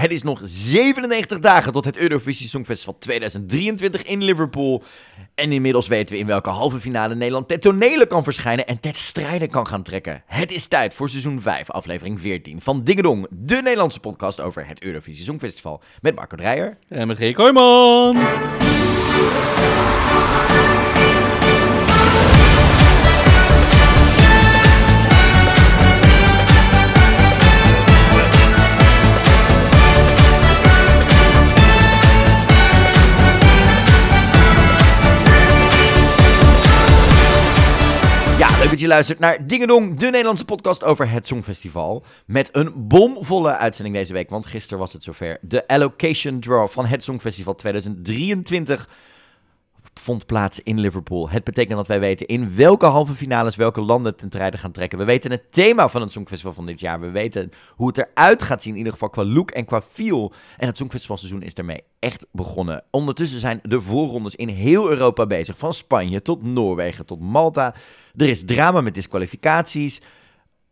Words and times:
Het 0.00 0.12
is 0.12 0.22
nog 0.22 0.40
97 0.42 1.38
dagen 1.38 1.72
tot 1.72 1.84
het 1.84 1.96
Eurovisie 1.96 2.48
Songfestival 2.48 2.98
2023 2.98 4.02
in 4.02 4.24
Liverpool. 4.24 4.82
En 5.34 5.52
inmiddels 5.52 5.88
weten 5.88 6.14
we 6.14 6.20
in 6.20 6.26
welke 6.26 6.50
halve 6.50 6.80
finale 6.80 7.14
Nederland 7.14 7.48
ten 7.48 7.60
tonele 7.60 8.06
kan 8.06 8.24
verschijnen 8.24 8.66
en 8.66 8.80
ten 8.80 8.94
strijde 8.94 9.48
kan 9.48 9.66
gaan 9.66 9.82
trekken. 9.82 10.22
Het 10.26 10.52
is 10.52 10.66
tijd 10.66 10.94
voor 10.94 11.08
seizoen 11.08 11.40
5, 11.40 11.70
aflevering 11.70 12.20
14 12.20 12.60
van 12.60 12.84
Dingedong, 12.84 13.26
de 13.30 13.60
Nederlandse 13.62 14.00
podcast 14.00 14.40
over 14.40 14.66
het 14.66 14.82
Eurovisie 14.82 15.24
Songfestival. 15.24 15.82
Met 16.00 16.14
Marco 16.14 16.36
Dreyer. 16.36 16.78
En 16.88 17.06
met 17.06 17.18
Rick 17.18 17.34
Kooijman. 17.34 18.16
Je 38.80 38.86
luistert 38.86 39.18
naar 39.18 39.46
Dingedong, 39.46 39.98
de 39.98 40.06
Nederlandse 40.10 40.44
podcast 40.44 40.84
over 40.84 41.10
het 41.10 41.26
Songfestival. 41.26 42.04
Met 42.26 42.48
een 42.52 42.72
bomvolle 42.74 43.56
uitzending 43.56 43.96
deze 43.96 44.12
week, 44.12 44.30
want 44.30 44.46
gisteren 44.46 44.78
was 44.78 44.92
het 44.92 45.02
zover. 45.02 45.38
De 45.40 45.66
allocation 45.66 46.40
draw 46.40 46.68
van 46.68 46.86
het 46.86 47.02
Songfestival 47.02 47.54
2023 47.54 48.88
vond 50.00 50.26
plaats 50.26 50.60
in 50.62 50.80
Liverpool. 50.80 51.30
Het 51.30 51.44
betekent 51.44 51.76
dat 51.76 51.86
wij 51.86 52.00
weten 52.00 52.26
in 52.26 52.56
welke 52.56 52.86
halve 52.86 53.14
finales 53.14 53.56
welke 53.56 53.80
landen 53.80 54.16
ten 54.16 54.28
strijde 54.40 54.58
gaan 54.58 54.72
trekken. 54.72 54.98
We 54.98 55.04
weten 55.04 55.30
het 55.30 55.52
thema 55.52 55.88
van 55.88 56.00
het 56.00 56.12
Songfestival 56.12 56.54
van 56.54 56.66
dit 56.66 56.80
jaar. 56.80 57.00
We 57.00 57.10
weten 57.10 57.50
hoe 57.76 57.86
het 57.86 57.98
eruit 57.98 58.42
gaat 58.42 58.62
zien, 58.62 58.72
in 58.72 58.78
ieder 58.78 58.92
geval 58.92 59.10
qua 59.10 59.24
look 59.24 59.50
en 59.50 59.64
qua 59.64 59.82
feel. 59.82 60.32
En 60.56 60.66
het 60.66 60.76
Songfestivalseizoen 60.76 61.42
is 61.42 61.54
daarmee 61.54 61.82
echt 61.98 62.26
begonnen. 62.32 62.82
Ondertussen 62.90 63.40
zijn 63.40 63.60
de 63.62 63.80
voorrondes 63.80 64.34
in 64.36 64.48
heel 64.48 64.90
Europa 64.90 65.26
bezig. 65.26 65.58
Van 65.58 65.74
Spanje 65.74 66.22
tot 66.22 66.42
Noorwegen 66.42 67.06
tot 67.06 67.20
Malta. 67.20 67.74
Er 68.16 68.28
is 68.28 68.44
drama 68.44 68.80
met 68.80 68.94
disqualificaties. 68.94 70.00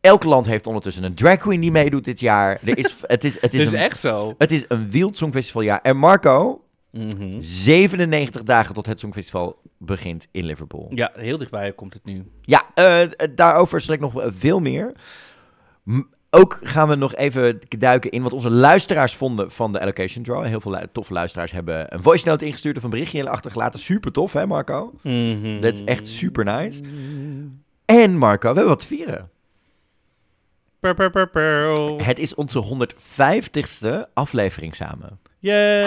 Elk 0.00 0.24
land 0.24 0.46
heeft 0.46 0.66
ondertussen 0.66 1.04
een 1.04 1.14
drag 1.14 1.36
queen 1.36 1.60
die 1.60 1.70
meedoet 1.70 2.04
dit 2.04 2.20
jaar. 2.20 2.60
Er 2.64 2.78
is, 2.78 2.96
het, 3.06 3.24
is, 3.24 3.40
het, 3.40 3.54
is 3.54 3.60
Is 3.66 3.72
een, 3.72 3.78
echt 3.78 3.98
zo? 3.98 4.34
het 4.38 4.50
is 4.50 4.64
een 4.68 4.90
wild 4.90 5.16
Songfestivaljaar. 5.16 5.80
En 5.82 5.96
Marco, 5.96 6.62
Mhm. 6.90 7.36
97 7.40 8.42
dagen 8.42 8.74
tot 8.74 8.86
het 8.86 9.00
Songfestival 9.00 9.60
begint 9.78 10.26
in 10.30 10.44
Liverpool. 10.44 10.86
Ja, 10.94 11.10
heel 11.14 11.38
dichtbij 11.38 11.72
komt 11.72 11.94
het 11.94 12.04
nu. 12.04 12.30
Ja, 12.40 12.64
eh, 12.74 13.08
daarover 13.34 13.80
straks 13.80 14.00
nog 14.00 14.22
veel 14.26 14.60
meer. 14.60 14.92
M- 15.84 16.00
ook 16.30 16.58
gaan 16.62 16.88
we 16.88 16.94
nog 16.94 17.14
even 17.14 17.58
duiken 17.78 18.10
in 18.10 18.22
wat 18.22 18.32
onze 18.32 18.50
luisteraars 18.50 19.14
vonden 19.16 19.50
van 19.50 19.72
de 19.72 19.80
allocation 19.80 20.24
draw. 20.24 20.44
Heel 20.44 20.60
veel 20.60 20.78
toffe 20.92 21.12
luisteraars 21.12 21.52
hebben 21.52 21.94
een 21.94 22.02
voice 22.02 22.28
note 22.28 22.44
ingestuurd 22.46 22.76
of 22.76 22.82
een 22.82 22.90
berichtje 22.90 23.28
achtergelaten. 23.28 23.80
Super 23.80 24.12
tof, 24.12 24.32
hè 24.32 24.46
Marco? 24.46 24.94
Mhm. 25.02 25.60
Dat 25.60 25.72
is 25.74 25.84
echt 25.84 26.06
super 26.06 26.44
nice. 26.44 26.82
En 27.84 28.16
Marco, 28.16 28.48
we 28.48 28.54
hebben 28.54 28.66
wat 28.66 28.80
te 28.80 28.86
vieren. 28.86 29.30
Het 32.02 32.18
is 32.18 32.34
onze 32.34 32.58
150ste 32.58 34.08
aflevering 34.14 34.74
samen. 34.74 35.18
Yay! 35.40 35.82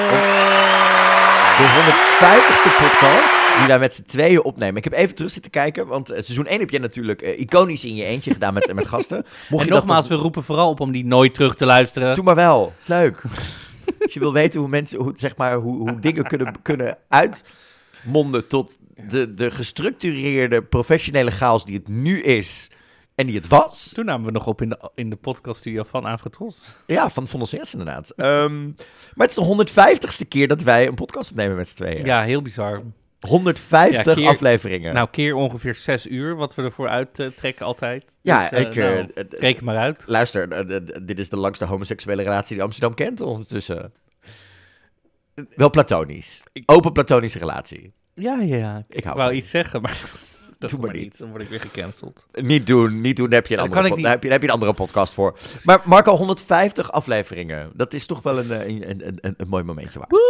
De 1.57 1.67
150ste 1.67 2.71
podcast 2.87 3.57
die 3.57 3.67
wij 3.67 3.79
met 3.79 3.93
z'n 3.93 4.01
tweeën 4.03 4.43
opnemen. 4.43 4.75
Ik 4.75 4.83
heb 4.83 4.93
even 4.93 5.15
terug 5.15 5.31
zitten 5.31 5.51
kijken, 5.51 5.87
want 5.87 6.09
eh, 6.09 6.21
seizoen 6.21 6.45
1 6.47 6.59
heb 6.59 6.69
jij 6.69 6.79
natuurlijk 6.79 7.21
eh, 7.21 7.39
iconisch 7.39 7.85
in 7.85 7.95
je 7.95 8.03
eentje 8.05 8.31
gedaan 8.33 8.53
met, 8.53 8.73
met 8.73 8.87
gasten. 8.87 9.17
Mocht 9.49 9.61
En 9.63 9.67
je 9.67 9.73
dat 9.73 9.83
nogmaals, 9.83 10.07
nog- 10.07 10.17
we 10.17 10.23
roepen 10.23 10.43
vooral 10.43 10.69
op 10.69 10.79
om 10.79 10.91
die 10.91 11.05
nooit 11.05 11.33
terug 11.33 11.55
te 11.55 11.65
luisteren. 11.65 12.15
Doe 12.15 12.23
maar 12.23 12.35
wel, 12.35 12.73
is 12.81 12.87
leuk. 12.87 13.21
Als 14.01 14.13
je 14.13 14.19
wil 14.19 14.33
weten 14.33 14.59
hoe 14.59 14.69
mensen, 14.69 14.99
hoe, 14.99 15.13
zeg 15.15 15.35
maar, 15.37 15.55
hoe, 15.55 15.77
hoe 15.77 15.99
dingen 15.99 16.23
kunnen, 16.27 16.55
kunnen 16.61 16.97
uitmonden 17.09 18.47
tot 18.47 18.77
de, 19.09 19.33
de 19.33 19.51
gestructureerde 19.51 20.61
professionele 20.63 21.31
chaos 21.31 21.65
die 21.65 21.75
het 21.75 21.87
nu 21.87 22.21
is 22.21 22.69
en 23.15 23.25
die 23.27 23.35
het 23.35 23.47
was. 23.47 23.93
Toen 23.93 24.05
namen 24.05 24.25
we 24.25 24.31
nog 24.31 24.47
op 24.47 24.61
in 24.61 24.69
de, 24.69 24.89
in 24.95 25.09
de 25.09 25.15
podcaststudio 25.15 25.83
van 25.83 26.05
Afgetros. 26.05 26.57
Ja, 26.87 27.09
van, 27.09 27.27
ons 27.39 27.51
eerst 27.51 27.71
inderdaad. 27.73 28.09
Ehm, 28.09 28.65
maar 29.13 29.27
het 29.27 29.29
is 29.29 29.35
de 29.35 29.95
150ste 30.23 30.27
keer 30.27 30.47
dat 30.47 30.61
wij 30.61 30.87
een 30.87 30.95
podcast 30.95 31.29
opnemen 31.31 31.55
met 31.55 31.69
z'n 31.69 31.75
tweeën. 31.75 32.05
Ja, 32.05 32.23
heel 32.23 32.41
bizar. 32.41 32.81
150 33.27 34.05
Ja, 34.05 34.13
keer- 34.13 34.27
afleveringen. 34.29 34.93
Nou, 34.93 35.07
keer 35.11 35.35
ongeveer 35.35 35.75
zes 35.75 36.07
uur, 36.07 36.35
wat 36.35 36.55
we 36.55 36.61
ervoor 36.61 36.87
uittrekken 36.89 37.65
altijd. 37.65 38.17
ja, 38.21 38.49
Dus, 38.49 38.59
eh, 38.59 38.65
ik... 38.65 38.75
nou, 38.75 39.07
het- 39.13 39.35
reken 39.39 39.65
maar 39.65 39.77
uit. 39.77 40.03
Luister, 40.07 40.67
dit 41.05 41.19
is 41.19 41.29
de 41.29 41.37
langste 41.37 41.65
homoseksuele 41.65 42.21
relatie 42.23 42.55
die 42.55 42.63
Amsterdam 42.63 42.93
kent 42.93 43.21
ondertussen. 43.21 43.93
Wel 45.55 45.69
platonisch. 45.69 46.41
Ik- 46.53 46.71
Open 46.71 46.91
platonische 46.91 47.39
relatie. 47.39 47.93
Ja, 48.13 48.39
ja, 48.41 48.55
ja. 48.55 48.85
Ik 48.89 49.03
hou 49.03 49.15
wou 49.15 49.27
van 49.29 49.37
iets 49.37 49.49
zeggen, 49.49 49.81
maar 49.81 50.01
dat 50.61 50.69
Doe 50.69 50.79
maar 50.79 50.93
niet. 50.93 51.01
niet. 51.01 51.17
Dan 51.19 51.29
word 51.29 51.41
ik 51.41 51.49
weer 51.49 51.59
gecanceld. 51.59 52.25
Niet 52.33 52.67
doen, 52.67 53.01
niet 53.01 53.15
doen. 53.15 53.25
Daar 53.29 53.39
heb 53.39 53.47
je 53.47 53.53
een, 53.57 53.61
andere, 53.61 53.89
pod- 53.89 53.99
je, 53.99 54.07
heb 54.07 54.41
je 54.41 54.47
een 54.47 54.53
andere 54.53 54.73
podcast 54.73 55.13
voor. 55.13 55.37
Maar 55.63 55.81
Marco, 55.85 56.15
150 56.15 56.91
afleveringen. 56.91 57.71
Dat 57.73 57.93
is 57.93 58.05
toch 58.05 58.21
wel 58.21 58.39
een, 58.39 58.51
eh, 58.51 58.67
een, 58.67 58.89
een, 58.89 59.17
een, 59.21 59.33
een 59.37 59.47
mooi 59.47 59.63
momentje 59.63 59.99
waard. 59.99 60.11
Woe, 60.11 60.21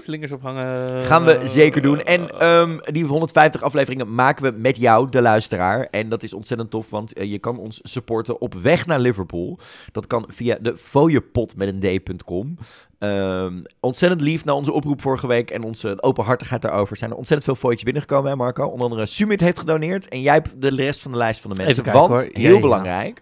slingers 0.00 0.32
ophangen. 0.32 1.02
Gaan 1.02 1.24
we 1.24 1.40
zeker 1.44 1.82
doen. 1.82 2.02
En 2.02 2.40
ehm, 2.40 2.78
die 2.92 3.04
150 3.04 3.62
afleveringen 3.62 4.14
maken 4.14 4.44
we 4.44 4.58
met 4.58 4.76
jou, 4.76 5.10
de 5.10 5.20
luisteraar. 5.20 5.88
En 5.90 6.08
dat 6.08 6.22
is 6.22 6.32
ontzettend 6.32 6.70
tof, 6.70 6.90
want 6.90 7.12
eh, 7.12 7.30
je 7.30 7.38
kan 7.38 7.58
ons 7.58 7.80
supporten 7.82 8.40
op 8.40 8.54
weg 8.54 8.86
naar 8.86 9.00
Liverpool. 9.00 9.58
Dat 9.92 10.06
kan 10.06 10.24
via 10.28 10.58
de 10.60 10.76
fooiepot 10.76 11.56
met 11.56 11.68
een 11.68 12.00
d.com. 12.02 12.58
Ehm, 12.98 13.62
ontzettend 13.80 14.20
lief 14.20 14.44
na 14.44 14.54
onze 14.54 14.72
oproep 14.72 15.00
vorige 15.00 15.26
week 15.26 15.50
en 15.50 15.62
onze 15.62 16.02
openhartigheid 16.02 16.62
daarover. 16.62 16.96
Zijn 16.96 17.10
er 17.10 17.16
ontzettend 17.16 17.48
veel 17.48 17.60
fooitjes 17.60 17.84
binnengekomen, 17.84 18.30
hè 18.30 18.36
Marco? 18.36 18.66
Onder 18.66 18.82
andere 18.82 19.06
Sumit 19.06 19.40
heeft 19.40 19.58
gedoneerd 19.58 20.08
en 20.08 20.20
jij 20.20 20.34
hebt 20.34 20.60
de 20.60 20.70
rest 20.70 21.02
van 21.02 21.12
de 21.12 21.18
lijst 21.18 21.40
van 21.40 21.52
de 21.52 21.62
mensen. 21.62 21.82
Kijken, 21.82 22.00
want, 22.00 22.12
hoor. 22.22 22.30
Heel 22.32 22.54
ja. 22.54 22.60
belangrijk, 22.60 23.20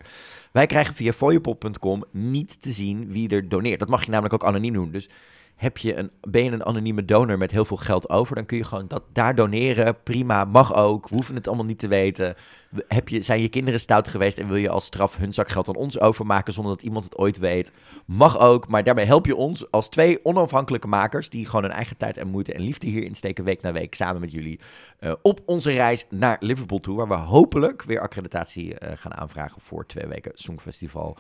wij 0.53 0.67
krijgen 0.67 0.95
via 0.95 1.13
fooiepot.com 1.13 2.05
niet 2.11 2.63
te 2.63 2.71
zien 2.71 3.13
wie 3.13 3.29
er 3.29 3.49
doneert. 3.49 3.79
Dat 3.79 3.89
mag 3.89 4.05
je 4.05 4.11
namelijk 4.11 4.35
ook 4.35 4.45
anoniem 4.45 4.73
doen. 4.73 4.91
Dus 4.91 5.09
heb 5.55 5.79
je 5.79 5.97
een, 5.97 6.11
ben 6.21 6.45
je 6.45 6.51
een 6.51 6.65
anonieme 6.65 7.05
donor 7.05 7.39
met 7.39 7.51
heel 7.51 7.65
veel 7.65 7.77
geld 7.77 8.09
over, 8.11 8.35
dan 8.35 8.47
kun 8.47 8.57
je 8.57 8.65
gewoon 8.65 8.89
dat 8.89 9.03
daar 9.13 9.35
doneren. 9.35 9.97
Prima, 10.03 10.45
mag 10.45 10.75
ook. 10.75 11.09
We 11.09 11.15
hoeven 11.15 11.35
het 11.35 11.47
allemaal 11.47 11.65
niet 11.65 11.79
te 11.79 11.89
weten. 11.89 12.35
We- 12.71 12.85
Heb 12.89 13.09
je, 13.09 13.23
zijn 13.23 13.41
je 13.41 13.49
kinderen 13.49 13.81
stout 13.81 14.09
geweest 14.09 14.39
en 14.39 14.47
wil 14.49 14.57
je 14.57 14.69
als 14.69 14.85
straf 14.85 15.17
hun 15.17 15.33
zakgeld 15.35 15.69
aan 15.69 15.75
ons 15.77 16.01
overmaken 16.01 16.53
zonder 16.53 16.75
dat 16.75 16.83
iemand 16.85 17.05
het 17.05 17.19
ooit 17.19 17.39
weet? 17.39 17.73
Mag 18.07 18.39
ook, 18.39 18.69
maar 18.69 18.85
daarmee 18.85 19.05
help 19.07 19.27
je 19.27 19.37
ons 19.37 19.71
als 19.71 19.89
twee 19.89 20.25
onafhankelijke 20.25 20.87
makers 20.89 21.29
die 21.29 21.47
gewoon 21.47 21.63
hun 21.63 21.73
eigen 21.73 21.97
tijd 21.97 22.17
en 22.17 22.29
moeite 22.29 22.53
en 22.53 22.63
liefde 22.63 22.87
hier 22.87 23.03
insteken 23.05 23.45
week 23.45 23.63
na 23.63 23.73
week 23.73 23.95
samen 23.95 24.21
met 24.21 24.33
jullie 24.33 24.61
eh, 24.99 25.13
op 25.23 25.41
onze 25.47 25.71
reis 25.73 26.07
naar 26.11 26.37
Liverpool 26.41 26.79
toe, 26.79 26.97
waar 26.97 27.09
we 27.09 27.15
hopelijk 27.15 27.83
weer 27.83 28.01
accreditatie 28.01 28.79
eh, 28.79 28.97
gaan 28.97 29.15
aanvragen 29.15 29.61
voor 29.61 29.87
twee 29.87 30.07
weken 30.07 30.33
Songfestival 30.35 31.17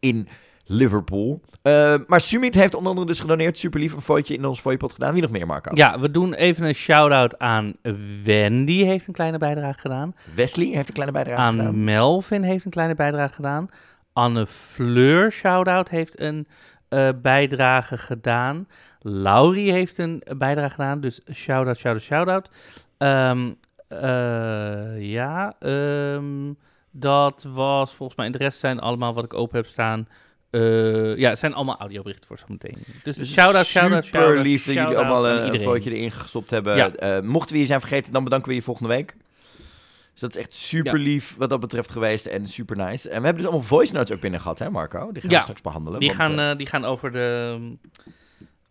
in 0.00 0.28
Liverpool. 0.70 1.40
Eh, 1.62 1.94
maar 2.06 2.20
Sumit 2.20 2.54
heeft 2.54 2.74
onder 2.74 2.90
andere 2.90 3.06
dus 3.06 3.20
gedoneerd. 3.20 3.58
Super 3.58 3.80
lief 3.80 3.92
een 3.92 4.00
footje 4.00 4.34
in 4.34 4.44
ons 4.44 4.60
fooiepot 4.60 4.92
gedaan. 4.92 5.12
Wie 5.12 5.22
nog 5.22 5.30
meer, 5.30 5.46
Marco? 5.46 5.70
Ja, 5.74 6.00
we 6.00 6.10
doen 6.10 6.34
even 6.34 6.66
een 6.66 6.74
shout-out 6.74 7.38
aan 7.38 7.74
Wendy, 8.24 8.84
heeft 8.84 9.06
een 9.06 9.12
kleine 9.12 9.38
bijdrage 9.38 9.80
gedaan. 9.80 10.14
Wesley 10.34 10.66
heeft 10.66 10.88
een 10.88 10.94
kleine 10.94 11.12
bijdrage 11.12 11.40
aan 11.40 11.54
gedaan. 11.54 11.84
Melvin 11.84 12.42
heeft 12.42 12.64
een 12.64 12.70
kleine 12.70 12.94
bijdrage 12.94 13.34
gedaan. 13.34 13.68
Anne 14.12 14.46
Fleur, 14.46 15.32
shout-out, 15.32 15.88
heeft 15.88 16.20
een 16.20 16.46
eh, 16.88 17.08
bijdrage 17.22 17.98
gedaan. 17.98 18.68
Laurie 19.00 19.72
heeft 19.72 19.98
een 19.98 20.22
bijdrage 20.36 20.74
gedaan, 20.74 21.00
dus 21.00 21.20
shout-out, 21.32 21.76
shout-out, 21.76 22.02
shout-out. 22.02 22.48
Ehm, 22.98 23.52
eh, 23.88 25.10
ja, 25.10 25.54
ehm, 25.58 26.52
dat 26.90 27.46
was 27.52 27.94
volgens 27.94 28.18
mij, 28.18 28.26
en 28.26 28.32
de 28.32 28.38
rest 28.38 28.58
zijn 28.58 28.80
allemaal 28.80 29.14
wat 29.14 29.24
ik 29.24 29.34
open 29.34 29.56
heb 29.56 29.66
staan. 29.66 30.08
Eh, 30.50 31.16
ja, 31.16 31.28
het 31.28 31.38
zijn 31.38 31.54
allemaal 31.54 31.78
audioberichten 31.78 32.26
voor 32.28 32.38
zometeen. 32.38 32.76
Dus, 33.04 33.16
shout-out, 33.32 33.66
shout-out, 33.66 34.04
Super 34.04 34.20
shout-out. 34.20 34.44
lief 34.46 34.64
dat 34.64 34.74
jullie 34.74 34.96
allemaal 34.96 35.28
eh, 35.28 35.52
een 35.52 35.60
footje 35.60 35.94
erin 35.94 36.10
gestopt 36.10 36.50
hebben. 36.50 36.76
Ja. 36.76 36.90
Eh, 36.94 37.20
mochten 37.22 37.54
we 37.54 37.60
je 37.60 37.66
zijn 37.66 37.80
vergeten, 37.80 38.12
dan 38.12 38.24
bedanken 38.24 38.48
we 38.48 38.54
je 38.54 38.62
volgende 38.62 38.88
week. 38.94 39.16
Dus 40.12 40.20
dat 40.20 40.30
is 40.30 40.36
echt 40.36 40.54
super 40.54 40.98
lief 40.98 41.34
wat 41.38 41.50
dat 41.50 41.60
betreft 41.60 41.90
geweest 41.90 42.26
en 42.26 42.46
super 42.46 42.76
nice. 42.76 43.08
En 43.08 43.18
we 43.18 43.24
hebben 43.24 43.34
dus 43.42 43.44
allemaal 43.52 43.66
voice 43.68 43.92
notes 43.92 44.14
ook 44.14 44.20
binnen 44.20 44.40
gehad, 44.40 44.58
hè 44.58 44.70
Marco? 44.70 45.12
Die 45.12 45.22
gaan 45.22 45.30
Ja, 45.30 45.36
we 45.36 45.42
straks 45.42 45.60
behandelen. 45.62 46.00
Die 46.00 46.12
want, 46.16 46.20
gaan, 46.32 46.56
die 46.56 46.66
gaan 46.66 46.84
over 46.84 47.12
de, 47.12 47.58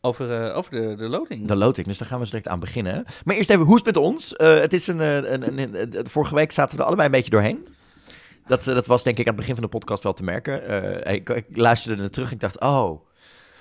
Over, 0.02 0.54
over 0.54 0.72
de, 0.72 0.96
de 0.96 1.08
loting. 1.08 1.48
De 1.48 1.56
loting, 1.56 1.88
dus 1.88 1.98
daar 1.98 2.08
gaan 2.08 2.20
we 2.20 2.26
direct 2.26 2.48
aan 2.48 2.60
beginnen. 2.60 3.06
Maar 3.26 3.36
eerst 3.36 3.50
even, 3.50 3.66
hoe 3.66 3.76
is 3.78 3.84
het 3.86 3.96
met 3.96 4.04
ons? 4.04 4.34
Het 4.38 4.74
is 4.74 4.88
een, 4.88 5.00
een, 5.00 5.34
een, 5.48 5.58
een- 5.76 5.98
een- 5.98 6.10
vorige 6.10 6.36
week 6.36 6.52
zaten 6.52 6.76
we 6.76 6.82
er 6.82 6.88
allebei 6.88 7.08
een 7.08 7.14
beetje 7.16 7.32
doorheen. 7.32 7.68
Dat, 8.48 8.68
eh, 8.68 8.74
dat 8.74 8.88
was 8.88 9.04
denk 9.04 9.18
ik 9.18 9.28
aan 9.28 9.34
het 9.34 9.40
begin 9.40 9.56
van 9.56 9.64
de 9.64 9.70
podcast 9.70 10.04
wel 10.04 10.14
te 10.14 10.24
merken. 10.24 10.66
Eh, 11.06 11.14
ik, 11.14 11.30
ik 11.30 11.46
luisterde 11.50 12.04
er 12.04 12.12
terug 12.12 12.28
en 12.28 12.34
ik 12.34 12.40
dacht, 12.40 12.60
oh... 12.60 13.06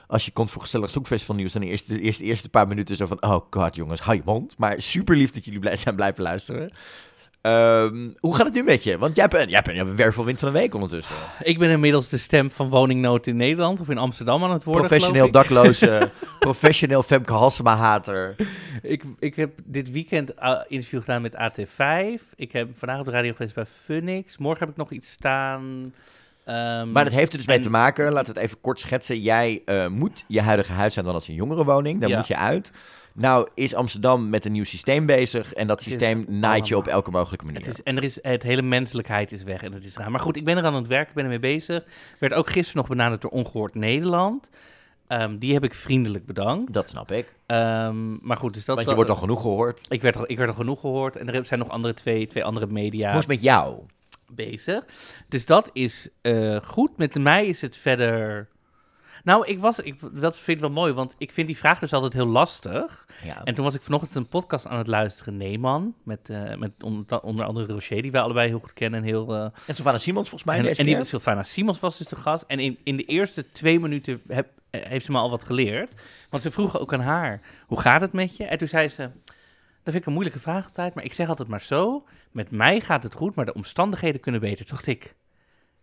Als 0.08 0.24
je 0.24 0.30
komt 0.30 0.50
voor 0.50 0.62
gezellig 0.62 0.90
zoekfestival 0.90 1.36
nieuws, 1.36 1.52
dan 1.52 1.62
de 1.62 1.68
eerste, 1.68 1.94
de 1.94 2.00
eerste, 2.00 2.24
eerste 2.24 2.48
paar 2.48 2.68
minuten 2.68 2.96
zo 2.96 3.06
van... 3.06 3.22
Oh 3.22 3.46
god 3.50 3.74
jongens, 3.74 4.00
hou 4.00 4.16
je 4.16 4.22
mond. 4.24 4.58
Maar 4.58 4.74
super 4.82 5.16
lief 5.16 5.30
dat 5.30 5.44
jullie 5.44 5.60
blij 5.60 5.76
zijn 5.76 5.96
blijven 5.96 6.22
luisteren. 6.22 6.72
Ehm, 7.46 8.08
hoe 8.20 8.34
gaat 8.36 8.46
het 8.46 8.54
nu 8.54 8.62
met 8.62 8.82
je? 8.82 8.98
Want 8.98 9.14
jij 9.14 9.24
hebt 9.30 9.34
een, 9.42 9.48
jij 9.48 9.62
je 9.64 9.70
hebt 9.72 9.88
een 9.88 9.96
wervelwind 9.96 10.38
van 10.38 10.48
een 10.48 10.54
week 10.54 10.74
ondertussen. 10.74 11.14
Ik 11.42 11.58
ben 11.58 11.70
inmiddels 11.70 12.08
de 12.08 12.18
stem 12.18 12.50
van 12.50 12.68
woningnood 12.68 13.26
in 13.26 13.36
Nederland 13.36 13.80
of 13.80 13.88
in 13.90 13.98
Amsterdam 13.98 14.44
aan 14.44 14.50
het 14.50 14.64
worden. 14.64 14.86
Professioneel 14.86 15.30
dakloze, 15.30 16.10
professioneel 16.38 17.02
Femke 17.02 17.32
Halsema-hater. 17.32 18.36
Ik, 18.82 19.04
ik 19.18 19.36
heb 19.36 19.50
dit 19.64 19.90
weekend 19.90 20.32
uh, 20.42 20.60
interview 20.68 21.00
gedaan 21.00 21.22
met 21.22 21.34
AT5. 21.34 22.22
Ik 22.36 22.52
heb 22.52 22.68
vandaag 22.78 22.98
op 22.98 23.04
de 23.04 23.10
radio 23.10 23.32
geweest 23.32 23.54
bij 23.54 23.66
Funix. 23.84 24.38
Morgen 24.38 24.60
heb 24.60 24.68
ik 24.70 24.76
nog 24.76 24.90
iets 24.90 25.10
staan. 25.10 25.92
Ehm, 26.44 26.92
Maar 26.92 27.04
dat 27.04 27.12
heeft 27.12 27.32
er 27.32 27.38
dus 27.38 27.46
mee 27.46 27.58
te 27.58 27.70
maken, 27.70 28.12
laten 28.12 28.34
we 28.34 28.40
het 28.40 28.48
even 28.48 28.60
kort 28.60 28.80
schetsen. 28.80 29.20
Jij 29.20 29.62
eh, 29.64 29.86
moet 29.86 30.24
je 30.26 30.40
huidige 30.40 30.72
huis 30.72 30.92
zijn 30.92 31.04
dan 31.04 31.14
als 31.14 31.28
een 31.28 31.34
jongerenwoning, 31.34 32.00
daar 32.00 32.08
Ja. 32.10 32.16
moet 32.16 32.26
je 32.26 32.36
uit. 32.36 32.72
Nou 33.16 33.48
is 33.54 33.74
Amsterdam 33.74 34.28
met 34.28 34.44
een 34.44 34.52
nieuw 34.52 34.64
systeem 34.64 35.06
bezig 35.06 35.52
en 35.52 35.66
dat 35.66 35.84
Het 35.84 35.88
systeem 35.88 36.24
naait 36.28 36.68
je 36.68 36.76
op 36.76 36.86
elke 36.86 37.10
mogelijke 37.10 37.44
manier. 37.44 37.60
Het 37.60 37.68
is, 37.68 37.82
en 37.82 37.96
er 37.96 38.04
is, 38.04 38.18
het 38.22 38.42
hele 38.42 38.62
menselijkheid 38.62 39.32
is 39.32 39.42
weg 39.42 39.62
en 39.62 39.70
dat 39.70 39.82
is 39.82 39.96
raar. 39.96 40.10
Maar 40.10 40.20
goed, 40.20 40.36
ik 40.36 40.44
ben 40.44 40.56
er 40.56 40.64
aan 40.64 40.74
het 40.74 40.86
werk, 40.86 41.08
ik 41.08 41.14
ben 41.14 41.24
ermee 41.24 41.38
bezig. 41.38 41.84
Werd 42.18 42.34
ook 42.34 42.50
gisteren 42.50 42.76
nog 42.76 42.88
benaderd 42.88 43.20
door 43.22 43.30
Ongehoord 43.30 43.74
Nederland. 43.74 44.50
Ehm, 45.06 45.38
die 45.38 45.52
heb 45.52 45.64
ik 45.64 45.74
vriendelijk 45.74 46.26
bedankt. 46.26 46.72
Dat 46.72 46.88
snap 46.88 47.12
ik, 47.12 47.34
Ehm, 47.46 48.26
maar 48.26 48.36
goed, 48.36 48.54
dus 48.54 48.64
dat... 48.64 48.76
want 48.76 48.88
je 48.88 48.94
wordt 48.94 49.10
al 49.10 49.16
genoeg 49.16 49.40
gehoord. 49.40 49.86
ik, 49.88 50.02
werd 50.02 50.16
al, 50.16 50.24
ik 50.26 50.36
werd 50.36 50.48
al 50.48 50.56
genoeg 50.56 50.80
gehoord 50.80 51.16
en 51.16 51.34
er 51.34 51.44
zijn 51.44 51.60
nog 51.60 51.68
andere 51.68 51.94
twee, 51.94 52.26
twee 52.26 52.44
andere 52.44 52.66
media 52.66 53.08
Hoe 53.08 53.18
is 53.18 53.26
het 53.26 53.34
met 53.34 53.42
jou? 53.42 53.78
bezig. 54.32 54.84
Dus 55.28 55.46
dat 55.46 55.70
is 55.72 56.08
eh, 56.20 56.56
goed. 56.62 56.96
Met 56.96 57.14
mij 57.14 57.46
is 57.46 57.60
het 57.60 57.76
verder... 57.76 58.48
Nou, 59.26 59.46
ik 59.46 59.58
was, 59.58 59.80
ik, 59.80 59.98
dat 60.12 60.36
vind 60.36 60.56
ik 60.56 60.60
wel 60.60 60.72
mooi, 60.72 60.92
want 60.92 61.14
ik 61.18 61.32
vind 61.32 61.46
die 61.46 61.56
vraag 61.56 61.78
dus 61.78 61.92
altijd 61.92 62.12
heel 62.12 62.26
lastig. 62.26 63.08
Ja. 63.24 63.44
En 63.44 63.54
toen 63.54 63.64
was 63.64 63.74
ik 63.74 63.82
vanochtend 63.82 64.14
een 64.14 64.28
podcast 64.28 64.66
aan 64.66 64.78
het 64.78 64.86
luisteren, 64.86 65.36
Neeman, 65.36 65.94
met, 66.02 66.30
eh, 66.30 66.56
met 66.56 66.82
onder, 66.82 67.20
onder 67.20 67.46
andere 67.46 67.72
Rocher, 67.72 68.02
die 68.02 68.10
wij 68.10 68.20
allebei 68.20 68.48
heel 68.48 68.58
goed 68.58 68.72
kennen. 68.72 69.00
En, 69.00 69.06
heel, 69.06 69.34
eh, 69.34 69.42
En 69.66 69.74
Sylvana 69.74 69.98
Simons 69.98 70.28
volgens 70.28 70.50
mij 70.50 70.58
en, 70.58 70.64
deze 70.64 70.80
en 70.80 70.86
die. 70.86 71.04
Sylvana 71.04 71.42
Simons 71.42 71.80
was 71.80 71.98
dus 71.98 72.06
de 72.06 72.16
gast. 72.16 72.44
En 72.46 72.58
in, 72.58 72.78
in 72.84 72.96
de 72.96 73.04
eerste 73.04 73.50
twee 73.50 73.80
minuten 73.80 74.22
heb, 74.28 74.48
eh, 74.70 74.80
heeft 74.82 75.04
ze 75.04 75.12
me 75.12 75.18
al 75.18 75.30
wat 75.30 75.44
geleerd. 75.44 76.02
Want 76.30 76.42
ze 76.42 76.50
vroegen 76.50 76.80
ook 76.80 76.92
aan 76.92 77.00
haar, 77.00 77.40
hoe 77.66 77.80
gaat 77.80 78.00
het 78.00 78.12
met 78.12 78.36
je? 78.36 78.44
En 78.44 78.58
toen 78.58 78.68
zei 78.68 78.88
ze, 78.88 79.02
dat 79.02 79.94
vind 79.94 79.94
ik 79.94 80.06
een 80.06 80.12
moeilijke 80.12 80.40
vraag 80.40 80.66
altijd, 80.66 80.94
maar 80.94 81.04
ik 81.04 81.14
zeg 81.14 81.28
altijd 81.28 81.48
maar 81.48 81.62
zo. 81.62 82.04
Met 82.30 82.50
mij 82.50 82.80
gaat 82.80 83.02
het 83.02 83.14
goed, 83.14 83.34
maar 83.34 83.44
de 83.44 83.54
omstandigheden 83.54 84.20
kunnen 84.20 84.40
beter. 84.40 84.66
Toen 84.66 84.76
dacht 84.76 84.86
ik, 84.86 85.14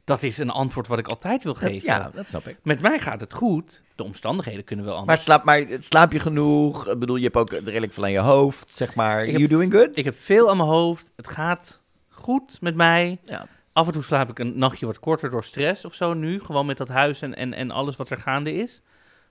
dat 0.03 0.23
is 0.23 0.37
een 0.37 0.49
antwoord 0.49 0.87
wat 0.87 0.99
ik 0.99 1.07
altijd 1.07 1.43
wil 1.43 1.53
Dat- 1.53 1.61
geven. 1.61 1.87
ja, 1.87 2.11
dat 2.13 2.27
snap 2.27 2.47
ik. 2.47 2.57
Met 2.63 2.81
mij 2.81 2.99
gaat 2.99 3.19
het 3.19 3.33
goed, 3.33 3.81
de 3.95 4.03
omstandigheden 4.03 4.63
kunnen 4.63 4.85
wel 4.85 4.93
Maar 4.93 5.01
anders. 5.03 5.21
slaap, 5.23 5.43
maar 5.43 5.65
slaap 5.79 6.11
je 6.11 6.19
genoeg? 6.19 6.87
Ik 6.87 6.99
bedoel, 6.99 7.15
je 7.15 7.23
hebt 7.23 7.35
ook 7.35 7.51
redelijk 7.51 7.93
veel 7.93 8.03
aan 8.03 8.11
je 8.11 8.19
hoofd, 8.19 8.71
zeg 8.71 8.95
maar. 8.95 9.21
Ik 9.21 9.27
heb- 9.31 9.37
You 9.37 9.47
doing 9.49 9.73
good? 9.73 9.97
Ik 9.97 10.05
heb 10.05 10.19
veel 10.19 10.49
aan 10.49 10.57
mijn 10.57 10.69
hoofd, 10.69 11.11
het 11.15 11.27
gaat 11.27 11.81
goed 12.09 12.61
met 12.61 12.75
mij. 12.75 13.17
Ja. 13.23 13.47
Af 13.73 13.87
en 13.87 13.93
toe 13.93 14.03
slaap 14.03 14.29
ik 14.29 14.39
een 14.39 14.57
nachtje 14.57 14.85
wat 14.85 14.99
korter 14.99 15.29
door 15.29 15.43
stress 15.43 15.85
of 15.85 15.93
zo 15.93 16.13
nu. 16.13 16.39
Gewoon 16.39 16.65
met 16.65 16.77
dat 16.77 16.87
huis 16.87 17.21
en, 17.21 17.35
en, 17.35 17.53
en 17.53 17.71
alles 17.71 17.95
wat 17.95 18.09
er 18.09 18.17
gaande 18.19 18.53
is. 18.53 18.81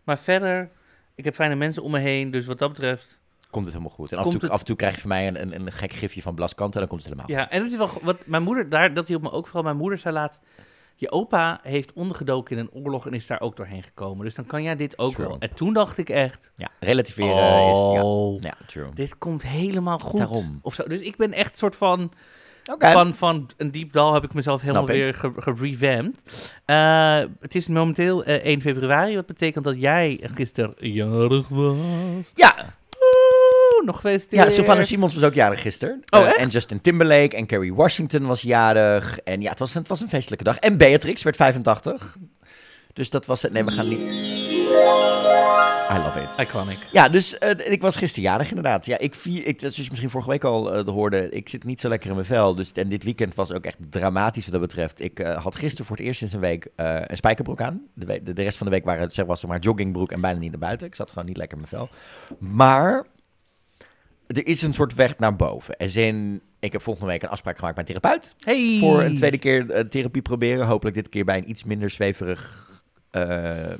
Maar 0.04 0.18
verder, 0.18 0.70
ik 1.14 1.24
heb 1.24 1.34
fijne 1.34 1.54
mensen 1.54 1.82
om 1.82 1.90
me 1.90 1.98
heen. 1.98 2.30
Dus 2.30 2.46
wat 2.46 2.58
dat 2.58 2.68
betreft... 2.72 3.20
Komt 3.52 3.64
het 3.64 3.74
helemaal 3.74 3.96
goed. 3.96 4.12
En 4.12 4.18
af 4.18 4.24
en, 4.24 4.30
toe, 4.30 4.40
het- 4.40 4.50
af 4.50 4.58
en 4.58 4.64
toe 4.64 4.76
krijg 4.76 4.94
je 4.94 5.00
van 5.00 5.08
mij 5.08 5.28
een, 5.28 5.42
een, 5.42 5.54
een 5.54 5.72
gek 5.72 5.92
gifje 5.92 6.22
van 6.22 6.34
Blaskant 6.34 6.72
en 6.74 6.80
dan 6.80 6.88
komt 6.88 7.04
het 7.04 7.10
helemaal 7.12 7.36
Ja, 7.36 7.50
en 7.50 7.62
het 7.62 7.70
is 7.72 7.76
wel... 7.78 7.90
Wat 8.02 8.26
mijn 8.26 8.42
moeder, 8.42 8.68
daar, 8.68 8.94
dat 8.94 9.06
hielp 9.06 9.22
me 9.22 9.30
ook 9.30 9.44
vooral. 9.46 9.62
Mijn 9.62 9.76
moeder 9.76 9.98
zei 9.98 10.14
laatst... 10.14 10.42
Je 10.96 11.10
opa 11.10 11.60
heeft 11.62 11.92
ondergedoken 11.92 12.56
in 12.56 12.62
een 12.62 12.82
oorlog 12.84 13.06
en 13.06 13.12
is 13.14 13.26
daar 13.26 13.40
ook 13.40 13.56
doorheen 13.56 13.82
gekomen. 13.82 14.24
Dus 14.24 14.34
dan 14.34 14.46
kan 14.46 14.62
jij 14.62 14.76
dit 14.76 14.98
ook 14.98 15.12
True. 15.12 15.26
wel. 15.26 15.36
En 15.38 15.54
toen 15.54 15.72
dacht 15.72 15.98
ik 15.98 16.08
echt... 16.08 16.36
goed. 16.36 16.50
Ja, 16.56 16.68
relativeren 16.80 17.36
is... 17.68 17.76
Ja, 17.76 18.02
Oh, 18.04 18.40
ja 18.40 18.54
true. 18.66 18.88
dit 18.94 19.18
komt 19.18 19.42
helemaal 19.46 19.98
goed. 19.98 20.18
Daarom. 20.18 20.58
Of 20.62 20.74
zo. 20.74 20.82
Dus 20.88 21.00
ik 21.00 21.16
ben 21.16 21.32
echt 21.32 21.58
soort 21.58 21.76
van... 21.76 22.12
Van, 22.78 23.14
van 23.14 23.50
een 23.56 23.70
diep 23.70 23.92
dal 23.92 24.14
heb 24.14 24.24
ik 24.24 24.34
mezelf 24.34 24.60
helemaal 24.60 24.82
ik. 24.82 24.88
weer 24.88 25.14
ge- 25.14 25.32
gerevamped. 25.36 26.52
Eh, 26.64 27.18
het 27.40 27.54
is 27.54 27.68
momenteel 27.68 28.24
eh, 28.24 28.34
1 28.44 28.60
februari, 28.60 29.14
wat 29.14 29.26
betekent 29.26 29.64
dat 29.64 29.80
jij 29.80 30.20
gisteren 30.34 30.74
jarig 30.92 31.48
was. 31.48 32.32
Ja, 32.34 32.74
nog 33.84 33.96
gefeliciteerd. 33.96 34.42
Ja, 34.42 34.50
Sylvana 34.50 34.82
Simons 34.82 35.14
was 35.14 35.22
ook 35.24 35.34
jarig 35.34 35.60
gisteren. 35.60 36.02
Oh, 36.10 36.20
Eh, 36.20 36.40
en 36.42 36.48
Justin 36.48 36.80
Timberlake 36.80 37.36
en 37.36 37.46
Kerry 37.46 37.72
Washington 37.72 38.26
was 38.26 38.42
jarig. 38.42 39.18
En 39.18 39.40
ja, 39.40 39.50
het 39.50 39.58
was, 39.58 39.74
het 39.74 39.88
was 39.88 40.00
een 40.00 40.08
feestelijke 40.08 40.44
dag. 40.44 40.56
En 40.58 40.76
Beatrix 40.76 41.22
werd 41.22 41.36
85. 41.36 42.16
Dus 42.92 43.10
dat 43.10 43.26
was 43.26 43.42
het. 43.42 43.52
Nee, 43.52 43.64
we 43.64 43.70
gaan 43.70 43.88
niet... 43.88 43.98
I 45.90 45.94
love 45.98 46.20
it. 46.20 46.48
Iconic. 46.48 46.78
Ja, 46.92 47.08
dus 47.08 47.38
eh, 47.38 47.72
ik 47.72 47.80
was 47.80 47.96
gisteren 47.96 48.30
jarig 48.30 48.48
inderdaad. 48.48 48.86
Ja, 48.86 48.98
ik 48.98 49.14
vier, 49.14 49.46
ik, 49.46 49.58
zoals 49.60 49.76
je 49.76 49.86
misschien 49.88 50.10
vorige 50.10 50.30
week 50.30 50.44
al 50.44 50.74
eh, 50.74 50.84
hoorde, 50.86 51.28
ik 51.28 51.48
zit 51.48 51.64
niet 51.64 51.80
zo 51.80 51.88
lekker 51.88 52.08
in 52.08 52.14
mijn 52.14 52.26
vel. 52.26 52.54
Dus, 52.54 52.72
en 52.72 52.88
dit 52.88 53.04
weekend 53.04 53.34
was 53.34 53.52
ook 53.52 53.64
echt 53.64 53.76
dramatisch 53.90 54.42
wat 54.44 54.52
dat 54.52 54.60
betreft. 54.60 55.00
Ik 55.00 55.20
eh, 55.20 55.42
had 55.42 55.54
gisteren 55.54 55.86
voor 55.86 55.96
het 55.96 56.04
eerst 56.06 56.18
sinds 56.18 56.34
een 56.34 56.40
week 56.40 56.68
eh, 56.76 57.00
een 57.06 57.16
spijkerbroek 57.16 57.60
aan. 57.60 57.82
De, 57.94 58.22
de, 58.22 58.32
de 58.32 58.42
rest 58.42 58.56
van 58.58 58.66
de 58.66 58.72
week 58.72 58.84
waren 58.84 59.02
het, 59.02 59.14
zeg, 59.14 59.24
was 59.26 59.42
er 59.42 59.48
maar 59.48 59.58
joggingbroek 59.60 60.12
en 60.12 60.20
bijna 60.20 60.38
niet 60.38 60.50
naar 60.50 60.58
buiten. 60.60 60.86
Ik 60.86 60.94
zat 60.94 61.08
gewoon 61.08 61.26
niet 61.26 61.36
lekker 61.36 61.58
in 61.58 61.64
mijn 61.70 61.88
vel. 61.88 61.96
Maar 62.48 63.04
er 64.36 64.46
is 64.46 64.62
een 64.62 64.72
soort 64.74 64.94
weg 64.94 65.18
naar 65.18 65.36
boven. 65.36 65.76
En 65.76 65.90
zin, 65.90 66.40
ik 66.60 66.72
heb 66.72 66.82
volgende 66.82 67.08
week 67.10 67.22
een 67.22 67.28
afspraak 67.28 67.58
gemaakt 67.58 67.76
met 67.76 67.88
een 67.88 67.94
therapeut. 67.94 68.34
Hey. 68.38 68.76
Voor 68.80 69.02
een 69.02 69.14
tweede 69.16 69.38
keer 69.38 69.70
eh, 69.70 69.80
therapie 69.84 70.22
proberen. 70.22 70.66
Hopelijk 70.66 70.96
dit 70.96 71.08
keer 71.08 71.24
bij 71.24 71.38
een 71.38 71.50
iets 71.50 71.64
minder 71.64 71.90
zweverig, 71.90 72.70
eh, 73.10 73.70
eh, 73.70 73.76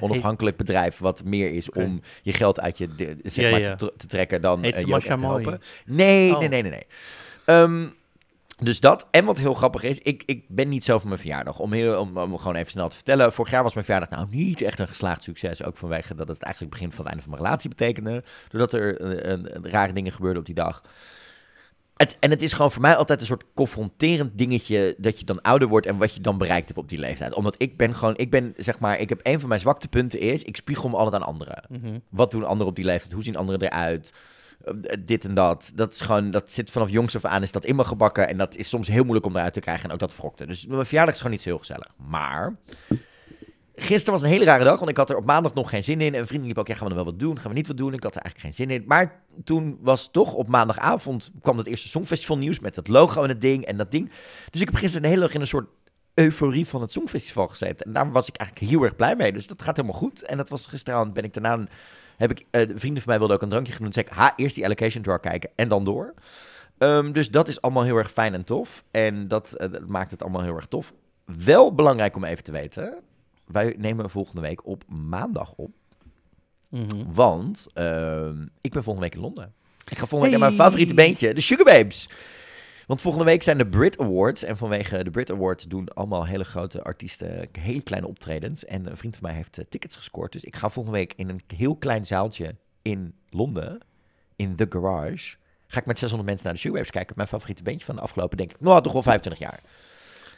onafhankelijk 0.00 0.56
bedrijf. 0.56 0.98
Wat 0.98 1.24
meer 1.24 1.50
is 1.50 1.70
om 1.70 2.00
je 2.22 2.32
geld 2.32 2.60
uit 2.60 2.78
je 2.78 2.88
zeg 3.22 3.44
Ja, 3.44 3.50
maar 3.50 3.60
ja. 3.60 3.74
Te, 3.74 3.86
tr- 3.86 3.96
te 3.96 4.06
trekken 4.06 4.40
dan 4.40 4.62
je 4.62 4.94
ook 4.94 5.00
te 5.02 5.24
helpen. 5.24 5.60
Nee, 5.86 6.32
Oh. 6.34 6.38
nee, 6.38 6.48
nee, 6.48 6.62
nee. 6.62 6.70
nee. 6.70 6.86
Ehm, 7.44 7.86
dus 8.58 8.80
dat. 8.80 9.06
En 9.10 9.24
wat 9.24 9.38
heel 9.38 9.54
grappig 9.54 9.82
is, 9.82 9.98
ik, 9.98 10.22
ik 10.26 10.44
ben 10.48 10.68
niet 10.68 10.84
zo 10.84 10.98
van 10.98 11.08
mijn 11.08 11.20
verjaardag. 11.20 11.58
Om, 11.58 11.72
heel, 11.72 12.00
om, 12.00 12.18
om 12.18 12.38
gewoon 12.38 12.54
even 12.56 12.70
snel 12.70 12.88
te 12.88 12.94
vertellen. 12.94 13.32
Vorig 13.32 13.50
jaar 13.50 13.62
was 13.62 13.74
mijn 13.74 13.86
verjaardag 13.86 14.18
nou 14.18 14.26
niet 14.30 14.60
echt 14.62 14.78
een 14.78 14.88
geslaagd 14.88 15.22
succes. 15.22 15.62
Ook 15.64 15.76
vanwege 15.76 16.14
dat 16.14 16.28
het 16.28 16.42
eigenlijk 16.42 16.72
het 16.74 16.80
begin 16.82 16.96
van 16.96 17.04
het 17.04 17.14
einde 17.14 17.22
van 17.22 17.30
mijn 17.32 17.42
relatie 17.44 17.68
betekende. 17.68 18.24
Doordat 18.48 18.72
er 18.72 19.00
eh, 19.00 19.32
een- 19.32 19.56
een 19.56 19.70
rare 19.70 19.92
dingen 19.92 20.12
gebeurden 20.12 20.40
op 20.40 20.46
die 20.46 20.54
dag. 20.54 20.82
Het, 21.96 22.16
en 22.20 22.30
het 22.30 22.42
is 22.42 22.52
gewoon 22.52 22.70
voor 22.72 22.82
mij 22.82 22.96
altijd 22.96 23.20
een 23.20 23.26
soort 23.26 23.44
confronterend 23.54 24.38
dingetje 24.38 24.94
dat 24.98 25.18
je 25.18 25.24
dan 25.24 25.42
ouder 25.42 25.68
wordt 25.68 25.86
en 25.86 25.96
wat 25.96 26.14
je 26.14 26.20
dan 26.20 26.38
bereikt 26.38 26.66
hebt 26.66 26.78
op 26.78 26.88
die 26.88 26.98
leeftijd. 26.98 27.34
Omdat 27.34 27.54
ik 27.62 27.76
ben 27.76 27.94
gewoon, 27.94 28.16
ik 28.16 28.30
ben 28.30 28.54
zeg 28.56 28.78
maar, 28.78 28.98
ik 28.98 29.08
heb 29.08 29.20
een 29.22 29.40
van 29.40 29.48
mijn 29.48 29.60
zwaktepunten 29.60 30.20
is, 30.20 30.42
ik 30.42 30.56
spiegel 30.56 30.88
me 30.88 30.96
altijd 30.96 31.22
aan 31.22 31.28
anderen. 31.28 31.64
Mhm. 31.68 31.98
Wat 32.10 32.30
doen 32.30 32.44
anderen 32.44 32.66
op 32.66 32.76
die 32.76 32.84
leeftijd? 32.84 33.12
Hoe 33.12 33.22
zien 33.22 33.36
anderen 33.36 33.62
eruit? 33.62 34.12
Eh, 34.82 34.96
dit 35.00 35.24
en 35.24 35.34
dat. 35.34 35.72
Dat 35.74 35.92
is 35.92 36.00
gewoon, 36.00 36.30
dat 36.30 36.52
zit 36.52 36.70
vanaf 36.70 36.88
jongs 36.90 37.16
af 37.16 37.24
aan, 37.24 37.42
is 37.42 37.52
dat 37.52 37.64
in 37.64 37.76
me 37.76 37.84
gebakken. 37.84 38.28
En 38.28 38.36
dat 38.36 38.56
is 38.56 38.68
soms 38.68 38.88
heel 38.88 39.02
moeilijk 39.02 39.26
om 39.26 39.36
eruit 39.36 39.52
te 39.52 39.60
krijgen. 39.60 39.84
En 39.88 39.92
ook 39.92 39.98
dat 40.00 40.16
wrokte. 40.16 40.46
Dus 40.46 40.66
mijn 40.66 40.86
verjaardag 40.86 41.14
is 41.14 41.20
gewoon 41.20 41.32
niet 41.32 41.42
zo 41.42 41.48
heel 41.48 41.58
gezellig. 41.58 41.86
Maar 42.08 42.56
gisteren 43.76 44.12
was 44.12 44.22
een 44.22 44.28
hele 44.34 44.44
rare 44.44 44.64
dag, 44.64 44.78
want 44.78 44.90
ik 44.90 44.96
had 44.96 45.10
er 45.10 45.16
op 45.16 45.24
maandag 45.24 45.54
nog 45.54 45.70
geen 45.70 45.82
zin 45.84 46.00
in. 46.00 46.14
En 46.14 46.26
vrienden 46.26 46.44
liepen 46.46 46.62
ook, 46.62 46.68
ja, 46.68 46.74
gaan 46.74 46.82
we 46.88 46.94
nog 46.94 47.02
wel 47.04 47.12
wat 47.12 47.20
doen? 47.20 47.38
Gaan 47.38 47.50
we 47.50 47.56
niet 47.56 47.66
wat 47.66 47.76
doen? 47.76 47.92
Ik 47.92 48.02
had 48.02 48.16
er 48.16 48.22
eigenlijk 48.22 48.54
geen 48.54 48.66
zin 48.66 48.76
in. 48.76 48.84
Maar 48.86 49.22
toen 49.44 49.78
was 49.80 50.08
toch 50.10 50.32
op 50.32 50.48
maandagavond, 50.48 51.30
kwam 51.42 51.58
het 51.58 51.66
eerste 51.66 51.88
Songfestival 51.88 52.38
nieuws 52.38 52.60
met 52.60 52.76
het 52.76 52.88
logo 52.88 53.22
en 53.22 53.28
het 53.28 53.40
ding 53.40 53.64
en 53.64 53.76
dat 53.76 53.90
ding. 53.90 54.10
Dus 54.50 54.60
ik 54.60 54.66
heb 54.66 54.76
gisteren 54.76 55.02
de 55.02 55.08
hele 55.08 55.20
dag 55.20 55.34
in 55.34 55.40
een 55.40 55.46
soort 55.46 55.68
euforie 56.14 56.66
van 56.66 56.80
het 56.80 56.92
Songfestival 56.92 57.48
gezeten. 57.48 57.86
En 57.86 57.92
daar 57.92 58.12
was 58.12 58.28
ik 58.28 58.36
eigenlijk 58.36 58.70
heel 58.70 58.82
erg 58.82 58.96
blij 58.96 59.16
mee. 59.16 59.32
Dus 59.32 59.46
dat 59.46 59.62
gaat 59.62 59.76
helemaal 59.76 59.98
goed. 59.98 60.22
En 60.22 60.36
dat 60.36 60.48
was 60.48 60.66
gisteravond, 60.66 61.12
ben 61.12 61.24
ik 61.24 61.32
daarna... 61.34 61.52
een- 61.52 61.68
Heb 62.18 62.30
ik, 62.30 62.46
de 62.50 62.78
vrienden 62.78 63.02
van 63.02 63.10
mij 63.10 63.18
wilden 63.18 63.36
ook 63.36 63.42
een 63.42 63.48
drankje 63.48 63.72
genoemd. 63.72 63.94
Zei 63.94 64.06
ik, 64.06 64.12
ha, 64.12 64.32
eerst 64.36 64.54
die 64.54 64.64
allocation 64.64 65.02
draw 65.02 65.20
kijken 65.20 65.50
en 65.54 65.68
dan 65.68 65.84
door. 65.84 66.14
Ehm, 66.78 67.12
dus 67.12 67.30
dat 67.30 67.48
is 67.48 67.60
allemaal 67.60 67.82
heel 67.82 67.96
erg 67.96 68.10
fijn 68.10 68.34
en 68.34 68.44
tof. 68.44 68.84
En 68.90 69.28
dat, 69.28 69.52
eh, 69.52 69.72
dat 69.72 69.86
maakt 69.86 70.10
het 70.10 70.22
allemaal 70.22 70.42
heel 70.42 70.56
erg 70.56 70.66
tof. 70.66 70.92
Wel 71.24 71.74
belangrijk 71.74 72.16
om 72.16 72.24
even 72.24 72.44
te 72.44 72.52
weten. 72.52 72.94
Wij 73.46 73.74
nemen 73.78 74.10
volgende 74.10 74.40
week 74.40 74.66
op 74.66 74.84
maandag 74.88 75.52
op. 75.56 75.70
Mhm. 76.68 77.12
Want 77.12 77.66
ehm, 77.74 78.46
ik 78.60 78.72
ben 78.72 78.82
volgende 78.82 79.08
week 79.08 79.14
in 79.14 79.20
Londen. 79.20 79.52
Ik 79.84 79.98
ga 79.98 80.06
volgende 80.06 80.22
week 80.22 80.40
naar 80.40 80.48
mijn 80.48 80.62
favoriete 80.62 80.94
beentje, 80.94 81.34
de 81.34 81.40
Sugar 81.40 81.64
Babes. 81.64 82.10
Want 82.88 83.00
volgende 83.00 83.26
week 83.26 83.42
zijn 83.42 83.58
de 83.58 83.66
Brit 83.66 83.98
Awards. 83.98 84.42
En 84.42 84.56
vanwege 84.56 85.04
de 85.04 85.10
Brit 85.10 85.30
Awards 85.30 85.64
doen 85.64 85.88
allemaal 85.94 86.26
hele 86.26 86.44
grote 86.44 86.82
artiesten 86.82 87.48
hele 87.60 87.82
kleine 87.82 88.08
optredens. 88.08 88.64
En 88.64 88.86
een 88.86 88.96
vriend 88.96 89.16
van 89.16 89.28
mij 89.28 89.36
heeft 89.36 89.58
eh, 89.58 89.64
tickets 89.68 89.96
gescoord. 89.96 90.32
Dus 90.32 90.44
ik 90.44 90.56
ga 90.56 90.68
volgende 90.68 90.98
week 90.98 91.12
in 91.16 91.28
een 91.28 91.40
heel 91.56 91.76
klein 91.76 92.06
zaaltje 92.06 92.54
in 92.82 93.14
Londen, 93.30 93.78
in 94.36 94.56
The 94.56 94.66
Garage, 94.68 95.36
ga 95.66 95.78
ik 95.80 95.86
met 95.86 95.98
600 95.98 96.28
mensen 96.28 96.46
naar 96.46 96.62
de 96.62 96.70
Babes 96.70 96.90
kijken. 96.90 97.14
Mijn 97.16 97.28
favoriete 97.28 97.62
beentje 97.62 97.86
van 97.86 97.94
de 97.94 98.00
afgelopen, 98.00 98.36
denk 98.36 98.50
ik, 98.50 98.60
nou, 98.60 98.82
toch 98.82 98.92
wel 98.92 99.02
25 99.02 99.48
jaar. 99.48 99.60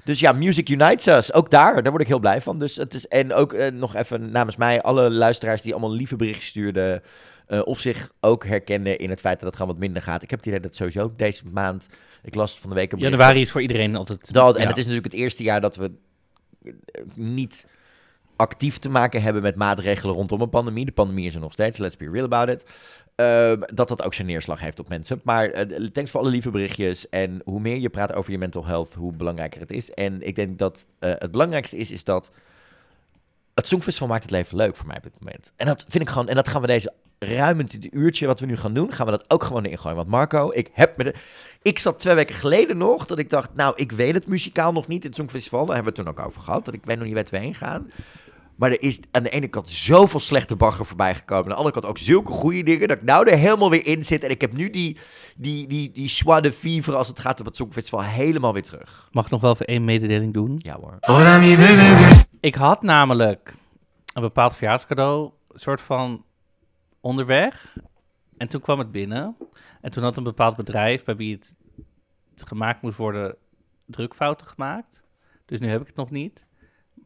Dus 0.04 0.20
ja, 0.20 0.32
Music 0.32 0.68
Unites 0.68 1.06
Us. 1.06 1.32
Ook 1.32 1.50
daar, 1.50 1.82
daar 1.82 1.90
word 1.90 2.02
ik 2.02 2.08
heel 2.08 2.18
blij 2.18 2.40
van. 2.40 2.58
Dus 2.58 2.76
het 2.76 2.94
is, 2.94 3.08
en 3.08 3.32
ook 3.32 3.52
eh, 3.52 3.72
nog 3.72 3.94
even 3.94 4.30
namens 4.30 4.56
mij, 4.56 4.82
alle 4.82 5.10
luisteraars 5.10 5.62
die 5.62 5.72
allemaal 5.72 5.92
lieve 5.92 6.16
berichtjes 6.16 6.46
stuurden. 6.46 7.02
eh, 7.46 7.60
of 7.64 7.78
zich 7.78 8.10
ook 8.20 8.46
herkenden 8.46 8.98
in 8.98 9.10
het 9.10 9.20
feit 9.20 9.38
dat 9.38 9.48
het 9.48 9.56
gewoon 9.56 9.72
wat 9.72 9.80
minder 9.80 10.02
gaat. 10.02 10.22
Ik 10.22 10.30
heb 10.30 10.38
het 10.38 10.48
idee 10.48 10.60
dat 10.60 10.74
sowieso 10.74 11.12
deze 11.16 11.42
maand. 11.52 11.86
Ik 12.22 12.34
las 12.34 12.58
van 12.58 12.70
de 12.70 12.76
week 12.76 12.92
een 12.92 12.98
Januari 12.98 13.40
is 13.40 13.50
voor 13.50 13.62
iedereen 13.62 13.96
altijd... 13.96 14.32
dat, 14.32 14.56
en 14.56 14.62
ja. 14.62 14.68
het 14.68 14.76
is 14.76 14.84
natuurlijk 14.84 15.12
het 15.12 15.22
eerste 15.22 15.42
jaar 15.42 15.60
dat 15.60 15.76
we 15.76 15.90
eh, 16.62 16.72
niet 17.14 17.66
actief 18.36 18.78
te 18.78 18.88
maken 18.88 19.22
hebben 19.22 19.42
met 19.42 19.56
maatregelen 19.56 20.14
rondom 20.14 20.40
een 20.40 20.48
pandemie. 20.48 20.84
De 20.84 20.92
pandemie 20.92 21.26
is 21.26 21.34
er 21.34 21.40
nog 21.40 21.52
steeds, 21.52 21.78
let's 21.78 21.96
be 21.96 22.10
real 22.10 22.24
about 22.24 22.48
it. 22.48 22.64
Ehm, 23.14 23.60
dat 23.74 23.88
dat 23.88 24.02
ook 24.02 24.14
zijn 24.14 24.26
neerslag 24.26 24.60
heeft 24.60 24.78
op 24.78 24.88
mensen. 24.88 25.20
Maar 25.24 25.48
eh, 25.48 25.86
thanks 25.86 26.10
voor 26.10 26.20
alle 26.20 26.30
lieve 26.30 26.50
berichtjes. 26.50 27.08
En 27.08 27.40
hoe 27.44 27.60
meer 27.60 27.76
je 27.76 27.90
praat 27.90 28.12
over 28.12 28.32
je 28.32 28.38
mental 28.38 28.66
health, 28.66 28.94
hoe 28.94 29.12
belangrijker 29.12 29.60
het 29.60 29.70
is. 29.70 29.90
En 29.90 30.26
ik 30.26 30.34
denk 30.34 30.58
dat 30.58 30.86
eh, 30.98 31.12
het 31.18 31.30
belangrijkste 31.30 31.76
is, 31.76 31.90
is 31.90 32.04
dat 32.04 32.30
het 33.54 33.66
Songfestival 33.66 34.08
maakt 34.08 34.22
het 34.22 34.32
leven 34.32 34.56
leuk 34.56 34.76
voor 34.76 34.86
mij 34.86 34.96
op 34.96 35.02
dit 35.02 35.20
moment. 35.20 35.52
En 35.56 35.66
dat 35.66 35.84
vind 35.88 36.04
ik 36.04 36.10
gewoon, 36.10 36.28
en 36.28 36.34
dat 36.34 36.48
gaan 36.48 36.60
we 36.60 36.66
deze 36.66 36.92
ruim 37.18 37.66
uurtje 37.90 38.26
wat 38.26 38.40
we 38.40 38.46
nu 38.46 38.56
gaan 38.56 38.74
doen, 38.74 38.92
gaan 38.92 39.06
we 39.06 39.12
dat 39.12 39.24
ook 39.28 39.42
gewoon 39.42 39.64
erin 39.64 39.78
gooien. 39.78 39.96
Want 39.96 40.08
Marco, 40.08 40.50
ik 40.54 40.70
heb 40.72 40.96
me 40.96 41.04
de, 41.04 41.14
ik 41.62 41.78
zat 41.78 41.98
twee 41.98 42.14
weken 42.14 42.34
geleden 42.34 42.78
nog 42.78 43.06
dat 43.06 43.18
ik 43.18 43.30
dacht, 43.30 43.54
nou, 43.54 43.72
ik 43.76 43.92
weet 43.92 44.14
het 44.14 44.26
muzikaal 44.26 44.72
nog 44.72 44.86
niet 44.86 45.02
in 45.02 45.08
het 45.08 45.18
Songfestival. 45.18 45.66
Daar 45.66 45.74
hebben 45.74 45.94
we 45.94 46.00
het 46.00 46.08
toen 46.08 46.24
ook 46.24 46.28
over 46.28 46.42
gehad, 46.42 46.64
dat 46.64 46.74
ik 46.74 46.84
weet 46.84 46.96
nog 46.96 47.06
niet 47.06 47.14
waar 47.14 47.26
we 47.30 47.38
heen 47.38 47.54
gaan. 47.54 47.90
Maar 48.56 48.70
er 48.70 48.82
is 48.82 49.00
aan 49.10 49.22
de 49.22 49.30
ene 49.30 49.48
kant 49.48 49.68
zoveel 49.68 50.20
slechte 50.20 50.56
bagger 50.56 50.86
voorbij 50.86 51.14
gekomen. 51.14 51.44
Aan 51.44 51.50
de 51.50 51.54
andere 51.54 51.74
kant 51.74 51.86
ook 51.86 51.98
zulke 51.98 52.32
goede 52.32 52.62
dingen. 52.62 52.88
Dat 52.88 52.96
ik 52.96 53.02
nou 53.02 53.30
er 53.30 53.36
helemaal 53.36 53.70
weer 53.70 53.86
in 53.86 54.04
zit. 54.04 54.24
En 54.24 54.30
ik 54.30 54.40
heb 54.40 54.52
nu 54.56 54.70
die, 54.70 54.98
die, 55.36 55.66
die, 55.66 55.92
die 55.92 56.06
joie 56.06 56.40
de 56.40 56.52
vivre 56.52 56.96
als 56.96 57.08
het 57.08 57.18
gaat 57.18 57.40
om 57.40 57.46
het 57.46 57.56
Songfestival 57.56 58.02
helemaal 58.02 58.52
weer 58.52 58.62
terug. 58.62 59.08
Mag 59.12 59.24
ik 59.24 59.30
nog 59.30 59.40
wel 59.40 59.52
even 59.52 59.66
één 59.66 59.84
mededeling 59.84 60.32
doen? 60.32 60.54
Ja 60.62 60.76
hoor. 60.80 60.96
Ik 62.40 62.54
had 62.54 62.82
namelijk 62.82 63.54
een 64.14 64.22
bepaald 64.22 64.56
verjaarscadeau, 64.56 65.30
soort 65.54 65.80
van 65.80 66.24
onderweg. 67.00 67.76
En 68.36 68.48
toen 68.48 68.60
kwam 68.60 68.78
het 68.78 68.92
binnen. 68.92 69.36
En 69.80 69.90
toen 69.90 70.02
had 70.02 70.16
een 70.16 70.22
bepaald 70.22 70.56
bedrijf 70.56 71.04
bij 71.04 71.16
wie 71.16 71.32
het 71.34 71.54
gemaakt 72.48 72.82
moest 72.82 72.96
worden, 72.96 73.36
drukfouten 73.86 74.46
gemaakt. 74.46 75.02
Dus 75.46 75.58
nu 75.60 75.68
heb 75.68 75.80
ik 75.80 75.86
het 75.86 75.96
nog 75.96 76.10
niet. 76.10 76.46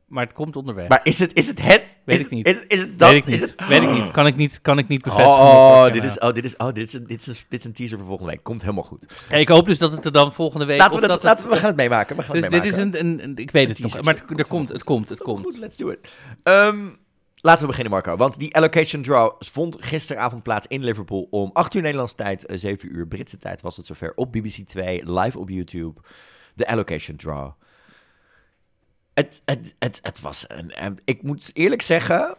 Maar 0.08 0.24
het 0.24 0.32
komt 0.34 0.56
onderweg. 0.56 0.88
Maar 0.88 1.00
is 1.04 1.18
het? 1.18 1.32
Is 1.32 1.46
het 1.46 1.62
het? 1.62 2.00
Weet 2.04 2.18
is 2.18 2.24
ik 2.24 2.30
niet. 2.30 2.46
Is, 2.46 2.54
het- 2.54 2.72
is 2.72 2.80
het 2.80 2.98
dat? 2.98 3.10
Weet 3.10 3.26
ik 3.26 3.32
Is 3.34 3.40
niet. 3.40 3.54
het... 3.56 3.68
Weet 3.68 3.82
ik 3.82 3.90
niet. 3.90 4.10
Kan 4.10 4.26
ik 4.26 4.36
niet, 4.36 4.60
kan 4.60 4.78
ik 4.78 4.88
niet 4.88 5.02
bevestigen. 5.02 5.40
Oh, 5.40 5.92
dit 5.92 6.04
is, 6.04 6.18
oh, 6.18 6.32
dit 6.32 6.44
is, 6.44 6.56
oh, 6.56 6.66
dit 6.72 6.86
is, 6.86 6.92
een, 6.92 7.04
dit, 7.06 7.26
is, 7.26 7.48
dit 7.48 7.58
is 7.60 7.64
een 7.66 7.72
teaser 7.72 7.98
voor 7.98 8.06
volgende 8.06 8.30
week. 8.32 8.42
Komt 8.42 8.60
helemaal 8.60 8.82
goed. 8.84 9.24
Ja, 9.28 9.36
ik 9.36 9.48
hoop 9.48 9.66
dus 9.66 9.78
dat 9.78 9.92
het 9.92 10.04
er 10.04 10.12
dan 10.12 10.32
volgende 10.32 10.64
week... 10.66 10.78
Laten 10.78 11.00
we, 11.00 11.06
dat, 11.06 11.10
dat 11.10 11.22
het- 11.22 11.30
laten 11.30 11.44
we, 11.44 11.50
we 11.50 11.56
gaan 11.56 11.66
het 11.68 11.76
meemaken. 11.76 12.16
We 12.16 12.22
gaan 12.22 12.32
Dus 12.34 12.42
het 12.42 12.52
dit 12.52 12.64
is 12.64 12.76
meemaken. 12.76 13.00
een, 13.00 13.12
een, 13.12 13.24
een- 13.24 13.36
Ik 13.36 13.50
weet 13.50 13.68
het 13.68 13.78
nog. 13.78 14.02
Maar 14.02 14.14
het, 14.14 14.38
er 14.40 14.46
komt, 14.48 14.68
het 14.68 14.84
komt, 14.84 15.08
het 15.08 15.22
komt. 15.22 15.40
Goed, 15.44 15.58
let's 15.58 15.76
do 15.76 15.88
it. 15.88 16.08
Ehm, 16.42 16.86
laten 17.44 17.60
we 17.60 17.66
beginnen, 17.66 17.92
Marco. 17.92 18.16
Want 18.16 18.38
die 18.38 18.54
allocation 18.54 19.02
draw 19.02 19.32
vond 19.38 19.76
gisteravond 19.80 20.42
plaats 20.42 20.66
in 20.66 20.84
Liverpool 20.84 21.26
om 21.30 21.50
8 21.52 21.74
uur 21.74 21.82
Nederlandse 21.82 22.14
tijd, 22.14 22.46
eh, 22.46 22.56
7 22.58 22.96
uur 22.96 23.06
Britse 23.06 23.36
tijd 23.36 23.60
was 23.60 23.76
het 23.76 23.86
zover 23.86 24.12
op 24.14 24.32
BBC 24.32 24.66
2, 24.66 25.10
live 25.10 25.38
op 25.38 25.48
YouTube. 25.48 26.00
De 26.54 26.68
allocation 26.68 27.16
draw. 27.16 27.50
Het, 29.14 29.42
het, 29.44 29.74
het, 29.78 29.98
het 30.02 30.20
was 30.20 30.44
een, 30.48 30.70
en 30.70 30.98
ik 31.04 31.22
moet 31.22 31.50
eerlijk 31.52 31.82
zeggen, 31.82 32.36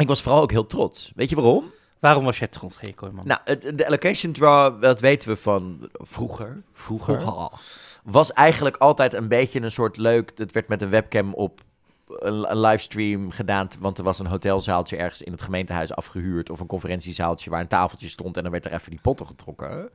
ik 0.00 0.08
was 0.08 0.22
vooral 0.22 0.42
ook 0.42 0.50
heel 0.50 0.66
trots. 0.66 1.12
Weet 1.14 1.28
je 1.28 1.34
waarom? 1.34 1.72
Waarom 1.98 2.24
was 2.24 2.38
jij 2.38 2.48
trots. 2.48 2.78
Kooijman? 2.94 3.26
Nou, 3.26 3.40
het, 3.44 3.78
de 3.78 3.86
allocation 3.86 4.32
draw, 4.32 4.82
dat 4.82 5.00
weten 5.00 5.28
we 5.28 5.36
van 5.36 5.90
vroeger. 5.92 6.62
Vroeger 6.72 7.20
Vroeger. 7.20 7.58
was 8.02 8.32
eigenlijk 8.32 8.76
altijd 8.76 9.12
een 9.14 9.28
beetje 9.28 9.60
een 9.60 9.70
soort 9.70 9.96
leuk. 9.96 10.32
Het 10.34 10.52
werd 10.52 10.68
met 10.68 10.82
een 10.82 10.90
webcam 10.90 11.34
op 11.34 11.60
een, 12.06 12.50
een 12.50 12.60
livestream 12.60 13.30
gedaan. 13.30 13.68
Want 13.78 13.98
er 13.98 14.04
was 14.04 14.18
een 14.18 14.26
hotelzaaltje 14.26 14.96
ergens 14.96 15.22
in 15.22 15.32
het 15.32 15.42
gemeentehuis 15.42 15.94
afgehuurd. 15.94 16.50
Of 16.50 16.60
een 16.60 16.66
conferentiezaaltje 16.66 17.50
waar 17.50 17.60
een 17.60 17.66
tafeltje 17.68 18.08
stond. 18.08 18.36
En 18.36 18.42
dan 18.42 18.52
werd 18.52 18.64
er 18.64 18.72
even 18.72 18.90
die 18.90 19.00
potten 19.00 19.26
getrokken. 19.26 19.90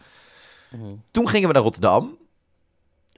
Mhm. 0.70 0.96
Toen 1.12 1.30
gingen 1.30 1.48
we 1.48 1.54
naar 1.54 1.64
Rotterdam. 1.64 2.18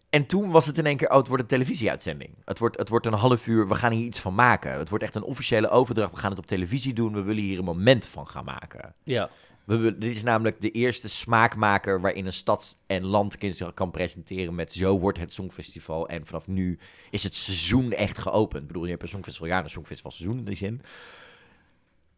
En 0.10 0.26
toen 0.26 0.52
was 0.52 0.66
het 0.66 0.78
in 0.78 0.86
één 0.86 0.98
keer, 0.98 1.10
oh, 1.10 1.18
het 1.18 1.28
wordt 1.28 1.44
een 1.44 1.50
televisieuitzending. 1.50 2.30
Het 2.46 2.60
wordt, 2.60 2.78
het 2.78 2.90
wordt 2.90 3.06
een 3.06 3.14
half 3.14 3.48
uur, 3.48 3.68
we 3.68 3.76
gaan 3.76 3.92
hier 3.92 4.06
iets 4.06 4.20
van 4.20 4.36
maken. 4.36 4.72
Het 4.78 4.90
wordt 4.90 5.04
echt 5.04 5.16
een 5.16 5.24
officiële 5.24 5.70
overdracht. 5.70 6.12
We 6.12 6.18
gaan 6.18 6.30
het 6.30 6.40
op 6.40 6.46
televisie 6.46 6.94
doen. 6.94 7.14
We 7.14 7.22
willen 7.22 7.44
hier 7.44 7.58
een 7.58 7.66
moment 7.66 8.08
van 8.08 8.28
gaan 8.28 8.46
maken. 8.46 8.96
Ja. 9.04 9.30
We, 9.66 9.98
dit 9.98 10.16
is 10.16 10.24
namelijk 10.24 10.62
de 10.62 10.72
eerste 10.72 11.10
smaakmaker 11.10 12.02
waarin 12.02 12.26
een 12.26 12.34
stad 12.34 12.78
en 12.88 13.06
land 13.06 13.38
kan- 13.38 13.74
kan 13.74 13.92
presenteren 13.92 14.56
met 14.56 14.74
zo 14.74 15.00
wordt 15.00 15.18
het 15.18 15.34
Songfestival. 15.34 16.08
En 16.08 16.26
vanaf 16.26 16.48
nu 16.48 16.80
is 17.10 17.24
het 17.24 17.36
seizoen 17.36 17.92
echt 17.92 18.18
geopend. 18.18 18.62
Ik 18.62 18.68
bedoel, 18.68 18.84
je 18.84 18.90
hebt 18.90 19.02
een 19.02 19.08
Songfestival, 19.08 19.48
ja, 19.48 19.64
een 19.64 19.70
Songfestival 19.70 20.12
seizoen 20.12 20.38
in 20.38 20.44
die 20.46 20.56
zin. 20.56 20.82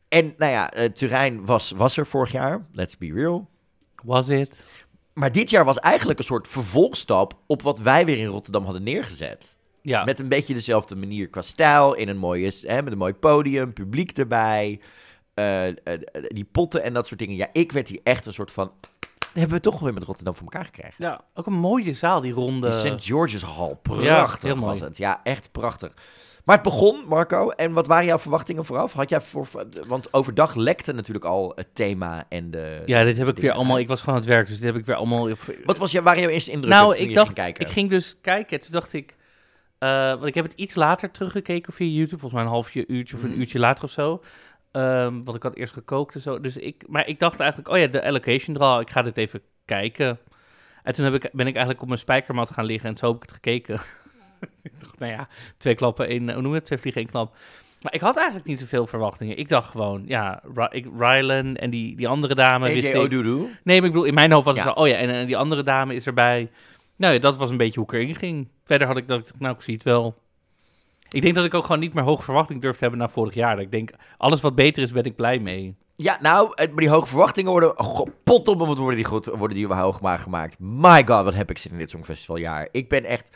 En 0.07 0.33
nou 0.37 0.51
ja, 0.51 0.71
eh, 0.71 0.89
Turijn 0.89 1.45
was, 1.45 1.71
was 1.71 1.97
er 1.97 2.07
vorig 2.07 2.31
jaar, 2.31 2.65
let's 2.71 2.97
be 2.97 3.13
real. 3.13 3.49
Was 4.03 4.27
it? 4.29 4.65
Maar 5.13 5.31
dit 5.31 5.49
jaar 5.49 5.65
was 5.65 5.79
eigenlijk 5.79 6.19
een 6.19 6.25
soort 6.25 6.47
vervolgstap 6.47 7.39
op 7.47 7.61
wat 7.61 7.79
wij 7.79 8.05
weer 8.05 8.17
in 8.17 8.25
Rotterdam 8.25 8.63
hadden 8.63 8.83
neergezet. 8.83 9.55
Ja. 9.81 10.03
Met 10.03 10.19
een 10.19 10.29
beetje 10.29 10.53
dezelfde 10.53 10.95
manier 10.95 11.29
qua 11.29 11.41
stijl, 11.41 11.93
in 11.93 12.07
een 12.07 12.17
mooie, 12.17 12.51
hè, 12.61 12.83
met 12.83 12.91
een 12.91 12.97
mooi 12.97 13.13
podium, 13.13 13.73
publiek 13.73 14.11
erbij, 14.17 14.79
eh, 15.35 15.67
eh, 15.67 15.73
die 16.27 16.47
potten 16.51 16.83
en 16.83 16.93
dat 16.93 17.07
soort 17.07 17.19
dingen. 17.19 17.35
Ja, 17.35 17.47
ik 17.53 17.71
werd 17.71 17.87
hier 17.87 17.99
echt 18.03 18.25
een 18.25 18.33
soort 18.33 18.51
van, 18.51 18.71
dat 19.19 19.29
hebben 19.33 19.55
we 19.57 19.59
toch 19.63 19.79
weer 19.79 19.93
met 19.93 20.03
Rotterdam 20.03 20.35
voor 20.35 20.43
elkaar 20.43 20.65
gekregen. 20.65 20.93
ja, 20.97 21.21
ook 21.33 21.45
een 21.45 21.53
mooie 21.53 21.93
zaal, 21.93 22.21
die 22.21 22.33
ronde. 22.33 22.71
St. 22.71 23.05
George's 23.05 23.41
Hall, 23.41 23.77
Ja, 23.83 24.13
prachtig 24.23 24.49
mooi. 24.55 24.61
was 24.65 24.79
het. 24.79 24.97
Ja, 24.97 25.19
echt 25.23 25.51
prachtig. 25.51 25.93
Maar 26.45 26.55
het 26.55 26.63
begon, 26.63 27.03
Marco, 27.07 27.49
en 27.49 27.73
wat 27.73 27.87
waren 27.87 28.05
jouw 28.05 28.19
verwachtingen 28.19 28.65
vooraf? 28.65 28.93
Had 28.93 29.09
jij 29.09 29.21
voor, 29.21 29.47
want 29.87 30.13
overdag 30.13 30.55
lekte 30.55 30.93
natuurlijk 30.93 31.25
al 31.25 31.51
het 31.55 31.67
thema 31.75 32.25
en 32.29 32.51
de... 32.51 32.81
Ja, 32.85 33.03
dit 33.03 33.17
heb 33.17 33.27
ik 33.27 33.37
weer 33.37 33.51
allemaal... 33.51 33.79
Ik 33.79 33.87
was 33.87 33.99
gewoon 33.99 34.15
aan 34.15 34.21
het 34.21 34.29
werk, 34.29 34.47
dus 34.47 34.55
dit 34.57 34.65
heb 34.65 34.75
ik 34.75 34.85
weer 34.85 34.95
allemaal... 34.95 35.29
Wat 35.65 35.77
was 35.77 35.93
waren 35.93 36.21
jouw 36.21 36.29
eerste 36.29 36.51
indrukken 36.51 36.79
nou, 36.81 36.93
toen 36.95 37.03
ik 37.03 37.09
je 37.09 37.15
dacht... 37.15 37.25
ging 37.27 37.39
kijken? 37.39 37.65
Ik 37.65 37.71
ging 37.71 37.89
dus 37.89 38.17
kijken, 38.21 38.59
toen 38.59 38.71
dacht 38.71 38.93
ik... 38.93 39.15
eh, 39.77 39.89
want 40.09 40.25
ik 40.25 40.33
heb 40.35 40.43
het 40.45 40.53
iets 40.53 40.75
later 40.75 41.11
teruggekeken 41.11 41.73
via 41.73 41.87
YouTube. 41.87 42.19
Volgens 42.19 42.33
mij 42.33 42.41
een 42.41 42.47
half 42.49 42.75
uurtje 42.75 43.15
of 43.15 43.23
een 43.23 43.29
Mhm. 43.29 43.39
uurtje 43.39 43.59
later 43.59 43.83
of 43.83 43.91
zo. 43.91 44.21
Ehm, 44.75 45.23
want 45.23 45.35
ik 45.35 45.43
had 45.43 45.55
eerst 45.55 45.73
gekookt 45.73 46.15
en 46.15 46.21
zo. 46.21 46.39
Dus 46.39 46.57
ik, 46.57 46.83
maar 46.87 47.07
ik 47.07 47.19
dacht 47.19 47.39
eigenlijk, 47.39 47.69
oh 47.69 47.77
ja, 47.77 47.87
de 47.87 48.03
allocation 48.03 48.55
draw, 48.55 48.81
ik 48.81 48.89
ga 48.89 49.01
dit 49.01 49.17
even 49.17 49.41
kijken. 49.65 50.19
En 50.83 50.93
toen 50.93 51.05
heb 51.05 51.13
ik, 51.13 51.21
ben 51.21 51.47
ik 51.47 51.53
eigenlijk 51.53 51.81
op 51.81 51.87
mijn 51.87 51.99
spijkermat 51.99 52.51
gaan 52.51 52.65
liggen 52.65 52.89
en 52.89 52.97
zo 52.97 53.07
heb 53.07 53.15
ik 53.15 53.21
het 53.21 53.31
gekeken. 53.31 53.79
ik 54.63 54.79
dacht, 54.79 54.99
nou 54.99 55.11
ja, 55.11 55.27
twee 55.57 55.75
klappen, 55.75 56.07
één, 56.07 56.33
hoe 56.33 56.41
noem 56.41 56.51
je 56.51 56.57
het? 56.57 56.65
Twee 56.65 56.79
vliegen, 56.79 57.01
één 57.01 57.11
klap. 57.11 57.35
Maar 57.81 57.93
ik 57.93 58.01
had 58.01 58.15
eigenlijk 58.15 58.47
niet 58.47 58.59
zoveel 58.59 58.87
verwachtingen. 58.87 59.37
Ik 59.37 59.49
dacht 59.49 59.69
gewoon, 59.69 60.03
ja, 60.07 60.43
ik, 60.69 60.87
Rylan 60.97 61.55
en 61.55 61.69
die, 61.69 61.95
die 61.95 62.07
andere 62.07 62.35
dame. 62.35 62.69
AJ 62.69 62.95
Odudu. 62.95 63.35
Nee, 63.35 63.49
maar 63.63 63.75
ik 63.75 63.81
bedoel, 63.81 64.03
in 64.03 64.13
mijn 64.13 64.31
hoofd 64.31 64.45
was 64.45 64.55
het 64.55 64.63
zo, 64.63 64.71
oh 64.71 64.87
ja, 64.87 64.95
en, 64.95 65.09
en 65.09 65.25
die 65.25 65.37
andere 65.37 65.63
dame 65.63 65.95
is 65.95 66.05
erbij. 66.05 66.49
Nou 66.95 67.13
ja, 67.13 67.19
dat 67.19 67.37
was 67.37 67.49
een 67.49 67.57
beetje 67.57 67.79
hoe 67.79 67.89
ik 67.89 67.95
erin 67.95 68.15
ging. 68.15 68.47
Verder 68.63 68.87
had 68.87 68.97
ik 68.97 69.07
dat, 69.07 69.33
nou, 69.39 69.55
ik 69.55 69.61
zie 69.61 69.73
het 69.73 69.83
wel. 69.83 70.23
Ik 71.09 71.21
denk 71.21 71.35
dat 71.35 71.45
ik 71.45 71.53
ook 71.53 71.65
gewoon 71.65 71.79
niet 71.79 71.93
meer 71.93 72.03
hoge 72.03 72.23
verwachting 72.23 72.61
durf 72.61 72.73
te 72.75 72.81
hebben 72.81 72.99
na 72.99 73.09
vorig 73.09 73.33
jaar. 73.33 73.59
Ik 73.59 73.71
denk, 73.71 73.89
alles 74.17 74.41
wat 74.41 74.55
beter 74.55 74.83
is, 74.83 74.91
ben 74.91 75.03
ik 75.03 75.15
blij 75.15 75.39
mee. 75.39 75.75
Ja, 75.95 76.17
nou, 76.21 76.53
maar 76.55 76.75
die 76.75 76.89
hoge 76.89 77.07
verwachtingen 77.07 77.51
worden... 77.51 77.75
Pot 78.23 78.47
op, 78.47 78.59
wat 78.59 78.77
worden 78.77 78.95
die, 78.95 79.05
goed, 79.05 79.25
worden 79.25 79.57
die 79.57 79.67
hoog 79.67 80.01
maar 80.01 80.19
gemaakt. 80.19 80.59
My 80.59 81.03
god, 81.05 81.23
wat 81.23 81.33
heb 81.33 81.49
ik 81.49 81.57
zin 81.57 81.71
in 81.71 81.77
dit 81.77 81.89
Songfestivaljaar. 81.89 82.67
Ik 82.71 82.89
ben 82.89 83.03
echt... 83.03 83.29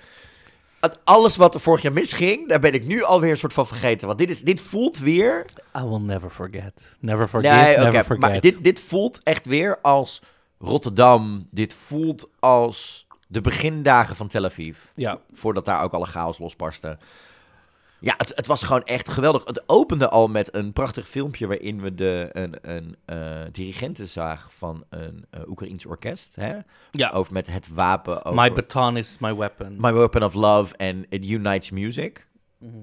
Alles 1.04 1.38
wat 1.38 1.54
er 1.54 1.60
vorig 1.60 1.82
jaar 1.82 1.94
misging, 1.94 2.50
daar 2.50 2.60
ben 2.60 2.74
ik 2.74 2.86
nu 2.86 3.04
alweer 3.04 3.32
een 3.32 3.38
soort 3.38 3.54
van 3.54 3.68
vergeten. 3.68 4.08
Want 4.08 4.20
dit, 4.20 4.30
is, 4.30 4.42
dit 4.42 4.62
voelt 4.62 5.00
weer... 5.00 5.46
I 5.78 5.84
will 5.84 6.00
never 6.00 6.30
forget. 6.30 6.98
Never 7.00 7.28
forgive, 7.28 7.54
nee, 7.54 7.78
never 7.78 8.04
forget. 8.04 8.20
maar 8.20 8.40
dit, 8.40 8.64
dit 8.64 8.80
voelt 8.80 9.24
echt 9.24 9.46
weer 9.46 9.80
als 9.82 10.22
Rotterdam. 10.60 11.48
Dit 11.52 11.74
voelt 11.74 12.30
als 12.40 13.08
de 13.28 13.42
begindagen 13.42 14.16
van 14.16 14.28
Tel 14.28 14.46
Aviv. 14.46 14.80
Ja, 14.96 15.20
Voordat 15.32 15.66
daar 15.66 15.84
ook 15.84 15.94
alle 15.94 16.06
chaos 16.06 16.38
losbarstte. 16.38 16.98
Ja, 18.00 18.14
het, 18.18 18.32
het 18.36 18.48
was 18.48 18.62
gewoon 18.62 18.84
echt 18.84 19.10
geweldig. 19.10 19.46
Het 19.46 19.64
opende 19.66 20.10
al 20.10 20.28
met 20.28 20.56
een 20.56 20.74
prachtig 20.74 21.08
filmpje 21.08 21.48
waarin 21.48 21.82
we 21.82 21.96
de, 21.96 22.30
een, 22.32 22.58
een 22.62 22.96
eh, 23.06 23.42
dirigenten 23.52 24.08
zagen 24.08 24.52
van 24.52 24.84
een 24.90 25.26
eh 25.30 25.42
Oekraïens 25.48 25.86
orkest. 25.86 26.36
Hè? 26.36 26.58
ja. 26.92 27.10
Over 27.10 27.34
met 27.34 27.48
het 27.48 27.68
wapen. 27.74 28.26
Over 28.26 28.42
my 28.42 28.52
baton 28.52 28.98
is 28.98 29.18
my 29.20 29.36
weapon. 29.36 29.76
My 29.80 29.94
Weapon 29.94 30.24
of 30.24 30.34
Love 30.34 30.76
en 30.76 31.06
It 31.10 31.26
Unites 31.26 31.70
Music. 31.70 32.28
Mhm. 32.58 32.78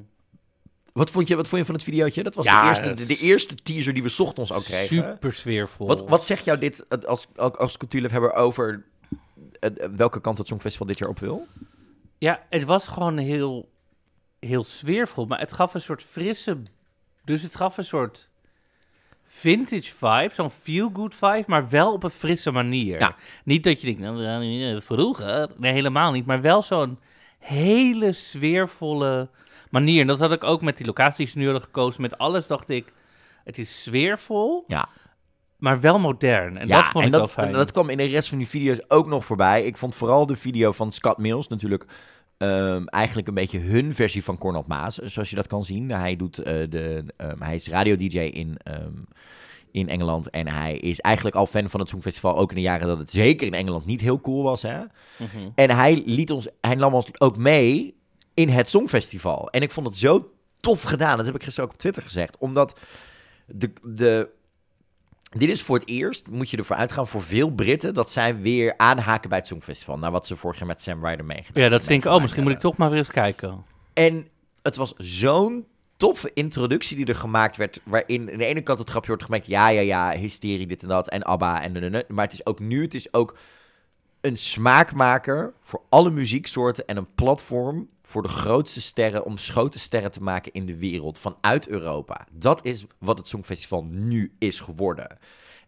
Wat 0.92 1.10
vond, 1.10 1.28
je, 1.28 1.36
wat 1.36 1.48
vond 1.48 1.60
je 1.60 1.66
van 1.66 1.74
het 1.74 1.84
videootje? 1.84 2.22
Dat 2.22 2.34
was 2.34 2.44
Ja, 2.44 2.60
de, 2.60 2.68
eerste, 2.68 3.06
de, 3.06 3.16
eerste 3.16 3.54
teaser 3.54 3.94
die 3.94 4.02
we 4.02 4.14
ochtends 4.18 4.52
ook 4.52 4.62
kregen. 4.62 4.96
Super 4.96 5.32
sfeervol. 5.32 5.86
Wat, 5.86 6.08
wat 6.08 6.24
zegt 6.24 6.44
jou 6.44 6.58
dit 6.58 7.06
als, 7.06 7.26
als, 7.36 7.76
cultuurliefhebber 7.76 8.32
over 8.32 8.84
welke 9.96 10.20
kant 10.20 10.38
het 10.38 10.46
Songfestival 10.46 10.86
dit 10.86 10.98
jaar 10.98 11.08
op 11.08 11.18
wil? 11.18 11.46
Ja, 12.18 12.42
het 12.50 12.64
was 12.64 12.88
gewoon 12.88 13.18
heel, 13.18 13.68
heel 14.40 14.64
sfeervol. 14.64 15.26
Maar 15.26 15.38
het 15.40 15.52
gaf 15.52 15.74
een 15.74 15.80
soort 15.80 16.02
frisse... 16.02 16.56
Dus 17.24 17.42
het 17.42 17.56
gaf 17.56 17.76
een 17.76 17.84
soort 17.84 18.28
vintage 19.24 19.94
vibe. 19.94 20.30
Zo'n 20.34 20.50
feel-good 20.50 21.14
vibe, 21.14 21.44
maar 21.46 21.68
wel 21.68 21.92
op 21.92 22.02
een 22.02 22.10
frisse 22.10 22.50
manier. 22.50 22.98
Ja. 22.98 23.14
Niet 23.44 23.64
dat 23.64 23.80
je 23.80 23.86
denkt, 23.86 24.00
nou, 24.00 24.24
eh, 24.24 24.80
vroeger. 24.80 25.50
Nee, 25.56 25.72
helemaal 25.72 26.12
niet. 26.12 26.26
Maar 26.26 26.40
wel 26.40 26.62
zo'n 26.62 26.98
hele 27.38 28.12
sfeervolle 28.12 29.28
manier. 29.70 30.00
En 30.00 30.06
dat 30.06 30.18
had 30.20 30.32
ik 30.32 30.44
ook 30.44 30.62
met 30.62 30.76
die 30.76 30.86
locaties 30.86 31.34
nu 31.34 31.44
hadden 31.44 31.62
gekozen. 31.62 32.02
Met 32.02 32.18
alles 32.18 32.46
dacht 32.46 32.68
ik, 32.68 32.92
het 33.44 33.58
is 33.58 33.82
sfeervol, 33.82 34.64
Ja. 34.66 34.88
maar 35.56 35.80
wel 35.80 35.98
modern. 35.98 36.56
En 36.56 36.68
ja, 36.68 36.76
dat 36.76 36.84
vond 36.84 37.04
en 37.04 37.10
ik 37.10 37.10
wel 37.10 37.20
dat, 37.20 37.32
fijn. 37.32 37.52
dat 37.52 37.72
kwam 37.72 37.90
in 37.90 37.96
de 37.96 38.04
rest 38.04 38.28
van 38.28 38.38
die 38.38 38.48
video's 38.48 38.80
ook 38.88 39.06
nog 39.06 39.24
voorbij. 39.24 39.64
Ik 39.64 39.76
vond 39.76 39.94
vooral 39.94 40.26
de 40.26 40.36
video 40.36 40.72
van 40.72 40.92
Scott 40.92 41.18
Mills 41.18 41.48
natuurlijk 41.48 41.86
ehm, 42.38 42.84
eigenlijk 42.84 43.28
een 43.28 43.34
beetje 43.34 43.58
hun 43.58 43.94
versie 43.94 44.24
van 44.24 44.38
Cornel 44.38 44.64
Maas, 44.66 44.96
zoals 44.96 45.30
je 45.30 45.36
dat 45.36 45.46
kan 45.46 45.64
zien. 45.64 45.90
Hij, 45.90 46.16
doet, 46.16 46.38
eh, 46.38 46.44
de, 46.70 47.04
ehm, 47.16 47.42
hij 47.42 47.54
is 47.54 47.68
radio-dj 47.68 48.18
in, 48.18 48.56
ehm, 48.62 48.92
in 49.70 49.88
Engeland 49.88 50.30
en 50.30 50.48
hij 50.48 50.76
is 50.76 51.00
eigenlijk 51.00 51.36
al 51.36 51.46
fan 51.46 51.68
van 51.68 51.80
het 51.80 51.88
Songfestival, 51.88 52.36
ook 52.36 52.50
in 52.50 52.56
de 52.56 52.62
jaren 52.62 52.86
dat 52.86 52.98
het 52.98 53.10
zeker 53.10 53.46
in 53.46 53.54
Engeland 53.54 53.86
niet 53.86 54.00
heel 54.00 54.20
cool 54.20 54.42
was. 54.42 54.62
Hè? 54.62 54.78
Mhm. 54.78 55.48
En 55.54 55.70
hij, 55.70 56.02
liet 56.06 56.30
ons, 56.30 56.48
hij 56.60 56.74
nam 56.74 56.94
ons 56.94 57.20
ook 57.20 57.36
mee 57.36 57.94
in 58.34 58.48
het 58.48 58.68
Songfestival. 58.68 59.50
En 59.50 59.60
ik 59.60 59.70
vond 59.70 59.86
het 59.86 59.96
zo 59.96 60.30
tof 60.60 60.82
gedaan. 60.82 61.16
Dat 61.16 61.26
heb 61.26 61.34
ik 61.34 61.42
gisteren 61.42 61.68
ook 61.68 61.74
op 61.74 61.80
Twitter 61.80 62.02
gezegd. 62.02 62.36
Omdat 62.38 62.78
de, 63.46 63.72
de, 63.82 64.28
dit 65.30 65.50
is 65.50 65.62
voor 65.62 65.78
het 65.78 65.88
eerst, 65.88 66.30
moet 66.30 66.50
je 66.50 66.56
ervoor 66.56 66.76
uitgaan, 66.76 67.08
voor 67.08 67.22
veel 67.22 67.50
Britten... 67.50 67.94
dat 67.94 68.10
zij 68.10 68.36
weer 68.36 68.74
aanhaken 68.76 69.28
bij 69.28 69.38
het 69.38 69.46
Songfestival. 69.46 69.98
Naar 69.98 70.10
wat 70.10 70.26
ze 70.26 70.36
vorig 70.36 70.58
jaar 70.58 70.66
met 70.66 70.82
Sam 70.82 71.06
Ryder 71.06 71.24
meegedaan 71.24 71.62
Ja, 71.62 71.68
dat 71.68 71.84
denk 71.84 72.04
ik, 72.04 72.12
oh, 72.12 72.20
misschien 72.20 72.42
moet 72.42 72.52
ik 72.52 72.58
toch 72.58 72.76
maar 72.76 72.88
weer 72.88 72.98
eens 72.98 73.10
kijken. 73.10 73.64
En 73.92 74.26
het 74.62 74.76
was 74.76 74.94
zo'n 74.96 75.66
toffe 75.96 76.30
introductie 76.34 76.96
die 76.96 77.06
er 77.06 77.14
gemaakt 77.14 77.56
werd. 77.56 77.80
Waarin 77.84 78.30
aan 78.32 78.38
de 78.38 78.44
ene 78.44 78.60
kant 78.60 78.78
het 78.78 78.90
grapje 78.90 79.08
wordt 79.08 79.24
gemaakt. 79.24 79.46
Ja, 79.46 79.68
ja, 79.68 79.80
ja, 79.80 80.10
hysterie, 80.10 80.66
dit 80.66 80.82
en 80.82 80.88
dat. 80.88 81.08
En 81.08 81.22
ABBA 81.22 81.62
en 81.62 82.04
Maar 82.08 82.24
het 82.24 82.32
is 82.32 82.46
ook 82.46 82.60
nu, 82.60 82.82
het 82.82 82.94
is 82.94 83.12
ook 83.12 83.38
een 84.20 84.36
smaakmaker 84.36 85.52
voor 85.60 85.82
alle 85.88 86.10
muzieksoorten. 86.10 86.86
En 86.86 86.96
een 86.96 87.14
platform 87.14 87.88
voor 88.06 88.22
de 88.22 88.28
grootste 88.28 88.80
sterren. 88.80 89.24
Om 89.24 89.38
grote 89.38 89.78
sterren 89.78 90.10
te 90.10 90.22
maken 90.22 90.52
in 90.52 90.66
de 90.66 90.78
wereld 90.78 91.18
vanuit 91.18 91.68
Europa. 91.68 92.26
Dat 92.32 92.64
is 92.64 92.84
wat 92.98 93.18
het 93.18 93.28
Songfestival 93.28 93.84
nu 93.84 94.34
is 94.38 94.60
geworden. 94.60 95.18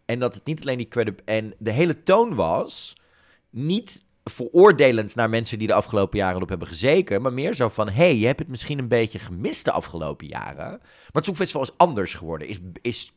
En 0.05 0.19
dat 0.19 0.33
het 0.33 0.45
niet 0.45 0.61
alleen 0.61 0.77
die 0.77 0.87
credit... 0.87 1.23
En 1.23 1.53
de 1.57 1.71
hele 1.71 2.03
toon 2.03 2.35
was 2.35 2.95
niet 3.49 4.03
veroordelend 4.23 5.15
naar 5.15 5.29
mensen 5.29 5.57
die 5.57 5.67
de 5.67 5.73
afgelopen 5.73 6.17
jaren 6.17 6.41
op 6.41 6.49
hebben 6.49 6.67
gezeken, 6.67 7.21
maar 7.21 7.33
meer 7.33 7.53
zo 7.53 7.69
van, 7.69 7.89
hey, 7.89 8.15
je 8.15 8.25
hebt 8.25 8.39
het 8.39 8.47
misschien 8.47 8.79
een 8.79 8.87
beetje 8.87 9.19
gemist 9.19 9.65
de 9.65 9.71
afgelopen 9.71 10.27
jaren, 10.27 10.69
maar 10.79 11.09
het 11.11 11.25
Songfestival 11.25 11.61
is 11.61 11.77
anders 11.77 12.13
geworden, 12.13 12.47
is, 12.47 12.59
is 12.81 13.13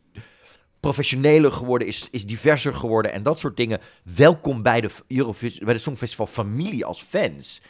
professioneler 0.81 1.53
geworden, 1.53 1.89
is, 1.89 2.09
is 2.11 2.27
diverser 2.27 2.75
geworden 2.75 3.13
en 3.13 3.23
dat 3.23 3.39
soort 3.39 3.57
dingen. 3.57 3.81
Welkom 4.15 4.63
bij 4.63 4.81
de, 4.81 4.91
Eurovis 5.09 5.59
bij 5.59 5.75
de 5.75 5.81
Songfestival 5.81 6.27
familie 6.27 6.85
als 6.85 7.03
fans. 7.03 7.61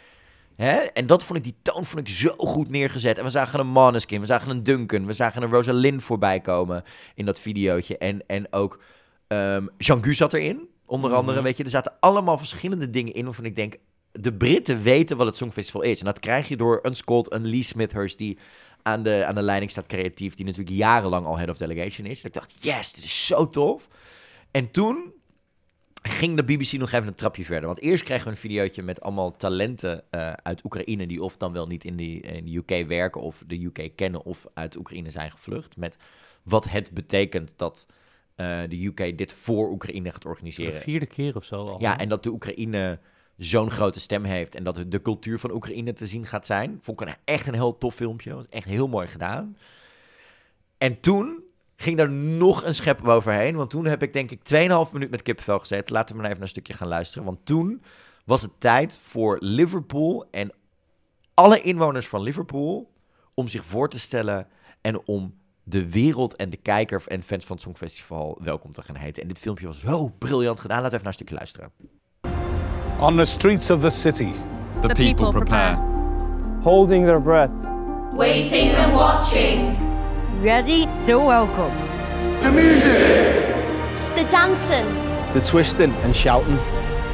Hè? 0.63 0.77
En 0.77 1.07
dat 1.07 1.25
vond 1.25 1.39
ik, 1.39 1.45
die 1.45 1.57
toon 1.63 1.87
vond 1.87 2.09
ik 2.09 2.15
zo 2.15 2.35
goed 2.37 2.71
neergezet. 2.71 3.19
En 3.19 3.25
we 3.25 3.31
zagen 3.31 3.61
een 3.61 3.67
Måneskin, 3.67 4.21
we 4.21 4.27
zagen 4.27 4.51
een 4.51 4.63
Duncan, 4.63 5.07
we 5.07 5.13
zagen 5.13 5.43
een 5.43 5.51
Rosalind 5.51 6.03
voorbij 6.03 6.41
komen 6.41 6.85
in 7.15 7.25
dat 7.25 7.41
videootje. 7.41 7.99
En, 7.99 8.27
en 8.27 8.53
ook 8.53 8.81
ehm 9.27 9.67
Jean 9.79 10.05
Gu 10.05 10.15
zat 10.15 10.33
erin, 10.33 10.69
onder 10.87 11.15
andere. 11.15 11.37
Mhm. 11.37 11.47
Weet 11.47 11.57
je, 11.57 11.65
er 11.65 11.71
zaten 11.71 11.93
allemaal 12.01 12.39
verschillende 12.39 12.91
dingen 12.91 13.15
in 13.15 13.25
waarvan 13.25 13.45
ik 13.45 13.57
denk... 13.57 13.77
De 14.13 14.33
Britten 14.33 14.83
weten 14.83 15.17
wat 15.17 15.27
het 15.27 15.37
Songfestival 15.37 15.83
is. 15.83 15.99
En 15.99 16.05
dat 16.05 16.21
krijg 16.21 16.49
je 16.49 16.57
door 16.57 16.79
een 16.83 16.95
Scott, 16.95 17.33
een 17.33 17.47
Lee 17.47 17.63
Smithhurst... 17.63 18.19
die 18.19 18.39
aan 18.83 19.03
de, 19.03 19.25
aan 19.27 19.35
de 19.35 19.43
leiding 19.43 19.71
staat 19.71 19.87
creatief... 19.87 20.35
die 20.35 20.45
natuurlijk 20.45 20.77
jarenlang 20.77 21.27
al 21.27 21.39
head 21.39 21.49
of 21.49 21.57
delegation 21.57 22.07
is. 22.07 22.23
Dat 22.23 22.35
ik 22.35 22.41
dacht, 22.41 22.57
yes, 22.61 22.93
dit 22.93 23.05
is 23.05 23.27
zo 23.27 23.49
tof. 23.49 23.89
En 24.51 24.71
toen 24.71 25.13
ging 26.03 26.37
de 26.37 26.45
BBC 26.45 26.73
nog 26.73 26.93
even 26.93 27.07
een 27.07 27.15
trapje 27.15 27.45
verder. 27.45 27.67
Want 27.67 27.81
eerst 27.81 28.05
kregen 28.05 28.25
we 28.25 28.31
een 28.31 28.37
videootje 28.37 28.83
met 28.83 29.01
allemaal 29.01 29.37
talenten 29.37 30.03
eh, 30.11 30.33
uit 30.33 30.65
Oekraïne... 30.65 31.07
die 31.07 31.23
of 31.23 31.37
dan 31.37 31.53
wel 31.53 31.67
niet 31.67 31.85
in, 31.85 31.97
die, 31.97 32.21
in 32.21 32.45
de 32.45 32.57
UK 32.57 32.87
werken 32.89 33.21
of 33.21 33.43
de 33.47 33.65
UK 33.65 33.91
kennen... 33.97 34.25
of 34.25 34.47
uit 34.55 34.77
Oekraïne 34.77 35.11
zijn 35.11 35.31
gevlucht. 35.31 35.77
Met 35.77 35.97
wat 36.43 36.69
het 36.69 36.91
betekent 36.91 37.53
dat 37.57 37.87
eh, 38.35 38.61
de 38.69 38.85
UK 38.85 39.19
dit 39.19 39.33
voor 39.33 39.71
Oekraïne 39.71 40.11
gaat 40.11 40.23
De 40.23 40.29
organiseren. 40.29 40.81
vierde 40.81 41.07
keer 41.07 41.37
of 41.37 41.45
zo 41.45 41.67
al. 41.67 41.81
Ja, 41.81 41.99
en 41.99 42.09
dat 42.09 42.23
de 42.23 42.31
Oekraïne 42.31 42.99
zo'n 43.37 43.71
grote 43.71 44.01
stem 44.01 44.25
heeft 44.25 44.55
en 44.55 44.65
dat 44.65 44.85
de 44.89 45.03
cultuur 45.03 45.39
van 45.39 45.53
Oekraïne 45.53 45.93
te 45.93 46.07
zien 46.07 46.27
gaat 46.27 46.47
zijn. 46.47 46.79
Vond 46.81 47.01
ik 47.01 47.19
echt 47.25 47.47
een 47.47 47.55
heel 47.55 47.79
tof 47.79 47.95
filmpje. 47.95 48.35
Was 48.35 48.49
echt 48.49 48.67
heel 48.67 48.89
mooi 48.89 49.07
gedaan. 49.07 49.57
En 50.79 51.01
toen 51.01 51.43
ging 51.83 51.99
er 52.01 52.11
nog 52.11 52.65
een 52.65 52.75
schep 52.75 53.09
overheen. 53.09 53.57
Want 53.57 53.71
toen 53.71 53.87
heb 53.87 54.03
ik 54.03 54.13
denk 54.13 54.31
ik 54.31 54.41
2,5 54.89 54.93
minuut 54.93 55.11
met 55.11 55.23
kippenvel 55.23 55.59
gezeten. 55.59 55.93
Laten 55.93 56.15
we 56.15 56.21
maar 56.21 56.31
even 56.31 56.43
een 56.43 56.49
stukje 56.49 56.73
gaan 56.73 56.89
luisteren. 56.89 57.25
Want 57.25 57.39
toen 57.47 57.83
was 58.25 58.43
het 58.43 58.51
tijd 58.59 58.99
voor 59.03 59.37
Liverpool 59.41 60.27
en 60.31 60.53
alle 61.35 61.61
inwoners 61.61 62.09
van 62.09 62.23
Liverpool 62.23 62.91
om 63.35 63.49
zich 63.49 63.65
voor 63.65 63.89
te 63.89 63.99
stellen 63.99 64.47
en 64.81 65.07
om 65.07 65.35
de 65.63 65.91
wereld 65.91 66.37
en 66.37 66.51
de 66.51 66.57
kijker 66.57 67.03
en 67.07 67.23
fans 67.23 67.45
van 67.45 67.57
het 67.57 67.65
Songfestival 67.65 68.39
welkom 68.43 68.73
te 68.73 68.83
gaan 68.83 68.97
heten. 68.97 69.23
En 69.23 69.29
dit 69.29 69.39
filmpje 69.39 69.67
was 69.67 69.81
zo 69.81 70.09
briljant 70.19 70.61
gedaan. 70.61 70.83
Laten 70.83 70.99
we 70.99 71.05
even 71.05 71.05
naar 71.05 71.07
een 71.07 71.13
stukje 71.13 71.35
luisteren. 71.35 71.71
On 73.01 73.17
the 73.17 73.25
streets 73.25 73.71
of 73.71 73.81
the 73.81 73.91
city, 73.91 74.33
The, 74.81 74.89
people, 74.95 75.31
prepare. 75.31 75.77
holding 76.63 77.05
their 77.05 77.23
breath. 77.23 77.53
Waiting 78.17 78.77
and 78.77 78.93
watching. 78.93 79.92
Ready 80.43 80.87
to 81.07 81.19
welcome. 81.19 81.71
The 82.43 82.51
music! 82.51 83.55
The 84.17 84.25
dancing. 84.29 84.87
The 85.35 85.41
twisting 85.41 85.93
and 86.03 86.17
shouting. 86.17 86.57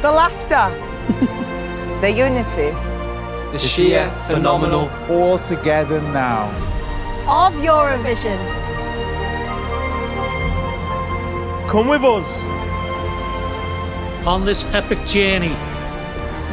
The 0.01 0.11
laughter. 0.11 0.71
the 2.01 2.11
unity. 2.11 2.71
The 3.53 3.59
sheer, 3.59 4.11
phenomenal, 4.29 4.89
all 5.11 5.39
together 5.39 6.01
now. 6.01 6.49
Of 7.29 7.53
Eurovision. 7.61 8.39
Come 11.69 11.89
with 11.89 12.05
us. 12.05 12.43
on 14.27 14.47
this 14.47 14.65
epic 14.73 15.05
journey. 15.07 15.55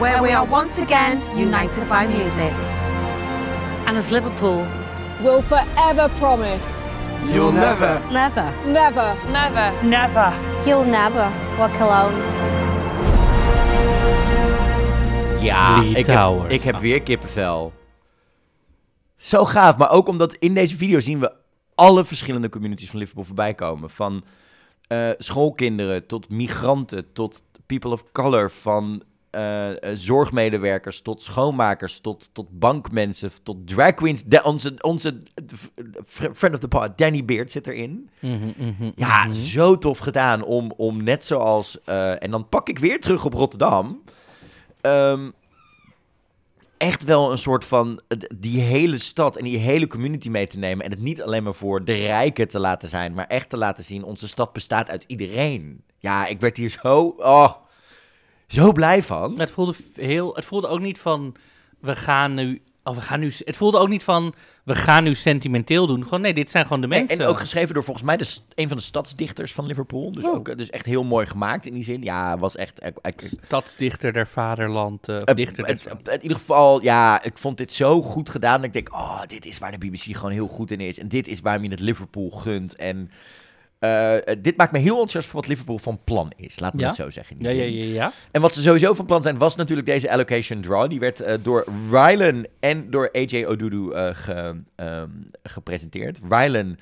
where 0.01 0.21
we 0.21 0.31
are 0.31 0.43
once 0.43 0.79
again 0.79 1.21
united 1.37 1.87
by 1.87 2.05
music. 2.05 2.51
And 3.87 3.95
as 3.95 4.11
Liverpool, 4.11 4.67
Will 5.23 5.41
forever 5.41 6.09
promise. 6.17 6.83
You'll 7.27 7.51
never. 7.51 8.01
Never. 8.11 8.53
Never. 8.65 9.15
Never. 9.31 9.71
Never. 9.83 10.33
You'll 10.65 10.85
never 10.85 11.31
walk 11.57 11.79
alone. 11.79 12.13
Ja, 15.41 15.79
Lee 15.79 15.95
ik 15.95 16.05
heb, 16.05 16.45
ik 16.47 16.61
heb 16.61 16.77
weer 16.77 17.01
kippenvel. 17.01 17.73
Zo 19.17 19.45
gaaf, 19.45 19.77
maar 19.77 19.91
ook 19.91 20.07
omdat 20.07 20.33
in 20.33 20.53
deze 20.53 20.77
video 20.77 20.99
zien 20.99 21.19
we 21.19 21.33
alle 21.75 22.05
verschillende 22.05 22.49
communities 22.49 22.89
van 22.89 22.99
Liverpool 22.99 23.23
voorbij 23.23 23.53
komen. 23.53 23.89
Van 23.89 24.23
eh, 24.87 25.09
schoolkinderen 25.17 26.07
tot 26.07 26.29
migranten, 26.29 27.13
tot 27.13 27.43
people 27.65 27.91
of 27.91 28.03
color, 28.11 28.51
van 28.51 29.03
eh, 29.35 29.71
eh, 29.71 29.97
zorgmedewerkers 29.97 31.01
tot 31.01 31.21
schoonmakers, 31.21 31.99
tot, 31.99 32.29
tot 32.33 32.59
bankmensen, 32.59 33.31
tot 33.43 33.67
drag 33.67 33.93
queens. 33.93 34.23
De, 34.23 34.43
onze 34.43 34.75
onze 34.81 35.19
friend 36.33 36.53
of 36.53 36.59
the 36.59 36.67
pod, 36.67 36.97
Danny 36.97 37.25
Beard, 37.25 37.51
zit 37.51 37.67
erin. 37.67 38.09
Mhm, 38.19 38.51
mhm, 38.57 38.91
Ja, 38.95 39.23
mhm. 39.23 39.33
zo 39.33 39.77
tof 39.77 39.97
gedaan 39.97 40.43
om, 40.43 40.73
om 40.77 41.03
net 41.03 41.25
zoals... 41.25 41.79
eh, 41.83 42.23
en 42.23 42.31
dan 42.31 42.49
pak 42.49 42.69
ik 42.69 42.79
weer 42.79 42.99
terug 42.99 43.25
op 43.25 43.33
Rotterdam. 43.33 44.01
Ehm, 44.81 45.29
echt 46.77 47.03
wel 47.03 47.31
een 47.31 47.37
soort 47.37 47.65
van 47.65 47.99
die 48.35 48.61
hele 48.61 48.97
stad 48.97 49.35
en 49.35 49.43
die 49.43 49.57
hele 49.57 49.87
community 49.87 50.29
mee 50.29 50.47
te 50.47 50.57
nemen. 50.57 50.85
En 50.85 50.91
het 50.91 51.01
niet 51.01 51.21
alleen 51.21 51.43
maar 51.43 51.53
voor 51.53 51.83
de 51.83 51.93
rijken 51.93 52.47
te 52.47 52.59
laten 52.59 52.89
zijn, 52.89 53.13
maar 53.13 53.27
echt 53.27 53.49
te 53.49 53.57
laten 53.57 53.83
zien... 53.83 54.03
onze 54.03 54.27
stad 54.27 54.53
bestaat 54.53 54.89
uit 54.89 55.03
iedereen. 55.07 55.81
Ja, 55.99 56.25
ik 56.27 56.39
werd 56.39 56.57
hier 56.57 56.69
zo... 56.69 57.15
Oh, 57.17 57.63
zo 58.47 58.71
blij 58.71 59.03
van. 59.03 59.39
Het 59.39 59.51
voelde 59.51 59.73
heel. 59.95 60.35
Het 60.35 60.45
voelde 60.45 60.67
ook 60.67 60.79
niet 60.79 60.99
van. 60.99 61.35
We 61.79 61.95
gaan 61.95 62.33
nu. 62.33 62.61
Oh, 62.83 62.95
we 62.95 63.01
gaan 63.01 63.19
nu. 63.19 63.31
Het 63.39 63.55
voelde 63.55 63.77
ook 63.77 63.89
niet 63.89 64.03
van. 64.03 64.33
We 64.63 64.75
gaan 64.75 65.03
nu 65.03 65.13
sentimenteel 65.13 65.87
doen. 65.87 66.03
Gewoon 66.03 66.21
nee, 66.21 66.33
dit 66.33 66.49
zijn 66.49 66.63
gewoon 66.63 66.81
de 66.81 66.87
En, 66.87 66.97
mensen. 66.99 67.19
en 67.19 67.25
ook 67.25 67.39
geschreven 67.39 67.73
door 67.73 67.83
volgens 67.83 68.05
mij 68.05 68.17
de, 68.17 68.35
een 68.55 68.67
van 68.67 68.77
de 68.77 68.83
stadsdichters 68.83 69.53
van 69.53 69.65
Liverpool. 69.65 70.11
Dus, 70.11 70.23
Oh. 70.25 70.33
ook, 70.35 70.47
eh, 70.47 70.57
dus 70.57 70.69
echt 70.69 70.85
heel 70.85 71.03
mooi 71.03 71.25
gemaakt 71.25 71.65
in 71.65 71.73
die 71.73 71.83
zin. 71.83 72.03
Ja, 72.03 72.37
was 72.37 72.55
echt... 72.55 72.85
ik- 72.85 72.97
ik- 73.01 73.31
Stadsdichter 73.45 74.13
der 74.13 74.27
vaderland. 74.27 75.09
eh, 75.09 75.17
Eh, 75.25 75.35
dichter 75.35 75.63
der... 75.65 76.13
in 76.13 76.21
ieder 76.21 76.37
geval, 76.37 76.81
ja, 76.83 77.23
ik 77.23 77.37
vond 77.37 77.57
dit 77.57 77.73
zo 77.73 78.01
goed 78.01 78.29
gedaan. 78.29 78.55
Dat 78.55 78.65
ik 78.65 78.73
denk, 78.73 78.93
oh, 78.93 79.21
dit 79.27 79.45
is 79.45 79.57
waar 79.57 79.71
de 79.71 79.87
BBC 79.87 80.15
gewoon 80.15 80.31
heel 80.31 80.47
goed 80.47 80.71
in 80.71 80.79
is. 80.79 80.99
En 80.99 81.07
dit 81.07 81.27
is 81.27 81.39
waarom 81.41 81.63
je 81.63 81.69
het 81.69 81.79
Liverpool 81.79 82.29
gunt. 82.29 82.75
En 82.75 83.11
eh, 83.79 84.15
eh, 84.27 84.37
dit 84.41 84.57
maakt 84.57 84.71
me 84.71 84.77
heel 84.79 84.89
enthousiast 84.91 85.27
voor 85.27 85.39
wat 85.39 85.49
Liverpool 85.49 85.77
van 85.77 85.99
plan 86.03 86.31
is. 86.35 86.59
Laat 86.59 86.73
me 86.73 86.79
Ja? 86.81 86.87
het 86.87 86.95
zo 86.95 87.09
zeggen. 87.09 87.35
ja, 87.39 87.49
ja, 87.49 87.63
ja, 87.63 87.83
ja. 87.85 88.11
En 88.31 88.41
wat 88.41 88.53
ze 88.53 88.61
sowieso 88.61 88.93
van 88.93 89.05
plan 89.05 89.21
zijn, 89.21 89.37
was 89.37 89.55
natuurlijk 89.55 89.87
deze 89.87 90.11
allocation 90.11 90.61
draw. 90.61 90.89
Die 90.89 90.99
werd 90.99 91.19
eh, 91.19 91.33
door 91.43 91.65
Rylan 91.91 92.45
en 92.59 92.89
door 92.89 93.09
AJ 93.11 93.45
Odudu 93.45 93.91
eh, 93.91 94.09
ge- 94.15 94.61
ehm, 94.75 95.09
gepresenteerd. 95.43 96.19
Rylan 96.29 96.77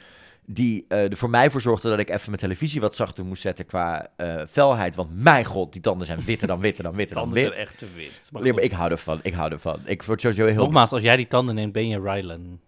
Die 0.46 0.86
er 0.88 1.18
voor 1.18 1.30
mij 1.30 1.50
voor 1.52 1.62
zorgde 1.62 1.90
dat 1.90 2.00
ik 2.00 2.10
even 2.10 2.26
mijn 2.26 2.38
televisie 2.42 2.82
wat 2.82 2.96
zachter 2.96 3.26
moest 3.26 3.42
zetten 3.42 3.66
qua 3.66 4.08
felheid. 4.50 4.96
Want 4.96 5.10
mijn 5.22 5.46
god, 5.46 5.74
die 5.74 5.82
tanden 5.82 6.08
zijn 6.08 6.20
witter 6.26 6.48
dan 6.48 6.60
witter 6.60 6.84
dan 6.84 6.96
witter 6.96 7.16
dan 7.16 7.24
Tanden 7.24 7.44
wit. 7.44 7.54
zijn 7.54 7.68
echt 7.68 7.78
te 7.78 7.88
wit. 7.96 8.30
Maar 8.32 8.64
ik 8.64 8.72
hou 8.72 8.92
ervan, 8.92 9.20
ik 9.24 9.34
hou 9.34 9.52
ervan. 9.52 9.80
Ik 9.86 10.04
word 10.04 10.22
sowieso 10.22 10.46
heel... 10.46 10.56
Nogmaals, 10.56 10.92
als 10.92 11.02
jij 11.02 11.16
die 11.16 11.28
tanden 11.28 11.56
neemt, 11.56 11.72
ben 11.74 11.88
je 11.88 12.00
Rylan. 12.02 12.60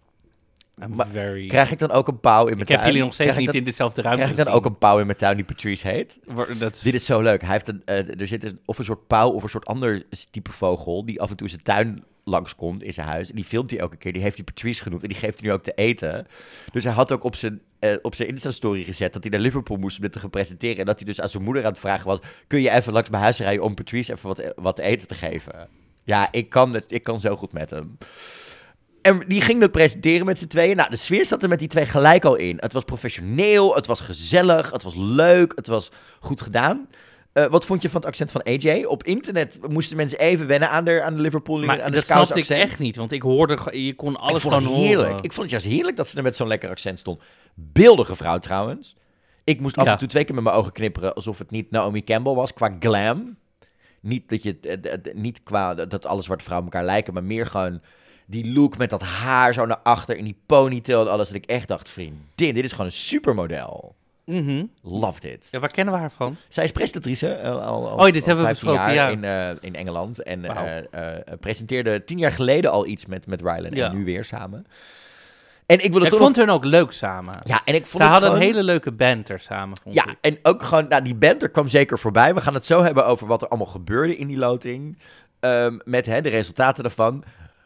I'm 0.83 0.95
Maar 0.95 1.07
very... 1.07 1.47
Krijg 1.47 1.71
ik 1.71 1.79
dan 1.79 1.91
ook 1.91 2.07
een 2.07 2.19
pauw 2.19 2.39
in 2.41 2.45
mijn 2.49 2.59
ik 2.61 2.67
heb 2.67 2.77
tuin? 2.77 2.89
jullie 2.89 3.03
nog 3.05 3.13
steeds 3.13 3.29
Krijg 3.29 3.33
ik 3.33 3.45
niet 3.45 3.47
dan- 3.47 3.55
in 3.55 3.63
dezelfde 3.63 4.01
ruimte 4.01 4.21
Krijg 4.21 4.37
ik 4.39 4.45
dan 4.45 4.53
ook 4.53 4.65
een 4.65 4.77
pauw 4.77 4.99
in 4.99 5.05
mijn 5.05 5.17
tuin 5.17 5.35
die 5.35 5.45
Patrice 5.45 5.87
heet? 5.87 6.19
Dat, 6.59 6.79
Dit 6.83 6.93
is 6.93 7.05
zo 7.05 7.21
leuk. 7.21 7.41
Hij 7.41 7.51
heeft 7.51 7.67
een, 7.67 7.81
eh, 7.85 8.19
er 8.19 8.27
zit 8.27 8.43
een, 8.43 8.59
of 8.65 8.77
een 8.79 8.85
soort 8.85 9.07
pauw 9.07 9.29
of 9.29 9.43
een 9.43 9.49
soort 9.49 9.65
ander 9.65 10.03
type 10.31 10.51
vogel 10.51 11.05
die 11.05 11.21
af 11.21 11.29
en 11.29 11.35
toe 11.35 11.47
zijn 11.49 11.63
tuin 11.63 12.03
langskomt 12.23 12.83
in 12.83 12.93
zijn 12.93 13.07
huis. 13.07 13.29
En 13.29 13.35
die 13.35 13.43
filmt 13.45 13.71
hij 13.71 13.79
elke 13.79 13.95
keer. 13.97 14.13
Die 14.13 14.21
heeft 14.21 14.35
hij 14.35 14.43
Patrice 14.45 14.81
genoemd 14.81 15.01
en 15.01 15.07
die 15.07 15.17
geeft 15.17 15.39
hij 15.39 15.47
nu 15.47 15.53
ook 15.53 15.63
te 15.63 15.71
eten. 15.73 16.27
Dus 16.71 16.83
hij 16.83 16.93
had 16.93 17.11
ook 17.11 17.23
op 17.23 17.35
zijn, 17.35 17.61
eh, 17.79 17.93
op 18.01 18.15
zijn 18.15 18.29
Insta-story 18.29 18.83
gezet 18.83 19.13
dat 19.13 19.21
hij 19.23 19.31
naar 19.31 19.41
Liverpool 19.41 19.77
moest 19.77 19.95
om 19.97 20.03
dit 20.03 20.11
te 20.11 20.19
gaan 20.19 20.29
presenteren. 20.29 20.77
En 20.77 20.85
dat 20.85 20.95
hij 20.95 21.05
dus 21.05 21.21
aan 21.21 21.29
zijn 21.29 21.43
moeder 21.43 21.63
aan 21.63 21.71
het 21.71 21.79
vragen 21.79 22.07
was, 22.07 22.19
kun 22.47 22.61
je 22.61 22.71
even 22.71 22.93
langs 22.93 23.09
mijn 23.09 23.23
huis 23.23 23.37
rijden 23.39 23.63
om 23.63 23.73
Patrice 23.75 24.13
even 24.13 24.27
wat, 24.27 24.53
wat 24.55 24.75
te 24.75 24.81
eten 24.81 25.07
te 25.07 25.15
geven? 25.15 25.67
Ja, 26.03 26.27
ik 26.31 26.49
kan, 26.49 26.73
het, 26.73 26.91
ik 26.91 27.03
kan 27.03 27.19
zo 27.19 27.35
goed 27.35 27.51
met 27.51 27.69
hem. 27.69 27.97
En 29.05 29.23
die 29.27 29.41
ging 29.41 29.59
dat 29.61 29.71
presenteren 29.71 30.25
met 30.25 30.37
z'n 30.37 30.47
tweeën. 30.47 30.75
Nou, 30.75 30.89
de 30.89 30.95
sfeer 30.95 31.25
zat 31.25 31.43
er 31.43 31.49
met 31.49 31.59
die 31.59 31.67
twee 31.67 31.85
gelijk 31.85 32.25
al 32.25 32.35
in. 32.35 32.57
Het 32.59 32.73
was 32.73 32.83
professioneel, 32.83 33.75
het 33.75 33.85
was 33.85 33.99
gezellig, 33.99 34.71
het 34.71 34.83
was 34.83 34.93
leuk, 34.95 35.51
het 35.55 35.67
was 35.67 35.91
goed 36.19 36.41
gedaan. 36.41 36.87
Eh, 37.33 37.45
wat 37.45 37.65
vond 37.65 37.81
je 37.81 37.89
van 37.89 37.99
het 38.01 38.09
accent 38.09 38.31
van 38.31 38.43
AJ? 38.43 38.83
Op 38.83 39.03
internet 39.03 39.59
moesten 39.67 39.97
mensen 39.97 40.19
even 40.19 40.47
wennen 40.47 40.69
aan 40.69 40.83
de, 40.85 41.01
aan 41.01 41.15
de 41.15 41.21
Liverpool 41.21 41.59
maar 41.59 41.81
aan 41.81 41.91
de 41.91 41.95
dat 41.97 42.05
snapte 42.05 42.33
ik 42.33 42.39
accent. 42.39 42.59
echt 42.69 42.79
niet, 42.79 42.95
want 42.95 43.11
ik 43.11 43.21
hoorde, 43.21 43.79
je 43.81 43.95
kon 43.95 44.15
alles 44.15 44.35
ik 44.35 44.41
vond 44.41 44.53
het 44.55 44.63
gewoon 44.63 44.79
heerlijk. 44.81 45.07
horen. 45.09 45.23
Ik 45.23 45.33
vond 45.33 45.51
het 45.51 45.61
juist 45.61 45.75
heerlijk 45.75 45.97
dat 45.97 46.07
ze 46.07 46.17
er 46.17 46.23
met 46.23 46.35
zo'n 46.35 46.47
lekker 46.47 46.69
accent 46.69 46.99
stond. 46.99 47.21
Beeldige 47.55 48.15
vrouw 48.15 48.37
trouwens. 48.39 48.95
Ik 49.43 49.59
moest 49.59 49.77
af 49.77 49.85
Ja. 49.85 49.91
en 49.91 49.97
toe 49.97 50.07
twee 50.07 50.23
keer 50.23 50.35
met 50.35 50.43
mijn 50.43 50.55
ogen 50.55 50.71
knipperen 50.71 51.13
alsof 51.13 51.37
het 51.37 51.51
niet 51.51 51.71
Naomi 51.71 52.03
Campbell 52.03 52.33
was 52.33 52.53
qua 52.53 52.75
glam. 52.79 53.37
Niet 54.01 54.29
dat 54.29 54.43
je 54.43 54.59
eh, 54.59 55.13
niet 55.13 55.43
qua 55.43 55.73
dat 55.73 56.05
alle 56.05 56.21
zwarte 56.21 56.43
vrouwen 56.43 56.71
elkaar 56.71 56.85
lijken, 56.87 57.13
maar 57.13 57.23
meer 57.23 57.45
gewoon 57.45 57.81
die 58.25 58.53
look 58.53 58.77
met 58.77 58.89
dat 58.89 59.01
haar 59.01 59.53
zo 59.53 59.65
naar 59.65 59.79
achter 59.83 60.17
in 60.17 60.23
die 60.23 60.37
ponytail 60.45 61.01
en 61.05 61.11
alles. 61.11 61.27
Dat 61.27 61.37
ik 61.37 61.45
echt 61.45 61.67
dacht, 61.67 61.89
vriend, 61.89 62.15
dit, 62.35 62.57
is 62.63 62.71
gewoon 62.71 62.85
een 62.85 62.91
supermodel. 62.91 63.95
Mhm. 64.25 64.65
Loved 64.81 65.23
it. 65.23 65.47
Ja, 65.51 65.59
waar 65.59 65.69
kennen 65.71 65.93
we 65.93 65.99
haar 65.99 66.11
van? 66.11 66.35
Zij 66.49 66.63
is 66.63 66.71
presentatrice 66.71 67.27
eh, 67.33 67.51
al, 67.51 67.61
al, 67.61 67.89
al 67.89 67.97
Oh, 68.07 68.11
dit 68.13 68.25
hebben 68.25 68.45
we 68.45 68.55
15 68.55 68.67
besproken, 68.67 68.93
jaar 68.95 69.11
ja. 69.11 69.17
in, 69.17 69.23
eh, 69.23 69.55
in 69.61 69.75
Engeland. 69.75 70.23
En 70.23 70.45
eh, 70.45 71.33
presenteerde 71.39 72.03
tien 72.03 72.17
jaar 72.17 72.31
geleden 72.31 72.71
al 72.71 72.85
iets 72.85 73.05
met, 73.05 73.27
met 73.27 73.41
Rylan 73.41 73.71
Ja. 73.71 73.85
en 73.89 73.97
nu 73.97 74.03
weer 74.03 74.23
samen. 74.23 74.65
En 75.65 75.83
ik 75.83 75.89
wil 75.91 75.97
Ja, 75.99 76.03
het 76.05 76.13
ik 76.13 76.19
vond 76.19 76.35
nog- 76.35 76.45
hun 76.45 76.55
ook 76.55 76.65
leuk 76.65 76.91
samen. 76.91 77.39
Ja, 77.43 77.61
en 77.65 77.75
ik 77.75 77.85
vond 77.85 78.03
Ze 78.03 78.09
hadden 78.09 78.29
gewoon- 78.29 78.43
een 78.45 78.51
hele 78.53 78.63
leuke 78.63 78.91
banter 78.91 79.39
samen, 79.39 79.77
vond 79.83 79.95
Ja, 79.95 80.07
ik. 80.07 80.17
en 80.21 80.37
ook 80.43 80.63
gewoon, 80.63 80.87
nou, 80.87 81.01
die 81.03 81.15
band 81.15 81.41
er 81.43 81.49
kwam 81.49 81.67
zeker 81.67 81.99
voorbij. 81.99 82.33
We 82.33 82.41
gaan 82.41 82.53
het 82.53 82.65
zo 82.65 82.81
hebben 82.83 83.05
over 83.05 83.27
wat 83.27 83.41
er 83.41 83.47
allemaal 83.47 83.67
gebeurde 83.67 84.15
in 84.17 84.27
die 84.27 84.37
loting. 84.37 84.97
ehm, 85.39 85.77
met 85.83 86.05
hè, 86.05 86.21
de 86.21 86.29
resultaten 86.29 86.83
daarvan. 86.83 87.23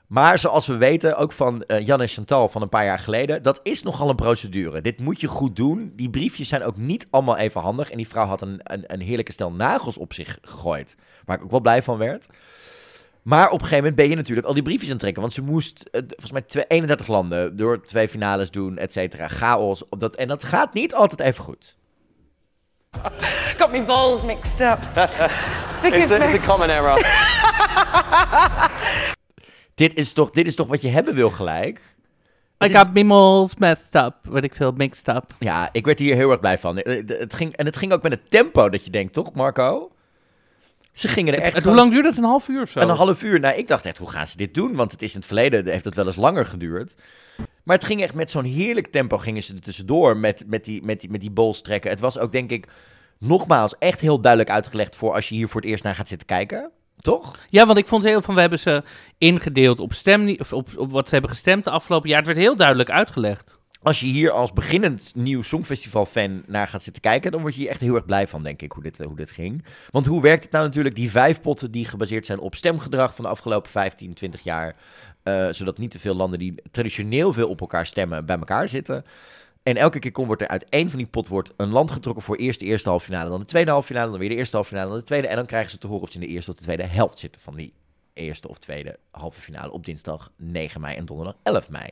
Maar 0.09 0.39
zoals 0.39 0.67
we 0.67 0.77
weten, 0.77 1.17
ook 1.17 1.31
van 1.31 1.63
eh, 1.63 1.85
Jan 1.85 2.01
en 2.01 2.07
Chantal 2.07 2.49
van 2.49 2.61
een 2.61 2.69
paar 2.69 2.85
jaar 2.85 2.99
geleden, 2.99 3.43
dat 3.43 3.59
is 3.63 3.83
nogal 3.83 4.09
een 4.09 4.15
procedure. 4.15 4.81
Dit 4.81 4.99
moet 4.99 5.21
je 5.21 5.27
goed 5.27 5.55
doen. 5.55 5.93
Die 5.95 6.09
briefjes 6.09 6.47
zijn 6.47 6.63
ook 6.63 6.77
niet 6.77 7.07
allemaal 7.09 7.37
even 7.37 7.61
handig. 7.61 7.89
En 7.91 7.97
die 7.97 8.07
vrouw 8.07 8.25
had 8.25 8.41
een, 8.41 8.59
een, 8.63 8.83
een 8.87 9.01
heerlijke 9.01 9.31
stel 9.31 9.51
nagels 9.51 9.97
op 9.97 10.13
zich 10.13 10.37
gegooid. 10.41 10.95
Waar 11.25 11.37
ik 11.37 11.43
ook 11.43 11.51
wel 11.51 11.59
blij 11.59 11.83
van 11.83 11.97
werd. 11.97 12.27
Maar 13.21 13.45
op 13.45 13.51
een 13.53 13.59
gegeven 13.59 13.77
moment 13.77 13.95
ben 13.95 14.09
je 14.09 14.15
natuurlijk 14.15 14.47
al 14.47 14.53
die 14.53 14.63
briefjes 14.63 14.85
aan 14.85 14.91
het 14.91 14.99
trekken. 14.99 15.21
Want 15.21 15.33
ze 15.33 15.41
moest, 15.41 15.81
eh, 15.91 16.01
volgens 16.07 16.31
mij, 16.31 16.41
twee- 16.41 16.65
31 16.67 17.07
landen 17.07 17.55
door 17.57 17.81
twee 17.81 18.07
finales 18.07 18.51
doen, 18.51 18.77
et 18.77 18.91
cetera. 18.91 19.27
Chaos. 19.27 19.89
Op 19.89 19.99
dat, 19.99 20.15
en 20.15 20.27
dat 20.27 20.43
gaat 20.43 20.73
niet 20.73 20.93
altijd 20.93 21.19
even 21.19 21.43
goed. 21.43 21.75
Got 23.57 23.71
my 23.71 23.85
balls 23.85 24.23
mixed 24.23 24.59
up. 24.59 24.77
It's 25.83 26.11
a, 26.11 26.17
it's 26.23 26.33
a 26.33 26.45
common 26.45 26.69
error. 26.69 27.05
Dit 29.79 29.97
is 29.97 30.13
toch, 30.13 30.29
dit 30.29 30.47
is 30.47 30.55
toch 30.55 30.67
wat 30.67 30.81
je 30.81 30.87
hebben 30.87 31.15
wil 31.15 31.29
gelijk? 31.29 31.81
I 32.63 32.69
got 32.69 32.93
my 32.93 33.01
moles 33.01 33.55
messed 33.55 33.95
up, 33.95 34.15
weet 34.21 34.43
ik 34.43 34.55
veel, 34.55 34.71
mixed 34.71 35.07
up. 35.07 35.23
Ja, 35.39 35.69
ik 35.71 35.85
werd 35.85 35.99
hier 35.99 36.15
heel 36.15 36.31
erg 36.31 36.39
blij 36.39 36.57
van. 36.57 36.77
Eh, 36.77 37.07
Het 37.07 37.33
ging, 37.33 37.55
en 37.55 37.65
het 37.65 37.77
ging 37.77 37.93
ook 37.93 38.01
met 38.01 38.11
het 38.11 38.29
tempo 38.29 38.69
dat 38.69 38.85
je 38.85 38.91
denkt, 38.91 39.13
toch 39.13 39.33
Marco? 39.33 39.91
Ze 40.93 41.07
gingen 41.07 41.33
er 41.33 41.41
echt... 41.41 41.55
En 41.55 41.63
hoe 41.63 41.73
lang 41.75 41.91
duurde 41.91 42.07
het? 42.07 42.17
Een 42.17 42.23
half 42.23 42.47
uur 42.47 42.61
of 42.61 42.69
zo? 42.69 42.79
Een 42.79 42.89
half 42.89 43.23
uur. 43.23 43.39
Nou, 43.39 43.55
ik 43.55 43.67
dacht 43.67 43.85
echt, 43.85 43.97
hoe 43.97 44.09
gaan 44.09 44.27
ze 44.27 44.37
dit 44.37 44.53
doen? 44.53 44.75
Want 44.75 44.91
het 44.91 45.01
is 45.01 45.11
in 45.11 45.17
het 45.17 45.25
verleden, 45.25 45.67
heeft 45.67 45.85
het 45.85 45.95
wel 45.95 46.05
eens 46.05 46.15
langer 46.15 46.45
geduurd. 46.45 46.95
Maar 47.63 47.75
het 47.75 47.85
ging 47.85 48.01
echt 48.01 48.13
met 48.13 48.31
zo'n 48.31 48.43
heerlijk 48.43 48.87
tempo, 48.87 49.17
gingen 49.17 49.43
ze 49.43 49.53
er 49.53 49.61
tussendoor 49.61 50.17
met, 50.17 50.43
met, 50.47 50.65
die, 50.65 50.83
met, 50.83 50.99
die, 50.99 51.09
met 51.09 51.21
die 51.21 51.31
bols 51.31 51.61
trekken. 51.61 51.89
Het 51.89 51.99
was 51.99 52.17
ook, 52.17 52.31
denk 52.31 52.51
ik, 52.51 52.67
nogmaals 53.17 53.77
echt 53.77 53.99
heel 53.99 54.21
duidelijk 54.21 54.51
uitgelegd 54.51 54.95
voor 54.95 55.13
als 55.13 55.29
je 55.29 55.35
hier 55.35 55.47
voor 55.47 55.61
het 55.61 55.69
eerst 55.69 55.83
naar 55.83 55.95
gaat 55.95 56.07
zitten 56.07 56.27
kijken. 56.27 56.71
Toch? 56.99 57.35
Ja, 57.49 57.65
want 57.65 57.77
ik 57.77 57.87
vond 57.87 58.03
heel 58.03 58.21
van, 58.21 58.35
we 58.35 58.41
hebben 58.41 58.59
ze 58.59 58.83
ingedeeld 59.17 59.79
op, 59.79 59.93
stem, 59.93 60.35
of 60.39 60.53
op, 60.53 60.69
op 60.77 60.91
wat 60.91 61.07
ze 61.07 61.13
hebben 61.13 61.31
gestemd 61.31 61.63
de 61.63 61.69
afgelopen 61.69 62.09
jaar. 62.09 62.17
Het 62.17 62.27
werd 62.27 62.39
heel 62.39 62.55
duidelijk 62.55 62.89
uitgelegd. 62.89 63.57
Als 63.81 63.99
je 63.99 64.05
hier 64.05 64.31
als 64.31 64.53
beginnend 64.53 65.11
nieuw 65.15 65.41
Songfestival-fan 65.41 66.43
naar 66.47 66.67
gaat 66.67 66.83
zitten 66.83 67.01
kijken, 67.01 67.31
dan 67.31 67.41
word 67.41 67.55
je 67.55 67.61
hier 67.61 67.69
echt 67.69 67.81
heel 67.81 67.95
erg 67.95 68.05
blij 68.05 68.27
van, 68.27 68.43
denk 68.43 68.61
ik, 68.61 68.71
hoe 68.71 68.83
dit, 68.83 68.97
hoe 68.97 69.15
dit 69.15 69.31
ging. 69.31 69.65
Want 69.89 70.05
hoe 70.05 70.21
werkt 70.21 70.43
het 70.43 70.51
nou 70.51 70.65
natuurlijk? 70.65 70.95
Die 70.95 71.11
vijf 71.11 71.41
potten 71.41 71.71
die 71.71 71.85
gebaseerd 71.85 72.25
zijn 72.25 72.39
op 72.39 72.55
stemgedrag 72.55 73.15
van 73.15 73.23
de 73.25 73.31
afgelopen 73.31 73.71
15, 73.71 74.13
20 74.13 74.43
jaar. 74.43 74.75
eh, 75.23 75.47
zodat 75.51 75.77
niet 75.77 75.91
te 75.91 75.99
veel 75.99 76.15
landen 76.15 76.39
die 76.39 76.55
traditioneel 76.71 77.33
veel 77.33 77.49
op 77.49 77.61
elkaar 77.61 77.85
stemmen, 77.85 78.25
bij 78.25 78.37
elkaar 78.37 78.69
zitten. 78.69 79.05
En 79.69 79.77
elke 79.77 79.99
keer 79.99 80.11
komt, 80.11 80.41
er 80.41 80.47
uit 80.47 80.65
één 80.69 80.89
van 80.89 80.97
die 80.97 81.07
pot 81.07 81.27
wordt 81.27 81.53
een 81.57 81.69
land 81.69 81.91
getrokken 81.91 82.23
voor 82.23 82.35
eerst 82.35 82.59
de 82.59 82.65
eerste 82.65 82.89
halve 82.89 83.05
finale, 83.05 83.29
dan 83.29 83.39
de 83.39 83.45
tweede 83.45 83.71
halve 83.71 83.87
finale, 83.87 84.09
dan 84.09 84.19
weer 84.19 84.29
de 84.29 84.35
eerste 84.35 84.55
halve 84.55 84.69
finale, 84.69 84.89
dan 84.89 84.99
de 84.99 85.05
tweede. 85.05 85.27
En 85.27 85.35
dan 85.35 85.45
krijgen 85.45 85.71
ze 85.71 85.77
te 85.77 85.87
horen 85.87 86.03
of 86.03 86.11
ze 86.11 86.19
in 86.19 86.27
de 86.27 86.33
eerste 86.33 86.51
of 86.51 86.57
de 86.57 86.63
tweede 86.63 86.85
helft 86.85 87.19
zitten 87.19 87.41
van 87.41 87.55
die 87.55 87.73
eerste 88.13 88.47
of 88.47 88.57
tweede 88.57 88.97
halve 89.11 89.41
finale 89.41 89.71
op 89.71 89.85
dinsdag 89.85 90.31
9 90.37 90.81
mei 90.81 90.95
en 90.95 91.05
donderdag 91.05 91.35
11 91.43 91.69
mei. 91.69 91.89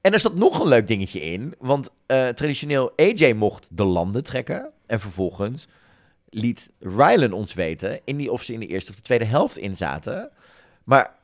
En 0.00 0.12
er 0.12 0.20
zat 0.20 0.34
nog 0.34 0.60
een 0.60 0.68
leuk 0.68 0.86
dingetje 0.86 1.20
in. 1.20 1.54
Want 1.58 1.90
eh, 2.06 2.28
traditioneel 2.28 2.92
AJ 2.96 3.32
mocht 3.32 3.68
de 3.72 3.84
landen 3.84 4.24
trekken. 4.24 4.70
En 4.86 5.00
vervolgens 5.00 5.66
liet 6.28 6.70
Rylan 6.80 7.32
ons 7.32 7.54
weten 7.54 8.00
in 8.04 8.16
die, 8.16 8.32
of 8.32 8.42
ze 8.42 8.52
in 8.52 8.60
de 8.60 8.66
eerste 8.66 8.90
of 8.90 8.96
de 8.96 9.02
tweede 9.02 9.24
helft 9.24 9.56
in 9.56 9.76
zaten. 9.76 10.30
Maar 10.84 11.15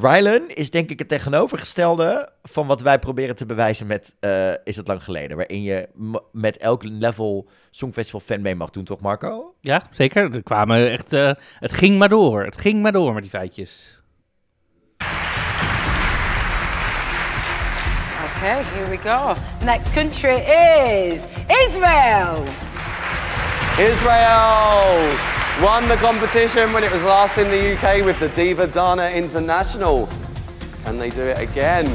Rylan 0.00 0.48
is 0.48 0.70
denk 0.70 0.90
ik 0.90 0.98
het 0.98 1.08
tegenovergestelde 1.08 2.32
van 2.42 2.66
wat 2.66 2.80
wij 2.80 2.98
proberen 2.98 3.36
te 3.36 3.46
bewijzen 3.46 3.86
met 3.86 4.14
eh, 4.20 4.50
Is 4.64 4.76
het 4.76 4.88
lang 4.88 5.04
geleden. 5.04 5.36
Waarin 5.36 5.62
je 5.62 5.88
met 6.32 6.56
elk 6.56 6.82
level 6.84 7.48
Songfestival 7.70 8.20
fan 8.20 8.40
mee 8.40 8.54
mag 8.54 8.70
doen, 8.70 8.84
toch 8.84 9.00
Marco? 9.00 9.54
Ja, 9.60 9.82
zeker. 9.90 10.34
Er 10.34 10.42
kwamen 10.42 10.90
echt, 10.90 11.12
eh, 11.12 11.32
het 11.58 11.72
ging 11.72 11.98
maar 11.98 12.08
door. 12.08 12.44
Het 12.44 12.56
ging 12.56 12.82
maar 12.82 12.92
door 12.92 13.12
met 13.12 13.22
die 13.22 13.30
feitjes. 13.30 14.00
Okay, 18.36 18.62
here 18.62 18.90
we 18.90 18.98
go. 18.98 19.34
Next 19.64 19.92
country 19.92 20.34
is 20.34 21.20
Israel. 21.68 22.44
Israel 23.78 25.40
won 25.60 25.88
the 25.88 25.96
competition 25.96 26.72
when 26.72 26.84
it 26.84 26.92
was 26.92 27.02
last 27.02 27.38
in 27.38 27.48
the 27.48 27.74
UK 27.74 28.04
with 28.04 28.18
the 28.18 28.28
Diva 28.28 28.66
Dana 28.66 29.10
International. 29.10 30.08
Can 30.84 30.98
they 30.98 31.10
do 31.10 31.22
it 31.22 31.38
again? 31.38 31.86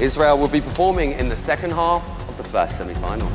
Israel 0.00 0.38
will 0.38 0.48
be 0.48 0.60
performing 0.60 1.12
in 1.12 1.28
the 1.28 1.36
second 1.36 1.72
half 1.72 2.02
of 2.28 2.36
the 2.36 2.44
first 2.44 2.76
semi-final. 2.76 3.28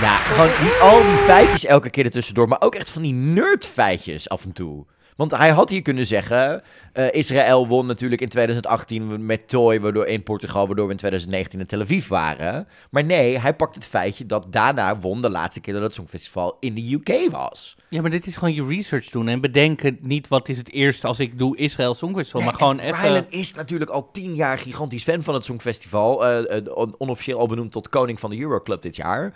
Ja, 0.00 0.16
gewoon 0.16 0.50
die, 0.60 0.70
al 0.70 1.02
die 1.02 1.16
feitjes 1.16 1.64
elke 1.64 1.90
keer 1.90 2.04
ertussendoor. 2.04 2.48
Maar 2.48 2.60
ook 2.60 2.74
echt 2.74 2.90
van 2.90 3.02
die 3.02 3.12
nerdfeitjes 3.12 4.28
af 4.28 4.44
en 4.44 4.52
toe. 4.52 4.84
Want 5.16 5.36
hij 5.36 5.50
had 5.50 5.70
hier 5.70 5.82
kunnen 5.82 6.06
zeggen... 6.06 6.62
eh, 6.92 7.12
Israël 7.12 7.66
won 7.68 7.86
natuurlijk 7.86 8.20
in 8.20 8.28
2018 8.28 9.26
met 9.26 9.48
Toy 9.48 9.80
waardoor, 9.80 10.06
in 10.06 10.22
Portugal... 10.22 10.66
waardoor 10.66 10.84
we 10.86 10.90
in 10.92 10.98
2019 10.98 11.60
in 11.60 11.66
Tel 11.66 11.80
Aviv 11.80 12.08
waren. 12.08 12.68
Maar 12.90 13.04
nee, 13.04 13.38
hij 13.38 13.54
pakt 13.54 13.74
het 13.74 13.86
feitje 13.86 14.26
dat 14.26 14.46
daarna 14.52 14.98
won 14.98 15.22
de 15.22 15.30
laatste 15.30 15.60
keer... 15.60 15.72
dat 15.74 15.82
het 15.82 15.94
Songfestival 15.94 16.56
in 16.60 16.74
de 16.74 16.92
UK 16.92 17.30
was. 17.30 17.76
Ja, 17.88 18.00
maar 18.00 18.10
dit 18.10 18.26
is 18.26 18.36
gewoon 18.36 18.54
je 18.54 18.66
research 18.66 19.08
doen 19.08 19.28
en 19.28 19.40
bedenken 19.40 19.98
niet 20.00 20.28
wat 20.28 20.48
is 20.48 20.58
het 20.58 20.70
eerste 20.72 21.06
als 21.06 21.20
ik 21.20 21.38
doe 21.38 21.56
Israël 21.56 21.94
Songfestival, 21.94 22.42
maar 22.42 22.54
gewoon 22.54 22.80
En 22.80 22.94
even... 22.94 23.00
Rylan 23.08 23.26
is 23.28 23.54
natuurlijk 23.54 23.90
al 23.90 24.10
tien 24.12 24.34
jaar 24.34 24.58
gigantisch 24.58 25.02
fan 25.04 25.22
van 25.22 25.34
het 25.34 25.44
Songfestival. 25.44 26.26
eh, 26.26 26.56
eh, 26.56 26.76
on- 26.76 26.94
onofficieel 26.98 27.38
al 27.38 27.46
benoemd 27.46 27.72
tot 27.72 27.88
koning 27.88 28.20
van 28.20 28.30
de 28.30 28.40
Euroclub 28.40 28.82
dit 28.82 28.96
jaar. 28.96 29.32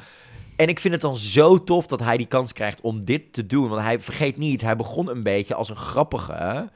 En 0.60 0.68
ik 0.68 0.80
vind 0.80 0.92
het 0.92 1.02
dan 1.02 1.16
zo 1.16 1.64
tof 1.64 1.86
dat 1.86 2.00
hij 2.00 2.16
die 2.16 2.26
kans 2.26 2.52
krijgt 2.52 2.80
om 2.80 3.04
dit 3.04 3.32
te 3.32 3.46
doen. 3.46 3.68
Want 3.68 3.82
hij 3.82 4.00
vergeet 4.00 4.36
niet, 4.36 4.60
hij 4.60 4.76
begon 4.76 5.08
een 5.08 5.22
beetje 5.22 5.54
als 5.54 5.68
een 5.68 5.76
grappige. 5.76 6.70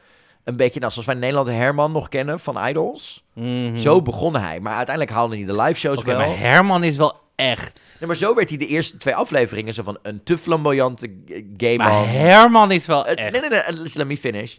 Een 0.44 0.56
beetje, 0.56 0.80
nou, 0.80 0.92
zoals 0.92 1.06
wij 1.06 1.14
in 1.14 1.20
Nederland 1.20 1.48
Herman 1.48 1.92
nog 1.92 2.08
kennen 2.08 2.40
van 2.40 2.66
Idols. 2.68 3.24
Mhm. 3.34 3.78
Zo 3.78 4.02
begon 4.02 4.36
hij. 4.36 4.60
Maar 4.60 4.74
uiteindelijk 4.74 5.16
haalde 5.16 5.36
hij 5.36 5.44
de 5.44 5.62
live 5.62 5.78
shows 5.78 5.98
Oké, 5.98 6.06
wel. 6.06 6.18
maar 6.18 6.38
Herman 6.38 6.84
is 6.84 6.96
wel 6.96 7.20
echt... 7.34 7.96
Nee, 7.98 8.08
maar 8.08 8.16
zo 8.16 8.34
werd 8.34 8.48
hij 8.48 8.58
de 8.58 8.66
eerste 8.66 8.96
twee 8.96 9.14
afleveringen 9.14 9.74
zo 9.74 9.82
van 9.82 9.98
een 10.02 10.22
te 10.22 10.38
flamboyante 10.38 11.14
gay 11.56 11.76
man. 11.76 11.86
Maar 11.86 12.08
Herman 12.08 12.70
is 12.70 12.86
wel 12.86 13.04
Het, 13.04 13.18
echt... 13.18 13.30
nee, 13.30 13.40
nee, 13.40 13.50
nee, 13.50 13.90
let 13.94 14.06
me 14.06 14.16
finish. 14.16 14.56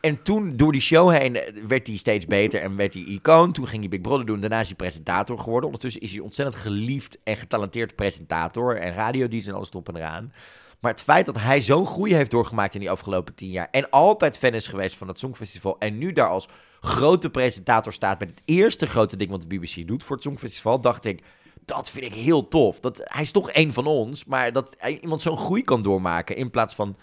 En 0.00 0.22
toen, 0.22 0.56
door 0.56 0.72
die 0.72 0.80
show 0.80 1.10
heen, 1.10 1.36
eh, 1.36 1.62
werd 1.64 1.86
hij 1.86 1.96
steeds 1.96 2.26
beter 2.26 2.60
en 2.60 2.76
werd 2.76 2.94
hij 2.94 3.02
icoon. 3.02 3.52
Toen 3.52 3.66
ging 3.66 3.80
hij 3.80 3.88
Big 3.88 4.00
Brother 4.00 4.26
doen. 4.26 4.40
Daarna 4.40 4.60
is 4.60 4.66
hij 4.66 4.76
presentator 4.76 5.38
geworden. 5.38 5.64
Ondertussen 5.64 6.00
is 6.00 6.10
hij 6.12 6.20
ontzettend 6.20 6.56
geliefd 6.56 7.18
en 7.24 7.36
getalenteerd 7.36 7.94
presentator. 7.96 8.76
En 8.76 8.94
radiodienst 8.94 9.48
en 9.48 9.54
alles 9.54 9.70
op 9.70 9.88
en 9.88 9.96
eraan. 9.96 10.32
Maar 10.80 10.90
het 10.90 11.02
feit 11.02 11.26
dat 11.26 11.38
hij 11.40 11.60
zo'n 11.60 11.86
groei 11.86 12.14
heeft 12.14 12.30
doorgemaakt 12.30 12.74
in 12.74 12.80
die 12.80 12.90
afgelopen 12.90 13.34
tien 13.34 13.50
jaar. 13.50 13.68
En 13.70 13.90
altijd 13.90 14.38
fan 14.38 14.54
is 14.54 14.66
geweest 14.66 14.96
van 14.96 15.08
het 15.08 15.18
Songfestival. 15.18 15.78
En 15.78 15.98
nu 15.98 16.12
daar 16.12 16.28
als 16.28 16.48
grote 16.80 17.30
presentator 17.30 17.92
staat 17.92 18.18
met 18.18 18.28
het 18.28 18.40
eerste 18.44 18.86
grote 18.86 19.16
ding 19.16 19.30
wat 19.30 19.40
de 19.40 19.46
BBC 19.58 19.86
doet 19.88 20.02
voor 20.04 20.16
het 20.16 20.24
Songfestival. 20.24 20.80
Dacht 20.80 21.04
ik, 21.04 21.22
dat 21.64 21.90
vind 21.90 22.04
ik 22.04 22.14
heel 22.14 22.48
tof. 22.48 22.80
Dat, 22.80 23.00
hij 23.04 23.22
is 23.22 23.30
toch 23.30 23.50
één 23.50 23.72
van 23.72 23.86
ons. 23.86 24.24
Maar 24.24 24.52
dat 24.52 24.74
hij- 24.78 24.98
iemand 25.00 25.22
zo'n 25.22 25.38
groei 25.38 25.62
kan 25.62 25.82
doormaken. 25.82 26.36
In 26.36 26.50
plaats 26.50 26.74
van... 26.74 26.96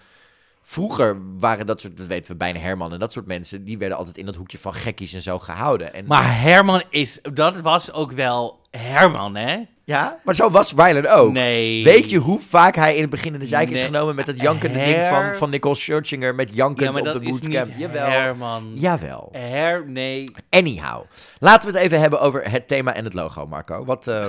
Vroeger 0.67 1.17
waren 1.37 1.65
dat 1.65 1.81
soort, 1.81 1.97
dat 1.97 2.07
weten 2.07 2.31
we 2.31 2.37
bijna 2.37 2.59
Herman 2.59 2.93
en 2.93 2.99
dat 2.99 3.13
soort 3.13 3.25
mensen, 3.25 3.63
die 3.63 3.77
werden 3.77 3.97
altijd 3.97 4.17
in 4.17 4.25
dat 4.25 4.35
hoekje 4.35 4.57
van 4.57 4.73
gekkies 4.73 5.13
en 5.13 5.21
zo 5.21 5.39
gehouden. 5.39 5.93
En, 5.93 6.05
Maar 6.05 6.39
Herman 6.41 6.83
is, 6.89 7.19
dat 7.33 7.61
was 7.61 7.91
ook 7.93 8.11
wel 8.11 8.59
Herman, 8.71 9.35
hè? 9.35 9.59
ja, 9.83 10.19
maar 10.23 10.35
zo 10.35 10.49
was 10.49 10.73
Rylan 10.75 11.07
ook. 11.07 11.31
Nee. 11.31 11.83
Weet 11.83 12.09
je 12.09 12.17
hoe 12.17 12.39
vaak 12.39 12.75
hij 12.75 12.95
in 12.95 13.01
het 13.01 13.09
begin 13.09 13.33
in 13.33 13.39
de 13.39 13.45
zijk 13.45 13.69
is 13.69 13.73
Nee. 13.79 13.85
genomen 13.85 14.15
met 14.15 14.25
dat 14.25 14.39
jankende 14.41 14.79
ding 14.79 14.95
Her- 14.95 15.09
van, 15.09 15.35
van 15.35 15.49
Nicole 15.49 15.75
Scherzinger 15.75 16.35
met 16.35 16.49
Ja, 16.49 16.55
jankend 16.55 16.89
maar 16.91 16.99
op 16.99 17.05
dat 17.05 17.13
de 17.21 17.29
is 17.29 17.39
bootcamp? 17.39 17.67
niet 17.67 17.77
Jawel. 17.79 18.09
Herman. 18.09 18.71
Jawel. 18.73 19.29
Her, 19.31 19.89
nee. 19.89 20.31
Anyhow, 20.49 21.03
laten 21.39 21.71
we 21.71 21.75
het 21.77 21.85
even 21.85 21.99
hebben 21.99 22.19
over 22.21 22.51
het 22.51 22.67
thema 22.67 22.93
en 22.95 23.03
het 23.03 23.13
logo, 23.13 23.47
Marco. 23.47 23.85
Wat, 23.85 24.07
eh, 24.07 24.25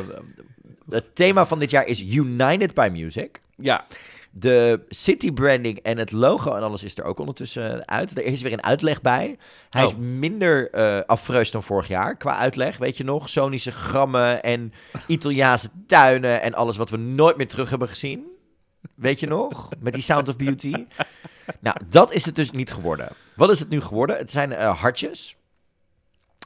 het 0.90 1.14
thema 1.14 1.46
van 1.46 1.58
dit 1.58 1.70
jaar 1.70 1.86
is 1.86 2.02
United 2.02 2.74
by 2.74 2.88
Music. 2.92 3.40
Ja. 3.56 3.84
De 4.38 4.84
city 4.88 5.32
branding 5.32 5.78
en 5.78 5.98
het 5.98 6.12
logo 6.12 6.54
en 6.54 6.62
alles 6.62 6.84
is 6.84 6.96
er 6.98 7.04
ook 7.04 7.18
ondertussen 7.18 7.88
uit. 7.88 8.16
Er 8.18 8.24
is 8.24 8.42
weer 8.42 8.52
een 8.52 8.62
uitleg 8.62 9.00
bij. 9.00 9.38
Hij 9.70 9.84
is 9.84 9.92
Oh. 9.92 9.98
minder 9.98 10.70
eh 10.70 11.00
afreus 11.06 11.50
dan 11.50 11.62
vorig 11.62 11.88
jaar 11.88 12.16
qua 12.16 12.36
uitleg, 12.36 12.76
weet 12.78 12.96
je 12.96 13.04
nog? 13.04 13.28
Sonische 13.28 13.70
grammen 13.72 14.42
en 14.42 14.72
Italiaanse 15.06 15.68
tuinen 15.86 16.42
en 16.42 16.54
alles 16.54 16.76
wat 16.76 16.90
we 16.90 16.96
nooit 16.96 17.36
meer 17.36 17.48
terug 17.48 17.70
hebben 17.70 17.88
gezien. 17.88 18.24
Weet 18.94 19.20
je 19.20 19.26
nog? 19.26 19.68
Met 19.80 19.92
die 19.92 20.02
Sound 20.02 20.28
of 20.28 20.36
Beauty. 20.36 20.86
Nou, 21.60 21.76
dat 21.88 22.12
is 22.12 22.24
het 22.24 22.34
dus 22.34 22.50
niet 22.50 22.72
geworden. 22.72 23.08
Wat 23.36 23.50
is 23.50 23.58
het 23.58 23.68
nu 23.68 23.80
geworden? 23.80 24.16
Het 24.16 24.30
zijn 24.30 24.52
eh, 24.52 24.80
hartjes. 24.80 25.36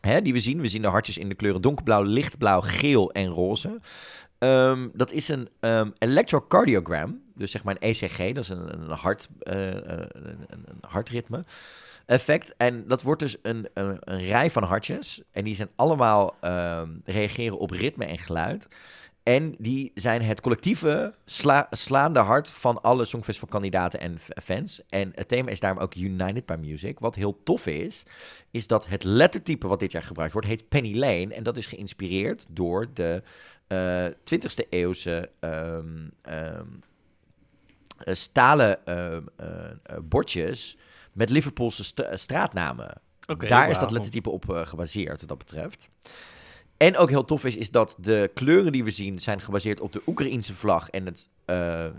Hè, 0.01 0.23
die 0.23 0.33
we 0.33 0.41
zien. 0.41 0.61
We 0.61 0.69
zien 0.69 0.83
de 0.83 0.89
hartjes 0.89 1.19
in 1.19 1.29
de 1.29 1.35
kleuren 1.35 1.61
donkerblauw, 1.63 2.03
lichtblauw, 2.03 2.61
geel 2.61 3.13
en 3.13 3.27
roze. 3.27 3.81
Ehm, 4.41 4.89
dat 4.93 5.13
is 5.13 5.29
een 5.29 5.49
ehm, 5.61 5.91
electrocardiogram. 5.99 7.23
Dus 7.35 7.51
zeg 7.51 7.65
maar 7.65 7.77
een 7.79 7.89
ECG. 7.89 8.17
Dat 8.19 8.43
is 8.45 8.49
een, 8.49 8.73
een, 8.73 8.91
hart, 8.91 9.29
eh, 9.41 9.69
eh, 9.69 10.07
een, 10.13 10.47
een- 10.49 10.65
hartritme 10.81 11.45
effect. 12.07 12.55
En 12.57 12.85
dat 12.89 13.03
wordt 13.03 13.21
dus 13.21 13.37
een, 13.43 13.69
een, 13.75 13.99
rij 14.05 14.51
van 14.51 14.63
hartjes. 14.63 15.23
En 15.33 15.45
die 15.45 15.55
zijn 15.55 15.69
allemaal 15.77 16.37
ehm, 16.41 16.89
reageren 17.05 17.59
op 17.59 17.71
ritme 17.71 18.05
en 18.05 18.19
geluid. 18.19 18.69
En 19.23 19.55
die 19.59 19.91
zijn 19.95 20.23
het 20.23 20.41
collectieve 20.41 21.15
sla- 21.25 21.67
slaande 21.71 22.19
hart 22.21 22.51
van 22.51 22.83
alle 22.83 23.05
Songfestival-kandidaten 23.05 24.01
en 24.01 24.19
fans. 24.43 24.83
En 24.89 25.13
het 25.15 25.29
thema 25.29 25.51
is 25.51 25.61
daarom 25.61 25.83
ook 25.83 25.95
United 25.95 26.47
by 26.47 26.57
Music. 26.61 26.99
Wat 26.99 27.15
heel 27.15 27.41
tof 27.45 27.67
is, 27.67 28.03
is 28.51 28.67
dat 28.67 28.87
het 28.87 29.05
lettertype 29.05 29.67
wat 29.69 29.81
dit 29.81 29.93
jaar 29.93 30.03
gebruikt 30.03 30.33
wordt, 30.33 30.49
heet 30.49 30.69
Penny 30.69 30.97
Lane. 30.99 31.35
En 31.35 31.43
dat 31.43 31.57
is 31.57 31.67
geïnspireerd 31.67 32.47
door 32.49 32.87
de 32.95 33.23
eh 33.71 34.07
20e 34.07 34.69
eeuwse 34.69 35.31
ehm, 35.41 36.09
ehm, 36.23 36.67
eh, 37.99 38.15
stalen 38.15 38.87
ehm, 38.87 39.23
eh, 39.37 39.47
bordjes 40.03 40.77
met 41.13 41.31
Liverpoolse 41.31 41.85
st- 41.85 42.07
straatnamen. 42.13 43.01
Daar 43.49 43.71
is 43.71 43.79
dat 43.79 43.91
lettertype 43.91 44.31
op 44.31 44.45
gebaseerd, 44.49 45.21
wat 45.21 45.29
dat 45.29 45.39
betreft. 45.39 45.91
En 46.77 46.97
ook 46.97 47.09
heel 47.09 47.25
tof 47.25 47.45
is, 47.45 47.57
is 47.57 47.71
dat 47.71 47.97
de 47.99 48.31
kleuren 48.35 48.73
die 48.73 48.85
we 48.85 48.91
zien 48.91 49.19
zijn 49.19 49.41
gebaseerd 49.41 49.81
op 49.81 49.93
de 49.93 50.03
Oekraïense 50.07 50.55
vlag 50.55 50.89
en 50.91 51.07
het 51.07 51.29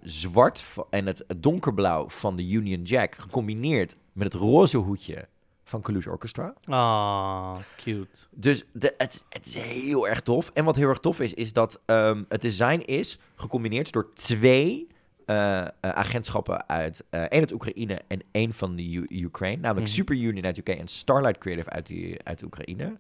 zwart 0.03 0.63
en 0.89 1.05
het 1.05 1.23
donkerblauw 1.37 2.09
van 2.09 2.35
de 2.35 2.49
Union 2.49 2.83
Jack, 2.83 3.15
gecombineerd 3.15 3.95
met 4.13 4.33
het 4.33 4.41
roze 4.41 4.77
hoedje 4.77 5.27
van 5.71 5.81
Kalush 5.81 6.07
Orchestra. 6.07 6.53
Ah, 6.65 7.55
cute. 7.77 8.07
Dus 8.31 8.63
de, 8.73 8.93
het, 8.97 9.23
het 9.29 9.45
is 9.45 9.55
heel 9.55 10.07
erg 10.07 10.21
tof. 10.21 10.51
En 10.53 10.65
wat 10.65 10.75
heel 10.75 10.89
erg 10.89 10.99
tof 10.99 11.19
is, 11.19 11.33
is 11.33 11.53
dat 11.53 11.79
ehm, 11.85 12.23
het 12.29 12.41
design 12.41 12.79
is 12.85 13.19
gecombineerd 13.35 13.91
door 13.91 14.13
twee 14.13 14.87
eh, 15.25 15.59
eh, 15.61 15.67
agentschappen 15.79 16.69
uit 16.69 17.03
eh 17.09 17.21
één 17.21 17.39
uit 17.39 17.51
Oekraïne 17.51 18.01
en 18.07 18.21
één 18.31 18.53
van 18.53 18.75
de 18.75 18.91
U- 18.91 19.05
Ukraine. 19.09 19.61
Namelijk 19.61 19.87
Mhm. 19.87 19.95
Super 19.95 20.15
Union 20.15 20.45
uit 20.45 20.57
UK 20.57 20.69
en 20.69 20.87
Starlight 20.87 21.37
Creative 21.37 21.69
uit, 21.69 21.85
die, 21.87 22.23
uit 22.23 22.43
Oekraïne. 22.43 22.97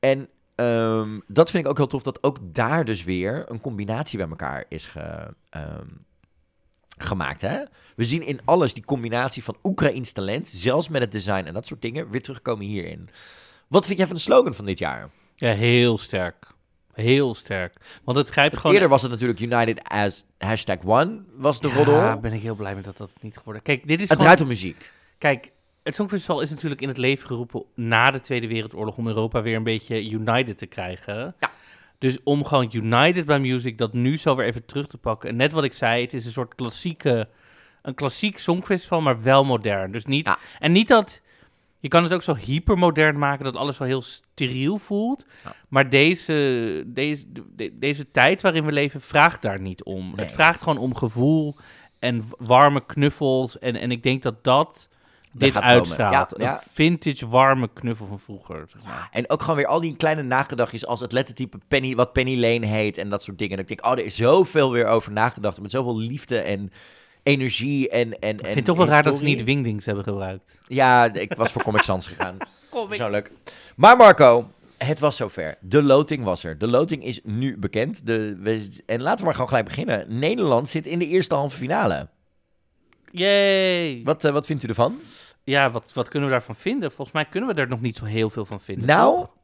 En 0.00 0.28
ehm, 0.54 1.20
dat 1.26 1.50
vind 1.50 1.64
ik 1.64 1.70
ook 1.70 1.76
heel 1.76 1.86
tof, 1.86 2.02
dat 2.02 2.22
ook 2.22 2.38
daar 2.42 2.84
dus 2.84 3.04
weer 3.04 3.44
een 3.50 3.60
combinatie 3.60 4.18
bij 4.18 4.28
elkaar 4.28 4.64
is 4.68 4.84
ge, 4.84 5.34
ehm, 5.50 5.86
gemaakt. 6.96 7.40
Hè? 7.40 7.58
We 7.96 8.04
zien 8.04 8.22
in 8.22 8.40
alles 8.44 8.74
die 8.74 8.84
combinatie 8.84 9.44
van 9.44 9.56
Oekraïns 9.62 10.12
talent, 10.12 10.48
zelfs 10.48 10.88
met 10.88 11.00
het 11.00 11.12
design 11.12 11.44
en 11.44 11.54
dat 11.54 11.66
soort 11.66 11.82
dingen, 11.82 12.10
weer 12.10 12.22
terugkomen 12.22 12.66
hierin. 12.66 13.08
Wat 13.68 13.86
vind 13.86 13.98
jij 13.98 14.06
van 14.06 14.16
de 14.16 14.22
slogan 14.22 14.54
van 14.54 14.64
dit 14.64 14.78
jaar? 14.78 15.10
Ja, 15.36 15.52
heel 15.52 15.98
sterk. 15.98 16.46
Heel 16.92 17.34
sterk. 17.34 18.00
Want 18.04 18.18
het 18.18 18.28
grijpt 18.28 18.56
gewoon... 18.56 18.72
Eerder 18.72 18.88
was 18.88 19.02
het 19.02 19.10
natuurlijk 19.10 19.40
United 19.40 19.80
as 19.82 20.24
hashtag 20.38 20.78
one, 20.84 21.20
was 21.34 21.60
de 21.60 21.68
roddel. 21.68 21.94
Ja, 21.94 22.16
ben 22.16 22.32
ik 22.32 22.42
heel 22.42 22.54
blij 22.54 22.74
met 22.74 22.84
dat 22.84 22.96
dat 22.96 23.12
niet 23.20 23.36
geworden. 23.36 23.62
Kijk, 23.62 23.86
dit 23.86 24.00
is 24.00 24.08
het 24.08 24.08
gewoon... 24.08 24.24
draait 24.24 24.40
om 24.40 24.48
muziek. 24.48 24.90
Kijk, 25.18 25.50
het 25.82 25.94
Songfestival 25.94 26.40
is 26.40 26.50
natuurlijk 26.50 26.80
in 26.80 26.88
het 26.88 26.96
leven 26.96 27.26
geroepen 27.26 27.64
na 27.74 28.10
de 28.10 28.20
Tweede 28.20 28.46
Wereldoorlog 28.46 28.96
om 28.96 29.06
Europa 29.06 29.42
weer 29.42 29.56
een 29.56 29.62
beetje 29.62 30.10
united 30.10 30.58
te 30.58 30.66
krijgen. 30.66 31.34
Ja. 31.38 31.50
Dus 31.98 32.18
om 32.22 32.44
gewoon 32.44 32.68
United 32.72 33.26
by 33.26 33.38
Music 33.40 33.78
dat 33.78 33.92
nu 33.92 34.16
zo 34.18 34.36
weer 34.36 34.46
even 34.46 34.64
terug 34.64 34.86
te 34.86 34.98
pakken. 34.98 35.28
En 35.28 35.36
net 35.36 35.52
wat 35.52 35.64
ik 35.64 35.72
zei, 35.72 36.02
het 36.02 36.12
is 36.12 36.26
een 36.26 36.32
soort 36.32 36.54
klassieke, 36.54 37.28
een 37.82 37.94
klassiek 37.94 38.38
Songfestival, 38.38 39.00
maar 39.00 39.22
wel 39.22 39.44
modern. 39.44 39.92
Dus 39.92 40.04
niet, 40.04 40.26
Ja. 40.26 40.38
en 40.58 40.72
niet 40.72 40.88
dat, 40.88 41.20
je 41.80 41.88
kan 41.88 42.02
het 42.02 42.12
ook 42.12 42.22
zo 42.22 42.34
hypermodern 42.34 43.18
maken 43.18 43.44
dat 43.44 43.56
alles 43.56 43.78
wel 43.78 43.88
heel 43.88 44.02
steriel 44.02 44.78
voelt. 44.78 45.26
Ja. 45.44 45.54
Maar 45.68 45.88
deze, 45.88 46.82
deze, 46.86 47.24
de- 47.56 47.78
deze 47.78 48.10
tijd 48.10 48.42
waarin 48.42 48.64
we 48.64 48.72
leven 48.72 49.00
vraagt 49.00 49.42
daar 49.42 49.60
niet 49.60 49.84
om. 49.84 50.06
Nee. 50.06 50.24
Het 50.26 50.34
vraagt 50.34 50.62
gewoon 50.62 50.78
om 50.78 50.94
gevoel 50.96 51.56
en 51.98 52.24
warme 52.38 52.86
knuffels. 52.86 53.58
En, 53.58 53.76
en 53.76 53.90
ik 53.90 54.02
denk 54.02 54.22
dat 54.22 54.44
dat 54.44 54.88
dit 55.38 55.56
uitstraalt. 55.56 56.34
Ja, 56.36 56.44
ja. 56.44 56.52
Een 56.52 56.60
vintage 56.72 57.28
warme 57.28 57.68
knuffel 57.72 58.06
van 58.06 58.18
vroeger. 58.18 58.64
zeg 58.72 58.84
maar. 58.84 58.92
Ja, 58.92 59.08
en 59.10 59.30
ook 59.30 59.40
gewoon 59.40 59.56
weer 59.56 59.66
al 59.66 59.80
die 59.80 59.96
kleine 59.96 60.22
nagedachtjes 60.22 60.86
als 60.86 61.00
het 61.00 61.12
lettertype 61.12 61.58
Penny, 61.68 61.94
wat 61.94 62.12
Penny 62.12 62.40
Lane 62.40 62.66
heet 62.66 62.98
en 62.98 63.08
dat 63.08 63.22
soort 63.22 63.38
dingen. 63.38 63.56
Dat 63.56 63.70
ik 63.70 63.76
denk, 63.76 63.92
oh, 63.92 63.98
er 63.98 64.06
is 64.06 64.16
zoveel 64.16 64.72
weer 64.72 64.86
over 64.86 65.12
nagedacht. 65.12 65.60
Met 65.60 65.70
zoveel 65.70 65.98
liefde 65.98 66.38
en 66.38 66.72
energie 67.22 67.88
en 67.88 68.18
en 68.18 68.34
Ik 68.34 68.40
en 68.40 68.44
vind 68.44 68.54
het 68.54 68.64
toch 68.64 68.76
wel 68.76 68.86
raar 68.86 69.02
dat 69.02 69.16
ze 69.16 69.24
niet 69.24 69.44
Wingdings 69.44 69.86
hebben 69.86 70.04
gebruikt. 70.04 70.60
Ja, 70.66 71.12
ik 71.12 71.34
was 71.34 71.52
voor 71.52 71.62
Comic 71.62 71.82
Sans 71.82 72.06
gegaan. 72.06 72.36
Persoonlijk. 72.88 73.30
Maar 73.76 73.96
Marco, 73.96 74.50
het 74.76 75.00
was 75.00 75.16
zover. 75.16 75.54
De 75.60 75.82
loting 75.82 76.24
was 76.24 76.44
er. 76.44 76.58
De 76.58 76.66
loting 76.66 77.04
is 77.04 77.20
nu 77.22 77.58
bekend. 77.58 78.06
De, 78.06 78.36
we, 78.40 78.68
en 78.86 79.02
laten 79.02 79.18
we 79.18 79.24
maar 79.24 79.32
gewoon 79.32 79.48
gelijk 79.48 79.66
beginnen. 79.66 80.18
Nederland 80.18 80.68
zit 80.68 80.86
in 80.86 80.98
de 80.98 81.06
eerste 81.06 81.34
halve 81.34 81.56
finale. 81.56 82.08
Yay! 83.10 84.00
Wat, 84.04 84.24
eh, 84.24 84.32
wat 84.32 84.46
vindt 84.46 84.62
u 84.62 84.68
ervan? 84.68 84.98
Ja, 85.46 85.70
wat, 85.70 85.92
wat 85.92 86.08
kunnen 86.08 86.28
we 86.28 86.34
daarvan 86.34 86.54
vinden? 86.56 86.88
Volgens 86.92 87.12
mij 87.12 87.24
kunnen 87.24 87.54
we 87.54 87.60
er 87.60 87.68
nog 87.68 87.80
niet 87.80 87.96
zo 87.96 88.04
heel 88.04 88.30
veel 88.30 88.44
van 88.44 88.60
vinden. 88.60 88.86
Nou, 88.86 89.16
toch? 89.20 89.34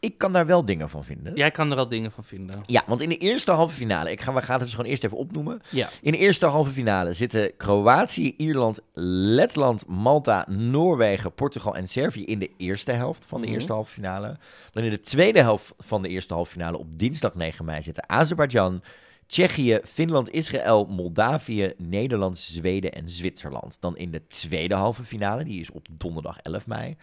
ik 0.00 0.18
kan 0.18 0.32
daar 0.32 0.46
wel 0.46 0.64
dingen 0.64 0.88
van 0.88 1.04
vinden. 1.04 1.34
Jij 1.34 1.50
kan 1.50 1.70
er 1.70 1.76
wel 1.76 1.88
dingen 1.88 2.10
van 2.12 2.24
vinden. 2.24 2.62
Ja, 2.66 2.82
want 2.86 3.00
in 3.00 3.08
de 3.08 3.16
eerste 3.16 3.50
halve 3.52 3.74
finale, 3.74 4.10
ik 4.10 4.20
ga, 4.20 4.32
we 4.34 4.42
gaan 4.42 4.54
het 4.56 4.64
dus 4.64 4.74
gewoon 4.74 4.90
eerst 4.90 5.04
even 5.04 5.16
opnoemen. 5.16 5.60
Ja. 5.70 5.88
In 6.02 6.12
de 6.12 6.18
eerste 6.18 6.46
halve 6.46 6.70
finale 6.70 7.12
zitten 7.12 7.56
Kroatië, 7.56 8.34
Ierland, 8.36 8.80
Letland, 8.92 9.86
Malta, 9.86 10.46
Noorwegen, 10.48 11.32
Portugal 11.32 11.74
en 11.76 11.88
Servië 11.88 12.24
in 12.24 12.38
de 12.38 12.50
eerste 12.56 12.92
helft 12.92 13.26
van 13.26 13.40
de 13.40 13.46
Mhm. 13.46 13.54
eerste 13.56 13.72
halve 13.72 13.92
finale. 13.92 14.36
Dan 14.72 14.84
in 14.84 14.90
de 14.90 15.00
tweede 15.00 15.40
helft 15.40 15.72
van 15.78 16.02
de 16.02 16.08
eerste 16.08 16.34
halve 16.34 16.50
finale 16.50 16.78
op 16.78 16.98
dinsdag 16.98 17.34
9 17.34 17.64
mei 17.64 17.82
zitten 17.82 18.08
Azerbeidzjan, 18.08 18.82
Tsjechië, 19.34 19.80
Finland, 19.84 20.30
Israël, 20.30 20.86
Moldavië, 20.86 21.72
Nederland, 21.76 22.38
Zweden 22.38 22.92
en 22.92 23.08
Zwitserland. 23.08 23.76
Dan 23.80 23.96
in 23.96 24.10
de 24.10 24.26
tweede 24.26 24.74
halve 24.74 25.04
finale, 25.04 25.44
die 25.44 25.60
is 25.60 25.70
op 25.70 25.86
donderdag 25.90 26.38
11 26.42 26.66
mei. 26.66 26.96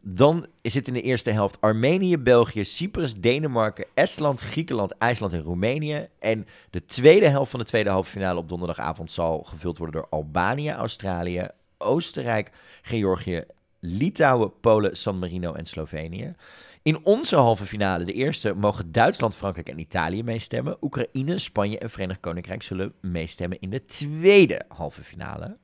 Dan 0.00 0.46
zit 0.62 0.86
in 0.86 0.92
de 0.92 1.02
eerste 1.02 1.30
helft 1.30 1.60
Armenië, 1.60 2.18
België, 2.18 2.64
Cyprus, 2.64 3.14
Denemarken, 3.14 3.86
Estland, 3.94 4.40
Griekenland, 4.40 4.98
IJsland 4.98 5.32
en 5.32 5.42
Roemenië. 5.42 6.08
En 6.18 6.46
de 6.70 6.84
tweede 6.84 7.28
helft 7.28 7.50
van 7.50 7.60
de 7.60 7.66
tweede 7.66 7.90
halve 7.90 8.10
finale 8.10 8.38
op 8.38 8.48
donderdagavond 8.48 9.10
zal 9.10 9.42
gevuld 9.42 9.78
worden 9.78 10.00
door 10.00 10.10
Albanië, 10.10 10.70
Australië, 10.70 11.48
Oostenrijk, 11.78 12.50
Georgië, 12.82 13.44
Litouwen, 13.78 14.52
Polen, 14.60 14.96
San 14.96 15.18
Marino 15.18 15.52
en 15.52 15.66
Slovenië. 15.66 16.34
In 16.82 17.04
onze 17.04 17.36
halve 17.36 17.66
finale, 17.66 18.04
de 18.04 18.12
eerste, 18.12 18.54
mogen 18.54 18.92
Duitsland, 18.92 19.36
Frankrijk 19.36 19.68
en 19.68 19.78
Italië 19.78 20.22
meestemmen. 20.22 20.76
Oekraïne, 20.80 21.38
Spanje 21.38 21.78
en 21.78 21.90
Verenigd 21.90 22.20
Koninkrijk 22.20 22.62
zullen 22.62 22.92
meestemmen 23.00 23.60
in 23.60 23.70
de 23.70 23.84
tweede 23.84 24.62
halve 24.68 25.02
finale. 25.02 25.56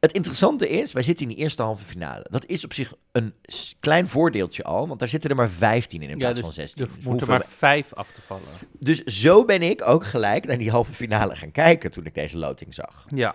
het 0.00 0.12
interessante 0.12 0.68
is, 0.68 0.92
wij 0.92 1.02
zitten 1.02 1.28
in 1.28 1.34
die 1.34 1.42
eerste 1.42 1.62
halve 1.62 1.84
finale. 1.84 2.26
Dat 2.30 2.46
is 2.46 2.64
op 2.64 2.72
zich 2.72 2.94
een 3.12 3.34
klein 3.80 4.08
voordeeltje 4.08 4.62
al, 4.62 4.88
want 4.88 4.98
daar 4.98 5.08
zitten 5.08 5.30
er 5.30 5.36
maar 5.36 5.50
15 5.50 6.02
in 6.02 6.08
in 6.08 6.14
Ja, 6.14 6.16
plaats 6.16 6.34
dus 6.34 6.44
van 6.44 6.52
16. 6.52 6.84
er 6.84 6.90
Dus 6.94 7.04
moeten 7.04 7.26
maar 7.28 7.44
vijf 7.46 7.94
af 7.94 8.10
te 8.12 8.22
vallen. 8.22 8.44
dus 8.78 9.04
zo 9.04 9.44
ben 9.44 9.62
ik 9.62 9.86
ook 9.86 10.04
gelijk 10.04 10.46
naar 10.46 10.58
die 10.58 10.70
halve 10.70 10.92
finale 10.92 11.36
gaan 11.36 11.52
kijken 11.52 11.90
toen 11.90 12.06
ik 12.06 12.14
deze 12.14 12.38
loting 12.38 12.74
zag. 12.74 13.06
Ja. 13.14 13.34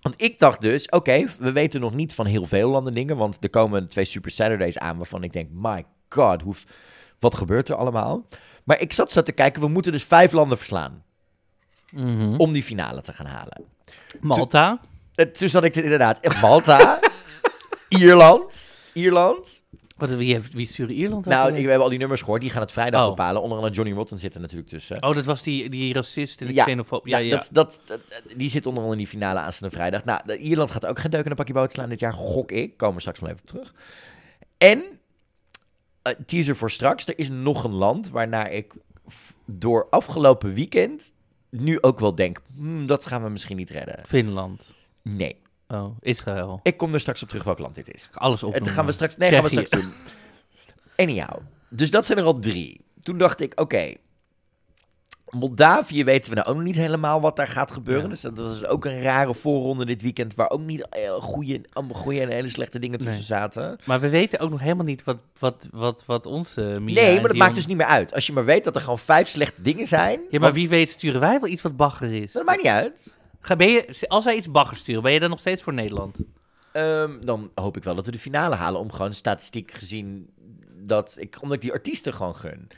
Want 0.00 0.22
ik 0.22 0.38
dacht 0.38 0.60
dus, 0.60 0.88
oké, 0.88 1.24
we 1.38 1.52
weten 1.52 1.80
nog 1.80 1.94
niet 1.94 2.14
van 2.14 2.26
heel 2.26 2.46
veel 2.46 2.70
landen 2.70 2.92
dingen, 2.92 3.16
want 3.16 3.36
er 3.40 3.50
komen 3.50 3.88
twee 3.88 4.04
Super 4.04 4.30
Saturdays 4.30 4.78
aan 4.78 4.96
waarvan 4.96 5.22
ik 5.22 5.32
denk, 5.32 5.50
my 5.52 5.84
god, 6.08 6.42
hoe, 6.42 6.54
wat 7.18 7.34
gebeurt 7.34 7.68
er 7.68 7.74
allemaal? 7.76 8.26
Maar 8.64 8.80
ik 8.80 8.92
zat 8.92 9.10
zo 9.12 9.22
te 9.22 9.32
kijken, 9.32 9.60
we 9.60 9.68
moeten 9.68 9.92
dus 9.92 10.04
vijf 10.04 10.32
landen 10.32 10.56
verslaan 10.58 11.04
Mhm. 11.94 12.34
om 12.36 12.52
die 12.52 12.62
finale 12.62 13.02
te 13.02 13.12
gaan 13.12 13.26
halen. 13.26 13.64
Malta. 14.20 14.80
Eh, 15.14 15.26
Toen 15.26 15.48
zat 15.48 15.64
ik 15.64 15.76
er 15.76 15.82
inderdaad 15.84 16.18
in 16.26 16.40
Malta, 16.40 16.98
Ierland, 17.88 18.70
Ierland. 18.92 19.62
Wat, 19.96 20.10
wie, 20.10 20.32
heeft, 20.34 20.52
wie 20.52 20.66
stuurde 20.66 20.92
Ierland? 20.92 21.24
Nou, 21.24 21.48
ik, 21.48 21.54
we 21.54 21.60
hebben 21.60 21.80
al 21.82 21.88
die 21.88 21.98
nummers 21.98 22.20
gehoord, 22.20 22.40
die 22.40 22.50
gaan 22.50 22.60
het 22.62 22.72
vrijdag 22.72 23.02
Oh. 23.02 23.08
bepalen. 23.08 23.42
Onder 23.42 23.56
andere 23.58 23.74
Johnny 23.74 23.94
Rotten 23.94 24.18
zit 24.18 24.34
er 24.34 24.40
natuurlijk 24.40 24.68
tussen. 24.68 25.02
Oh, 25.02 25.14
dat 25.14 25.24
was 25.24 25.42
die, 25.42 25.68
die 25.70 25.92
racist 25.94 26.40
en 26.40 26.46
de 26.46 26.52
Ja, 26.54 26.64
xenofoob. 26.64 27.06
Ja, 27.06 27.18
Ja, 27.18 27.24
ja. 27.24 27.30
Dat, 27.36 27.48
dat, 27.52 27.80
dat- 27.86 28.00
die 28.36 28.50
zit 28.50 28.66
onder 28.66 28.82
andere 28.82 28.98
in 29.00 29.04
die 29.04 29.12
finale 29.18 29.38
aanstaande 29.38 29.74
vrijdag. 29.76 30.04
Nou, 30.04 30.36
Ierland 30.36 30.70
gaat 30.70 30.86
ook 30.86 30.98
geen 30.98 31.10
deuk 31.10 31.24
in 31.24 31.30
een 31.30 31.36
pakje 31.36 31.52
boot 31.52 31.72
slaan 31.72 31.88
dit 31.88 32.00
jaar, 32.00 32.12
gok 32.12 32.52
ik. 32.52 32.76
Komen 32.76 32.94
we 32.94 33.00
straks 33.00 33.20
wel 33.20 33.28
even 33.28 33.40
op 33.42 33.48
terug. 33.48 33.74
En, 34.58 34.78
eh, 34.82 34.86
teaser 36.26 36.56
voor 36.56 36.70
straks, 36.70 37.06
er 37.06 37.18
is 37.18 37.28
nog 37.28 37.64
een 37.64 37.74
land 37.74 38.10
waarnaar 38.10 38.52
ik 38.52 38.72
door 39.44 39.86
afgelopen 39.90 40.54
weekend 40.54 41.12
nu 41.50 41.82
ook 41.82 42.00
wel 42.00 42.14
denk, 42.14 42.40
hmm, 42.54 42.86
dat 42.86 43.06
gaan 43.06 43.22
we 43.22 43.28
misschien 43.28 43.56
niet 43.56 43.70
redden. 43.70 43.98
Finland. 44.06 44.74
Nee. 45.02 45.36
Oh, 45.68 45.96
Israël. 46.00 46.60
Ik 46.62 46.76
kom 46.76 46.94
er 46.94 47.00
straks 47.00 47.22
op 47.22 47.28
terug 47.28 47.44
welk 47.44 47.58
land 47.58 47.74
dit 47.74 47.94
is. 47.94 48.08
Alles 48.12 48.42
En 48.42 48.46
opnoemen. 48.46 48.68
dat 48.68 48.78
gaan 48.78 48.86
we 48.86 48.92
straks, 48.92 49.16
nee, 49.16 49.30
gaan 49.30 49.42
we 49.42 49.48
straks 49.48 49.70
doen. 49.70 49.92
Anyhow, 50.96 51.40
dus 51.68 51.90
dat 51.90 52.06
zijn 52.06 52.18
er 52.18 52.24
al 52.24 52.38
drie. 52.38 52.80
Toen 53.02 53.18
dacht 53.18 53.40
ik, 53.40 53.60
oké, 53.60 53.94
Moldavië 55.30 56.04
weten 56.04 56.30
we 56.30 56.36
nou 56.36 56.48
ook 56.48 56.54
nog 56.54 56.64
niet 56.64 56.76
helemaal 56.76 57.20
wat 57.20 57.36
daar 57.36 57.46
gaat 57.48 57.70
gebeuren. 57.70 58.02
Ja. 58.04 58.08
Dus 58.08 58.20
dat, 58.20 58.36
dat 58.36 58.54
is 58.54 58.66
ook 58.66 58.84
een 58.84 59.02
rare 59.02 59.34
voorronde 59.34 59.84
dit 59.84 60.02
weekend, 60.02 60.34
waar 60.34 60.50
ook 60.50 60.60
niet 60.60 60.88
eh, 60.88 61.12
goede, 61.12 61.60
allemaal 61.72 61.94
goede 61.96 62.20
en 62.20 62.28
hele 62.28 62.48
slechte 62.48 62.78
dingen 62.78 62.98
tussen 62.98 63.14
Nee. 63.16 63.22
zaten. 63.24 63.78
Maar 63.84 64.00
we 64.00 64.08
weten 64.08 64.38
ook 64.38 64.50
nog 64.50 64.60
helemaal 64.60 64.84
niet 64.84 65.04
wat, 65.04 65.16
wat, 65.38 65.68
wat, 65.72 66.02
wat 66.06 66.26
onze 66.26 66.60
Mia 66.80 66.94
nee, 66.94 67.12
maar 67.12 67.22
dat 67.22 67.30
Dion- 67.30 67.38
maakt 67.38 67.54
dus 67.54 67.66
niet 67.66 67.76
meer 67.76 67.86
uit. 67.86 68.14
Als 68.14 68.26
je 68.26 68.32
maar 68.32 68.44
weet 68.44 68.64
dat 68.64 68.74
er 68.74 68.80
gewoon 68.80 68.98
vijf 68.98 69.28
slechte 69.28 69.62
dingen 69.62 69.86
zijn, 69.86 70.18
Ja, 70.20 70.26
maar 70.30 70.40
want- 70.40 70.54
wie 70.54 70.68
weet 70.68 70.90
sturen 70.90 71.20
wij 71.20 71.40
wel 71.40 71.50
iets 71.50 71.62
wat 71.62 71.76
bagger 71.76 72.14
is. 72.22 72.32
dat 72.32 72.44
maakt 72.44 72.62
niet 72.62 72.72
uit. 72.72 73.20
Ga, 73.40 73.56
ben 73.56 73.68
je, 73.70 74.04
als 74.08 74.24
wij 74.24 74.36
iets 74.36 74.50
bagger 74.50 74.76
sturen, 74.76 75.02
ben 75.02 75.12
je 75.12 75.20
dan 75.20 75.30
nog 75.30 75.38
steeds 75.40 75.62
voor 75.62 75.72
Nederland? 75.74 76.18
Ehm, 76.72 77.10
dan 77.24 77.50
hoop 77.54 77.76
ik 77.76 77.84
wel 77.84 77.94
dat 77.94 78.06
we 78.06 78.12
de 78.12 78.18
finale 78.18 78.54
halen, 78.54 78.80
om 78.80 78.92
gewoon 78.92 79.14
statistiek 79.14 79.70
gezien 79.70 80.28
dat 80.78 81.16
ik, 81.18 81.36
omdat 81.40 81.56
ik 81.56 81.62
die 81.62 81.72
artiesten 81.72 82.14
gewoon 82.14 82.36
gun. 82.36 82.68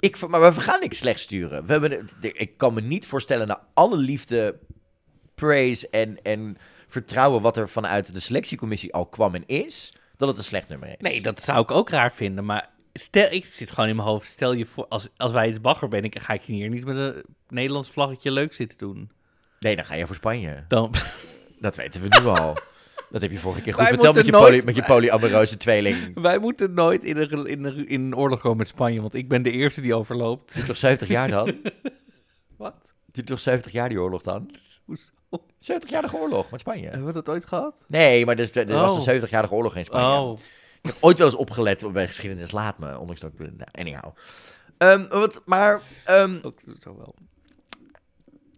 Ik, 0.00 0.28
maar 0.28 0.54
we 0.54 0.60
gaan 0.60 0.80
niks 0.80 0.98
slecht 0.98 1.20
sturen. 1.20 1.64
We 1.66 1.72
hebben, 1.72 1.90
het- 1.90 2.14
ik 2.20 2.56
kan 2.56 2.74
me 2.74 2.80
niet 2.80 3.06
voorstellen, 3.06 3.46
na 3.46 3.62
alle 3.74 3.96
liefde, 3.96 4.58
praise 5.34 5.88
en, 5.90 6.22
en 6.22 6.56
vertrouwen 6.88 7.42
wat 7.42 7.56
er 7.56 7.68
vanuit 7.68 8.12
de 8.14 8.20
selectiecommissie 8.20 8.94
al 8.94 9.06
kwam 9.06 9.34
en 9.34 9.46
is, 9.46 9.92
dat 10.16 10.28
het 10.28 10.38
een 10.38 10.44
slecht 10.44 10.68
nummer 10.68 10.88
is. 10.88 10.94
Nee, 10.98 11.20
dat 11.22 11.42
zou 11.42 11.60
ik 11.62 11.70
ook 11.70 11.90
raar 11.90 12.12
vinden. 12.12 12.44
Maar 12.44 12.68
stel, 12.92 13.30
ik 13.32 13.46
zit 13.46 13.70
gewoon 13.70 13.88
in 13.88 13.96
mijn 13.96 14.08
hoofd. 14.08 14.26
Stel 14.26 14.52
je 14.52 14.66
voor, 14.66 14.86
als, 14.88 15.08
als 15.16 15.32
wij 15.32 15.48
iets 15.48 15.60
bagger 15.60 15.88
ben, 15.88 16.04
ik, 16.04 16.18
ga 16.18 16.32
ik 16.32 16.42
hier 16.42 16.68
niet 16.68 16.84
met 16.84 16.96
een 16.96 17.24
Nederlands 17.48 17.90
vlaggetje 17.90 18.30
leuk 18.30 18.52
zitten 18.54 18.78
doen. 18.78 19.10
Nee, 19.60 19.76
dan 19.76 19.84
ga 19.84 19.94
je 19.94 20.06
voor 20.06 20.14
Spanje. 20.14 20.64
Dan, 20.68 20.94
Dat 21.60 21.76
weten 21.76 22.00
we 22.02 22.20
nu 22.20 22.26
al. 22.26 22.56
Dat 23.10 23.22
heb 23.22 23.30
je 23.30 23.38
vorige 23.38 23.60
keer 23.60 23.72
goed 23.74 23.82
Wij 23.82 23.92
verteld 23.92 24.14
met 24.14 24.24
je, 24.24 24.30
poly, 24.32 24.50
nooit- 24.50 24.64
met 24.64 24.74
je 24.74 24.82
polyamoreuze 24.82 25.56
tweeling. 25.56 26.14
wij 26.20 26.38
moeten 26.38 26.74
nooit 26.74 27.04
in 27.04 27.16
een, 27.16 27.46
in, 27.46 27.64
een, 27.64 27.88
in 27.88 28.00
een 28.00 28.16
oorlog 28.16 28.40
komen 28.40 28.56
met 28.58 28.68
Spanje, 28.68 29.00
want 29.00 29.14
ik 29.14 29.28
ben 29.28 29.42
de 29.42 29.50
eerste 29.50 29.80
die 29.80 29.94
overloopt. 29.94 30.44
Het 30.44 30.54
duurt 30.54 30.66
toch 30.66 30.76
70 30.76 31.08
jaar 31.08 31.28
dan? 31.30 31.54
Wat? 32.56 32.94
Duurt 33.12 33.26
toch 33.26 33.40
70 33.40 33.72
jaar 33.72 33.88
die 33.88 34.00
oorlog 34.00 34.22
dan? 34.22 34.50
Hoezo? 34.84 35.10
70-jarige 35.58 36.16
oorlog 36.16 36.50
met 36.50 36.60
Spanje. 36.60 36.88
Hebben 36.88 37.06
we 37.06 37.12
dat 37.12 37.28
ooit 37.28 37.44
gehad? 37.46 37.84
Nee, 37.86 38.26
maar 38.26 38.38
er, 38.38 38.56
er 38.58 38.66
was 38.80 39.06
een 39.06 39.20
70-jarige 39.22 39.54
oorlog 39.54 39.76
in 39.76 39.84
Spanje. 39.84 40.20
Oh, 40.20 40.38
Ik 40.82 40.86
heb 40.86 40.96
ooit 41.00 41.18
wel 41.18 41.26
eens 41.26 41.36
opgelet 41.36 41.82
op 41.82 41.92
bij 41.92 42.06
geschiedenis, 42.06 42.50
laat 42.50 42.78
me. 42.78 42.98
Ondanks 42.98 43.20
dat 43.20 43.32
ik... 43.32 43.38
Nou, 43.38 43.68
anyhow. 43.72 44.10
Ehm, 44.78 45.08
wat, 45.08 45.42
maar... 45.44 45.80
ehm, 46.04 46.38
ook 46.42 46.60
zo 46.80 46.96
wel. 46.96 47.14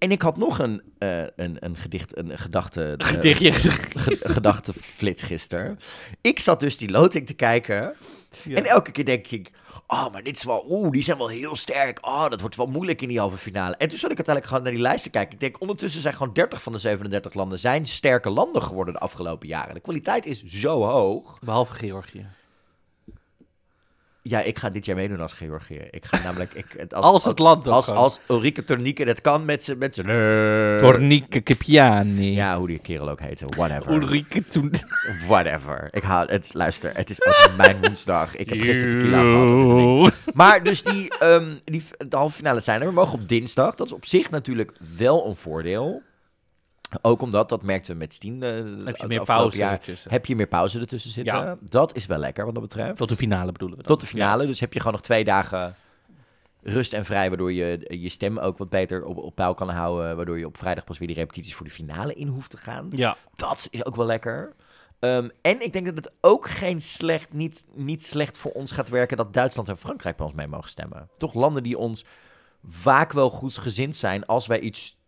En 0.00 0.10
ik 0.10 0.22
had 0.22 0.36
nog 0.36 0.58
een, 0.58 0.82
eh, 0.98 1.18
een, 1.36 1.56
een 1.60 1.76
gedicht, 1.76 2.16
een 2.18 2.38
gedachte... 2.38 2.94
eh, 2.96 3.06
Gedichtje. 3.06 3.52
ge- 3.52 4.18
gedachteflits 4.22 5.22
gisteren. 5.22 5.78
Ik 6.20 6.40
zat 6.40 6.60
dus 6.60 6.76
die 6.76 6.90
loting 6.90 7.26
te 7.26 7.34
kijken. 7.34 7.94
Ja. 8.44 8.56
En 8.56 8.64
elke 8.64 8.90
keer 8.90 9.04
denk 9.04 9.26
ik... 9.26 9.50
Oh, 9.86 10.12
maar 10.12 10.22
dit 10.22 10.36
is 10.36 10.44
wel... 10.44 10.64
Oeh, 10.68 10.90
die 10.90 11.02
zijn 11.02 11.18
wel 11.18 11.28
heel 11.28 11.56
sterk. 11.56 11.98
Oh, 12.06 12.28
dat 12.28 12.40
wordt 12.40 12.56
wel 12.56 12.66
moeilijk 12.66 13.02
in 13.02 13.08
die 13.08 13.18
halve 13.18 13.36
finale. 13.36 13.76
En 13.76 13.88
toen 13.88 13.98
zat 13.98 14.10
ik 14.10 14.16
uiteindelijk 14.16 14.46
gewoon 14.46 14.62
naar 14.62 14.72
die 14.72 14.82
lijst 14.82 15.02
te 15.02 15.10
kijken. 15.10 15.32
Ik 15.34 15.40
denk, 15.40 15.60
ondertussen 15.60 16.00
zijn 16.00 16.14
gewoon 16.14 16.32
30 16.32 16.62
van 16.62 16.72
de 16.72 16.78
37 16.78 17.34
landen... 17.34 17.58
zijn 17.58 17.86
sterke 17.86 18.30
landen 18.30 18.62
geworden 18.62 18.94
de 18.94 19.00
afgelopen 19.00 19.48
jaren. 19.48 19.74
De 19.74 19.80
kwaliteit 19.80 20.26
is 20.26 20.44
zo 20.44 20.82
hoog. 20.84 21.38
Behalve 21.44 21.72
Georgië. 21.72 22.26
Ja, 24.22 24.40
ik 24.40 24.58
ga 24.58 24.70
dit 24.70 24.84
jaar 24.84 24.96
meedoen 24.96 25.20
als 25.20 25.32
Georgië. 25.32 25.80
Ik 25.90 26.04
ga 26.04 26.22
namelijk... 26.22 26.52
Ik, 26.54 26.64
het- 26.76 26.94
Als 26.94 27.24
het 27.24 27.38
land 27.38 27.68
Als, 27.68 27.84
gewoon. 27.84 28.02
als 28.02 28.20
Ulrike 28.28 28.64
Tornieke 28.64 29.04
dat 29.04 29.20
kan 29.20 29.44
met 29.44 29.64
zijn... 29.64 29.78
Met 29.78 29.94
zijn 29.94 30.06
Tornique 30.78 31.42
Capiani. 31.42 32.32
Ja, 32.32 32.58
hoe 32.58 32.66
die 32.66 32.78
kerel 32.78 33.08
ook 33.10 33.20
heette. 33.20 33.46
Whatever. 33.48 33.92
Ulrike 33.92 34.44
toen... 34.46 34.72
Whatever. 35.26 35.88
Ik 35.90 36.02
haal 36.02 36.26
het. 36.26 36.50
Luister, 36.54 36.90
het 36.96 37.10
is 37.10 37.26
ook 37.26 37.50
mijn 37.56 37.76
woensdag. 37.80 38.36
Ik 38.36 38.48
heb 38.48 38.60
gisteren 38.60 38.92
tequila 38.98 39.22
gehad. 39.22 40.12
Maar 40.34 40.62
dus 40.62 40.82
die, 40.82 41.18
ehm, 41.18 41.54
die 41.64 41.82
de 42.08 42.16
halve 42.16 42.36
finale 42.36 42.60
zijn 42.60 42.80
er. 42.80 42.86
We 42.86 42.92
mogen 42.92 43.18
op 43.20 43.28
dinsdag. 43.28 43.74
Dat 43.74 43.86
is 43.86 43.92
op 43.92 44.06
zich 44.06 44.30
natuurlijk 44.30 44.72
wel 44.96 45.26
een 45.26 45.36
voordeel. 45.36 46.02
Ook 47.02 47.22
omdat, 47.22 47.48
dat 47.48 47.62
merkten 47.62 47.92
we 47.92 47.98
met 47.98 48.14
Stien. 48.14 48.42
eh, 48.42 48.50
Heb 48.84 48.96
je 48.96 49.06
meer 49.06 49.22
pauze 49.22 49.62
ertussen. 49.62 50.10
Heb 50.10 50.26
je 50.26 50.36
meer 50.36 50.46
pauze 50.46 50.80
ertussen 50.80 51.10
zitten. 51.10 51.34
Ja. 51.36 51.56
Dat 51.60 51.96
is 51.96 52.06
wel 52.06 52.18
lekker 52.18 52.44
wat 52.44 52.54
dat 52.54 52.62
betreft. 52.62 52.96
Tot 52.96 53.08
de 53.08 53.16
finale 53.16 53.52
bedoelen 53.52 53.76
we 53.76 53.82
dan. 53.82 53.92
Tot 53.92 54.00
de 54.00 54.06
finale. 54.06 54.46
Dus 54.46 54.60
heb 54.60 54.72
je 54.72 54.78
gewoon 54.78 54.94
nog 54.94 55.02
twee 55.02 55.24
dagen 55.24 55.74
rust 56.62 56.92
en 56.92 57.04
vrij. 57.04 57.28
Waardoor 57.28 57.52
je 57.52 57.98
je 58.00 58.08
stem 58.08 58.38
ook 58.38 58.58
wat 58.58 58.68
beter 58.68 59.04
op, 59.04 59.16
op 59.16 59.34
peil 59.34 59.54
kan 59.54 59.68
houden. 59.68 60.16
Waardoor 60.16 60.38
je 60.38 60.46
op 60.46 60.56
vrijdag 60.58 60.84
pas 60.84 60.98
weer 60.98 61.08
die 61.08 61.16
repetities 61.16 61.54
voor 61.54 61.66
de 61.66 61.72
finale 61.72 62.14
in 62.14 62.28
hoeft 62.28 62.50
te 62.50 62.56
gaan. 62.56 62.86
Ja. 62.90 63.16
Dat 63.34 63.68
is 63.70 63.84
ook 63.84 63.96
wel 63.96 64.06
lekker. 64.06 64.54
Ehm, 64.98 65.28
en 65.42 65.62
ik 65.62 65.72
denk 65.72 65.86
dat 65.86 65.96
het 65.96 66.12
ook 66.20 66.48
geen 66.48 66.80
slecht, 66.80 67.32
niet, 67.32 67.66
niet 67.74 68.04
slecht 68.04 68.38
voor 68.38 68.50
ons 68.50 68.70
gaat 68.72 68.88
werken 68.88 69.16
dat 69.16 69.32
Duitsland 69.32 69.68
en 69.68 69.78
Frankrijk 69.78 70.16
bij 70.16 70.26
ons 70.26 70.34
mee 70.34 70.46
mogen 70.46 70.70
stemmen. 70.70 71.08
Toch 71.16 71.34
landen 71.34 71.62
die 71.62 71.78
ons 71.78 72.04
vaak 72.68 73.12
wel 73.12 73.30
goed 73.30 73.56
gezind 73.56 73.96
zijn 73.96 74.26
als 74.26 74.46
wij 74.46 74.60
iets 74.60 74.98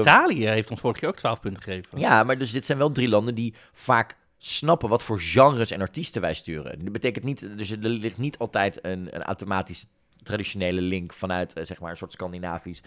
Italië 0.00 0.46
heeft 0.46 0.70
ons 0.70 0.80
vorige 0.80 1.00
keer 1.00 1.08
ook 1.08 1.16
12 1.16 1.40
punten 1.40 1.62
gegeven. 1.62 1.98
Ja, 1.98 2.24
maar 2.24 2.38
dus 2.38 2.50
dit 2.50 2.66
zijn 2.66 2.78
wel 2.78 2.92
drie 2.92 3.08
landen 3.08 3.34
die 3.34 3.54
vaak 3.72 4.16
snappen 4.38 4.88
wat 4.88 5.02
voor 5.02 5.20
genres 5.20 5.70
en 5.70 5.80
artiesten 5.80 6.20
wij 6.20 6.34
sturen. 6.34 6.78
Dat 6.84 6.92
betekent 6.92 7.24
niet, 7.24 7.48
dus 7.56 7.70
er 7.70 7.78
ligt 7.78 8.18
niet 8.18 8.38
altijd 8.38 8.78
een, 8.84 9.08
een 9.14 9.22
automatische 9.22 9.86
traditionele 10.22 10.80
link 10.80 11.12
vanuit 11.12 11.52
eh, 11.52 11.64
zeg 11.64 11.80
maar 11.80 11.90
een 11.90 11.96
soort 11.96 12.12
Scandinavisch 12.12 12.80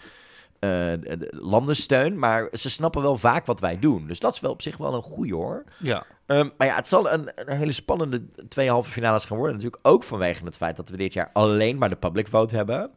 eh, 0.58 0.70
de- 0.70 1.16
de 1.18 1.28
landensteun, 1.40 2.18
maar 2.18 2.48
ze 2.52 2.70
snappen 2.70 3.02
wel 3.02 3.16
vaak 3.18 3.46
wat 3.46 3.60
wij 3.60 3.78
doen. 3.78 4.06
Dus 4.06 4.18
dat 4.20 4.34
is 4.34 4.40
wel 4.40 4.50
op 4.50 4.62
zich 4.62 4.76
wel 4.76 4.94
een 4.94 5.02
goeie 5.02 5.34
hoor. 5.34 5.64
Ja. 5.78 6.04
Ehm, 6.26 6.48
maar 6.56 6.66
ja, 6.66 6.74
het 6.76 6.88
zal 6.88 7.12
een, 7.12 7.30
een 7.34 7.56
hele 7.56 7.72
spannende 7.72 8.22
twee 8.48 8.70
halve 8.70 8.90
finales 8.90 9.24
gaan 9.24 9.36
worden. 9.36 9.56
Natuurlijk 9.56 9.86
ook 9.86 10.02
vanwege 10.02 10.44
het 10.44 10.56
feit 10.56 10.76
dat 10.76 10.88
we 10.88 10.96
dit 10.96 11.12
jaar 11.12 11.30
alleen 11.32 11.78
maar 11.78 11.88
de 11.88 11.96
public 11.96 12.28
vote 12.28 12.56
hebben. 12.56 12.90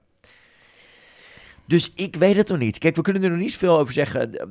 Dus 1.70 1.92
ik 1.96 2.16
weet 2.16 2.36
het 2.36 2.48
nog 2.48 2.58
niet. 2.58 2.78
Kijk, 2.78 2.96
we 2.96 3.02
kunnen 3.02 3.24
er 3.24 3.30
nog 3.30 3.40
niet 3.40 3.52
zoveel 3.52 3.80
over 3.80 3.94
zeggen 3.94 4.34
eh, 4.34 4.48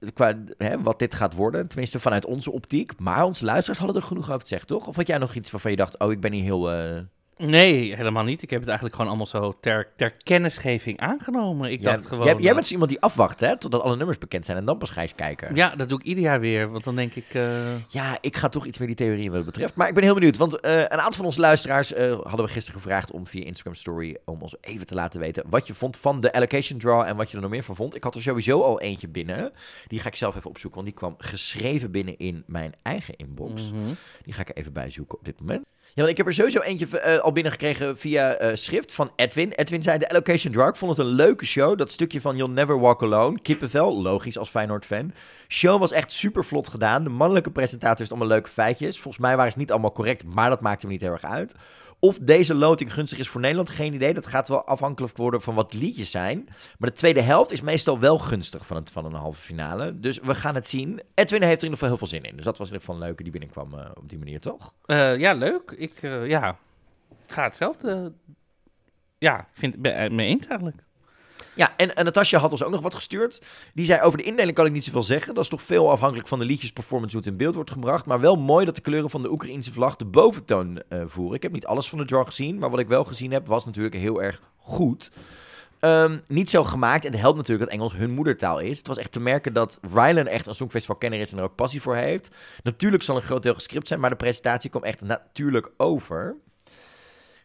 eh, 0.00 0.08
qua 0.14 0.44
hè, 0.56 0.82
wat 0.82 0.98
dit 0.98 1.14
gaat 1.14 1.34
worden. 1.34 1.68
Tenminste, 1.68 2.00
vanuit 2.00 2.24
onze 2.24 2.50
optiek. 2.50 2.92
Maar 2.98 3.24
onze 3.24 3.44
luisteraars 3.44 3.78
hadden 3.78 4.02
er 4.02 4.08
genoeg 4.08 4.28
over 4.28 4.42
te 4.42 4.48
zeggen, 4.48 4.68
toch? 4.68 4.86
Of 4.86 4.96
had 4.96 5.06
jij 5.06 5.18
nog 5.18 5.34
iets 5.34 5.50
waarvan 5.50 5.70
je 5.70 5.76
dacht, 5.76 5.98
oh, 5.98 6.12
ik 6.12 6.20
ben 6.20 6.32
hier 6.32 6.42
heel... 6.42 6.72
eh, 6.72 7.00
Nee, 7.36 7.96
helemaal 7.96 8.24
niet. 8.24 8.42
Ik 8.42 8.50
heb 8.50 8.58
het 8.58 8.68
eigenlijk 8.68 8.96
gewoon 8.96 9.10
allemaal 9.10 9.30
zo 9.30 9.54
ter, 9.60 9.88
ter 9.96 10.10
kennisgeving 10.10 10.98
aangenomen. 10.98 11.70
Ik 11.70 11.82
jij, 11.82 11.92
dacht 11.92 12.06
gewoon... 12.06 12.24
jij, 12.24 12.34
jij 12.36 12.48
eh, 12.48 12.54
bent 12.54 12.66
zo 12.66 12.72
iemand 12.72 12.90
die 12.90 13.00
afwacht, 13.00 13.40
hè? 13.40 13.58
Totdat 13.58 13.82
alle 13.82 13.96
nummers 13.96 14.18
bekend 14.18 14.44
zijn 14.44 14.56
en 14.56 14.64
dan 14.64 14.78
pas 14.78 14.96
eens 14.96 15.14
kijken. 15.14 15.54
Ja, 15.54 15.76
dat 15.76 15.88
doe 15.88 15.98
ik 15.98 16.04
ieder 16.04 16.22
jaar 16.22 16.40
weer. 16.40 16.70
Want 16.70 16.84
dan 16.84 16.96
denk 16.96 17.14
ik... 17.14 17.24
eh, 17.34 17.76
Ja, 17.88 18.18
ik 18.20 18.36
ga 18.36 18.48
toch 18.48 18.66
iets 18.66 18.78
meer 18.78 18.86
die 18.86 18.96
theorieën 18.96 19.26
wat 19.28 19.36
het 19.36 19.44
betreft. 19.46 19.74
Maar 19.74 19.88
ik 19.88 19.94
ben 19.94 20.02
heel 20.04 20.14
benieuwd, 20.14 20.36
want 20.36 20.60
eh, 20.60 20.78
een 20.78 20.90
aantal 20.90 21.12
van 21.12 21.24
onze 21.24 21.40
luisteraars 21.40 21.90
hadden 22.22 22.44
we 22.44 22.48
gisteren 22.52 22.80
gevraagd 22.80 23.10
om 23.10 23.26
via 23.26 23.44
Instagram 23.44 23.74
Story 23.74 24.16
om 24.24 24.40
ons 24.42 24.54
even 24.60 24.86
te 24.86 24.94
laten 24.94 25.20
weten 25.20 25.44
wat 25.48 25.66
je 25.66 25.74
vond 25.74 25.96
van 25.96 26.20
de 26.20 26.32
allocation 26.32 26.78
draw 26.78 27.00
en 27.00 27.16
wat 27.16 27.30
je 27.30 27.36
er 27.36 27.42
nog 27.42 27.50
meer 27.50 27.62
van 27.62 27.76
vond. 27.76 27.94
Ik 27.94 28.04
had 28.04 28.14
er 28.14 28.22
sowieso 28.22 28.62
al 28.62 28.80
eentje 28.80 29.08
binnen. 29.08 29.52
Die 29.86 30.00
ga 30.00 30.08
ik 30.08 30.16
zelf 30.16 30.36
even 30.36 30.50
opzoeken, 30.50 30.80
want 30.82 30.90
die 30.92 31.00
kwam 31.00 31.14
geschreven 31.18 31.90
binnen 31.90 32.18
in 32.18 32.42
mijn 32.46 32.74
eigen 32.82 33.16
inbox. 33.16 33.72
mhm. 33.72 33.82
Die 34.22 34.32
ga 34.32 34.40
ik 34.40 34.48
er 34.48 34.56
even 34.56 34.72
bij 34.72 34.90
zoeken 34.90 35.18
op 35.18 35.24
dit 35.24 35.40
moment. 35.40 35.64
Want 35.94 36.08
ik 36.08 36.16
heb 36.16 36.26
er 36.26 36.34
sowieso 36.34 36.60
eentje 36.60 36.98
eh, 36.98 37.18
al 37.18 37.32
binnengekregen 37.32 37.98
via 37.98 38.34
eh, 38.34 38.56
schrift 38.56 38.92
van 38.92 39.10
Edwin. 39.16 39.50
Edwin 39.52 39.82
zei, 39.82 39.98
de 39.98 40.08
Allocation 40.08 40.68
ik 40.68 40.76
vond 40.76 40.96
het 40.96 41.06
een 41.06 41.12
leuke 41.12 41.46
show. 41.46 41.78
Dat 41.78 41.90
stukje 41.90 42.20
van 42.20 42.36
You'll 42.36 42.50
Never 42.50 42.80
Walk 42.80 43.02
Alone. 43.02 43.40
Kippenvel, 43.42 44.02
logisch 44.02 44.38
als 44.38 44.48
Feyenoord-fan. 44.48 45.12
Show 45.48 45.80
was 45.80 45.92
echt 45.92 46.12
super 46.12 46.44
vlot 46.44 46.68
gedaan. 46.68 47.04
De 47.04 47.10
mannelijke 47.10 47.50
presentator 47.50 47.98
heeft 47.98 48.10
allemaal 48.10 48.28
leuke 48.28 48.48
feitjes. 48.48 49.00
Volgens 49.00 49.22
mij 49.22 49.36
waren 49.36 49.52
ze 49.52 49.58
niet 49.58 49.70
allemaal 49.70 49.92
correct, 49.92 50.24
maar 50.24 50.48
dat 50.48 50.60
maakte 50.60 50.86
me 50.86 50.92
niet 50.92 51.00
heel 51.00 51.12
erg 51.12 51.24
uit. 51.24 51.54
Of 52.04 52.18
deze 52.18 52.54
loting 52.54 52.92
gunstig 52.92 53.18
is 53.18 53.28
voor 53.28 53.40
Nederland, 53.40 53.70
geen 53.70 53.94
idee. 53.94 54.14
Dat 54.14 54.26
gaat 54.26 54.48
wel 54.48 54.64
afhankelijk 54.66 55.16
worden 55.16 55.42
van 55.42 55.54
wat 55.54 55.72
liedjes 55.72 56.10
zijn. 56.10 56.44
Maar 56.78 56.90
de 56.90 56.96
tweede 56.96 57.20
helft 57.20 57.52
is 57.52 57.60
meestal 57.60 57.98
wel 57.98 58.18
gunstig 58.18 58.66
van, 58.66 58.76
het, 58.76 58.90
van 58.90 59.04
een 59.04 59.12
halve 59.12 59.40
finale. 59.40 60.00
Dus 60.00 60.18
we 60.18 60.34
gaan 60.34 60.54
het 60.54 60.68
zien. 60.68 61.00
Edwin 61.14 61.42
heeft 61.42 61.62
er 61.62 61.68
in 61.68 61.70
ieder 61.70 61.70
geval 61.72 61.88
heel 61.88 61.96
veel 61.96 62.06
zin 62.06 62.22
in. 62.22 62.36
Dus 62.36 62.44
dat 62.44 62.58
was 62.58 62.68
in 62.68 62.72
ieder 62.74 62.80
geval 62.86 62.94
een 63.00 63.06
leuke 63.06 63.22
die 63.22 63.32
binnenkwam 63.32 63.74
eh, 63.78 63.90
op 63.94 64.08
die 64.08 64.18
manier, 64.18 64.40
toch? 64.40 64.74
Eh, 64.84 65.16
ja, 65.16 65.32
leuk. 65.32 65.70
Ik 65.76 66.02
eh, 66.02 66.26
ja, 66.26 66.58
ga 67.26 67.42
hetzelfde. 67.42 68.12
Ja, 69.18 69.46
vind 69.52 69.76
me- 69.78 70.08
mee 70.10 70.28
eens 70.28 70.46
eigenlijk. 70.46 70.76
Ja, 71.54 71.72
en, 71.76 71.96
en 71.96 72.04
Natasja 72.04 72.38
had 72.38 72.52
ons 72.52 72.62
ook 72.62 72.70
nog 72.70 72.80
wat 72.80 72.94
gestuurd. 72.94 73.42
Die 73.74 73.84
zei, 73.84 74.00
over 74.00 74.18
de 74.18 74.24
indeling 74.24 74.56
kan 74.56 74.66
ik 74.66 74.72
niet 74.72 74.84
zoveel 74.84 75.02
zeggen. 75.02 75.34
Dat 75.34 75.42
is 75.42 75.50
toch 75.50 75.62
veel 75.62 75.90
afhankelijk 75.90 76.28
van 76.28 76.38
de 76.38 76.44
liedjes, 76.44 76.72
performance, 76.72 77.16
hoe 77.16 77.24
het 77.24 77.32
in 77.32 77.38
beeld 77.38 77.54
wordt 77.54 77.70
gebracht. 77.70 78.06
Maar 78.06 78.20
wel 78.20 78.36
mooi 78.36 78.64
dat 78.64 78.74
de 78.74 78.80
kleuren 78.80 79.10
van 79.10 79.22
de 79.22 79.30
Oekraïnse 79.30 79.72
vlag 79.72 79.96
de 79.96 80.04
boventoon 80.04 80.82
eh, 80.88 81.02
voeren. 81.06 81.36
Ik 81.36 81.42
heb 81.42 81.52
niet 81.52 81.66
alles 81.66 81.88
van 81.88 81.98
de 81.98 82.04
draw 82.04 82.26
gezien, 82.26 82.58
maar 82.58 82.70
wat 82.70 82.78
ik 82.78 82.88
wel 82.88 83.04
gezien 83.04 83.32
heb, 83.32 83.46
was 83.46 83.64
natuurlijk 83.64 83.94
heel 83.94 84.22
erg 84.22 84.42
goed. 84.56 85.10
Ehm, 85.82 86.18
niet 86.26 86.50
zo 86.50 86.64
gemaakt. 86.64 87.04
En 87.04 87.12
het 87.12 87.20
helpt 87.20 87.36
natuurlijk 87.36 87.70
dat 87.70 87.78
Engels 87.78 87.92
hun 87.94 88.10
moedertaal 88.10 88.58
is. 88.58 88.78
Het 88.78 88.86
was 88.86 88.98
echt 88.98 89.12
te 89.12 89.20
merken 89.20 89.52
dat 89.52 89.78
Rylan 89.94 90.26
echt 90.26 90.46
een 90.46 90.54
songfestivalkenner 90.54 91.20
is 91.20 91.32
en 91.32 91.38
er 91.38 91.44
ook 91.44 91.54
passie 91.54 91.82
voor 91.82 91.96
heeft. 91.96 92.30
Natuurlijk 92.62 93.02
zal 93.02 93.16
een 93.16 93.22
groot 93.22 93.42
deel 93.42 93.54
gescript 93.54 93.88
zijn, 93.88 94.00
maar 94.00 94.10
de 94.10 94.16
presentatie 94.16 94.70
kwam 94.70 94.82
echt 94.82 95.00
natuurlijk 95.00 95.70
over. 95.76 96.36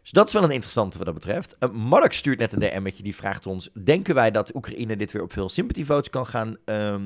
Dus 0.02 0.10
dat 0.10 0.26
is 0.26 0.32
wel 0.32 0.42
een 0.42 0.50
interessante 0.50 0.96
wat 0.96 1.06
dat 1.06 1.14
betreft. 1.14 1.56
Uh, 1.60 1.70
Mark 1.70 2.12
stuurt 2.12 2.38
net 2.38 2.52
een 2.52 2.58
DM'tje, 2.58 3.02
die 3.02 3.14
vraagt 3.16 3.46
ons... 3.46 3.70
Denken 3.84 4.14
wij 4.14 4.30
dat 4.30 4.54
Oekraïne 4.54 4.96
dit 4.96 5.12
weer 5.12 5.22
op 5.22 5.32
veel 5.32 5.48
sympathy 5.48 5.84
votes 5.84 6.10
kan 6.10 6.26
gaan 6.26 6.56
ehm, 6.64 7.02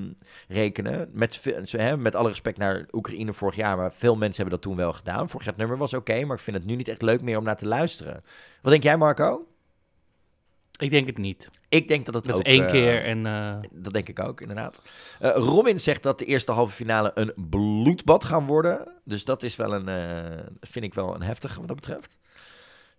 rekenen? 0.48 1.08
Met, 1.12 1.42
hè, 1.70 1.96
met 1.96 2.14
alle 2.14 2.28
respect 2.28 2.58
naar 2.58 2.86
Oekraïne 2.92 3.32
vorig 3.32 3.56
jaar, 3.56 3.76
maar 3.76 3.92
veel 3.92 4.16
mensen 4.16 4.42
hebben 4.42 4.60
dat 4.60 4.68
toen 4.68 4.76
wel 4.76 4.92
gedaan. 4.92 5.28
Vorig 5.28 5.46
jaar 5.46 5.54
het 5.54 5.62
nummer 5.62 5.78
was 5.78 5.94
oké, 5.94 6.24
maar 6.24 6.36
ik 6.36 6.42
vind 6.42 6.56
het 6.56 6.66
nu 6.66 6.74
niet 6.76 6.88
echt 6.88 7.02
leuk 7.02 7.22
meer 7.22 7.38
om 7.38 7.44
naar 7.44 7.56
te 7.56 7.66
luisteren. 7.66 8.24
Wat 8.62 8.72
denk 8.72 8.82
jij, 8.82 8.96
Marco? 8.96 9.46
Ik 10.78 10.90
denk 10.90 11.06
het 11.06 11.18
niet. 11.18 11.50
Ik 11.68 11.88
denk 11.88 12.04
dat 12.04 12.14
het 12.14 12.24
Dat 12.24 12.34
is 12.34 12.40
ook, 12.40 12.46
één 12.46 12.64
eh, 12.64 12.70
keer 12.70 13.04
en... 13.04 13.26
eh, 13.26 13.56
Dat 13.70 13.92
denk 13.92 14.08
ik 14.08 14.20
ook, 14.20 14.40
inderdaad. 14.40 14.82
Eh, 15.20 15.30
Robin 15.34 15.80
zegt 15.80 16.02
dat 16.02 16.18
de 16.18 16.24
eerste 16.24 16.52
halve 16.52 16.74
finale 16.74 17.10
een 17.14 17.32
bloedbad 17.36 18.24
gaan 18.24 18.46
worden. 18.46 18.88
Dus 19.04 19.24
dat 19.24 19.42
is 19.42 19.56
wel 19.56 19.74
een, 19.74 19.88
eh, 19.88 20.44
vind 20.60 20.84
ik 20.84 20.94
wel 20.94 21.14
een 21.14 21.22
heftige 21.22 21.58
wat 21.58 21.68
dat 21.68 21.76
betreft. 21.76 22.16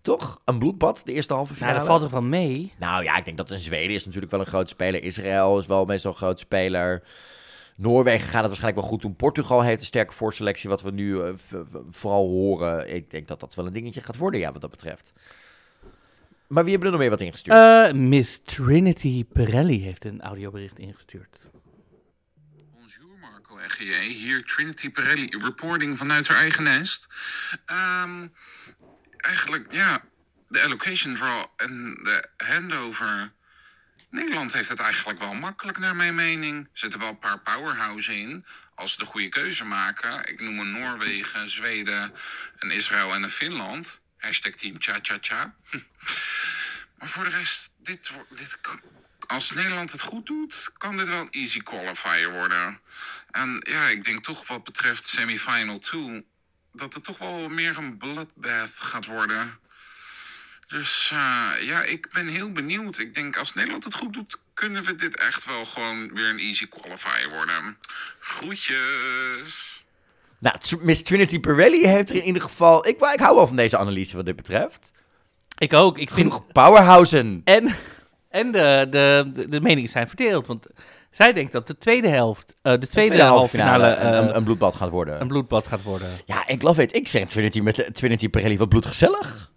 Toch? 0.04 0.42
Een 0.46 0.60
bloedbad, 0.60 1.02
de 1.06 1.14
eerste 1.14 1.34
halve 1.34 1.54
finale. 1.54 1.74
nou, 1.74 1.86
dat 1.86 1.94
valt 1.96 2.04
er 2.04 2.18
van 2.18 2.30
mee. 2.30 2.74
Nou 2.80 3.04
ja, 3.04 3.18
ik 3.18 3.26
denk 3.26 3.38
dat 3.38 3.52
een 3.52 3.60
Zweden 3.60 3.96
is 3.96 4.06
natuurlijk 4.06 4.32
wel 4.32 4.40
een 4.40 4.46
groot 4.46 4.70
speler. 4.70 5.04
Israël 5.04 5.60
is 5.60 5.66
wel 5.66 5.86
meestal 5.86 6.12
een 6.12 6.18
groot 6.18 6.40
speler. 6.40 7.04
Noorwegen 7.76 8.28
gaat 8.28 8.40
het 8.40 8.48
waarschijnlijk 8.48 8.82
wel 8.82 8.90
goed 8.90 9.02
doen. 9.02 9.16
Portugal 9.16 9.62
heeft 9.62 9.80
een 9.80 9.86
sterke 9.86 10.14
voorselectie, 10.14 10.70
wat 10.70 10.82
we 10.82 10.92
nu 10.92 11.22
eh, 11.22 11.34
vooral 11.90 12.28
horen. 12.28 12.96
Ik 12.96 13.12
denk 13.12 13.28
dat 13.28 13.40
dat 13.40 13.56
wel 13.56 13.66
een 13.66 13.74
dingetje 13.74 14.02
gaat 14.02 14.18
worden, 14.18 14.40
ja, 14.40 14.52
wat 14.52 14.62
dat 14.62 14.70
betreft. 14.70 15.14
Maar 16.48 16.64
wie 16.64 16.72
hebben 16.72 16.92
er 16.92 16.98
nog 16.98 17.02
meer 17.02 17.18
wat 17.18 17.22
ingestuurd? 17.22 17.58
Eh, 17.58 17.94
Miss 17.94 18.42
Trinity 18.44 19.26
Pirelli 19.26 19.82
heeft 19.82 20.06
een 20.06 20.22
audiobericht 20.22 20.80
ingestuurd. 20.80 21.52
Marco 23.22 23.58
EGJ, 23.58 24.02
hier 24.02 24.44
Trinity 24.44 24.90
Pirelli, 24.90 25.28
reporting 25.30 25.98
vanuit 25.98 26.28
haar 26.28 26.38
eigen 26.38 26.64
nest. 26.64 27.08
Ehm, 27.66 28.28
eigenlijk, 29.24 29.72
ja, 29.72 30.04
de 30.48 30.62
allocation 30.62 31.16
draw 31.16 31.46
en 31.56 31.94
de 32.04 32.30
handover. 32.38 33.32
Nederland 34.10 34.54
heeft 34.54 34.70
het 34.70 34.80
eigenlijk 34.80 35.20
wel 35.20 35.34
makkelijk, 35.34 35.78
naar 35.78 35.96
mijn 35.96 36.16
mening. 36.16 36.64
Er 36.64 36.70
zitten 36.74 37.00
wel 37.00 37.10
een 37.10 37.20
paar 37.20 37.40
powerhouses 37.40 38.16
in. 38.16 38.46
Als 38.76 38.92
ze 38.92 38.98
de 38.98 39.06
goede 39.06 39.30
keuze 39.30 39.66
maken. 39.66 40.28
Ik 40.28 40.40
noem 40.40 40.60
een 40.60 40.72
Noorwegen, 40.72 41.50
Zweden, 41.50 42.14
een 42.60 42.72
Israël 42.72 43.14
en 43.14 43.24
een 43.24 43.30
Finland. 43.30 44.00
Hashtag 44.18 44.52
team 44.52 44.76
cha-cha-cha. 44.80 45.56
Maar 46.98 47.12
voor 47.12 47.24
de 47.24 47.30
rest, 47.30 47.74
dit, 47.78 48.12
dit, 48.30 48.60
als 49.28 49.52
Nederland 49.52 49.92
het 49.92 50.02
goed 50.02 50.26
doet, 50.26 50.72
kan 50.78 50.98
dit 50.98 51.08
wel 51.08 51.20
een 51.20 51.32
easy 51.32 51.62
qualifier 51.62 52.32
worden. 52.32 52.80
En 53.32 53.60
ja, 53.70 53.88
ik 53.88 54.04
denk 54.04 54.24
toch 54.24 54.48
wat 54.48 54.64
betreft 54.64 55.06
semifinal 55.06 55.80
2, 55.80 56.26
dat 56.74 56.94
het 56.94 57.04
toch 57.04 57.18
wel 57.18 57.50
meer 57.50 57.78
een 57.78 57.98
bloodbath 57.98 58.74
gaat 58.76 59.06
worden. 59.06 59.60
Dus 60.68 61.10
eh, 61.14 61.52
ja, 61.62 61.84
ik 61.84 62.10
ben 62.14 62.28
heel 62.28 62.52
benieuwd. 62.52 62.98
Ik 62.98 63.14
denk 63.14 63.38
als 63.38 63.54
Nederland 63.54 63.84
het 63.84 63.94
goed 63.94 64.14
doet, 64.14 64.40
kunnen 64.54 64.84
we 64.84 64.96
dit 64.96 65.18
echt 65.18 65.46
wel 65.46 65.66
gewoon 65.66 66.14
weer 66.14 66.30
een 66.30 66.40
easy 66.40 66.68
qualifier 66.68 67.30
worden. 67.30 67.78
Groetjes. 68.20 69.84
Nou, 70.40 70.58
Miss 70.80 71.04
Trinity 71.04 71.40
Pirelli 71.40 71.88
heeft 71.88 72.10
er 72.10 72.16
in 72.16 72.24
ieder 72.24 72.42
geval... 72.42 72.88
Ik, 72.88 73.02
ik 73.02 73.20
hou 73.20 73.36
wel 73.36 73.48
van 73.48 73.56
deze 73.56 73.78
analyse 73.78 74.16
wat 74.16 74.26
dit 74.26 74.36
betreft. 74.36 74.92
Ik 75.58 75.74
ook. 75.74 75.98
Ik 75.98 76.12
vind... 76.12 76.32
Genoeg 76.34 76.48
powerhousen. 76.48 77.42
En, 77.44 77.76
en 78.30 78.52
de, 78.52 78.88
de, 78.90 79.32
de, 79.34 79.50
de 79.50 79.62
meningen 79.62 79.90
zijn 79.90 80.08
verdeeld. 80.08 80.48
Want 80.48 80.68
zij 81.14 81.34
denkt 81.34 81.52
dat 81.52 81.68
de 81.68 81.78
tweede 81.78 82.08
helft, 82.08 82.56
eh, 82.62 82.74
de 82.80 82.88
tweede, 82.88 83.22
halve 83.22 83.50
finale, 83.50 83.88
een, 83.88 84.14
eh, 84.14 84.18
een, 84.18 84.36
een 84.36 84.44
bloedbad 84.44 84.76
gaat 84.76 84.90
worden. 84.90 85.22
een 85.22 85.28
bloedbad 85.28 85.68
gaat 85.68 85.84
worden. 85.84 86.08
Ja, 86.26 86.48
ik 86.48 86.62
love 86.62 86.82
it. 86.82 86.96
Ik 86.96 87.08
vind 87.08 87.30
Trinity 87.30 87.60
met 87.60 87.90
Trinity 87.94 88.30
Pirelli 88.30 88.58
wat 88.58 88.70
bloedgezellig. 88.70 89.52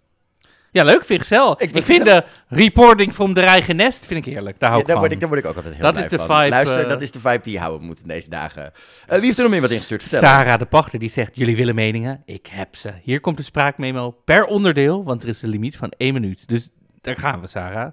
Ja, 0.71 0.83
leuk, 0.83 1.05
vind 1.05 1.21
ik 1.21 1.27
zelf. 1.27 1.61
Ik, 1.61 1.83
vind 1.83 2.05
de 2.05 2.23
reporting 2.47 3.13
from 3.13 3.33
de 3.33 3.41
eigen 3.41 3.75
nest 3.75 4.05
vind 4.05 4.25
ik 4.25 4.33
heerlijk. 4.33 4.59
Daar 4.59 4.69
hou 4.69 4.81
Ja, 4.81 4.87
ik 4.87 4.87
daar, 4.87 4.95
van. 4.97 5.03
word 5.05 5.11
ik, 5.13 5.19
daar 5.19 5.29
word 5.29 5.41
ik 5.41 5.47
ook 5.49 5.55
altijd 5.55 5.73
heel 5.73 5.83
dat 5.83 5.93
blij 5.93 6.03
is 6.05 6.09
de 6.09 6.17
van. 6.17 6.35
vibe. 6.37 6.49
Luister, 6.49 6.83
eh, 6.83 6.89
dat 6.89 7.01
is 7.01 7.11
de 7.11 7.19
vibe 7.19 7.39
die 7.41 7.53
je 7.53 7.59
houden 7.59 7.87
moet 7.87 7.99
in 8.01 8.07
deze 8.07 8.29
dagen. 8.29 8.63
Eh, 8.65 9.17
wie 9.17 9.25
heeft 9.25 9.37
er 9.37 9.43
nog 9.43 9.51
meer 9.51 9.61
wat 9.61 9.71
ingestuurd? 9.71 10.01
Vertel. 10.01 10.19
Sarah 10.19 10.59
de 10.59 10.65
Pachter 10.65 10.99
die 10.99 11.09
zegt: 11.09 11.35
Jullie 11.35 11.55
willen 11.55 11.75
meningen? 11.75 12.21
Ik 12.25 12.47
heb 12.47 12.75
ze. 12.75 12.93
Hier 13.03 13.19
komt 13.19 13.37
de 13.37 13.43
spraakmemo 13.43 14.11
per 14.25 14.45
onderdeel, 14.45 15.03
want 15.03 15.23
er 15.23 15.29
is 15.29 15.41
een 15.41 15.49
limiet 15.49 15.77
van 15.77 15.93
één 15.97 16.13
minuut. 16.13 16.47
Dus 16.47 16.69
daar 17.01 17.15
gaan 17.15 17.41
we, 17.41 17.47
Sarah. 17.47 17.91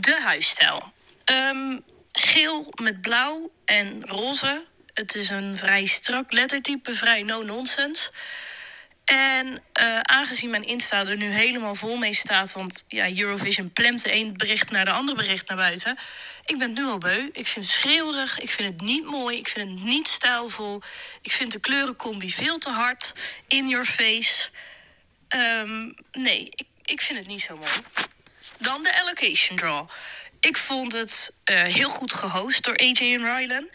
De 0.00 0.20
huisstijl. 0.24 0.82
Ehm, 1.30 1.78
geel 2.12 2.72
met 2.82 3.00
blauw 3.00 3.52
en 3.64 4.06
roze. 4.06 4.64
Het 4.94 5.14
is 5.14 5.28
een 5.28 5.56
vrij 5.56 5.86
strak 5.86 6.32
lettertype, 6.32 6.94
vrij 6.94 7.22
no-nonsense. 7.22 8.10
En 9.04 9.62
eh, 9.72 10.00
aangezien 10.00 10.50
mijn 10.50 10.64
Insta 10.64 11.06
er 11.06 11.16
nu 11.16 11.30
helemaal 11.30 11.74
vol 11.74 11.96
mee 11.96 12.14
staat... 12.14 12.52
want 12.52 12.84
ja, 12.88 13.16
Eurovision 13.16 13.72
plemt 13.72 14.02
de 14.04 14.14
een 14.14 14.36
bericht 14.36 14.70
naar 14.70 14.84
de 14.84 14.90
andere 14.90 15.16
bericht 15.16 15.48
naar 15.48 15.56
buiten... 15.56 15.98
ik 16.44 16.58
ben 16.58 16.68
het 16.68 16.78
nu 16.78 16.84
al 16.84 16.98
beu. 16.98 17.28
Ik 17.32 17.46
vind 17.46 17.64
het 17.64 17.74
schreeuwerig, 17.74 18.38
ik 18.38 18.50
vind 18.50 18.68
het 18.68 18.80
niet 18.80 19.04
mooi, 19.04 19.36
ik 19.36 19.48
vind 19.48 19.70
het 19.70 19.82
niet 19.82 20.08
stijlvol. 20.08 20.82
Ik 21.22 21.32
vind 21.32 21.52
de 21.52 21.60
kleurencombi 21.60 22.32
veel 22.32 22.58
te 22.58 22.70
hard, 22.70 23.12
in 23.46 23.68
your 23.68 23.86
face. 23.86 24.48
Ehm, 25.28 25.92
nee, 26.12 26.48
ik, 26.54 26.66
ik 26.84 27.00
vind 27.00 27.18
het 27.18 27.28
niet 27.28 27.42
zo 27.42 27.56
mooi. 27.56 27.70
Dan 28.58 28.82
de 28.82 29.00
allocation 29.00 29.56
draw. 29.56 29.88
Ik 30.40 30.56
vond 30.56 30.92
het 30.92 31.36
eh, 31.44 31.62
heel 31.62 31.90
goed 31.90 32.12
gehost 32.12 32.64
door 32.64 32.76
AJ 32.76 33.14
en 33.14 33.36
Rylan. 33.36 33.68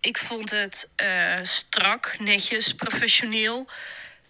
Ik 0.00 0.18
vond 0.18 0.50
het 0.50 0.90
eh, 0.96 1.38
strak, 1.42 2.16
netjes, 2.18 2.74
professioneel. 2.74 3.66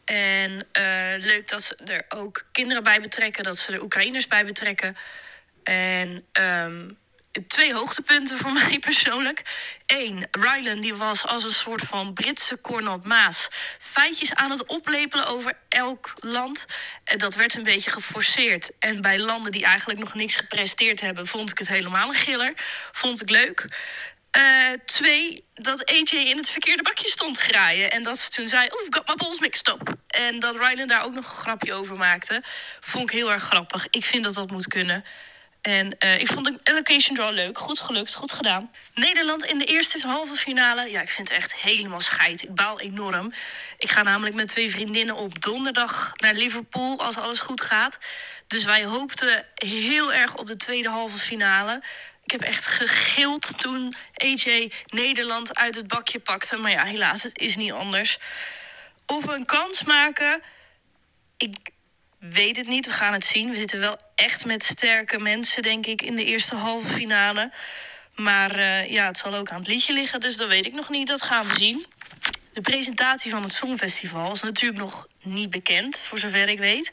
En 0.04 0.66
eh, 0.72 1.14
leuk 1.18 1.48
dat 1.48 1.62
ze 1.62 1.76
er 1.76 2.04
ook 2.08 2.46
kinderen 2.52 2.82
bij 2.82 3.00
betrekken, 3.00 3.44
dat 3.44 3.58
ze 3.58 3.72
er 3.72 3.82
Oekraïners 3.82 4.26
bij 4.26 4.44
betrekken. 4.44 4.96
En 5.62 6.24
ehm, 6.32 6.90
twee 7.46 7.74
hoogtepunten 7.74 8.38
voor 8.38 8.52
mij 8.62 8.78
persoonlijk. 8.78 9.42
Eén, 9.86 10.26
Rylan 10.30 10.80
die 10.80 10.94
was 10.94 11.26
als 11.26 11.44
een 11.44 11.50
soort 11.50 11.82
van 11.82 12.12
Britse 12.12 12.60
Cornel 12.60 13.00
Maas 13.04 13.48
feitjes 13.78 14.34
aan 14.34 14.50
het 14.50 14.66
oplepelen 14.66 15.26
over 15.26 15.58
elk 15.68 16.14
land. 16.18 16.66
En 17.04 17.18
dat 17.18 17.34
werd 17.34 17.54
een 17.54 17.62
beetje 17.62 17.90
geforceerd. 17.90 18.70
En 18.78 19.00
bij 19.00 19.18
landen 19.18 19.52
die 19.52 19.64
eigenlijk 19.64 20.00
nog 20.00 20.14
niks 20.14 20.36
gepresteerd 20.36 21.00
hebben, 21.00 21.26
vond 21.26 21.50
ik 21.50 21.58
het 21.58 21.68
helemaal 21.68 22.08
een 22.08 22.14
giller. 22.14 22.52
Vond 22.92 23.22
ik 23.22 23.30
leuk. 23.30 23.66
Eh, 24.30 24.42
twee, 24.84 25.44
dat 25.54 25.90
AJ 25.90 26.18
in 26.18 26.36
het 26.36 26.50
verkeerde 26.50 26.82
bakje 26.82 27.08
stond 27.08 27.38
graaien. 27.38 27.90
En 27.90 28.02
dat 28.02 28.18
ze 28.18 28.28
toen 28.28 28.48
zei, 28.48 28.68
oh, 28.70 28.80
I've 28.80 28.92
got 28.92 29.08
my 29.08 29.14
balls 29.14 29.40
mixed 29.40 29.68
up. 29.68 29.94
En 30.06 30.38
dat 30.38 30.54
Rylan 30.54 30.86
daar 30.86 31.04
ook 31.04 31.14
nog 31.14 31.24
een 31.24 31.36
grapje 31.36 31.72
over 31.72 31.96
maakte. 31.96 32.42
Vond 32.80 33.04
ik 33.04 33.16
heel 33.16 33.32
erg 33.32 33.42
grappig. 33.42 33.86
Ik 33.90 34.04
vind 34.04 34.24
dat 34.24 34.34
dat 34.34 34.50
moet 34.50 34.66
kunnen. 34.66 35.04
En 35.62 35.98
eh, 35.98 36.18
ik 36.18 36.26
vond 36.26 36.44
de 36.46 36.58
allocation 36.64 37.16
draw 37.16 37.32
leuk. 37.32 37.58
Goed 37.58 37.80
gelukt, 37.80 38.14
goed 38.14 38.32
gedaan. 38.32 38.70
Nederland 38.94 39.44
in 39.44 39.58
de 39.58 39.64
eerste 39.64 40.06
halve 40.06 40.36
finale. 40.36 40.90
Ja, 40.90 41.00
ik 41.00 41.10
vind 41.10 41.28
het 41.28 41.38
echt 41.38 41.54
helemaal 41.54 42.00
scheid. 42.00 42.42
Ik 42.42 42.54
baal 42.54 42.80
enorm. 42.80 43.32
Ik 43.78 43.90
ga 43.90 44.02
namelijk 44.02 44.34
met 44.34 44.48
twee 44.48 44.70
vriendinnen 44.70 45.16
op 45.16 45.42
donderdag 45.42 46.12
naar 46.16 46.34
Liverpool 46.34 46.98
als 46.98 47.16
alles 47.16 47.38
goed 47.38 47.60
gaat. 47.60 47.98
Dus 48.46 48.64
wij 48.64 48.84
hoopten 48.84 49.46
heel 49.54 50.12
erg 50.12 50.36
op 50.36 50.46
de 50.46 50.56
tweede 50.56 50.88
halve 50.88 51.18
finale. 51.18 51.82
Ik 52.24 52.30
heb 52.30 52.40
echt 52.40 52.66
gegild 52.66 53.60
toen 53.60 53.94
AJ 54.14 54.72
Nederland 54.86 55.54
uit 55.54 55.74
het 55.74 55.86
bakje 55.86 56.18
pakte. 56.18 56.56
Maar 56.56 56.70
ja, 56.70 56.84
helaas, 56.84 57.22
het 57.22 57.38
is 57.38 57.56
niet 57.56 57.72
anders. 57.72 58.18
Of 59.06 59.24
we 59.24 59.34
een 59.34 59.46
kans 59.46 59.82
maken, 59.84 60.42
ik 61.36 61.56
weet 62.30 62.56
het 62.56 62.66
niet. 62.66 62.86
We 62.86 62.92
gaan 62.92 63.12
het 63.12 63.24
zien. 63.24 63.50
We 63.50 63.56
zitten 63.56 63.80
wel 63.80 63.98
echt 64.14 64.44
met 64.44 64.64
sterke 64.64 65.18
mensen, 65.18 65.62
denk 65.62 65.86
ik, 65.86 66.02
in 66.02 66.16
de 66.16 66.24
eerste 66.24 66.54
halve 66.54 66.88
finale. 66.88 67.52
Maar 68.14 68.54
eh, 68.54 68.90
ja, 68.90 69.06
het 69.06 69.18
zal 69.18 69.34
ook 69.34 69.50
aan 69.50 69.58
het 69.58 69.68
liedje 69.68 69.92
liggen, 69.92 70.20
dus 70.20 70.36
dat 70.36 70.48
weet 70.48 70.66
ik 70.66 70.72
nog 70.72 70.88
niet. 70.88 71.06
Dat 71.06 71.22
gaan 71.22 71.46
we 71.46 71.54
zien. 71.54 71.86
De 72.52 72.60
presentatie 72.60 73.30
van 73.30 73.42
het 73.42 73.52
Songfestival 73.52 74.32
is 74.32 74.42
natuurlijk 74.42 74.80
nog 74.80 75.06
niet 75.22 75.50
bekend, 75.50 76.00
voor 76.00 76.18
zover 76.18 76.48
ik 76.48 76.58
weet. 76.58 76.92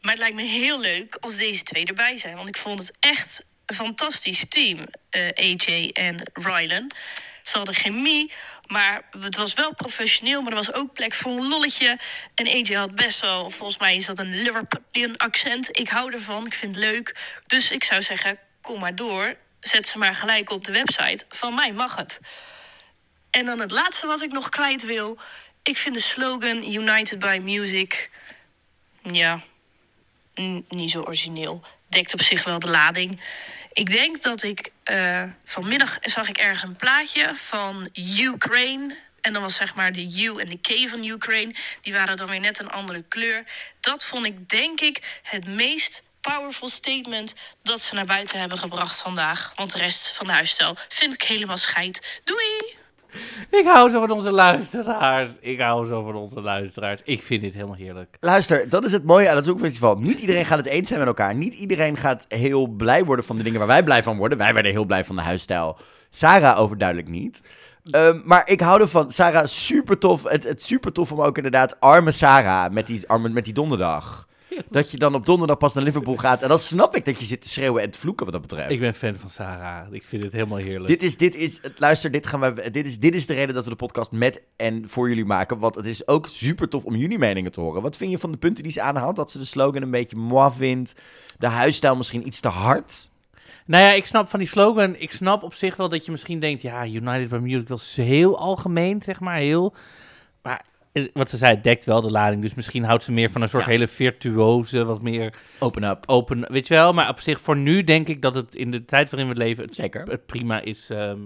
Maar 0.00 0.10
het 0.10 0.20
lijkt 0.20 0.36
me 0.36 0.42
heel 0.42 0.80
leuk 0.80 1.16
als 1.20 1.36
deze 1.36 1.62
twee 1.62 1.84
erbij 1.84 2.16
zijn. 2.16 2.36
Want 2.36 2.48
ik 2.48 2.56
vond 2.56 2.78
het 2.78 2.92
echt 3.00 3.44
een 3.66 3.76
fantastisch 3.76 4.44
team, 4.48 4.86
eh, 5.10 5.28
AJ 5.34 5.90
en 5.92 6.30
Rylan. 6.32 6.90
Ze 7.42 7.56
hadden 7.56 7.74
chemie, 7.74 8.32
maar 8.68 9.02
het 9.20 9.36
was 9.36 9.54
wel 9.54 9.74
professioneel. 9.74 10.40
Maar 10.40 10.50
er 10.50 10.56
was 10.56 10.72
ook 10.72 10.92
plek 10.92 11.14
voor 11.14 11.32
een 11.32 11.48
lolletje. 11.48 11.98
En 12.34 12.46
AJ 12.46 12.74
had 12.74 12.94
best 12.94 13.20
wel, 13.20 13.50
volgens 13.50 13.78
mij 13.78 13.96
is 13.96 14.06
dat 14.06 14.18
een 14.18 14.42
Liverpoolian 14.42 15.16
accent. 15.16 15.78
Ik 15.78 15.88
hou 15.88 16.12
ervan, 16.12 16.46
ik 16.46 16.54
vind 16.54 16.74
het 16.74 16.84
leuk. 16.84 17.16
Dus 17.46 17.70
ik 17.70 17.84
zou 17.84 18.02
zeggen, 18.02 18.38
kom 18.60 18.80
maar 18.80 18.94
door. 18.94 19.36
Zet 19.60 19.88
ze 19.88 19.98
maar 19.98 20.14
gelijk 20.14 20.50
op 20.50 20.64
de 20.64 20.72
website. 20.72 21.24
Van 21.28 21.54
mij 21.54 21.72
mag 21.72 21.96
het. 21.96 22.20
En 23.30 23.46
dan 23.46 23.60
het 23.60 23.70
laatste 23.70 24.06
wat 24.06 24.22
ik 24.22 24.32
nog 24.32 24.48
kwijt 24.48 24.84
wil. 24.84 25.18
Ik 25.62 25.76
vind 25.76 25.94
de 25.94 26.00
slogan 26.00 26.72
United 26.72 27.18
by 27.18 27.40
Music. 27.42 28.10
Ja, 29.02 29.40
niet 30.68 30.90
zo 30.90 31.00
origineel. 31.00 31.62
Dekt 31.88 32.12
op 32.12 32.22
zich 32.22 32.44
wel 32.44 32.58
de 32.58 32.68
lading. 32.68 33.20
Ik 33.72 33.90
denk 33.90 34.22
dat 34.22 34.42
ik. 34.42 34.70
eh, 34.82 35.22
vanmiddag 35.44 35.98
zag 36.00 36.28
ik 36.28 36.38
ergens 36.38 36.62
een 36.62 36.76
plaatje 36.76 37.34
van 37.34 37.88
Ukraine. 38.18 38.96
En 39.20 39.32
dan 39.32 39.42
was 39.42 39.54
zeg 39.54 39.74
maar 39.74 39.92
de 39.92 40.22
U 40.22 40.38
en 40.40 40.48
de 40.48 40.58
K 40.60 40.88
van 40.88 41.04
Ukraine. 41.04 41.54
Die 41.82 41.92
waren 41.92 42.16
dan 42.16 42.28
weer 42.28 42.40
net 42.40 42.58
een 42.58 42.70
andere 42.70 43.04
kleur. 43.08 43.44
Dat 43.80 44.04
vond 44.04 44.26
ik 44.26 44.48
denk 44.48 44.80
ik 44.80 45.20
het 45.22 45.46
meest 45.46 46.02
powerful 46.20 46.68
statement 46.68 47.34
dat 47.62 47.80
ze 47.80 47.94
naar 47.94 48.06
buiten 48.06 48.40
hebben 48.40 48.58
gebracht 48.58 49.00
vandaag. 49.00 49.52
Want 49.56 49.72
de 49.72 49.78
rest 49.78 50.10
van 50.10 50.26
de 50.26 50.32
huisstijl 50.32 50.76
vind 50.88 51.14
ik 51.14 51.22
helemaal 51.22 51.56
scheid. 51.56 52.20
Doei! 52.24 52.77
Ik 53.50 53.64
hou 53.66 53.90
zo 53.90 54.00
van 54.00 54.10
onze 54.10 54.30
luisteraars. 54.30 55.28
Ik 55.40 55.60
hou 55.60 55.86
zo 55.86 56.02
van 56.02 56.14
onze 56.14 56.40
luisteraars. 56.40 57.00
Ik 57.04 57.22
vind 57.22 57.40
dit 57.40 57.54
helemaal 57.54 57.76
heerlijk. 57.76 58.16
Luister, 58.20 58.68
dat 58.68 58.84
is 58.84 58.92
het 58.92 59.04
mooie 59.04 59.28
aan 59.30 59.36
het 59.36 59.44
Songfestival. 59.44 59.94
Niet 59.94 60.20
iedereen 60.20 60.44
gaat 60.44 60.58
het 60.58 60.66
eens 60.66 60.88
zijn 60.88 60.98
met 60.98 61.08
elkaar. 61.08 61.34
Niet 61.34 61.54
iedereen 61.54 61.96
gaat 61.96 62.24
heel 62.28 62.66
blij 62.66 63.04
worden 63.04 63.24
van 63.24 63.36
de 63.36 63.42
dingen 63.42 63.58
waar 63.58 63.68
wij 63.68 63.82
blij 63.82 64.02
van 64.02 64.16
worden. 64.16 64.38
Wij 64.38 64.54
werden 64.54 64.72
heel 64.72 64.84
blij 64.84 65.04
van 65.04 65.16
de 65.16 65.22
huisstijl. 65.22 65.78
Sarah 66.10 66.60
overduidelijk 66.60 67.08
niet. 67.08 67.42
Ehm, 67.90 68.20
maar 68.24 68.48
ik 68.48 68.60
hou 68.60 68.80
ervan. 68.80 69.10
Sarah, 69.10 69.46
super 69.46 69.98
tof. 69.98 70.22
Het, 70.22 70.44
het 70.44 70.62
super 70.62 70.92
tof 70.92 71.12
om 71.12 71.20
ook 71.20 71.36
inderdaad 71.36 71.80
arme 71.80 72.12
Sarah 72.12 72.72
met 72.72 72.86
die, 72.86 73.08
arme, 73.08 73.28
met 73.28 73.44
die 73.44 73.54
donderdag. 73.54 74.26
Dat 74.70 74.90
je 74.90 74.96
dan 74.96 75.14
op 75.14 75.26
donderdag 75.26 75.58
pas 75.58 75.74
naar 75.74 75.84
Liverpool 75.84 76.16
gaat. 76.16 76.42
En 76.42 76.48
dan 76.48 76.58
snap 76.58 76.96
ik 76.96 77.04
dat 77.04 77.18
je 77.18 77.24
zit 77.24 77.40
te 77.40 77.48
schreeuwen 77.48 77.82
en 77.82 77.90
te 77.90 77.98
vloeken 77.98 78.24
wat 78.24 78.34
dat 78.34 78.42
betreft. 78.42 78.70
Ik 78.70 78.80
ben 78.80 78.94
fan 78.94 79.14
van 79.14 79.30
Sarah. 79.30 79.92
Ik 79.92 80.04
vind 80.04 80.22
het 80.22 80.32
helemaal 80.32 80.58
heerlijk. 80.58 80.86
Dit 80.86 81.02
is, 81.02 81.16
dit 81.16 81.34
is, 81.34 81.60
luister, 81.76 82.10
dit, 82.10 82.26
gaan 82.26 82.40
we, 82.40 82.70
dit, 82.70 82.86
is, 82.86 82.98
dit 82.98 83.14
is 83.14 83.26
de 83.26 83.34
reden 83.34 83.54
dat 83.54 83.64
we 83.64 83.70
de 83.70 83.76
podcast 83.76 84.10
met 84.10 84.42
en 84.56 84.88
voor 84.88 85.08
jullie 85.08 85.24
maken. 85.24 85.58
Want 85.58 85.74
het 85.74 85.86
is 85.86 86.06
ook 86.06 86.26
super 86.26 86.68
tof 86.68 86.84
om 86.84 86.96
jullie 86.96 87.18
meningen 87.18 87.52
te 87.52 87.60
horen. 87.60 87.82
Wat 87.82 87.96
vind 87.96 88.10
je 88.10 88.18
van 88.18 88.30
de 88.30 88.38
punten 88.38 88.62
die 88.62 88.72
ze 88.72 88.80
aanhaalt? 88.82 89.16
Dat 89.16 89.30
ze 89.30 89.38
de 89.38 89.44
slogan 89.44 89.82
een 89.82 89.90
beetje 89.90 90.16
moi 90.16 90.52
vindt. 90.52 90.94
De 91.38 91.46
huisstijl 91.46 91.96
misschien 91.96 92.26
iets 92.26 92.40
te 92.40 92.48
hard. 92.48 93.08
Nou 93.66 93.84
ja, 93.84 93.92
ik 93.92 94.06
snap 94.06 94.28
van 94.28 94.38
die 94.38 94.48
slogan. 94.48 94.96
Ik 94.96 95.12
snap 95.12 95.42
op 95.42 95.54
zich 95.54 95.76
wel 95.76 95.88
dat 95.88 96.04
je 96.04 96.10
misschien 96.10 96.40
denkt. 96.40 96.62
Ja, 96.62 96.86
United 96.86 97.28
by 97.28 97.36
Music 97.36 97.68
was 97.68 97.96
heel 97.96 98.38
algemeen, 98.38 99.02
zeg 99.02 99.20
maar. 99.20 99.36
Heel. 99.36 99.74
Wat 101.12 101.30
ze 101.30 101.36
zei, 101.36 101.54
het 101.54 101.64
dekt 101.64 101.84
wel 101.84 102.00
de 102.00 102.10
lading. 102.10 102.42
Dus 102.42 102.54
misschien 102.54 102.84
houdt 102.84 103.04
ze 103.04 103.12
meer 103.12 103.30
van 103.30 103.42
een 103.42 103.48
soort 103.48 103.64
Ja. 103.64 103.70
hele 103.70 103.86
virtuoze, 103.86 104.84
wat 104.84 105.02
meer 105.02 105.34
Open 105.58 105.82
up. 105.84 106.02
open. 106.06 106.52
Weet 106.52 106.66
je 106.66 106.74
wel? 106.74 106.92
Maar 106.92 107.08
op 107.08 107.20
zich, 107.20 107.40
voor 107.40 107.56
nu 107.56 107.84
denk 107.84 108.08
ik 108.08 108.22
dat 108.22 108.34
het 108.34 108.54
in 108.54 108.70
de 108.70 108.84
tijd 108.84 109.10
waarin 109.10 109.28
we 109.28 109.34
leven. 109.36 109.64
Het, 109.64 109.74
Zeker. 109.74 110.02
het 110.02 110.26
prima 110.26 110.60
is. 110.60 110.90
ehm, 110.90 111.18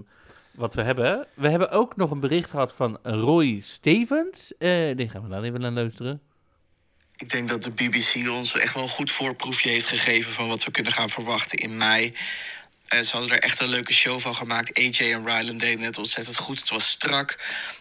wat 0.53 0.73
we 0.75 0.81
hebben. 0.81 1.27
We 1.33 1.49
hebben 1.49 1.71
ook 1.71 1.95
nog 1.95 2.11
een 2.11 2.19
bericht 2.19 2.49
gehad 2.49 2.73
van 2.73 2.97
Roy 3.03 3.59
Stevens. 3.61 4.53
Eh 4.57 4.95
die 4.95 5.09
gaan 5.09 5.21
we 5.23 5.29
dan 5.29 5.43
even 5.43 5.61
naar 5.61 5.71
luisteren. 5.71 6.21
Ik 7.15 7.29
denk 7.29 7.47
dat 7.47 7.63
de 7.63 7.71
BBC 7.71 8.29
ons 8.29 8.57
echt 8.59 8.73
wel 8.73 8.83
een 8.83 8.89
goed 8.89 9.11
voorproefje 9.11 9.69
heeft 9.69 9.85
gegeven 9.87 10.31
van 10.31 10.47
wat 10.47 10.63
we 10.63 10.71
kunnen 10.71 10.91
gaan 10.93 11.09
verwachten 11.09 11.57
in 11.59 11.77
mei. 11.77 12.13
Ze 12.89 13.09
hadden 13.11 13.31
er 13.31 13.43
echt 13.43 13.59
een 13.59 13.67
leuke 13.67 13.93
show 13.93 14.19
van 14.19 14.35
gemaakt. 14.35 14.77
AJ 14.77 15.13
en 15.13 15.25
Ryland 15.25 15.59
deden 15.59 15.85
het 15.85 15.97
ontzettend 15.97 16.37
goed. 16.37 16.59
Het 16.59 16.69
was 16.69 16.89
strak 16.89 17.37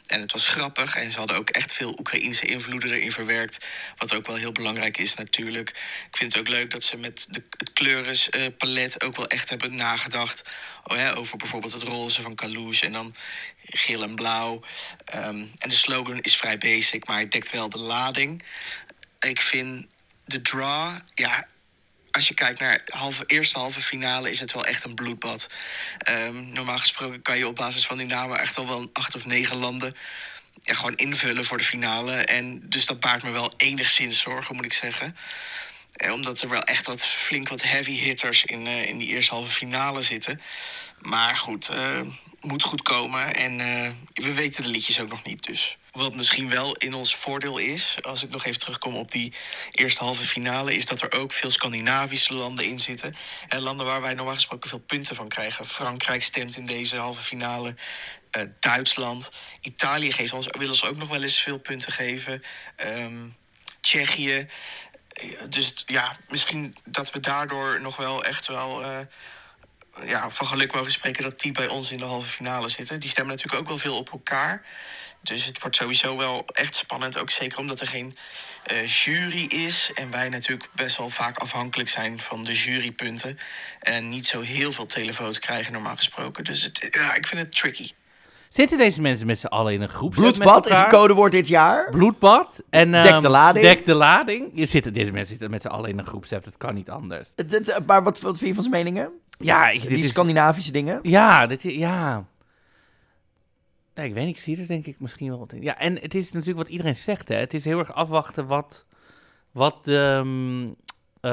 en 0.06 0.20
het 0.20 0.32
was 0.32 0.48
grappig. 0.48 0.96
En 0.96 1.10
ze 1.10 1.18
hadden 1.18 1.36
ook 1.36 1.50
echt 1.50 1.72
veel 1.72 1.96
Oekraïense 1.98 2.46
invloeden 2.46 2.92
erin 2.92 3.12
verwerkt. 3.12 3.66
Wat 3.96 4.14
ook 4.14 4.26
wel 4.26 4.36
heel 4.36 4.52
belangrijk 4.52 4.98
is 4.98 5.14
natuurlijk. 5.14 5.68
Ik 6.10 6.16
vind 6.16 6.32
het 6.32 6.40
ook 6.40 6.48
leuk 6.48 6.70
dat 6.70 6.84
ze 6.84 6.96
met 6.96 7.26
de, 7.30 7.42
het 7.56 7.72
kleurenpalet 7.72 9.04
ook 9.04 9.16
wel 9.16 9.26
echt 9.26 9.48
hebben 9.48 9.74
nagedacht. 9.74 10.42
Oh, 10.84 11.16
over 11.16 11.36
bijvoorbeeld 11.36 11.72
het 11.72 11.82
roze 11.82 12.22
van 12.22 12.34
Kalouche 12.34 12.86
en 12.86 12.92
dan 12.92 13.14
geel 13.64 14.02
en 14.02 14.14
blauw. 14.14 14.60
Ehm, 15.04 15.46
en 15.58 15.68
de 15.68 15.74
slogan 15.74 16.20
is 16.20 16.36
vrij 16.36 16.58
basic, 16.58 17.06
maar 17.06 17.18
het 17.18 17.32
dekt 17.32 17.50
wel 17.50 17.68
de 17.68 17.78
lading. 17.78 18.42
Ik 19.20 19.40
vind 19.40 19.86
de 20.24 20.40
draw, 20.40 20.98
ja, 21.14 21.48
als 22.12 22.28
je 22.28 22.34
kijkt 22.34 22.60
naar 22.60 22.82
halve, 22.84 23.24
eerste 23.26 23.58
halve 23.58 23.80
finale, 23.80 24.30
is 24.30 24.40
het 24.40 24.52
wel 24.52 24.66
echt 24.66 24.84
een 24.84 24.94
bloedbad. 24.94 25.46
Ehm, 25.98 26.52
normaal 26.52 26.78
gesproken 26.78 27.22
kan 27.22 27.38
je 27.38 27.48
op 27.48 27.56
basis 27.56 27.86
van 27.86 27.96
die 27.96 28.06
namen 28.06 28.40
echt 28.40 28.58
al 28.58 28.68
wel 28.68 28.90
acht 28.92 29.14
of 29.14 29.24
negen 29.24 29.56
landen 29.56 29.96
ja, 30.62 30.74
gewoon 30.74 30.96
invullen 30.96 31.44
voor 31.44 31.58
de 31.58 31.64
finale. 31.64 32.14
En 32.14 32.68
dus 32.68 32.86
dat 32.86 33.00
baart 33.00 33.22
me 33.22 33.30
wel 33.30 33.52
enigszins 33.56 34.20
zorgen, 34.20 34.56
moet 34.56 34.64
ik 34.64 34.72
zeggen. 34.72 35.16
Eh, 35.92 36.12
omdat 36.12 36.40
er 36.40 36.48
wel 36.48 36.62
echt 36.62 36.86
wat 36.86 37.06
flink 37.06 37.48
wat 37.48 37.62
heavy 37.62 37.92
hitters 37.92 38.44
in, 38.44 38.66
eh, 38.66 38.88
in 38.88 38.98
die 38.98 39.08
eerste 39.08 39.34
halve 39.34 39.50
finale 39.50 40.02
zitten. 40.02 40.40
Maar 41.00 41.36
goed, 41.36 41.68
eh, 41.68 42.00
moet 42.40 42.62
goed 42.62 42.82
komen. 42.82 43.34
En 43.34 43.56
we 44.14 44.32
weten 44.32 44.62
de 44.62 44.68
liedjes 44.68 45.00
ook 45.00 45.08
nog 45.08 45.24
niet 45.24 45.42
dus. 45.42 45.78
Wat 45.92 46.14
misschien 46.14 46.48
wel 46.48 46.76
in 46.76 46.94
ons 46.94 47.16
voordeel 47.16 47.58
is, 47.58 47.96
als 48.02 48.22
ik 48.22 48.30
nog 48.30 48.44
even 48.44 48.58
terugkom 48.58 48.96
op 48.96 49.10
die 49.12 49.32
eerste 49.72 50.04
halve 50.04 50.26
finale, 50.26 50.74
is 50.74 50.86
dat 50.86 51.00
er 51.00 51.12
ook 51.20 51.32
veel 51.32 51.50
Scandinavische 51.50 52.34
landen 52.34 52.64
in 52.64 52.78
zitten. 52.78 53.14
En 53.48 53.60
landen 53.60 53.86
waar 53.86 54.00
wij 54.00 54.14
normaal 54.14 54.34
gesproken 54.34 54.68
veel 54.68 54.78
punten 54.78 55.16
van 55.16 55.28
krijgen. 55.28 55.64
Frankrijk 55.66 56.22
stemt 56.22 56.56
in 56.56 56.66
deze 56.66 56.96
halve 56.96 57.22
finale. 57.22 57.74
eh, 58.30 58.42
Duitsland. 58.60 59.30
Italië 59.60 60.12
geeft 60.12 60.32
ons, 60.32 60.46
wil 60.58 60.68
ons 60.68 60.84
ook 60.84 60.96
nog 60.96 61.08
wel 61.08 61.22
eens 61.22 61.40
veel 61.40 61.58
punten 61.58 61.92
geven. 61.92 62.42
Ehm, 62.76 63.28
Tsjechië. 63.80 64.48
Eh, 65.12 65.24
Dus 65.48 65.82
ja, 65.86 66.16
misschien 66.28 66.74
dat 66.84 67.10
we 67.10 67.20
daardoor 67.20 67.80
nog 67.80 67.96
wel 67.96 68.24
echt 68.24 68.46
wel 68.46 68.82
eh, 68.84 68.98
ja, 70.06 70.30
van 70.30 70.46
geluk 70.46 70.72
mogen 70.72 70.92
spreken 70.92 71.22
dat 71.22 71.40
die 71.40 71.52
bij 71.52 71.68
ons 71.68 71.90
in 71.90 71.98
de 71.98 72.04
halve 72.04 72.28
finale 72.28 72.68
zitten. 72.68 73.00
Die 73.00 73.10
stemmen 73.10 73.34
natuurlijk 73.34 73.62
ook 73.62 73.68
wel 73.68 73.78
veel 73.78 73.96
op 73.96 74.12
elkaar. 74.12 74.64
Dus 75.22 75.44
het 75.44 75.60
wordt 75.60 75.76
sowieso 75.76 76.16
wel 76.16 76.44
echt 76.52 76.74
spannend. 76.74 77.18
Ook 77.18 77.30
zeker 77.30 77.58
omdat 77.58 77.80
er 77.80 77.86
geen 77.88 78.16
eh, 78.64 78.86
jury 78.86 79.44
is. 79.44 79.90
En 79.94 80.10
wij 80.10 80.28
natuurlijk 80.28 80.68
best 80.72 80.96
wel 80.96 81.08
vaak 81.08 81.38
afhankelijk 81.38 81.88
zijn 81.88 82.20
van 82.20 82.44
de 82.44 82.52
jurypunten. 82.54 83.38
En 83.80 84.08
niet 84.08 84.26
zo 84.26 84.40
heel 84.40 84.72
veel 84.72 84.86
telefoons 84.86 85.38
krijgen 85.38 85.72
normaal 85.72 85.96
gesproken. 85.96 86.44
Dus 86.44 86.62
het, 86.62 86.88
ja, 86.90 87.14
ik 87.14 87.26
vind 87.26 87.40
het 87.40 87.56
tricky. 87.56 87.90
Zitten 88.48 88.78
deze 88.78 89.00
mensen 89.00 89.26
met 89.26 89.38
z'n 89.38 89.46
allen 89.46 89.72
in 89.72 89.80
een 89.80 89.88
groep? 89.88 90.10
Bloedbad 90.14 90.66
is 90.70 90.78
een 90.78 90.88
codewoord 90.88 91.32
dit 91.32 91.48
jaar. 91.48 91.90
Bloedbad. 91.90 92.62
En, 92.70 92.90
Dek 92.92 93.04
ehm, 93.04 93.20
de 93.20 93.28
lading. 93.28 93.64
Dek 93.64 93.84
de 93.84 93.94
lading. 93.94 94.50
Je 94.54 94.66
zit, 94.66 94.94
deze 94.94 95.12
mensen 95.12 95.28
zitten 95.30 95.50
met 95.50 95.62
z'n 95.62 95.68
allen 95.68 95.90
in 95.90 95.98
een 95.98 96.06
groepsapp. 96.06 96.44
Dat 96.44 96.56
kan 96.56 96.74
niet 96.74 96.90
anders. 96.90 97.32
Het- 97.36 97.50
het- 97.50 97.86
maar 97.86 98.02
wat, 98.02 98.20
wat 98.20 98.36
vind 98.36 98.48
je 98.48 98.54
van 98.54 98.62
zijn 98.64 98.84
meningen? 98.84 99.10
Ja, 99.38 99.68
ik, 99.68 99.80
dit 99.80 99.90
Die 99.90 99.98
is- 100.04 100.08
Scandinavische 100.10 100.72
dingen? 100.72 100.98
Ja, 101.02 101.46
dit, 101.46 101.62
ja. 101.62 102.24
Nee, 103.94 104.08
ik 104.08 104.14
weet 104.14 104.26
niet, 104.26 104.36
ik 104.36 104.42
zie 104.42 104.60
er 104.60 104.66
denk 104.66 104.86
ik 104.86 105.00
misschien 105.00 105.28
wel 105.28 105.38
wat 105.38 105.52
in. 105.52 105.62
Ja, 105.62 105.78
en 105.78 105.98
het 106.00 106.14
is 106.14 106.32
natuurlijk 106.32 106.58
wat 106.58 106.68
iedereen 106.68 106.96
zegt, 106.96 107.28
hè. 107.28 107.36
Het 107.36 107.54
is 107.54 107.64
heel 107.64 107.78
erg 107.78 107.92
afwachten 107.92 108.46
wat, 108.46 108.84
wat, 109.50 109.88
ehm, 109.88 110.66
eh, 111.20 111.30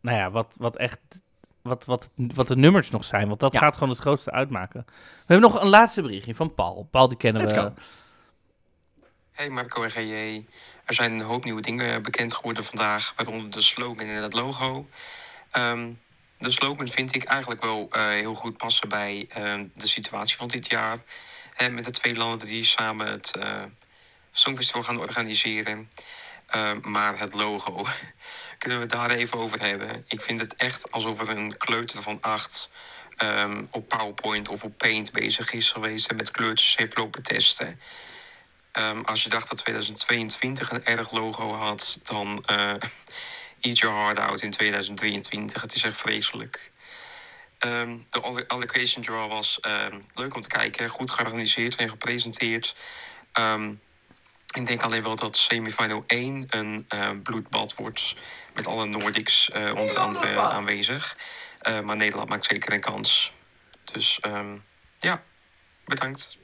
nou 0.00 0.16
ja, 0.18 0.30
wat, 0.30 0.54
wat 0.58 0.76
echt, 0.76 0.98
wat, 1.62 1.84
wat, 1.84 2.10
wat 2.16 2.48
de 2.48 2.56
nummers 2.56 2.90
nog 2.90 3.04
zijn. 3.04 3.28
Want 3.28 3.40
dat 3.40 3.52
Ja. 3.52 3.58
gaat 3.58 3.74
gewoon 3.74 3.88
het 3.88 3.98
grootste 3.98 4.30
uitmaken. 4.30 4.84
We 4.86 4.92
hebben 5.34 5.50
nog 5.52 5.62
een 5.62 5.68
laatste 5.68 6.02
berichtje 6.02 6.34
van 6.34 6.54
Paul. 6.54 6.88
Paul, 6.90 7.08
die 7.08 7.16
kennen 7.16 7.42
Let's 7.42 7.54
we. 7.54 7.60
go. 7.60 7.72
Hey 9.32 9.48
Marco 9.50 9.82
en 9.82 9.90
GJ. 9.90 10.44
Er 10.84 10.94
zijn 10.94 11.12
een 11.12 11.20
hoop 11.20 11.44
nieuwe 11.44 11.60
dingen 11.60 12.02
bekend 12.02 12.34
geworden 12.34 12.64
vandaag, 12.64 13.12
waaronder 13.16 13.50
de 13.50 13.60
slogan 13.62 14.06
en 14.06 14.22
het 14.22 14.32
logo. 14.32 14.86
Ehm, 15.50 15.90
de 16.38 16.50
slogan 16.50 16.88
vind 16.88 17.14
ik 17.14 17.24
eigenlijk 17.24 17.62
wel 17.62 17.88
eh, 17.90 18.06
heel 18.08 18.34
goed 18.34 18.56
passen 18.56 18.88
bij 18.88 19.26
ehm, 19.28 19.66
de 19.74 19.88
situatie 19.88 20.36
van 20.36 20.48
dit 20.48 20.70
jaar. 20.70 20.98
Met 21.70 21.84
de 21.84 21.90
twee 21.90 22.14
landen 22.14 22.46
die 22.46 22.64
samen 22.64 23.06
het 23.06 23.36
eh 23.36 23.62
Songfestival 24.32 24.82
gaan 24.82 24.98
organiseren. 24.98 25.90
Ehm, 26.46 26.78
maar 26.82 27.18
het 27.18 27.34
logo, 27.34 27.86
kunnen 28.58 28.78
we 28.78 28.84
het 28.84 28.92
daar 28.92 29.10
even 29.10 29.38
over 29.38 29.60
hebben? 29.60 30.04
Ik 30.08 30.20
vind 30.20 30.40
het 30.40 30.56
echt 30.56 30.92
alsof 30.92 31.20
er 31.20 31.28
een 31.28 31.56
kleuter 31.56 32.02
van 32.02 32.18
acht 32.20 32.70
ehm, 33.16 33.62
op 33.70 33.88
PowerPoint 33.88 34.48
of 34.48 34.62
op 34.62 34.78
Paint 34.78 35.12
bezig 35.12 35.52
is 35.52 35.70
geweest 35.70 36.06
en 36.06 36.16
met 36.16 36.30
kleurtjes 36.30 36.76
heeft 36.76 36.96
lopen 36.96 37.22
testen. 37.22 37.80
Ehm, 38.72 39.00
als 39.00 39.22
je 39.22 39.28
dacht 39.28 39.48
dat 39.48 39.58
2022 39.58 40.70
een 40.70 40.84
erg 40.84 41.10
logo 41.10 41.54
had, 41.54 41.98
dan 42.02 42.44
eh, 42.46 42.74
eat 43.60 43.78
your 43.78 43.96
heart 43.96 44.18
out 44.18 44.42
in 44.42 44.50
2023. 44.50 45.62
Het 45.62 45.74
is 45.74 45.82
echt 45.82 45.96
vreselijk. 45.96 46.71
Ehm, 47.62 47.98
de 48.10 48.20
allo- 48.20 48.44
allocation 48.46 49.02
draw 49.04 49.30
was 49.30 49.60
ehm, 49.60 50.00
leuk 50.14 50.34
om 50.34 50.40
te 50.40 50.48
kijken, 50.48 50.88
goed 50.88 51.10
georganiseerd 51.10 51.76
en 51.76 51.88
gepresenteerd. 51.88 52.74
Ehm, 53.32 53.72
ik 54.54 54.66
denk 54.66 54.82
alleen 54.82 55.02
wel 55.02 55.16
dat 55.16 55.36
semifinal 55.36 56.04
1 56.06 56.46
een 56.50 56.84
eh, 56.88 57.10
bloedbad 57.22 57.74
wordt. 57.74 58.14
Met 58.54 58.66
alle 58.66 58.86
Nordics 58.86 59.50
eh, 59.50 59.74
onder 59.74 59.98
andere 59.98 60.40
aanwezig. 60.40 61.16
Eh, 61.60 61.80
maar 61.80 61.96
Nederland 61.96 62.28
maakt 62.28 62.44
zeker 62.44 62.72
een 62.72 62.80
kans. 62.80 63.32
Dus 63.92 64.20
ja, 64.98 65.22
bedankt. 65.84 66.38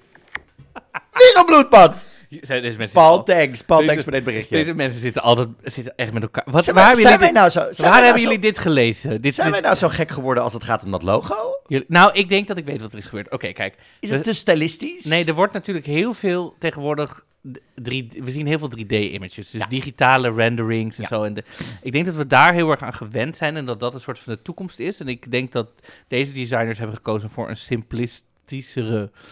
Weer 1.13 1.37
een 1.39 1.45
bloedbad! 1.47 2.09
Zijn 2.41 2.63
deze 2.63 2.79
mensen 2.79 2.95
Paul, 3.01 3.23
thanks. 3.23 3.63
Paul, 3.63 3.79
deze- 3.79 3.91
thanks 3.91 4.05
voor 4.05 4.13
dit 4.13 4.25
berichtje. 4.25 4.57
Deze 4.57 4.75
mensen 4.75 5.01
zitten 5.01 5.23
altijd 5.23 5.49
zitten 5.63 5.93
echt 5.97 6.13
met 6.13 6.23
elkaar. 6.23 6.45
Wat, 6.47 6.65
Zijn 6.65 6.77
waar 6.77 6.95
wij- 6.95 7.03
hebben 7.03 7.19
jullie 7.19 7.33
nou 7.41 7.51
zo- 7.51 7.61
waar 7.61 7.71
wij 7.77 7.85
hebben 7.91 8.09
nou 8.11 8.21
jullie 8.21 8.39
dit 8.39 8.59
gelezen? 8.59 9.21
Dit, 9.23 9.35
Zijn 9.35 9.47
dit- 9.47 9.57
wij 9.61 9.65
nou 9.65 9.77
zo 9.77 9.89
gek 9.89 10.11
geworden 10.11 10.43
als 10.43 10.53
het 10.53 10.65
gaat 10.65 10.85
om 10.85 10.91
dat 10.91 11.03
logo? 11.03 11.35
Jullie- 11.67 11.85
nou, 11.89 12.13
ik 12.13 12.29
denk 12.29 12.47
dat 12.49 12.59
ik 12.59 12.65
weet 12.65 12.81
wat 12.81 12.93
er 12.93 12.99
is 12.99 13.07
gebeurd. 13.07 13.31
Oké, 13.33 13.53
kijk. 13.53 13.75
Is 14.01 14.11
het 14.11 14.25
te 14.25 14.33
stylistisch? 14.33 15.05
Nee, 15.05 15.25
er 15.25 15.35
wordt 15.35 15.53
natuurlijk 15.53 15.87
heel 15.87 16.13
veel 16.15 16.55
tegenwoordig. 16.59 17.25
d- 17.53 17.59
Drie, 17.75 18.09
we 18.25 18.31
zien 18.31 18.47
heel 18.47 18.59
veel 18.59 18.69
3D-images, 18.69 19.51
dus 19.51 19.63
digitale 19.69 20.33
renderings 20.33 20.99
en 20.99 21.07
zo. 21.07 21.23
En 21.23 21.35
de, 21.35 21.45
ik 21.83 21.93
denk 21.93 22.05
dat 22.05 22.15
we 22.15 22.27
daar 22.27 22.53
heel 22.55 22.71
erg 22.71 22.83
aan 22.83 22.95
gewend 22.95 23.37
zijn 23.37 23.57
en 23.57 23.65
dat 23.65 23.81
dat 23.81 23.95
een 23.95 24.01
soort 24.01 24.19
van 24.19 24.33
de 24.35 24.43
toekomst 24.43 24.79
is. 24.79 25.01
En 25.01 25.09
ik 25.09 25.31
denk 25.31 25.53
dat 25.53 25.69
deze 26.09 26.33
designers 26.33 26.79
hebben 26.79 26.97
gekozen 26.97 27.31
voor 27.31 27.49
een 27.49 27.57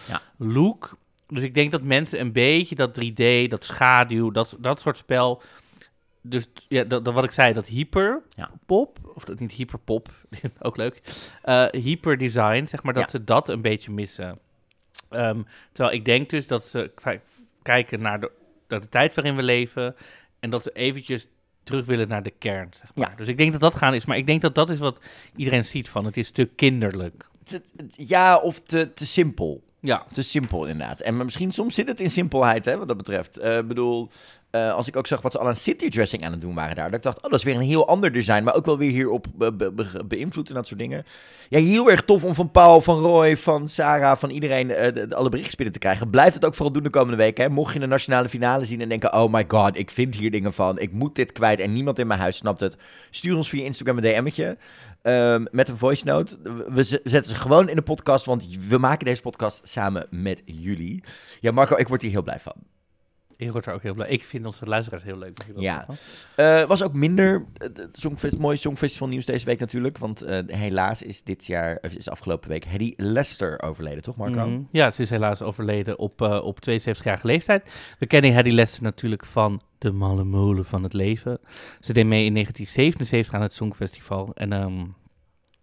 Ja. 0.07 0.21
look. 0.37 0.97
Dus 1.27 1.43
ik 1.43 1.53
denk 1.53 1.71
dat 1.71 1.81
mensen 1.81 2.19
een 2.19 2.31
beetje 2.31 2.75
dat 2.75 2.99
3D, 3.01 3.47
dat 3.49 3.63
schaduw, 3.63 4.31
dat, 4.31 4.57
dat 4.59 4.81
soort 4.81 4.97
spel. 4.97 5.41
Dus 6.21 6.47
ja, 6.67 6.83
dat, 6.83 7.05
dat 7.05 7.13
wat 7.13 7.23
ik 7.23 7.31
zei, 7.31 7.53
dat 7.53 7.67
hyper 7.67 8.21
pop, 8.65 8.99
of 9.15 9.23
dat 9.23 9.39
niet 9.39 9.51
hyperpop, 9.51 10.09
ook 10.59 10.77
leuk. 10.77 11.01
eh 11.41 11.65
hyper 11.71 12.17
design, 12.17 12.65
zeg 12.65 12.83
maar, 12.83 12.93
dat 12.93 13.03
Ja. 13.03 13.09
ze 13.09 13.23
dat 13.23 13.49
een 13.49 13.61
beetje 13.61 13.91
missen. 13.91 14.39
Ehm, 15.09 15.41
terwijl 15.71 15.95
ik 15.95 16.05
denk 16.05 16.29
dus 16.29 16.47
dat 16.47 16.65
ze 16.65 16.91
kijken 17.61 18.01
naar 18.01 18.19
de, 18.19 18.31
naar 18.67 18.79
de 18.81 18.89
tijd 18.89 19.15
waarin 19.15 19.35
we 19.35 19.43
leven 19.43 19.95
en 20.39 20.49
dat 20.49 20.63
ze 20.63 20.71
eventjes 20.71 21.27
terug 21.63 21.85
willen 21.85 22.07
naar 22.07 22.23
de 22.23 22.33
kern, 22.37 22.67
zeg 22.71 22.95
maar. 22.95 23.15
Dus 23.15 23.27
ik 23.27 23.37
denk 23.37 23.51
dat 23.51 23.61
dat 23.61 23.75
gaan 23.75 23.93
is, 23.93 24.05
maar 24.05 24.17
ik 24.17 24.25
denk 24.27 24.41
dat 24.41 24.55
dat 24.55 24.69
is 24.69 24.79
wat 24.79 25.01
iedereen 25.35 25.65
ziet 25.65 25.89
van. 25.89 26.05
Het 26.05 26.17
is 26.17 26.31
te 26.31 26.45
kinderlijk. 26.45 27.25
Te- 27.47 27.61
Ja, 27.95 28.37
of 28.37 28.61
te, 28.61 28.93
te 28.93 29.05
simpel. 29.05 29.63
Ja. 29.79 30.05
Te 30.11 30.21
simpel, 30.21 30.65
inderdaad. 30.65 30.99
En 30.99 31.17
misschien 31.17 31.51
soms 31.51 31.75
zit 31.75 31.87
het 31.87 31.99
in 31.99 32.09
simpelheid, 32.09 32.65
hè, 32.65 32.77
wat 32.77 32.87
dat 32.87 32.97
betreft. 32.97 33.37
Eh, 33.37 33.57
Ik 33.57 33.67
bedoel, 33.67 34.09
eh, 34.49 34.73
als 34.73 34.87
ik 34.87 34.95
ook 34.95 35.07
zag 35.07 35.21
wat 35.21 35.31
ze 35.31 35.37
al 35.39 35.47
aan 35.47 35.55
city 35.55 35.89
dressing 35.89 36.25
aan 36.25 36.31
het 36.31 36.41
doen 36.41 36.53
waren 36.55 36.75
daar, 36.75 36.85
dat 36.85 36.95
ik 36.95 37.03
dacht, 37.03 37.17
oh, 37.17 37.23
dat 37.31 37.39
is 37.39 37.43
weer 37.45 37.55
een 37.55 37.61
heel 37.61 37.87
ander 37.87 38.11
design, 38.11 38.43
maar 38.43 38.55
ook 38.55 38.65
wel 38.65 38.77
weer 38.77 38.91
hierop 38.91 39.25
be 39.35 39.53
be 39.53 39.71
be- 39.71 40.03
beïnvloed 40.05 40.49
en 40.49 40.55
dat 40.55 40.67
soort 40.67 40.79
dingen. 40.79 41.05
Ja, 41.49 41.59
heel 41.59 41.89
erg 41.91 42.01
tof 42.03 42.23
om 42.23 42.35
van 42.35 42.51
Paul, 42.51 42.81
van 42.81 42.99
Roy, 42.99 43.37
van 43.37 43.67
Sarah, 43.69 44.17
van 44.17 44.29
iedereen 44.29 44.71
eh, 44.71 44.93
de, 44.93 45.07
de- 45.07 45.15
alle 45.15 45.29
berichtjes 45.29 45.55
binnen 45.55 45.73
te 45.73 45.79
krijgen. 45.81 46.09
Blijf 46.09 46.33
het 46.33 46.45
ook 46.45 46.53
vooral 46.53 46.73
doen 46.73 46.83
de 46.83 46.89
komende 46.89 47.17
week, 47.17 47.37
hè. 47.37 47.49
Mocht 47.49 47.73
je 47.73 47.79
de 47.79 47.87
nationale 47.87 48.29
finale 48.29 48.65
zien 48.65 48.81
en 48.81 48.89
denken, 48.89 49.13
oh 49.13 49.33
my 49.33 49.45
god, 49.47 49.77
ik 49.77 49.91
vind 49.91 50.15
hier 50.15 50.31
dingen 50.31 50.53
van, 50.53 50.79
ik 50.79 50.91
moet 50.91 51.15
dit 51.15 51.31
kwijt 51.31 51.59
en 51.59 51.73
niemand 51.73 51.99
in 51.99 52.07
mijn 52.07 52.19
huis 52.19 52.35
snapt 52.37 52.59
het. 52.59 52.75
Stuur 53.09 53.35
ons 53.37 53.49
via 53.49 53.63
Instagram 53.63 53.97
een 53.97 54.03
DM'tje. 54.23 54.57
Ehm, 55.07 55.45
met 55.51 55.69
een 55.69 55.77
voice 55.77 56.05
note. 56.05 56.37
We 56.67 56.83
zetten 56.83 57.25
ze 57.25 57.35
gewoon 57.35 57.69
in 57.69 57.75
de 57.75 57.81
podcast, 57.81 58.25
want 58.25 58.47
we 58.67 58.77
maken 58.77 59.05
deze 59.05 59.21
podcast 59.21 59.67
samen 59.67 60.07
met 60.09 60.41
jullie. 60.45 61.03
Ja, 61.39 61.51
Marco, 61.51 61.75
ik 61.75 61.87
word 61.87 62.01
hier 62.01 62.11
heel 62.11 62.23
blij 62.23 62.39
van. 62.39 62.53
Ik 63.37 63.51
word 63.51 63.65
er 63.65 63.73
ook 63.73 63.81
heel 63.81 63.93
blij. 63.93 64.09
Ik 64.09 64.23
vind 64.23 64.45
onze 64.45 64.65
luisteraars 64.65 65.03
heel 65.03 65.17
leuk. 65.17 65.37
Wel 65.53 65.63
Ja. 65.63 65.85
Eh, 66.35 66.63
was 66.63 66.83
ook 66.83 66.93
minder 66.93 67.45
de 67.73 67.89
Songfest, 67.91 68.37
mooi 68.37 68.57
Songfestival 68.57 69.07
nieuws 69.07 69.25
deze 69.25 69.45
week 69.45 69.59
natuurlijk. 69.59 69.97
Want 69.97 70.21
eh, 70.21 70.39
helaas 70.47 71.01
is 71.01 71.23
dit 71.23 71.45
jaar, 71.45 71.77
of 71.81 71.93
is 71.93 72.09
afgelopen 72.09 72.49
week, 72.49 72.65
Hedy 72.65 72.93
Lester 72.97 73.61
overleden, 73.61 74.01
toch 74.01 74.15
Marco? 74.15 74.47
Mhm. 74.47 74.61
Ja, 74.71 74.91
ze 74.91 75.01
is 75.01 75.09
helaas 75.09 75.41
overleden 75.41 75.99
op, 75.99 76.21
op 76.21 76.59
72-jarige 76.69 77.27
leeftijd. 77.27 77.69
We 77.99 78.07
kennen 78.07 78.33
Hedy 78.33 78.49
Lester 78.49 78.83
natuurlijk 78.83 79.25
van 79.25 79.61
De 79.77 79.91
Malle 79.91 80.23
Molen 80.23 80.65
van 80.65 80.83
het 80.83 80.93
Leven. 80.93 81.39
Ze 81.79 81.93
deed 81.93 82.05
mee 82.05 82.25
in 82.25 82.33
1977 82.33 83.33
aan 83.33 83.41
het 83.41 83.53
Songfestival. 83.53 84.31
En 84.33 84.49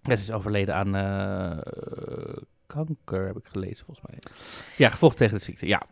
ja, 0.03 0.17
ze 0.17 0.23
is 0.23 0.31
overleden 0.31 0.75
aan 0.75 0.95
eh, 0.97 2.43
kanker, 2.67 3.27
heb 3.27 3.37
ik 3.37 3.47
gelezen 3.47 3.85
volgens 3.85 4.07
mij. 4.07 4.19
Ja, 4.77 4.89
gevolgd 4.89 5.17
tegen 5.17 5.37
de 5.39 5.45
ziekte, 5.45 5.67
ja. 5.67 5.83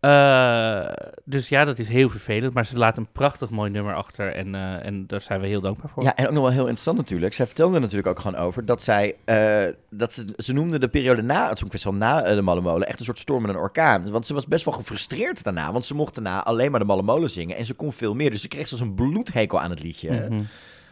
Eh, 0.00 0.86
dus 1.24 1.48
ja, 1.48 1.64
dat 1.64 1.78
is 1.78 1.88
heel 1.88 2.08
vervelend. 2.08 2.54
Maar 2.54 2.66
ze 2.66 2.76
laat 2.76 2.96
een 2.96 3.12
prachtig 3.12 3.50
mooi 3.50 3.70
nummer 3.70 3.94
achter. 3.94 4.32
En, 4.32 4.54
eh, 4.54 4.86
en 4.86 5.06
daar 5.06 5.20
zijn 5.20 5.40
we 5.40 5.46
heel 5.46 5.60
dankbaar 5.60 5.90
voor. 5.90 6.02
Ja, 6.02 6.16
en 6.16 6.26
ook 6.26 6.32
nog 6.32 6.42
wel 6.42 6.52
heel 6.52 6.60
interessant 6.60 6.96
natuurlijk. 6.96 7.34
Zij 7.34 7.46
vertelde 7.46 7.74
er 7.74 7.80
natuurlijk 7.80 8.08
ook 8.08 8.18
gewoon 8.18 8.40
over 8.40 8.64
dat 8.64 8.82
zij, 8.82 9.16
eh, 9.24 9.64
dat 9.90 10.12
ze, 10.12 10.24
ze 10.36 10.52
noemde 10.52 10.78
de 10.78 10.88
periode 10.88 11.22
na 11.22 11.48
het 11.48 11.58
Songfestival, 11.58 11.96
na 11.96 12.34
de 12.34 12.42
Malle 12.42 12.60
Molen, 12.60 12.88
echt 12.88 12.98
een 12.98 13.04
soort 13.04 13.18
storm 13.18 13.44
en 13.44 13.50
een 13.50 13.56
orkaan. 13.56 14.10
Want 14.10 14.26
ze 14.26 14.34
was 14.34 14.46
best 14.46 14.64
wel 14.64 14.74
gefrustreerd 14.74 15.44
daarna, 15.44 15.72
want 15.72 15.84
ze 15.84 15.94
mocht 15.94 16.14
daarna 16.14 16.44
alleen 16.44 16.70
maar 16.70 16.80
de 16.80 16.86
Malle 16.86 17.02
Molen 17.02 17.30
zingen 17.30 17.56
en 17.56 17.64
ze 17.64 17.74
kon 17.74 17.92
veel 17.92 18.14
meer. 18.14 18.30
Dus 18.30 18.40
ze 18.40 18.48
kreeg 18.48 18.68
zelfs 18.68 18.84
een 18.84 18.94
bloedhekel 18.94 19.60
aan 19.60 19.70
het 19.70 19.82
liedje. 19.82 20.26
Mhm. 20.28 20.42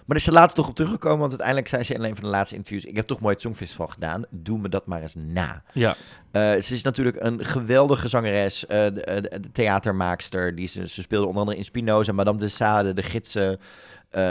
Maar 0.08 0.16
er 0.16 0.22
is 0.22 0.28
ze 0.28 0.32
later 0.38 0.56
toch 0.56 0.68
op 0.68 0.74
teruggekomen, 0.74 1.18
want 1.18 1.30
uiteindelijk 1.30 1.68
zei 1.68 1.82
ze 1.82 1.94
in 1.94 2.02
een 2.02 2.14
van 2.14 2.24
de 2.24 2.30
laatste 2.30 2.56
interviews, 2.56 2.84
ik 2.84 2.96
heb 2.96 3.06
toch 3.06 3.20
mooi 3.20 3.32
het 3.32 3.42
Songfestival 3.42 3.86
gedaan, 3.86 4.24
doe 4.30 4.58
me 4.58 4.68
dat 4.68 4.86
maar 4.86 5.02
eens 5.02 5.14
na. 5.14 5.62
Ja. 5.72 5.96
Eh, 6.30 6.42
ze 6.60 6.74
is 6.74 6.82
natuurlijk 6.82 7.16
een 7.20 7.44
geweldige 7.44 8.08
zangeres, 8.08 8.66
eh, 8.66 8.84
de, 8.84 8.90
de- 9.30 9.40
de 9.40 9.50
theatermaakster. 9.52 10.54
Die 10.54 10.68
ze, 10.68 10.88
ze 10.88 11.02
speelde 11.02 11.26
onder 11.26 11.40
andere 11.40 11.58
in 11.58 11.64
Spinoza, 11.64 12.12
Madame 12.12 12.38
de 12.38 12.48
Sade, 12.48 12.92
De 12.92 13.02
Gidsen. 13.02 13.60
Eh, 14.10 14.22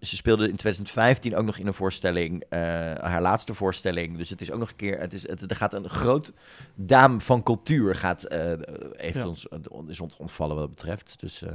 ze 0.00 0.16
speelde 0.16 0.48
in 0.48 0.56
2015 0.56 1.36
ook 1.36 1.44
nog 1.44 1.58
in 1.58 1.66
een 1.66 1.74
voorstelling, 1.74 2.44
eh, 2.48 2.60
haar 2.94 3.20
laatste 3.22 3.54
voorstelling. 3.54 4.16
Dus 4.16 4.28
het 4.30 4.40
is 4.40 4.50
ook 4.50 4.58
nog 4.58 4.68
een 4.68 4.76
keer, 4.76 4.98
het 4.98 5.12
is, 5.12 5.28
het, 5.28 5.50
er 5.50 5.56
gaat 5.56 5.74
een 5.74 5.88
groot 5.88 6.32
dame 6.74 7.20
van 7.20 7.42
cultuur 7.42 7.94
gaat, 7.94 8.22
eh, 8.24 8.52
heeft 8.92 9.16
Ja. 9.16 9.26
ons, 9.26 9.46
is 9.88 10.00
ons 10.00 10.16
ontvallen 10.16 10.56
wat 10.56 10.66
dat 10.66 10.74
betreft. 10.76 11.20
Dus 11.20 11.42
eh, 11.42 11.52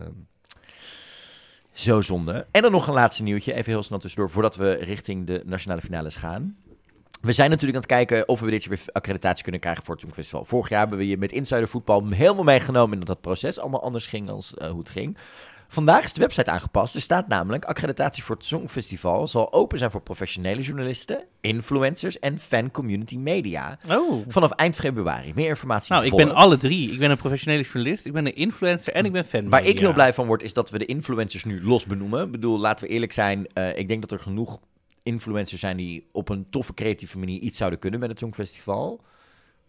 zo 1.75 2.01
zonde. 2.01 2.45
En 2.51 2.61
dan 2.61 2.71
nog 2.71 2.87
een 2.87 2.93
laatste 2.93 3.23
nieuwtje, 3.23 3.53
even 3.53 3.71
heel 3.71 3.83
snel 3.83 3.99
tussendoor, 3.99 4.31
voordat 4.31 4.55
we 4.55 4.71
richting 4.71 5.27
de 5.27 5.41
nationale 5.45 5.81
finales 5.81 6.15
gaan. 6.15 6.57
We 7.21 7.31
zijn 7.31 7.49
natuurlijk 7.49 7.75
aan 7.75 7.83
het 7.83 8.07
kijken 8.07 8.27
of 8.27 8.39
we 8.39 8.49
dit 8.49 8.63
jaar 8.63 8.77
weer 8.77 8.93
accreditatie 8.93 9.43
kunnen 9.43 9.61
krijgen 9.61 9.83
voor 9.83 9.93
het 9.93 10.03
Songfestival. 10.03 10.45
Vorig 10.45 10.69
jaar 10.69 10.79
hebben 10.79 10.97
we 10.97 11.07
je 11.07 11.17
met 11.17 11.31
Insider 11.31 11.67
Voetbal 11.67 12.07
helemaal 12.09 12.43
meegenomen 12.43 12.99
in 12.99 13.05
dat 13.05 13.21
proces 13.21 13.59
allemaal 13.59 13.83
anders 13.83 14.07
ging 14.07 14.25
dan 14.25 14.41
eh, 14.57 14.69
hoe 14.69 14.79
het 14.79 14.89
ging. 14.89 15.17
Vandaag 15.67 16.03
is 16.03 16.13
de 16.13 16.21
website 16.21 16.51
aangepast. 16.51 16.95
Er 16.95 17.01
staat 17.01 17.27
namelijk 17.27 17.65
accreditatie 17.65 18.23
voor 18.23 18.35
het 18.35 18.45
Songfestival 18.45 19.27
zal 19.27 19.53
open 19.53 19.77
zijn 19.77 19.91
voor 19.91 20.01
professionele 20.01 20.61
journalisten, 20.61 21.23
influencers 21.41 22.19
en 22.19 22.39
fan 22.39 22.71
community 22.71 23.17
media. 23.17 23.79
Oh. 23.89 24.25
Vanaf 24.27 24.51
eind 24.51 24.75
februari. 24.75 25.31
Meer 25.35 25.49
informatie 25.49 25.93
Nou, 25.93 26.05
ik 26.05 26.15
ben 26.15 26.31
alle 26.35 26.57
drie. 26.57 26.91
Ik 26.91 26.99
ben 26.99 27.11
een 27.11 27.17
professionele 27.17 27.63
journalist, 27.63 28.05
ik 28.05 28.13
ben 28.13 28.25
een 28.25 28.35
influencer 28.35 28.93
en 28.93 29.05
ik 29.05 29.11
ben 29.11 29.25
fan. 29.25 29.49
Waar 29.49 29.65
ik 29.65 29.79
heel 29.79 29.93
blij 29.93 30.13
van 30.13 30.27
word, 30.27 30.43
is 30.43 30.53
dat 30.53 30.69
we 30.69 30.77
de 30.77 30.85
influencers 30.85 31.43
nu 31.43 31.63
los 31.63 31.85
benoemen. 31.85 32.25
Ik 32.25 32.31
bedoel, 32.31 32.59
laten 32.59 32.87
we 32.87 32.93
eerlijk 32.93 33.11
zijn. 33.13 33.47
eh, 33.53 33.77
ik 33.77 33.87
denk 33.87 34.01
dat 34.01 34.11
er 34.11 34.19
genoeg 34.19 34.59
influencers 35.03 35.61
zijn 35.61 35.77
die 35.77 36.07
op 36.11 36.29
een 36.29 36.49
toffe, 36.49 36.73
creatieve 36.73 37.17
manier 37.17 37.39
iets 37.39 37.57
zouden 37.57 37.79
kunnen 37.79 37.99
met 37.99 38.09
het 38.09 38.19
Songfestival. 38.19 39.01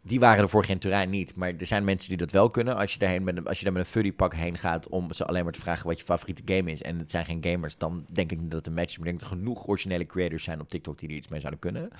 Die 0.07 0.21
waren 0.21 0.43
er 0.43 0.49
vorig 0.49 0.67
jaar 0.67 0.75
in 0.77 0.83
Turijn 0.83 1.11
niet, 1.11 1.35
maar 1.37 1.53
er 1.59 1.67
zijn 1.67 1.85
mensen 1.85 2.09
die 2.09 2.19
dat 2.19 2.31
wel 2.31 2.51
kunnen. 2.51 2.77
Als 2.77 2.93
je, 2.93 2.99
daarheen 2.99 3.25
met, 3.25 3.37
een- 3.37 3.47
als 3.47 3.59
je 3.59 3.65
daar 3.65 3.73
met 3.73 3.83
een 3.83 3.89
furry 3.91 4.13
pak 4.13 4.35
heen 4.35 4.59
gaat 4.59 4.89
om 4.89 5.13
ze 5.13 5.25
alleen 5.27 5.45
maar 5.45 5.53
te 5.53 5.61
vragen 5.61 5.87
wat 5.87 5.99
je 5.99 6.05
favoriete 6.05 6.43
game 6.55 6.71
is 6.71 6.83
en 6.83 6.99
het 6.99 7.11
zijn 7.11 7.25
geen 7.25 7.45
gamers, 7.45 7.79
dan 7.79 8.07
denk 8.09 8.33
ik 8.33 8.39
dat 8.43 8.53
het 8.59 8.67
een 8.67 8.75
match 8.75 8.97
ik 8.97 9.05
denk 9.05 9.21
dat 9.21 9.31
er 9.31 9.37
genoeg 9.37 9.67
originele 9.69 10.07
creators 10.07 10.45
zijn 10.45 10.61
op 10.61 10.69
TikTok 10.69 10.99
die 10.99 11.09
er 11.09 11.15
iets 11.15 11.29
mee 11.29 11.41
zouden 11.41 11.61
kunnen. 11.61 11.91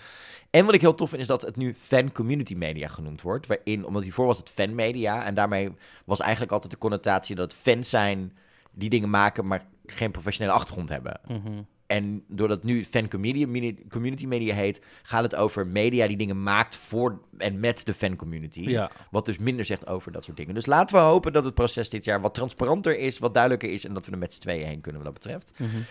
En 0.51 0.65
wat 0.65 0.75
ik 0.75 0.81
heel 0.81 0.95
tof 0.95 1.09
vind 1.09 1.21
is 1.21 1.27
dat 1.27 1.43
het 1.43 1.57
nu 1.57 1.75
fan 1.79 2.13
community 2.13 2.55
media 2.55 2.89
genoemd 2.89 3.23
wordt. 3.23 3.47
Waarin, 3.47 3.85
omdat 3.87 4.03
hiervoor 4.03 4.27
was 4.27 4.39
het 4.39 4.51
fan 4.51 4.75
media. 4.75 5.25
En 5.25 5.35
daarmee 5.35 5.71
was 6.05 6.21
eigenlijk 6.21 6.53
altijd 6.53 6.73
de 6.73 6.79
connotatie 6.79 7.35
dat 7.37 7.55
fans 7.55 7.91
zijn 7.91 8.33
die 8.73 8.89
dingen 8.91 9.11
maken, 9.11 9.47
maar 9.47 9.65
geen 9.87 10.11
professionele 10.11 10.55
achtergrond 10.57 10.89
hebben. 10.89 11.21
Mhm. 11.29 11.63
En 11.87 12.25
doordat 12.29 12.63
nu 12.63 12.85
fan 12.85 13.09
community, 13.09 14.27
media 14.27 14.55
heet, 14.55 14.81
gaat 15.03 15.23
het 15.23 15.37
over 15.37 15.67
media 15.67 16.07
die 16.07 16.17
dingen 16.17 16.43
maakt 16.43 16.77
voor 16.77 17.21
en 17.39 17.61
met 17.61 17.87
de 17.87 17.95
fan 17.95 18.17
community. 18.17 18.61
Ja. 18.61 18.91
Wat 19.11 19.25
dus 19.25 19.39
minder 19.39 19.65
zegt 19.65 19.87
over 19.87 20.13
dat 20.13 20.25
soort 20.25 20.37
dingen. 20.37 20.55
Dus 20.55 20.67
laten 20.67 20.97
we 20.97 21.03
hopen 21.03 21.33
dat 21.33 21.45
het 21.45 21.55
proces 21.55 21.91
dit 21.91 22.05
jaar 22.05 22.21
wat 22.21 22.35
transparanter 22.35 22.99
is, 22.99 23.19
wat 23.19 23.35
duidelijker 23.35 23.73
is 23.73 23.85
en 23.85 23.95
dat 23.95 24.07
we 24.07 24.13
er 24.13 24.19
met 24.19 24.35
z'n 24.35 24.41
tweeën 24.41 24.67
heen 24.67 24.81
kunnen 24.81 25.03
wat 25.03 25.13
dat 25.15 25.23
betreft. 25.23 25.53
Mhm. 25.57 25.83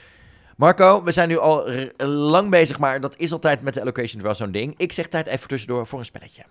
Marco, 0.57 1.03
we 1.03 1.11
zijn 1.11 1.29
nu 1.29 1.37
al 1.37 1.69
lang 2.07 2.49
bezig, 2.49 2.79
maar 2.79 2.99
dat 2.99 3.15
is 3.17 3.31
altijd 3.31 3.61
met 3.61 3.73
de 3.73 3.81
allocation 3.81 4.21
wel 4.21 4.33
zo'n 4.33 4.51
ding. 4.51 4.73
Ik 4.77 4.91
zeg 4.91 5.07
tijd 5.07 5.27
even 5.27 5.47
tussendoor 5.47 5.87
voor 5.87 5.99
een 5.99 6.05
spelletje. 6.05 6.43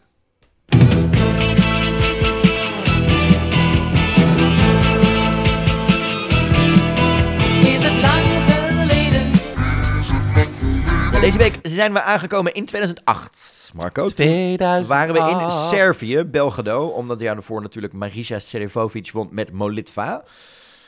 Deze 11.25 11.39
week 11.39 11.59
zijn 11.63 11.93
we 11.93 12.03
aangekomen 12.03 12.55
in 12.55 12.65
2008. 12.65 13.71
Marco. 13.75 14.07
Toen 14.07 14.15
2008. 14.15 14.87
waren 14.87 15.15
we 15.15 15.43
in 15.45 15.51
Servië, 15.51 16.25
Belgrado, 16.25 16.87
omdat 16.87 17.21
jaar 17.21 17.35
daarvoor 17.35 17.63
natuurlijk 17.63 17.93
Marija 17.93 18.39
Serifovic 18.39 19.11
won 19.11 19.29
met 19.31 19.53
Molitva. 19.53 20.25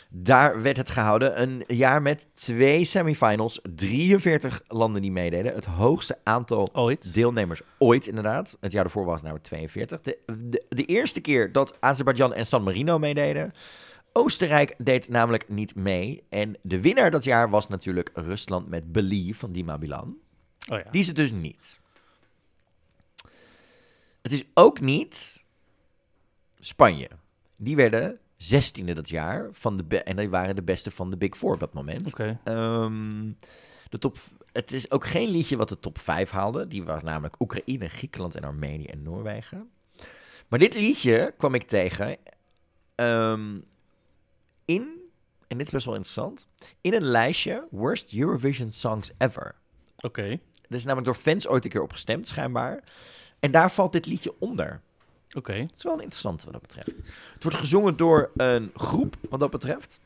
Daar 0.08 0.62
werd 0.62 0.76
het 0.76 0.90
gehouden. 0.90 1.42
Een 1.42 1.64
jaar 1.66 2.02
met 2.02 2.26
twee 2.34 2.84
semifinals, 2.84 3.60
43 3.74 4.62
landen 4.68 5.02
die 5.02 5.12
meededen. 5.12 5.54
Het 5.54 5.64
hoogste 5.64 6.18
aantal 6.22 6.68
Ooit. 6.72 7.14
deelnemers 7.14 7.60
ooit, 7.78 8.06
inderdaad. 8.06 8.56
Het 8.60 8.72
jaar 8.72 8.82
daarvoor 8.82 9.04
was 9.04 9.14
het 9.14 9.22
namelijk 9.22 9.46
42. 9.46 10.00
De, 10.00 10.18
de, 10.26 10.64
de 10.68 10.84
eerste 10.84 11.20
keer 11.20 11.52
dat 11.52 11.76
Azerbeidzjan 11.80 12.34
en 12.34 12.46
San 12.46 12.62
Marino 12.62 12.98
meededen. 12.98 13.52
Oostenrijk 14.12 14.74
deed 14.78 15.08
namelijk 15.08 15.48
niet 15.48 15.74
mee. 15.74 16.22
En 16.28 16.56
de 16.62 16.80
winnaar 16.80 17.10
dat 17.10 17.24
jaar 17.24 17.50
was 17.50 17.68
natuurlijk 17.68 18.10
Rusland 18.14 18.68
met 18.68 18.92
Believe 18.92 19.38
van 19.38 19.52
Dima 19.52 19.78
Bilan. 19.78 20.16
Oh 20.68 20.78
ja. 20.78 20.90
Die 20.90 21.00
is 21.00 21.06
het 21.06 21.16
dus 21.16 21.30
niet. 21.30 21.80
Het 24.22 24.32
is 24.32 24.44
ook 24.54 24.80
niet 24.80 25.44
Spanje. 26.60 27.08
Die 27.58 27.76
werden 27.76 28.18
zestiende 28.36 28.92
dat 28.92 29.08
jaar. 29.08 29.48
Van 29.52 29.76
de 29.76 30.02
en 30.02 30.16
die 30.16 30.30
waren 30.30 30.54
de 30.54 30.62
beste 30.62 30.90
van 30.90 31.10
de 31.10 31.16
Big 31.16 31.36
Four 31.36 31.52
op 31.52 31.60
dat 31.60 31.72
moment. 31.74 32.06
Oké. 32.06 32.40
Ehm, 32.44 33.32
de 33.88 33.98
top, 33.98 34.18
het 34.52 34.72
is 34.72 34.90
ook 34.90 35.06
geen 35.06 35.28
liedje 35.28 35.56
wat 35.56 35.68
de 35.68 35.80
top 35.80 35.98
5 35.98 36.30
haalde. 36.30 36.68
Die 36.68 36.84
was 36.84 37.02
namelijk 37.02 37.40
Oekraïne, 37.40 37.88
Griekenland 37.88 38.34
en 38.34 38.44
Armenië 38.44 38.86
en 38.86 39.02
Noorwegen. 39.02 39.70
Maar 40.48 40.58
dit 40.58 40.74
liedje 40.74 41.34
kwam 41.36 41.54
ik 41.54 41.62
tegen 41.62 42.16
ehm, 42.94 43.58
in, 44.64 44.88
en 45.48 45.58
dit 45.58 45.66
is 45.66 45.72
best 45.72 45.86
wel 45.86 45.94
interessant, 45.94 46.48
in 46.80 46.94
een 46.94 47.02
lijstje 47.02 47.66
Worst 47.70 48.14
Eurovision 48.14 48.72
Songs 48.72 49.10
Ever. 49.18 49.54
Oké. 49.96 50.40
Er 50.68 50.74
is 50.74 50.84
namelijk 50.84 51.06
door 51.06 51.22
fans 51.22 51.48
ooit 51.48 51.64
een 51.64 51.70
keer 51.70 51.82
op 51.82 51.92
gestemd, 51.92 52.28
schijnbaar. 52.28 52.82
En 53.40 53.50
daar 53.50 53.70
valt 53.72 53.92
dit 53.92 54.06
liedje 54.06 54.34
onder. 54.38 54.80
Oké. 55.36 55.52
Het 55.52 55.72
is 55.76 55.82
wel 55.82 55.92
een 55.92 56.00
interessante 56.00 56.44
wat 56.44 56.52
dat 56.52 56.62
betreft. 56.62 56.96
Het 57.34 57.42
wordt 57.42 57.58
gezongen 57.58 57.96
door 57.96 58.30
een 58.36 58.70
groep, 58.74 59.16
wat 59.30 59.40
dat 59.40 59.50
betreft. 59.50 60.00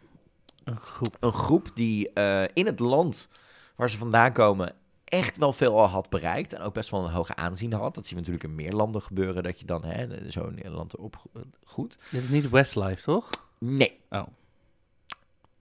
Een 0.64 0.76
groep. 0.76 1.16
Een 1.20 1.32
groep 1.32 1.70
die 1.74 2.12
eh, 2.12 2.44
in 2.54 2.66
het 2.66 2.78
land 2.78 3.28
waar 3.76 3.90
ze 3.90 3.98
vandaan 3.98 4.32
komen 4.32 4.74
echt 5.04 5.36
wel 5.36 5.52
veel 5.52 5.80
al 5.80 5.86
had 5.86 6.08
bereikt. 6.11 6.52
En 6.52 6.61
ook 6.61 6.74
best 6.74 6.90
wel 6.90 7.04
een 7.04 7.11
hoge 7.11 7.36
aanzien 7.36 7.72
had. 7.72 7.94
Dat 7.94 8.06
zien 8.06 8.14
we 8.14 8.20
natuurlijk 8.20 8.44
in 8.44 8.54
meer 8.54 8.72
landen 8.72 9.02
gebeuren, 9.02 9.42
dat 9.42 9.61
je 9.61 9.66
dan 9.66 9.84
hè, 9.84 10.30
zo'n 10.30 10.61
land 10.64 10.94
erop 10.94 11.16
go- 11.16 11.40
goed. 11.64 11.96
Dit 12.11 12.22
is 12.22 12.28
niet 12.28 12.50
Westlife, 12.50 13.02
toch? 13.02 13.30
Nee. 13.58 14.00
Oh. 14.11 14.26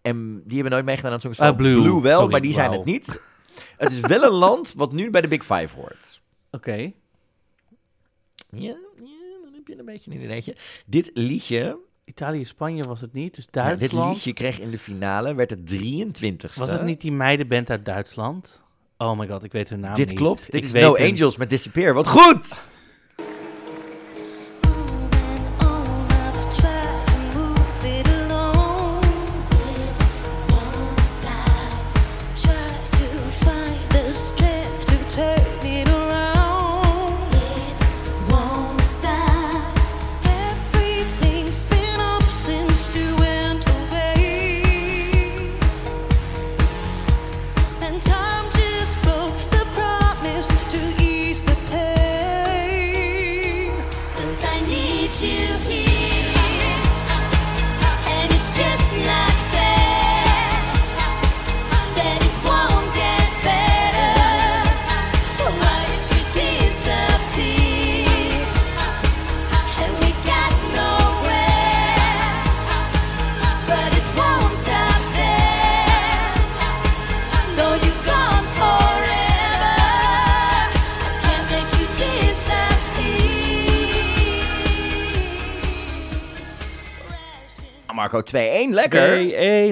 En 0.02 0.42
die 0.46 0.54
hebben 0.54 0.72
nooit 0.72 0.86
meegedaan 0.86 1.12
aan 1.12 1.30
het. 1.30 1.40
Ah, 1.40 1.56
Blue. 1.56 2.02
wel, 2.02 2.16
Sorry, 2.18 2.32
maar 2.32 2.42
die 2.42 2.54
zijn 2.54 2.72
het 2.72 2.86
niet. 2.86 3.22
Het 3.78 3.92
is 3.92 4.00
wel 4.00 4.24
een 4.24 4.32
land 4.34 4.74
wat 4.74 4.92
nu 4.92 5.10
bij 5.10 5.22
de 5.22 5.28
Big 5.28 5.42
Five 5.46 5.76
hoort. 5.76 6.22
Oké. 6.52 6.72
Ja, 8.52 8.78
ja, 9.02 9.40
dan 9.44 9.54
heb 9.54 9.68
je 9.68 9.80
een 9.80 9.86
beetje 9.86 10.12
een 10.12 10.22
ideetje. 10.24 10.56
Dit 10.86 11.12
liedje, 11.14 11.78
Italië, 12.06 12.46
Spanje 12.46 12.84
was 12.84 13.02
het 13.02 13.14
niet, 13.14 13.36
dus 13.36 13.44
ja, 13.52 13.64
Duitsland. 13.64 13.92
dit 13.92 14.14
liedje 14.14 14.34
kreeg 14.34 14.60
in 14.60 14.72
de 14.72 14.80
finale, 14.80 15.36
werd 15.36 15.50
het 15.50 15.60
23ste. 15.74 16.54
Was 16.60 16.72
het 16.72 16.84
niet 16.84 17.02
die 17.02 17.12
meidenband 17.12 17.70
uit 17.70 17.86
Duitsland? 17.86 18.64
Oh 18.98 19.18
my 19.20 19.28
god, 19.28 19.44
ik 19.44 19.52
weet 19.52 19.70
hun 19.70 19.80
naam 19.80 19.94
Dit 19.94 20.10
niet. 20.10 20.18
klopt. 20.18 20.46
Dit 20.52 20.54
Ik 20.54 20.64
is 20.64 20.72
No 20.72 20.94
hun- 20.96 21.12
Angels 21.12 21.38
met 21.38 21.50
Disappear. 21.50 21.94
Wat 21.94 22.08
goed! 22.08 22.64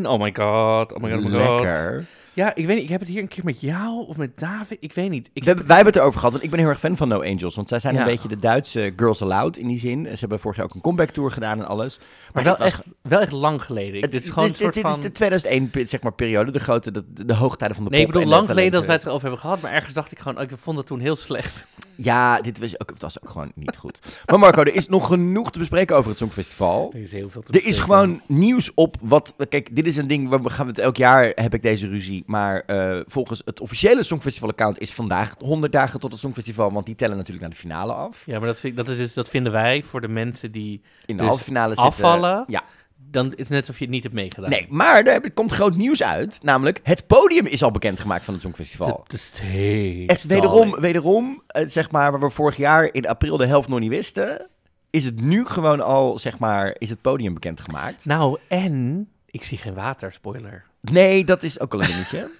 Oh 0.07 0.17
my 0.17 0.29
god. 0.31 0.93
Oh 0.95 0.99
my 0.99 1.09
god. 1.09 1.19
Oh 1.19 1.21
my 1.21 1.31
god. 1.31 1.63
Lekker. 1.65 2.07
Ja, 2.37 2.55
ik 2.55 2.65
weet 2.65 2.75
niet. 2.75 2.83
Ik 2.83 2.89
heb 2.89 2.99
het 2.99 3.09
hier 3.09 3.21
een 3.21 3.27
keer 3.27 3.43
met 3.43 3.61
jou 3.61 4.07
of 4.07 4.17
met 4.17 4.39
David. 4.39 4.77
Ik 4.81 4.93
weet 4.93 5.09
niet. 5.09 5.29
Ik 5.33 5.43
We, 5.43 5.53
wij 5.53 5.75
hebben 5.75 5.85
het 5.85 5.95
erover 5.95 6.17
gehad, 6.17 6.31
want 6.31 6.43
ik 6.43 6.49
ben 6.49 6.59
heel 6.59 6.67
erg 6.69 6.79
fan 6.79 6.97
van 6.97 7.07
No 7.07 7.21
Angels. 7.23 7.55
Want 7.55 7.69
zij 7.69 7.79
zijn 7.79 7.93
Ja. 7.93 7.99
een 7.99 8.05
beetje 8.05 8.27
de 8.27 8.39
Duitse 8.39 8.93
Girls 8.95 9.21
Aloud 9.21 9.57
in 9.57 9.67
die 9.67 9.79
zin. 9.79 10.05
Ze 10.05 10.15
hebben 10.19 10.39
vorig 10.39 10.57
jaar 10.57 10.65
ook 10.65 10.75
een 10.75 10.81
comeback 10.81 11.09
tour 11.09 11.31
gedaan 11.31 11.59
en 11.59 11.67
alles. 11.67 11.97
Maar 12.33 12.43
dit 12.43 12.43
wel 12.43 12.57
was 12.57 12.67
echt, 12.67 12.83
wel 13.01 13.19
echt 13.19 13.31
lang 13.31 13.61
geleden. 13.63 13.95
Ik- 13.95 14.01
Het, 14.01 14.11
dit 14.11 14.23
is 14.23 14.29
gewoon 14.29 14.47
dit, 14.47 14.53
een 14.57 14.61
soort 14.63 14.73
dit 14.73 14.83
van... 14.83 14.91
is 14.91 14.99
de 14.99 15.11
2001 15.11 15.69
pe- 15.69 15.85
zeg 15.85 16.01
maar, 16.01 16.13
periode, 16.13 16.51
de 16.51 16.59
grote, 16.59 16.91
de, 16.91 17.03
de 17.25 17.33
hoogtijden 17.33 17.75
van 17.75 17.85
de 17.85 17.91
Nee, 17.91 17.99
ik 17.99 18.05
pop 18.05 18.15
bedoel, 18.15 18.27
en 18.33 18.37
de 18.39 18.43
lang 18.43 18.49
geleden 18.53 18.71
dat 18.79 18.85
wij 18.85 18.95
het 18.95 19.03
erover 19.05 19.21
hebben 19.21 19.39
gehad. 19.39 19.61
Maar 19.61 19.71
ergens 19.71 19.93
dacht 19.93 20.11
ik 20.11 20.19
gewoon, 20.19 20.37
oh, 20.37 20.43
ik 20.43 20.49
vond 20.61 20.77
het 20.77 20.85
toen 20.85 20.99
heel 20.99 21.15
slecht. 21.15 21.65
Ja, 21.95 22.41
dit 22.41 22.59
was 22.59 22.79
ook, 22.79 22.89
het 22.89 23.01
was 23.01 23.21
ook 23.23 23.29
gewoon 23.29 23.51
niet 23.55 23.77
goed. 23.77 23.99
Maar 24.25 24.39
Marco, 24.39 24.61
er 24.61 24.75
is 24.75 24.87
nog 24.87 25.07
genoeg 25.07 25.51
te 25.51 25.59
bespreken 25.59 25.95
over 25.95 26.09
het 26.09 26.19
Songfestival. 26.19 26.91
Er 26.93 27.01
is 27.01 27.11
heel 27.11 27.29
veel 27.29 27.41
te 27.41 27.51
Er 27.51 27.57
is 27.59 27.65
bespreken. 27.65 27.93
gewoon 27.93 28.21
nieuws 28.25 28.71
op 28.73 28.95
wat... 29.01 29.33
Kijk, 29.49 29.75
dit 29.75 29.85
is 29.85 29.97
een 29.97 30.07
ding, 30.07 30.29
waar 30.29 30.41
we 30.43 30.49
gaan 30.49 30.67
het 30.67 30.77
elk 30.79 30.97
jaar 30.97 31.31
heb 31.35 31.53
ik 31.53 31.61
deze 31.61 31.87
ruzie. 31.87 32.23
Maar 32.27 32.59
eh, 32.65 32.99
volgens 33.05 33.41
het 33.45 33.59
officiële 33.59 34.03
Songfestival-account 34.03 34.79
is 34.79 34.93
vandaag 34.93 35.35
100 35.39 35.71
dagen 35.71 35.99
tot 35.99 36.11
het 36.11 36.19
Songfestival. 36.19 36.71
Want 36.71 36.85
die 36.85 36.95
tellen 36.95 37.15
natuurlijk 37.15 37.41
naar 37.41 37.53
de 37.53 37.59
finale 37.59 37.93
af. 37.93 38.25
Ja, 38.25 38.37
maar 38.39 38.47
dat, 38.47 38.59
vind, 38.59 38.77
dat, 38.77 38.87
is 38.87 38.97
dus, 38.97 39.13
dat 39.13 39.29
vinden 39.29 39.51
wij 39.51 39.83
voor 39.83 40.01
de 40.01 40.07
mensen 40.07 40.51
die 40.51 40.81
In 41.05 41.15
de 41.15 41.21
dus 41.21 41.27
halve 41.27 41.43
finale 41.43 41.67
zitten. 41.67 41.85
afvallen. 41.85 42.43
Ja. 42.47 42.63
Dan 43.09 43.25
is 43.25 43.37
het 43.37 43.49
net 43.49 43.59
alsof 43.59 43.77
je 43.77 43.83
het 43.83 43.93
niet 43.93 44.03
hebt 44.03 44.15
meegedaan. 44.15 44.49
Nee, 44.49 44.65
maar 44.69 45.05
er 45.05 45.31
komt 45.31 45.51
groot 45.51 45.75
nieuws 45.75 46.03
uit. 46.03 46.39
Namelijk, 46.43 46.79
het 46.83 47.07
podium 47.07 47.45
is 47.45 47.63
al 47.63 47.71
bekendgemaakt 47.71 48.25
van 48.25 48.33
het 48.33 48.43
Songfestival. 48.43 48.87
De, 48.87 49.03
de 49.07 49.17
stage. 49.17 50.03
Echt 50.07 50.23
wederom, 50.25 50.79
wederom 50.79 51.43
eh, 51.47 51.67
zeg 51.67 51.91
maar, 51.91 52.11
waar 52.11 52.21
we 52.21 52.29
vorig 52.29 52.57
jaar 52.57 52.89
in 52.91 53.07
april 53.07 53.37
de 53.37 53.45
helft 53.45 53.69
nog 53.69 53.79
niet 53.79 53.89
wisten, 53.89 54.47
is 54.89 55.05
het 55.05 55.21
nu 55.21 55.45
gewoon 55.45 55.81
al, 55.81 56.19
zeg 56.19 56.39
maar, 56.39 56.75
is 56.77 56.89
het 56.89 57.01
podium 57.01 57.33
bekendgemaakt. 57.33 58.05
Nou, 58.05 58.39
en 58.47 59.07
ik 59.25 59.43
zie 59.43 59.57
geen 59.57 59.73
water, 59.73 60.13
spoiler. 60.13 60.65
Nee, 60.91 61.25
dat 61.25 61.43
is 61.43 61.59
ook 61.59 61.73
al 61.73 61.81
een 61.81 61.87
dingetje. 61.87 62.29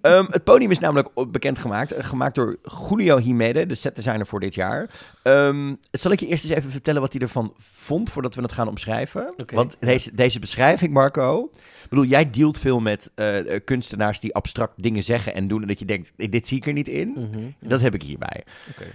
Ehm, 0.00 0.24
het 0.30 0.44
podium 0.44 0.70
is 0.70 0.78
namelijk 0.78 1.08
bekendgemaakt, 1.30 1.92
eh, 1.92 2.04
gemaakt 2.04 2.34
door 2.34 2.56
Julio 2.88 3.18
Himede, 3.18 3.66
de 3.66 3.74
setdesigner 3.74 4.26
voor 4.26 4.40
dit 4.40 4.54
jaar. 4.54 4.90
Ehm, 5.22 5.74
zal 5.90 6.10
ik 6.10 6.20
je 6.20 6.26
eerst 6.26 6.44
eens 6.44 6.54
even 6.54 6.70
vertellen 6.70 7.00
wat 7.00 7.12
hij 7.12 7.22
ervan 7.22 7.54
vond, 7.58 8.10
voordat 8.10 8.34
we 8.34 8.42
het 8.42 8.52
gaan 8.52 8.68
omschrijven? 8.68 9.34
Want 9.52 9.76
deze, 9.80 10.14
deze 10.14 10.38
beschrijving, 10.38 10.92
Marco, 10.92 11.50
ik 11.82 11.88
bedoel, 11.88 12.04
jij 12.04 12.30
dealt 12.30 12.58
veel 12.58 12.80
met 12.80 13.10
eh, 13.14 13.60
kunstenaars 13.64 14.20
die 14.20 14.34
abstract 14.34 14.82
dingen 14.82 15.02
zeggen 15.02 15.34
en 15.34 15.48
doen 15.48 15.62
en 15.62 15.68
dat 15.68 15.78
je 15.78 15.84
denkt, 15.84 16.12
dit 16.16 16.46
zie 16.46 16.56
ik 16.56 16.66
er 16.66 16.72
niet 16.72 16.88
in. 16.88 17.08
Mhm. 17.08 17.68
Dat 17.68 17.80
heb 17.80 17.94
ik 17.94 18.02
hierbij. 18.02 18.44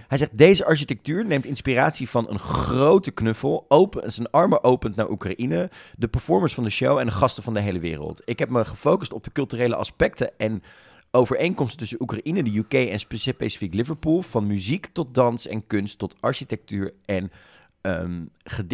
Hij 0.08 0.18
zegt, 0.18 0.38
deze 0.38 0.64
architectuur 0.64 1.26
neemt 1.26 1.46
inspiratie 1.46 2.08
van 2.08 2.30
een 2.30 2.38
grote 2.38 3.10
knuffel, 3.10 3.64
open, 3.68 4.12
zijn 4.12 4.30
armen 4.30 4.64
opent 4.64 4.96
naar 4.96 5.10
Oekraïne, 5.10 5.70
de 5.96 6.08
performers 6.08 6.54
van 6.54 6.64
de 6.64 6.70
show 6.70 6.98
en 6.98 7.06
de 7.06 7.12
gasten 7.12 7.42
van 7.42 7.54
de 7.54 7.60
hele 7.60 7.78
wereld. 7.78 8.22
Ik 8.24 8.38
heb 8.38 8.48
me 8.48 8.64
gefocust 8.64 9.12
op 9.12 9.24
de 9.24 9.32
culturele 9.32 9.76
aspecten 9.76 10.30
en 10.38 10.62
overeenkomsten 11.16 11.78
tussen 11.78 12.02
Oekraïne, 12.02 12.42
de 12.42 12.56
UK 12.56 12.72
en 12.72 12.98
spe- 12.98 13.16
specifiek 13.16 13.74
Liverpool, 13.74 14.22
van 14.22 14.46
muziek 14.46 14.86
tot 14.86 15.14
dans 15.14 15.46
en 15.46 15.66
kunst 15.66 15.98
tot 15.98 16.14
architectuur 16.20 16.94
en, 17.04 17.30
ehm, 17.80 18.24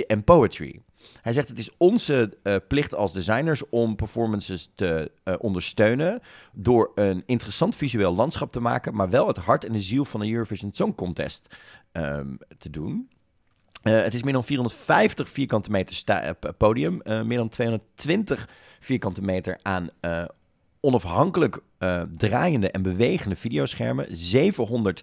en 0.07 0.25
poetry. 0.25 0.81
Hij 1.23 1.33
zegt 1.33 1.49
het 1.49 1.59
is 1.59 1.71
onze 1.77 2.39
eh, 2.43 2.57
plicht 2.69 2.95
als 2.95 3.13
designers 3.13 3.69
om 3.69 3.97
performances 3.97 4.71
te 4.75 5.11
eh, 5.25 5.35
ondersteunen 5.39 6.21
door 6.53 6.93
een 6.95 7.23
interessant 7.27 7.77
visueel 7.77 8.15
landschap 8.15 8.53
te 8.53 8.61
maken, 8.61 8.95
maar 8.95 9.11
wel 9.11 9.27
het 9.27 9.37
hart 9.37 9.65
en 9.65 9.73
de 9.73 9.81
ziel 9.81 10.05
van 10.05 10.21
de 10.21 10.31
Eurovision 10.31 10.73
Song 10.73 10.95
Contest 10.95 11.57
ehm, 11.93 12.35
te 12.59 12.71
doen. 12.71 13.09
Eh, 13.83 14.03
het 14.03 14.15
is 14.15 14.23
meer 14.23 14.33
dan 14.33 14.45
450 14.45 15.29
vierkante 15.29 15.71
meter 15.71 16.35
podium, 16.57 17.01
meer 17.05 17.39
dan 17.39 17.49
220 17.49 18.49
vierkante 18.81 19.23
meter 19.23 19.59
aan 19.63 19.89
eh, 20.01 20.25
onafhankelijk 20.83 21.59
eh, 21.79 22.03
draaiende 22.17 22.71
en 22.71 22.83
bewegende 22.83 23.37
videoschermen, 23.37 24.07
700 24.11 25.03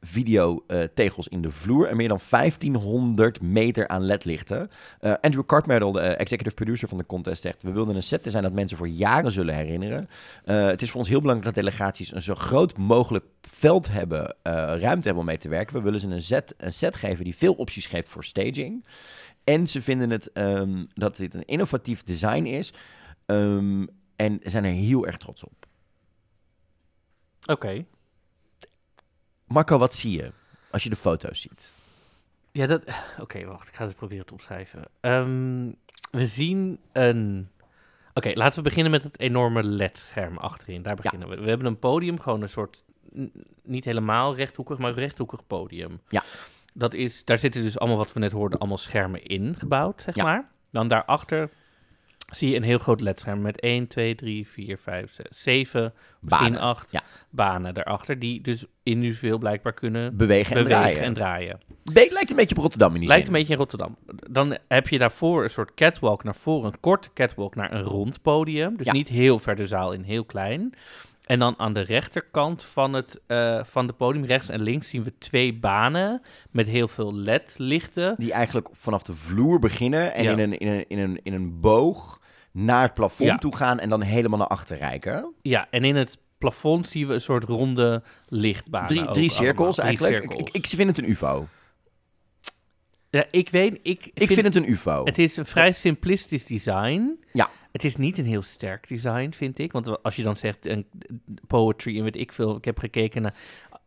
videotegels 0.00 1.28
in 1.28 1.42
de 1.42 1.50
vloer 1.50 1.86
en 1.86 1.96
meer 1.96 2.08
dan 2.08 2.20
1500 2.30 3.40
meter 3.40 3.88
aan 3.88 4.04
ledlichten. 4.04 4.70
Eh, 5.00 5.12
Andrew 5.20 5.44
Cartmerdle, 5.46 5.92
de 5.92 6.00
eh, 6.00 6.20
executive 6.20 6.54
producer 6.54 6.88
van 6.88 6.98
de 6.98 7.06
contest, 7.06 7.42
zegt... 7.42 7.62
we 7.62 7.72
wilden 7.72 7.96
een 7.96 8.02
set 8.02 8.26
zijn 8.28 8.42
dat 8.42 8.52
mensen 8.52 8.76
voor 8.76 8.88
jaren 8.88 9.32
zullen 9.32 9.54
herinneren. 9.54 10.08
Eh, 10.44 10.66
het 10.66 10.82
is 10.82 10.90
voor 10.90 11.00
ons 11.00 11.08
heel 11.08 11.20
belangrijk 11.20 11.54
dat 11.54 11.64
delegaties 11.64 12.14
een 12.14 12.22
zo 12.22 12.34
groot 12.34 12.76
mogelijk 12.76 13.24
veld 13.40 13.88
hebben, 13.88 14.36
eh, 14.42 14.52
ruimte 14.52 15.04
hebben 15.04 15.16
om 15.16 15.24
mee 15.24 15.38
te 15.38 15.48
werken. 15.48 15.76
We 15.76 15.82
willen 15.82 16.00
ze 16.00 16.08
een 16.08 16.22
set, 16.22 16.54
een 16.56 16.72
set 16.72 16.96
geven 16.96 17.24
die 17.24 17.36
veel 17.36 17.52
opties 17.52 17.86
geeft 17.86 18.08
voor 18.08 18.24
staging. 18.24 18.84
En 19.44 19.68
ze 19.68 19.82
vinden 19.82 20.10
het, 20.10 20.32
ehm, 20.32 20.84
dat 20.94 21.16
dit 21.16 21.34
een 21.34 21.44
innovatief 21.44 22.02
design 22.02 22.44
is... 22.44 22.72
ehm, 23.26 23.84
en 24.18 24.40
zijn 24.42 24.64
er 24.64 24.72
heel 24.72 25.06
erg 25.06 25.16
trots 25.16 25.44
op. 25.44 25.66
Oké. 27.46 27.84
Marco, 29.46 29.78
wat 29.78 29.94
zie 29.94 30.16
je 30.16 30.32
als 30.70 30.82
je 30.82 30.90
de 30.90 30.96
foto's 30.96 31.40
ziet? 31.40 31.72
Ja, 32.52 32.66
dat... 32.66 32.82
Oké, 33.20 33.44
wacht. 33.44 33.68
Ik 33.68 33.74
ga 33.74 33.86
het 33.86 33.96
proberen 33.96 34.26
te 34.26 34.32
omschrijven. 34.32 34.84
Ehm, 35.00 35.72
we 36.10 36.26
zien 36.26 36.80
een... 36.92 37.48
Oké, 38.14 38.30
laten 38.34 38.58
we 38.58 38.68
beginnen 38.68 38.90
met 38.92 39.02
het 39.02 39.18
enorme 39.18 39.62
LED-scherm 39.62 40.36
achterin. 40.36 40.82
Daar 40.82 40.96
beginnen 40.96 41.28
we. 41.28 41.40
We 41.40 41.48
hebben 41.48 41.66
een 41.66 41.78
podium, 41.78 42.20
gewoon 42.20 42.42
een 42.42 42.48
soort... 42.48 42.84
niet 43.62 43.84
helemaal 43.84 44.34
rechthoekig, 44.34 44.78
maar 44.78 44.92
rechthoekig 44.92 45.46
podium. 45.46 46.00
Ja. 46.08 46.22
Dat 46.74 46.94
is... 46.94 47.24
Daar 47.24 47.38
zitten 47.38 47.62
dus 47.62 47.78
allemaal, 47.78 47.98
wat 47.98 48.12
we 48.12 48.20
net 48.20 48.32
hoorden, 48.32 48.58
allemaal 48.58 48.78
schermen 48.78 49.22
in 49.22 49.56
gebouwd, 49.56 50.02
zeg 50.02 50.14
Ja. 50.14 50.22
maar. 50.24 50.50
Dan 50.70 50.88
daarachter 50.88 51.50
zie 52.28 52.50
je 52.50 52.56
een 52.56 52.62
heel 52.62 52.78
groot 52.78 53.00
LED-scherm 53.00 53.40
met 53.42 53.60
1, 53.60 53.86
2, 53.86 54.14
3, 54.14 54.48
4, 54.48 54.78
5, 54.78 55.12
6, 55.12 55.26
7, 55.30 55.92
misschien 56.20 56.52
Banen, 56.52 56.60
8 56.60 56.90
ja. 56.92 57.02
banen 57.30 57.74
daarachter. 57.74 58.18
Die 58.18 58.40
dus 58.40 58.64
individueel 58.82 59.38
blijkbaar 59.38 59.72
kunnen 59.72 60.16
Bewegen 60.16 60.56
en 60.56 60.64
draaien. 60.64 61.02
en 61.02 61.12
draaien. 61.12 61.60
Be- 61.92 62.08
lijkt 62.10 62.30
een 62.30 62.36
beetje 62.36 62.54
op 62.56 62.60
Rotterdam 62.62 62.94
in 62.94 63.00
die 63.00 63.08
Lijkt 63.08 63.24
zin. 63.26 63.34
een 63.34 63.38
beetje 63.40 63.54
in 63.54 63.60
Rotterdam. 63.60 63.96
Dan 64.30 64.58
heb 64.68 64.88
je 64.88 64.98
daarvoor 64.98 65.42
een 65.42 65.50
soort 65.50 65.74
catwalk 65.74 66.24
naar 66.24 66.34
voren, 66.34 66.72
een 66.72 66.80
korte 66.80 67.08
catwalk 67.14 67.54
naar 67.54 67.72
een 67.72 67.82
rond 67.82 68.22
podium. 68.22 68.76
Dus 68.76 68.86
Ja. 68.86 68.92
niet 68.92 69.08
heel 69.08 69.38
ver 69.38 69.56
de 69.56 69.66
zaal 69.66 69.92
in, 69.92 70.02
heel 70.02 70.24
klein. 70.24 70.74
En 71.28 71.38
dan 71.38 71.54
aan 71.58 71.72
de 71.72 71.80
rechterkant 71.80 72.64
van 72.64 72.92
het 72.92 73.20
eh, 73.26 73.64
van 73.64 73.86
de 73.86 73.92
podium, 73.92 74.24
rechts 74.24 74.48
en 74.48 74.62
links, 74.62 74.88
zien 74.88 75.02
we 75.02 75.18
twee 75.18 75.54
banen 75.54 76.22
met 76.50 76.66
heel 76.66 76.88
veel 76.88 77.14
LED-lichten. 77.14 78.14
Die 78.18 78.32
eigenlijk 78.32 78.68
vanaf 78.72 79.02
de 79.02 79.14
vloer 79.14 79.58
beginnen 79.58 80.14
en 80.14 80.24
Ja. 80.24 80.32
in, 80.32 80.38
een, 80.38 80.58
in, 80.58 80.68
een, 80.68 80.84
in, 80.88 80.98
een, 80.98 81.20
in 81.22 81.32
een 81.32 81.60
boog 81.60 82.20
naar 82.52 82.82
het 82.82 82.94
plafond 82.94 83.28
Ja. 83.28 83.38
toe 83.38 83.56
gaan 83.56 83.78
en 83.80 83.88
dan 83.88 84.02
helemaal 84.02 84.38
naar 84.38 84.46
achter 84.46 84.78
reiken. 84.78 85.32
Ja, 85.42 85.66
en 85.70 85.84
in 85.84 85.96
het 85.96 86.18
plafond 86.38 86.86
zien 86.88 87.06
we 87.06 87.14
een 87.14 87.20
soort 87.20 87.44
ronde 87.44 88.02
lichtbanen. 88.28 88.86
Drie, 88.88 89.10
drie 89.10 89.30
cirkels. 89.30 89.74
Drie 89.76 89.88
eigenlijk. 89.88 90.16
cirkels. 90.16 90.40
Ik, 90.48 90.54
ik 90.54 90.66
vind 90.66 90.88
het 90.88 90.98
een 90.98 91.10
ufo. 91.10 91.46
Ja, 93.10 93.24
ik 93.30 93.48
weet, 93.48 93.78
ik, 93.82 94.10
Ik 94.14 94.26
vind 94.30 94.46
het 94.46 94.56
een 94.56 94.70
ufo. 94.70 95.04
Het 95.04 95.18
is 95.18 95.36
een 95.36 95.46
vrij 95.46 95.72
simplistisch 95.72 96.44
design. 96.46 97.18
Ja. 97.32 97.50
Het 97.78 97.86
is 97.86 97.96
niet 97.96 98.18
een 98.18 98.26
heel 98.26 98.42
sterk 98.42 98.88
design, 98.88 99.30
vind 99.30 99.58
ik. 99.58 99.72
Want 99.72 100.02
als 100.02 100.16
je 100.16 100.22
dan 100.22 100.36
zegt 100.36 100.66
een 100.66 100.86
poetry 101.46 101.98
en 101.98 102.04
weet 102.04 102.16
ik 102.16 102.32
veel, 102.32 102.56
ik 102.56 102.64
heb 102.64 102.78
gekeken 102.78 103.22
naar. 103.22 103.34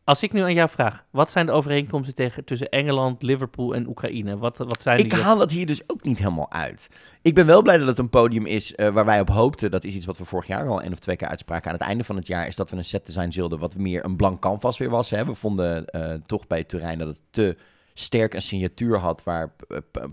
Als 0.03 0.23
ik 0.23 0.33
nu 0.33 0.41
aan 0.41 0.53
jou 0.53 0.69
vraag, 0.69 1.05
wat 1.09 1.29
zijn 1.29 1.45
de 1.45 1.51
overeenkomsten 1.51 2.15
tegen, 2.15 2.45
tussen 2.45 2.69
Engeland, 2.69 3.21
Liverpool 3.21 3.75
en 3.75 3.87
Oekraïne? 3.87 4.37
Wat, 4.37 4.57
wat 4.57 4.81
zijn 4.81 4.97
Ik 4.97 5.09
die? 5.09 5.19
haal 5.19 5.37
dat 5.37 5.51
hier 5.51 5.65
dus 5.65 5.89
ook 5.89 6.03
niet 6.03 6.17
helemaal 6.17 6.51
uit. 6.51 6.87
Ik 7.21 7.33
ben 7.35 7.45
wel 7.45 7.61
blij 7.61 7.77
dat 7.77 7.87
het 7.87 7.97
een 7.97 8.09
podium 8.09 8.45
is 8.45 8.75
eh, 8.75 8.89
waar 8.89 9.05
wij 9.05 9.19
op 9.19 9.29
hoopten. 9.29 9.71
Dat 9.71 9.83
is 9.83 9.93
iets 9.93 10.05
wat 10.05 10.17
we 10.17 10.25
vorig 10.25 10.47
jaar 10.47 10.67
al 10.67 10.81
één 10.81 10.91
of 10.91 10.99
twee 10.99 11.15
keer 11.15 11.27
uitspraken. 11.27 11.67
Aan 11.71 11.77
het 11.77 11.87
einde 11.87 12.03
van 12.03 12.15
het 12.15 12.27
jaar 12.27 12.47
is 12.47 12.55
dat 12.55 12.69
we 12.69 12.77
een 12.77 12.85
set 12.85 13.05
design 13.05 13.31
zulden 13.31 13.59
wat 13.59 13.75
meer 13.75 14.05
een 14.05 14.15
blank 14.15 14.41
canvas 14.41 14.77
weer 14.77 14.89
was. 14.89 15.09
Hè. 15.09 15.25
We 15.25 15.35
vonden 15.35 15.85
eh, 15.85 16.13
toch 16.25 16.47
bij 16.47 16.63
Turijn 16.63 16.97
dat 16.97 17.07
het 17.07 17.21
te 17.29 17.57
sterk 17.93 18.33
een 18.33 18.41
signatuur 18.41 18.97
had 18.97 19.23
waar 19.23 19.51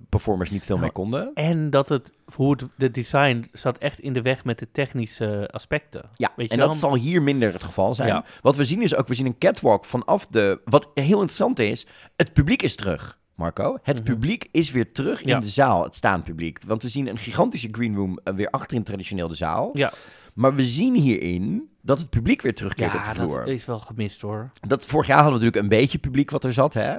performers 0.09 0.51
niet 0.51 0.65
veel 0.65 0.79
mee 0.79 0.91
konden. 0.91 1.31
En 1.35 1.71
dat 1.71 1.89
het, 1.89 2.13
hoe 2.35 2.51
het, 2.51 2.67
de 2.77 2.91
design 2.91 3.49
zat 3.53 3.79
echt 3.79 3.99
in 4.01 4.13
de 4.13 4.23
weg 4.23 4.45
met 4.45 4.59
de 4.59 4.69
technische 4.73 5.49
aspecten. 5.53 6.03
Ja, 6.17 6.33
Weet 6.37 6.47
je 6.47 6.53
en 6.53 6.59
wel? 6.59 6.69
dat 6.69 6.77
zal 6.77 6.95
hier 6.95 7.23
minder 7.23 7.53
het 7.53 7.63
geval 7.63 7.95
zijn. 7.95 8.09
Ja. 8.09 8.25
Wat 8.43 8.57
we 8.57 8.65
zien 8.65 8.83
is 8.83 8.95
ook, 8.95 9.09
we 9.09 9.15
zien 9.15 9.27
een 9.27 9.39
catwalk 9.39 9.85
vanaf 9.85 10.27
de... 10.27 10.61
Wat 10.65 10.89
heel 10.95 11.05
interessant 11.21 11.59
is, 11.59 11.87
het 12.17 12.33
publiek 12.33 12.63
is 12.63 12.77
terug, 12.77 13.19
Marco. 13.35 13.79
Het 13.83 14.05
publiek 14.05 14.49
is 14.51 14.71
weer 14.71 14.93
terug 14.93 15.21
in 15.21 15.27
Mhm. 15.27 15.35
Ja. 15.37 15.41
de 15.41 15.49
zaal, 15.51 15.83
het 15.85 15.95
staand 15.95 16.25
publiek. 16.25 16.59
Want 16.67 16.83
we 16.83 16.89
zien 16.89 17.09
een 17.09 17.19
gigantische 17.19 17.69
green 17.73 17.95
room 17.95 18.19
eh, 18.25 18.35
weer 18.35 18.51
achterin 18.51 18.83
traditioneel 18.83 19.29
de 19.29 19.35
zaal. 19.35 19.71
Ja. 19.73 19.93
Maar 20.35 20.55
we 20.55 20.65
zien 20.65 20.95
hierin 20.95 21.69
dat 21.83 21.99
het 21.99 22.11
publiek 22.11 22.43
weer 22.43 22.55
terugkeert 22.55 22.95
op 22.95 23.01
Ja, 23.05 23.13
de 23.13 23.21
vloer. 23.21 23.39
dat 23.39 23.49
is 23.49 23.65
wel 23.65 23.79
gemist 23.79 24.21
hoor. 24.21 24.51
Dat, 24.69 24.87
vorig 24.87 25.07
jaar 25.07 25.21
hadden 25.23 25.39
we 25.39 25.45
natuurlijk 25.45 25.73
een 25.73 25.79
beetje 25.81 25.99
publiek 25.99 26.31
wat 26.31 26.45
er 26.45 26.53
zat, 26.53 26.75
hè. 26.75 26.97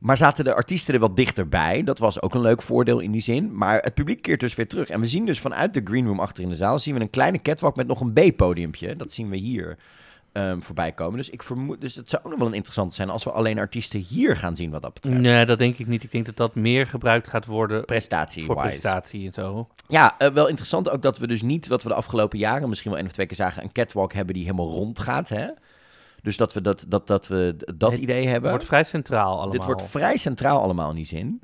Maar 0.00 0.16
zaten 0.16 0.44
de 0.44 0.54
artiesten 0.54 0.94
er 0.94 1.00
wat 1.00 1.16
dichterbij. 1.16 1.84
Dat 1.84 1.98
was 1.98 2.22
ook 2.22 2.34
een 2.34 2.40
leuk 2.40 2.62
voordeel 2.62 3.00
in 3.00 3.12
die 3.12 3.20
zin. 3.20 3.56
Maar 3.56 3.80
het 3.80 3.94
publiek 3.94 4.22
keert 4.22 4.40
dus 4.40 4.54
weer 4.54 4.68
terug. 4.68 4.88
En 4.88 5.00
we 5.00 5.06
zien 5.06 5.26
dus 5.26 5.40
vanuit 5.40 5.74
de 5.74 5.80
green 5.84 6.06
room 6.06 6.20
achter 6.20 6.42
in 6.42 6.48
de 6.48 6.56
zaal... 6.56 6.78
zien 6.78 6.94
we 6.94 7.00
een 7.00 7.10
kleine 7.10 7.42
catwalk 7.42 7.76
met 7.76 7.86
nog 7.86 8.00
een 8.00 8.12
B-podiumpje. 8.12 8.96
Dat 8.96 9.12
zien 9.12 9.28
we 9.30 9.36
hier 9.36 9.76
ehm, 10.32 10.60
voorbij 10.60 10.92
komen. 10.92 11.16
Dus, 11.16 11.30
ik 11.30 11.42
vermoed, 11.42 11.80
dus 11.80 11.94
het 11.94 12.10
zou 12.10 12.22
ook 12.24 12.30
nog 12.30 12.38
wel 12.38 12.52
interessant 12.52 12.94
zijn... 12.94 13.10
als 13.10 13.24
we 13.24 13.30
alleen 13.30 13.58
artiesten 13.58 14.00
hier 14.00 14.36
gaan 14.36 14.56
zien 14.56 14.70
wat 14.70 14.82
dat 14.82 14.94
betreft. 14.94 15.20
Nee, 15.20 15.44
dat 15.44 15.58
denk 15.58 15.78
ik 15.78 15.86
niet. 15.86 16.02
Ik 16.02 16.10
denk 16.10 16.26
dat 16.26 16.36
dat 16.36 16.54
meer 16.54 16.86
gebruikt 16.86 17.28
gaat 17.28 17.46
worden 17.46 17.84
Prestatie 17.84 18.44
voor 18.44 18.54
wise. 18.54 18.68
prestatie 18.68 19.26
en 19.26 19.32
zo. 19.32 19.68
Ja, 19.88 20.14
eh, 20.18 20.30
wel 20.30 20.46
interessant 20.46 20.90
ook 20.90 21.02
dat 21.02 21.18
we 21.18 21.26
dus 21.26 21.42
niet... 21.42 21.66
wat 21.66 21.82
we 21.82 21.88
de 21.88 21.94
afgelopen 21.94 22.38
jaren 22.38 22.68
misschien 22.68 22.90
wel 22.90 22.98
één 22.98 23.08
of 23.08 23.14
twee 23.14 23.26
keer 23.26 23.36
zagen... 23.36 23.62
een 23.62 23.72
catwalk 23.72 24.12
hebben 24.12 24.34
die 24.34 24.44
helemaal 24.44 24.68
rond 24.68 24.98
gaat, 24.98 25.28
hè. 25.28 25.46
Dus 26.22 26.36
dat 26.36 26.52
we 26.52 26.60
dat, 26.60 26.84
dat, 26.88 27.06
dat, 27.06 27.26
we 27.26 27.56
dat 27.76 27.90
Het 27.90 28.00
idee 28.00 28.26
hebben. 28.28 28.50
wordt 28.50 28.64
vrij 28.64 28.84
centraal 28.84 29.32
allemaal. 29.32 29.50
Dit 29.50 29.64
wordt 29.64 29.82
vrij 29.82 30.16
centraal 30.16 30.60
allemaal 30.60 30.90
in 30.90 30.96
die 30.96 31.06
zin. 31.06 31.40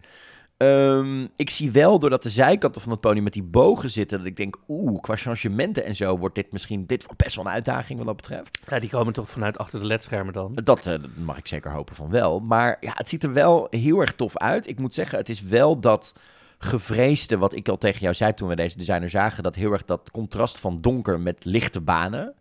Ehm, 0.63 1.27
ik 1.37 1.51
zie 1.51 1.71
wel, 1.71 1.99
doordat 1.99 2.23
de 2.23 2.29
zijkanten 2.29 2.81
van 2.81 2.91
het 2.91 3.01
podium 3.01 3.25
met 3.25 3.33
die 3.33 3.43
bogen 3.43 3.91
zitten, 3.91 4.19
dat 4.19 4.27
ik 4.27 4.37
denk, 4.37 4.57
oeh, 4.69 5.01
qua 5.01 5.17
changementen 5.17 5.85
en 5.85 5.95
zo 5.95 6.19
wordt 6.19 6.35
dit 6.35 6.53
misschien, 6.53 6.87
dit 6.87 7.05
wordt 7.05 7.23
best 7.23 7.37
wel 7.37 7.45
een 7.45 7.51
uitdaging 7.51 7.99
wat 7.99 8.07
dat 8.07 8.17
betreft. 8.17 8.59
Ja, 8.69 8.79
die 8.79 8.91
komen 8.91 9.13
toch 9.13 9.31
vanuit 9.31 9.59
achter 9.59 9.81
de 9.81 9.87
ledschermen 9.87 10.33
dan? 10.33 10.59
Dat 10.65 10.87
eh, 10.87 10.95
mag 11.17 11.39
ik 11.39 11.47
zeker 11.47 11.71
hopen 11.71 11.95
van 11.95 12.11
wel. 12.11 12.41
Maar 12.41 12.77
ja, 12.81 12.93
het 12.95 13.09
ziet 13.09 13.23
er 13.23 13.33
wel 13.33 13.67
heel 13.71 14.01
erg 14.01 14.15
tof 14.15 14.37
uit. 14.37 14.69
Ik 14.69 14.79
moet 14.79 14.95
zeggen, 14.95 15.19
het 15.19 15.29
is 15.29 15.43
wel 15.43 15.81
dat 15.81 16.13
gevreesde, 16.59 17.39
wat 17.39 17.55
ik 17.55 17.69
al 17.69 17.79
tegen 17.79 18.01
jou 18.01 18.15
zei 18.15 18.35
toen 18.35 18.49
we 18.49 18.57
deze 18.57 18.77
designer 18.77 19.11
zagen, 19.11 19.43
dat 19.43 19.55
heel 19.55 19.73
erg 19.73 19.85
dat 19.85 20.11
contrast 20.11 20.59
van 20.59 20.81
donker 20.81 21.21
met 21.21 21.45
lichte 21.45 21.81
banen. 21.81 22.35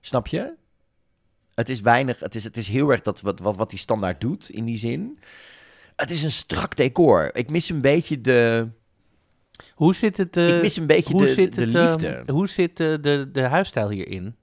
Snap 0.00 0.26
je? 0.26 0.52
Het 1.58 1.68
is 1.68 1.80
weinig, 1.80 2.18
het 2.20 2.34
is, 2.34 2.44
het 2.44 2.56
is 2.56 2.68
heel 2.68 2.90
erg 2.90 3.02
dat 3.02 3.20
wat, 3.20 3.40
wat, 3.40 3.56
wat 3.56 3.70
die 3.70 3.78
standaard 3.78 4.20
doet 4.20 4.48
in 4.50 4.64
die 4.64 4.76
zin. 4.78 5.18
Het 5.96 6.10
is 6.10 6.22
een 6.22 6.30
strak 6.30 6.76
decor. 6.76 7.30
Ik 7.34 7.50
mis 7.50 7.68
een 7.68 7.80
beetje 7.80 8.20
de. 8.20 8.68
Hoe 9.74 9.94
zit 9.94 10.16
het? 10.16 10.36
eh, 10.36 10.56
ik 10.56 10.62
mis 10.62 10.76
een 10.76 10.86
beetje 10.86 11.12
hoe 11.12 11.22
de, 11.22 11.28
zit 11.32 11.54
de 11.54 11.60
het, 11.60 11.74
eh, 11.74 11.82
liefde. 11.90 12.32
hoe 12.32 12.48
zit 12.48 12.80
eh, 12.80 12.94
de, 13.00 13.28
de 13.32 13.40
huisstijl 13.40 13.90
hierin? 13.90 14.36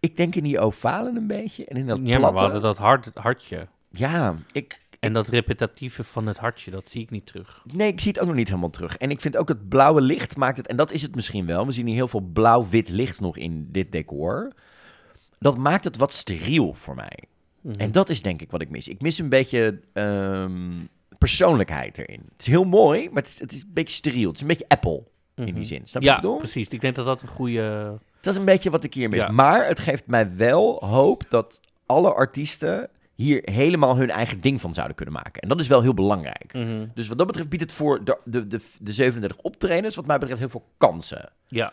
Ik 0.00 0.16
denk 0.16 0.34
in 0.34 0.42
die 0.42 0.58
ovalen 0.60 1.16
een 1.16 1.26
beetje 1.26 1.64
en 1.64 1.76
in 1.76 1.86
dat 1.86 1.98
Ja, 1.98 2.04
maar 2.04 2.18
platte. 2.18 2.40
hadden 2.42 2.62
dat 2.62 2.76
hart, 2.78 3.10
hartje. 3.14 3.66
Ja, 3.90 4.34
ik, 4.52 4.80
En 5.00 5.12
dat 5.12 5.28
repetitieve 5.28 6.04
van 6.04 6.26
het 6.26 6.38
hartje, 6.38 6.70
dat 6.70 6.88
zie 6.88 7.02
ik 7.02 7.10
niet 7.10 7.26
terug. 7.26 7.62
Nee, 7.72 7.88
ik 7.88 8.00
zie 8.00 8.10
het 8.12 8.20
ook 8.20 8.26
nog 8.26 8.36
niet 8.36 8.48
helemaal 8.48 8.70
terug. 8.70 8.96
En 8.96 9.10
ik 9.10 9.20
vind 9.20 9.36
ook 9.36 9.48
het 9.48 9.68
blauwe 9.68 10.00
licht 10.00 10.36
maakt 10.36 10.56
het, 10.56 10.66
en 10.66 10.76
dat 10.76 10.92
is 10.92 11.02
het 11.02 11.14
misschien 11.14 11.46
wel. 11.46 11.66
We 11.66 11.72
zien 11.72 11.86
hier 11.86 11.94
heel 11.94 12.08
veel 12.08 12.28
blauw-wit 12.32 12.88
licht 12.88 13.20
nog 13.20 13.36
in 13.36 13.68
dit 13.70 13.92
decor. 13.92 14.52
Dat 15.42 15.56
maakt 15.56 15.84
het 15.84 15.96
wat 15.96 16.12
steriel 16.12 16.74
voor 16.74 16.94
mij. 16.94 17.18
Mhm. 17.60 17.80
En 17.80 17.92
dat 17.92 18.08
is 18.08 18.22
denk 18.22 18.42
ik 18.42 18.50
wat 18.50 18.60
ik 18.62 18.70
mis. 18.70 18.88
Ik 18.88 19.00
mis 19.00 19.18
een 19.18 19.28
beetje 19.28 19.80
ehm, 19.92 20.52
persoonlijkheid 21.18 21.98
erin. 21.98 22.20
Het 22.32 22.40
is 22.40 22.46
heel 22.46 22.64
mooi, 22.64 23.08
maar 23.10 23.22
het 23.22 23.26
is, 23.32 23.40
het 23.40 23.52
is 23.52 23.62
een 23.62 23.70
beetje 23.72 23.94
steriel. 23.94 24.26
Het 24.26 24.34
is 24.36 24.42
een 24.42 24.48
beetje 24.48 24.68
Apple 24.68 25.02
in 25.34 25.44
die 25.44 25.54
Mhm. 25.54 25.62
zin. 25.62 25.80
Snap 25.86 26.02
je 26.02 26.08
ja, 26.08 26.14
wat 26.14 26.22
ik 26.24 26.28
bedoel? 26.28 26.38
precies. 26.42 26.68
Ik 26.68 26.80
denk 26.80 26.94
dat 26.96 27.06
dat 27.06 27.22
een 27.22 27.28
goede... 27.28 27.98
Dat 28.20 28.32
is 28.32 28.38
een 28.38 28.44
beetje 28.44 28.70
wat 28.70 28.84
ik 28.84 28.94
hier 28.94 29.08
mis. 29.08 29.18
Ja. 29.18 29.28
Maar 29.30 29.66
het 29.66 29.78
geeft 29.80 30.06
mij 30.06 30.36
wel 30.36 30.84
hoop 30.84 31.22
dat 31.28 31.60
alle 31.86 32.12
artiesten 32.14 32.88
hier 33.14 33.42
helemaal 33.44 33.96
hun 33.96 34.10
eigen 34.10 34.40
ding 34.40 34.60
van 34.60 34.74
zouden 34.74 34.96
kunnen 34.96 35.14
maken. 35.14 35.42
En 35.42 35.48
dat 35.48 35.60
is 35.60 35.66
wel 35.68 35.82
heel 35.82 35.94
belangrijk. 35.94 36.52
Mhm. 36.52 36.86
Dus 36.94 37.08
wat 37.08 37.18
dat 37.18 37.26
betreft 37.26 37.48
biedt 37.48 37.62
het 37.62 37.72
voor 37.72 38.04
de, 38.04 38.18
de, 38.24 38.46
de, 38.46 38.60
de 38.80 38.92
37 38.92 39.38
optredens, 39.42 39.96
wat 39.96 40.06
mij 40.06 40.18
betreft, 40.18 40.40
heel 40.40 40.48
veel 40.48 40.66
kansen. 40.78 41.30
Ja. 41.46 41.72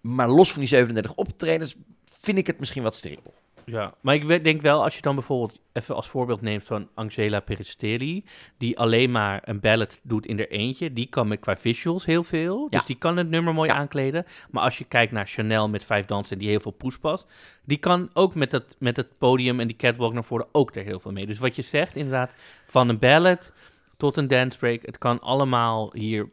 Maar 0.00 0.28
los 0.28 0.50
van 0.50 0.58
die 0.60 0.68
37 0.68 1.14
optredens 1.14 1.76
vind 2.22 2.38
ik 2.38 2.46
het 2.46 2.58
misschien 2.58 2.82
wat 2.82 2.94
steriel. 2.94 3.34
Ja, 3.64 3.94
maar 4.00 4.14
ik 4.14 4.44
denk 4.44 4.60
wel, 4.60 4.82
als 4.82 4.96
je 4.96 5.02
dan 5.02 5.14
bijvoorbeeld 5.14 5.58
even 5.72 5.94
als 5.94 6.08
voorbeeld 6.08 6.40
neemt 6.40 6.64
van 6.64 6.88
Angela 6.94 7.40
Peristelli, 7.40 8.24
die 8.58 8.78
alleen 8.78 9.10
maar 9.10 9.42
een 9.44 9.60
ballad 9.60 10.00
doet 10.02 10.26
in 10.26 10.38
er 10.38 10.50
eentje, 10.50 10.92
die 10.92 11.06
kan 11.06 11.28
met 11.28 11.40
qua 11.40 11.56
visuals 11.56 12.04
heel 12.04 12.24
veel, 12.24 12.68
dus 12.70 12.80
Ja. 12.80 12.86
die 12.86 12.96
kan 12.96 13.16
het 13.16 13.28
nummer 13.28 13.54
mooi 13.54 13.70
aankleden. 13.70 14.24
Maar 14.50 14.62
als 14.62 14.78
je 14.78 14.84
kijkt 14.84 15.12
naar 15.12 15.26
Chanel 15.26 15.68
met 15.68 15.84
vijf 15.84 16.06
dansen 16.06 16.38
die 16.38 16.48
heel 16.48 16.60
veel 16.60 16.70
poespas, 16.72 17.26
die 17.64 17.78
kan 17.78 18.10
ook 18.12 18.34
met 18.34 18.52
het, 18.52 18.76
met 18.78 18.96
het 18.96 19.18
podium 19.18 19.60
en 19.60 19.66
die 19.66 19.76
catwalk 19.76 20.12
naar 20.12 20.24
voren 20.24 20.46
ook 20.52 20.74
er 20.74 20.84
heel 20.84 21.00
veel 21.00 21.12
mee. 21.12 21.26
Dus 21.26 21.38
wat 21.38 21.56
je 21.56 21.62
zegt, 21.62 21.96
inderdaad, 21.96 22.30
van 22.66 22.88
een 22.88 22.98
ballad 22.98 23.52
tot 23.96 24.16
een 24.16 24.28
dance 24.28 24.58
break, 24.58 24.86
het 24.86 24.98
kan 24.98 25.20
allemaal 25.20 25.90
hier 25.96 26.28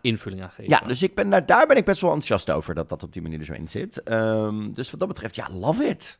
invulling 0.00 0.42
aan 0.42 0.50
geven. 0.50 0.70
Ja, 0.70 0.78
dus 0.86 1.02
ik 1.02 1.14
ben 1.14 1.30
daar, 1.30 1.46
daar 1.46 1.66
ben 1.66 1.76
ik 1.76 1.84
best 1.84 2.00
wel 2.00 2.10
enthousiast 2.10 2.50
over 2.50 2.74
dat 2.74 2.88
dat 2.88 3.02
op 3.02 3.12
die 3.12 3.22
manier 3.22 3.38
er 3.38 3.44
zo 3.44 3.52
in 3.52 3.68
zit. 3.68 4.02
Ehm, 4.02 4.72
dus 4.72 4.90
wat 4.90 5.00
dat 5.00 5.08
betreft, 5.08 5.34
ja, 5.34 5.48
love 5.52 5.84
it. 5.84 6.18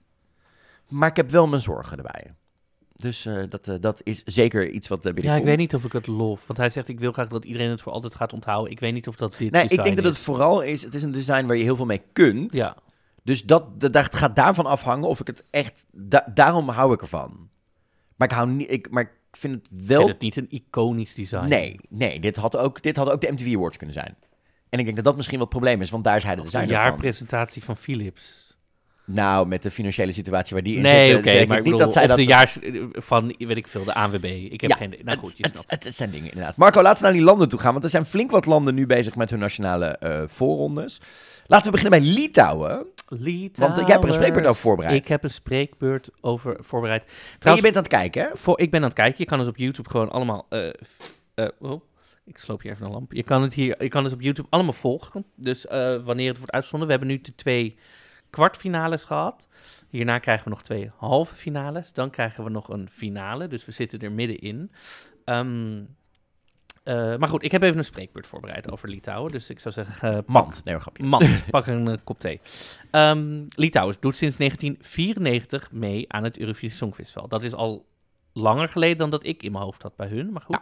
Maar 0.88 1.08
ik 1.08 1.16
heb 1.16 1.30
wel 1.30 1.46
mijn 1.46 1.62
zorgen 1.62 1.96
erbij. 1.96 2.34
Dus 2.96 3.26
eh, 3.26 3.42
dat, 3.48 3.68
eh, 3.68 3.74
dat 3.80 4.00
is 4.04 4.22
zeker 4.24 4.68
iets 4.68 4.88
wat 4.88 4.98
uh, 4.98 5.04
Ja, 5.04 5.12
binnenkomt. 5.12 5.40
ik 5.42 5.48
weet 5.48 5.58
niet 5.58 5.74
of 5.74 5.84
ik 5.84 5.92
het 5.92 6.06
lof. 6.06 6.46
Want 6.46 6.58
hij 6.58 6.70
zegt, 6.70 6.88
ik 6.88 6.98
wil 7.00 7.12
graag 7.12 7.28
dat 7.28 7.44
iedereen 7.44 7.70
het 7.70 7.80
voor 7.80 7.92
altijd 7.92 8.14
gaat 8.14 8.32
onthouden. 8.32 8.72
Ik 8.72 8.80
weet 8.80 8.92
niet 8.92 9.08
of 9.08 9.16
dat 9.16 9.36
dit 9.38 9.50
Nee, 9.50 9.62
ik 9.68 9.82
denk 9.82 9.96
dat 9.96 10.04
het 10.04 10.18
vooral 10.18 10.62
is... 10.62 10.82
Het 10.82 10.94
is 10.94 11.02
een 11.02 11.10
design 11.10 11.46
waar 11.46 11.56
je 11.56 11.62
heel 11.64 11.76
veel 11.76 11.86
mee 11.86 12.02
kunt. 12.12 12.54
Ja. 12.54 12.76
Dus 13.22 13.44
dat, 13.44 13.80
dat, 13.80 13.92
dat 13.92 14.14
gaat 14.14 14.36
daarvan 14.36 14.66
afhangen 14.66 15.08
of 15.08 15.20
ik 15.20 15.26
het 15.26 15.44
echt... 15.50 15.86
da- 15.92 16.26
daarom 16.34 16.68
hou 16.68 16.92
ik 16.92 17.00
ervan. 17.00 17.48
Maar 18.16 18.28
ik, 18.28 18.34
hou 18.34 18.48
niet, 18.48 18.70
ik, 18.70 18.90
maar 18.90 19.12
vind 19.36 19.54
het 19.54 19.68
Ik 19.80 19.86
wel... 19.86 19.98
vind 19.98 20.12
het 20.12 20.20
niet 20.22 20.36
een 20.36 20.46
iconisch 20.50 21.14
design. 21.14 21.48
Nee, 21.48 21.76
nee 21.88 22.20
dit, 22.20 22.36
had 22.36 22.56
ook, 22.56 22.82
dit 22.82 22.96
had 22.96 23.10
ook 23.10 23.20
de 23.20 23.32
MTV 23.32 23.54
Awards 23.54 23.76
kunnen 23.76 23.94
zijn. 23.96 24.16
En 24.68 24.78
ik 24.78 24.84
denk 24.84 24.96
dat 24.96 25.04
dat 25.04 25.16
misschien 25.16 25.38
wat 25.38 25.48
het 25.48 25.56
probleem 25.58 25.82
is, 25.82 25.90
want 25.90 26.04
daar 26.04 26.16
is 26.16 26.22
hij 26.24 26.34
de 26.34 26.42
De 26.42 26.46
designer 26.50 26.74
van. 26.76 26.84
jaarpresentatie 26.84 27.64
van 27.64 27.76
Philips. 27.76 28.44
Nou, 29.04 29.46
met 29.46 29.62
de 29.62 29.70
financiële 29.70 30.12
situatie 30.12 30.54
waar 30.54 30.62
die 30.62 30.76
in 30.76 30.82
Nee, 30.82 31.08
zit, 31.10 31.18
oké, 31.18 31.28
zeg 31.28 31.40
ik 31.42 31.48
maar 31.48 31.58
ik 31.58 31.64
niet 31.64 31.72
bedoel, 31.72 31.86
dat 31.88 31.92
zij 31.96 32.02
of 32.02 32.08
dat... 32.08 32.16
de 32.18 32.24
jaars 32.24 32.58
van, 32.92 33.34
weet 33.38 33.56
ik 33.56 33.68
veel, 33.68 33.84
de 33.84 33.94
ANWB. 33.94 34.24
Ik 34.24 34.60
heb 34.60 34.70
Ja, 34.70 34.76
geen... 34.76 34.90
Nou 34.90 35.02
het, 35.04 35.18
goed, 35.18 35.36
je 35.36 35.42
het, 35.44 35.54
snapt. 35.54 35.70
het, 35.70 35.84
het 35.84 35.94
zijn 35.94 36.10
dingen 36.10 36.28
inderdaad. 36.30 36.56
Marco, 36.56 36.82
laten 36.82 36.98
we 36.98 37.04
naar 37.04 37.16
die 37.16 37.22
landen 37.26 37.48
toe 37.48 37.58
gaan, 37.58 37.72
want 37.72 37.84
er 37.84 37.90
zijn 37.90 38.04
flink 38.06 38.30
wat 38.30 38.46
landen 38.46 38.74
nu 38.74 38.86
bezig 38.86 39.16
met 39.16 39.30
hun 39.30 39.38
nationale 39.38 39.86
eh, 39.86 40.22
voorrondes. 40.26 41.00
Laten 41.46 41.72
we 41.72 41.78
beginnen 41.78 42.00
bij 42.00 42.08
Litouwen. 42.08 42.86
Want 43.08 43.78
eh, 43.78 43.84
jij 43.84 43.92
hebt 43.92 44.02
er 44.02 44.08
een 44.08 44.14
spreekbeurt 44.14 44.46
over 44.46 44.62
voorbereid. 44.62 44.94
Ik 44.96 45.06
heb 45.06 45.24
een 45.24 45.30
spreekbeurt 45.30 46.10
over 46.20 46.56
voorbereid. 46.60 47.36
En 47.40 47.54
je 47.54 47.62
bent 47.62 47.76
aan 47.76 47.82
het 47.82 47.92
kijken, 47.92 48.22
hè? 48.22 48.28
Voor, 48.32 48.60
ik 48.60 48.70
ben 48.70 48.80
aan 48.80 48.86
het 48.86 48.96
kijken. 48.96 49.14
Je 49.18 49.24
kan 49.24 49.38
het 49.38 49.48
op 49.48 49.56
YouTube 49.56 49.90
gewoon 49.90 50.10
allemaal... 50.10 50.46
eh, 50.48 51.48
oh, 51.58 51.80
ik 52.24 52.38
sloop 52.38 52.62
hier 52.62 52.72
even 52.72 52.86
een 52.86 52.92
lamp. 52.92 53.12
Je 53.12 53.22
kan 53.22 53.42
het 53.42 53.54
hier, 53.54 53.82
je 53.82 53.88
kan 53.88 54.04
het 54.04 54.12
op 54.12 54.20
YouTube 54.20 54.48
allemaal 54.50 54.72
volgen. 54.72 55.24
Dus 55.34 55.64
wanneer 56.04 56.28
het 56.28 56.38
wordt 56.38 56.52
uitgezonden. 56.52 56.88
We 56.88 56.94
hebben 56.94 57.16
nu 57.16 57.20
de 57.20 57.34
twee 57.34 57.76
kwartfinales 58.30 59.04
gehad. 59.04 59.48
Hierna 59.88 60.18
krijgen 60.18 60.44
we 60.44 60.50
nog 60.50 60.62
twee 60.62 60.90
halve 60.96 61.34
finales. 61.34 61.92
Dan 61.92 62.10
krijgen 62.10 62.44
we 62.44 62.50
nog 62.50 62.68
een 62.68 62.88
finale. 62.90 63.46
Dus 63.46 63.64
we 63.64 63.72
zitten 63.72 64.00
er 64.00 64.12
middenin. 64.12 64.70
Ehm 65.24 65.82
eh, 66.86 67.16
maar 67.16 67.28
goed, 67.28 67.42
ik 67.44 67.52
heb 67.52 67.62
even 67.62 67.78
een 67.78 67.84
spreekbeurt 67.84 68.26
voorbereid 68.26 68.70
over 68.70 68.88
Litouwen. 68.88 69.32
Dus 69.32 69.50
ik 69.50 69.60
zou 69.60 69.74
zeggen... 69.74 70.10
pak- 70.24 70.26
Mand. 70.26 70.64
Nee, 70.64 70.78
grapje. 70.80 71.04
Mand. 71.04 71.42
Pak 71.50 71.66
een 71.66 71.88
eh, 71.88 71.96
kop 72.04 72.20
thee. 72.20 72.40
Litouwen 73.54 73.96
doet 74.00 74.16
sinds 74.16 74.36
1994 74.36 75.72
mee 75.72 76.04
aan 76.12 76.24
het 76.24 76.38
Eurovisie 76.38 76.76
Songfestival. 76.76 77.28
Dat 77.28 77.42
is 77.42 77.54
al 77.54 77.86
langer 78.32 78.68
geleden 78.68 78.98
dan 78.98 79.10
dat 79.10 79.24
ik 79.26 79.42
in 79.42 79.52
mijn 79.52 79.64
hoofd 79.64 79.82
had 79.82 79.96
bij 79.96 80.08
hun. 80.08 80.32
Maar 80.32 80.42
goed. 80.42 80.58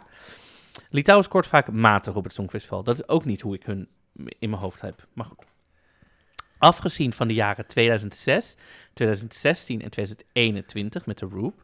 Litouwen 0.89 1.25
scoort 1.25 1.47
vaak 1.47 1.71
matig 1.71 2.15
op 2.15 2.23
het 2.23 2.33
Songfestival. 2.33 2.83
Dat 2.83 2.95
is 2.99 3.07
ook 3.07 3.25
niet 3.25 3.41
hoe 3.41 3.55
ik 3.55 3.63
hun 3.63 3.87
in 4.39 4.49
mijn 4.49 4.61
hoofd 4.61 4.81
heb. 4.81 5.07
Maar 5.13 5.25
goed. 5.25 5.43
Afgezien 6.57 7.13
van 7.13 7.27
de 7.27 7.33
jaren 7.33 7.67
2006, 7.67 8.55
2016 8.93 9.81
en 9.81 9.89
2021 9.89 11.05
met 11.05 11.17
de 11.17 11.25
Roop. 11.25 11.63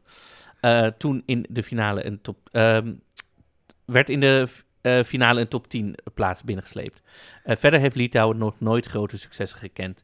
eh, 0.62 0.88
toen 0.88 1.24
in 1.26 1.46
de 1.50 1.64
finale 1.64 2.06
een 2.06 2.22
top. 2.22 2.38
ehm, 2.52 2.94
werd 3.86 4.10
in 4.10 4.20
de 4.20 4.48
eh, 4.82 5.04
finale 5.04 5.42
een 5.42 5.48
top 5.48 5.68
10 5.68 5.96
plaats 6.14 6.44
binnengesleept. 6.44 7.02
Eh, 7.44 7.56
verder 7.56 7.80
heeft 7.80 7.96
Litouwen 7.96 8.38
nog 8.38 8.60
nooit 8.60 8.86
grote 8.86 9.18
successen 9.18 9.60
gekend. 9.60 10.04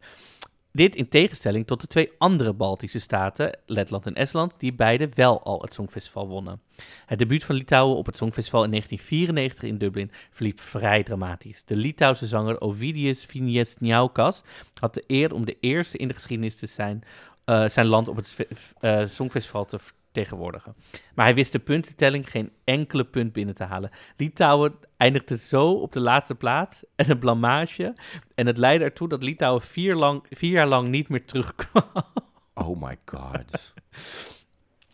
Dit 0.71 0.95
in 0.95 1.09
tegenstelling 1.09 1.67
tot 1.67 1.81
de 1.81 1.87
twee 1.87 2.11
andere 2.17 2.53
Baltische 2.53 2.99
staten, 2.99 3.59
Letland 3.65 4.05
en 4.05 4.15
Estland, 4.15 4.59
die 4.59 4.73
beide 4.73 5.09
wel 5.13 5.43
al 5.43 5.61
het 5.61 5.73
Songfestival 5.73 6.27
wonnen. 6.27 6.61
Het 7.05 7.19
debuut 7.19 7.43
van 7.43 7.55
Litouwen 7.55 7.97
op 7.97 8.05
het 8.05 8.17
Songfestival 8.17 8.63
in 8.63 8.69
1994 8.69 9.69
in 9.69 9.77
Dublin 9.77 10.11
verliep 10.31 10.59
vrij 10.59 11.03
dramatisch. 11.03 11.65
De 11.65 11.75
Litouwse 11.75 12.25
zanger 12.25 12.61
Ovidius 12.61 13.25
Vinietzniaukas 13.25 14.41
had 14.79 14.93
de 14.93 15.03
eer 15.07 15.33
om 15.33 15.45
de 15.45 15.57
eerste 15.59 15.97
in 15.97 16.07
de 16.07 16.13
geschiedenis 16.13 16.55
te 16.55 16.65
zijn 16.65 17.03
eh, 17.47 17.67
zijn 17.67 17.85
land 17.85 18.07
op 18.07 18.15
het 18.15 18.35
eh, 18.79 19.05
Songfestival 19.05 19.65
te 19.65 19.79
vertegenwoordigen. 20.13 20.75
Maar 21.15 21.25
hij 21.25 21.35
wist 21.35 21.51
de 21.51 21.59
puntentelling 21.59 22.31
geen 22.31 22.51
enkele 22.63 23.03
punt 23.03 23.33
binnen 23.33 23.55
te 23.55 23.63
halen. 23.63 23.89
Litouwen 24.17 24.75
eindigde 24.97 25.37
zo 25.37 25.71
op 25.71 25.91
de 25.91 25.99
laatste 25.99 26.35
plaats 26.35 26.83
en 26.95 27.09
een 27.09 27.19
blamage. 27.19 27.95
En 28.35 28.47
het 28.47 28.57
leidde 28.57 28.85
ertoe 28.85 29.09
dat 29.09 29.23
Litouwen 29.23 29.61
vier, 29.61 29.95
lang, 29.95 30.25
vier 30.29 30.51
jaar 30.51 30.67
lang 30.67 30.87
niet 30.87 31.09
meer 31.09 31.25
terugkwam. 31.25 31.83
Oh 32.59 32.81
my 32.81 32.97
god. 33.05 33.73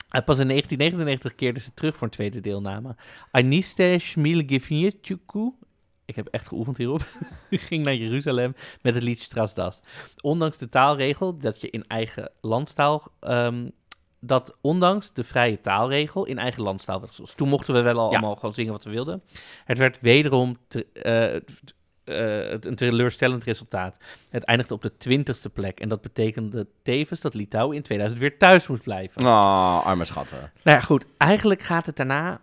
Pas 0.10 0.40
in 0.40 0.48
1999 0.48 1.36
keerden 1.36 1.62
ze 1.62 1.74
terug 1.74 1.96
voor 1.96 2.04
een 2.04 2.14
tweede 2.14 2.40
deelname. 2.40 2.96
Aniste 3.32 3.96
Smilgevnietjuku, 4.00 5.52
ik 6.06 6.16
heb 6.16 6.28
echt 6.28 6.48
geoefend 6.48 6.78
hierop, 6.78 7.08
ging 7.50 7.86
naar 7.86 7.96
Jeruzalem 7.96 8.54
met 8.82 8.94
het 8.94 9.04
lied 9.04 9.20
Strasdas. 9.20 9.80
Ondanks 10.22 10.58
de 10.58 10.70
taalregel 10.70 11.38
dat 11.38 11.62
je 11.62 11.70
in 11.70 11.88
eigen 11.88 12.32
landstaal... 12.42 13.12
ehm, 13.20 13.70
dat 14.26 14.56
ondanks 14.62 15.14
de 15.14 15.24
vrije 15.24 15.62
taalregel 15.62 16.26
in 16.26 16.38
eigen 16.40 16.64
landstaal 16.64 17.00
werd. 17.00 17.18
Dus 17.18 17.34
toen 17.34 17.50
mochten 17.50 17.74
we 17.74 17.82
wel 17.82 18.00
al 18.00 18.10
allemaal 18.10 18.36
gewoon 18.36 18.54
zingen 18.54 18.72
wat 18.72 18.84
we 18.84 18.90
wilden. 18.90 19.24
Het 19.66 19.78
werd 19.78 20.00
wederom 20.02 20.58
te- 20.68 20.86
eh, 20.94 21.36
eh, 22.04 22.58
een 22.60 22.76
teleurstellend 22.76 23.44
resultaat. 23.44 23.98
Het 24.30 24.44
eindigde 24.44 24.74
op 24.74 24.82
de 24.82 24.98
twintigste 24.98 25.50
plek. 25.50 25.80
En 25.80 25.90
dat 25.90 26.02
betekende 26.02 26.68
tevens 26.84 27.20
dat 27.22 27.34
Litouwen 27.34 27.76
in 27.76 27.82
2000 27.84 28.22
weer 28.22 28.38
thuis 28.38 28.68
moest 28.68 28.84
blijven. 28.84 29.22
Oh, 29.22 29.86
arme 29.86 30.06
schatten. 30.06 30.52
Nou 30.64 30.78
ja, 30.78 30.84
goed. 30.84 31.06
Eigenlijk 31.18 31.62
gaat 31.62 31.86
het 31.86 31.96
daarna 31.96 32.42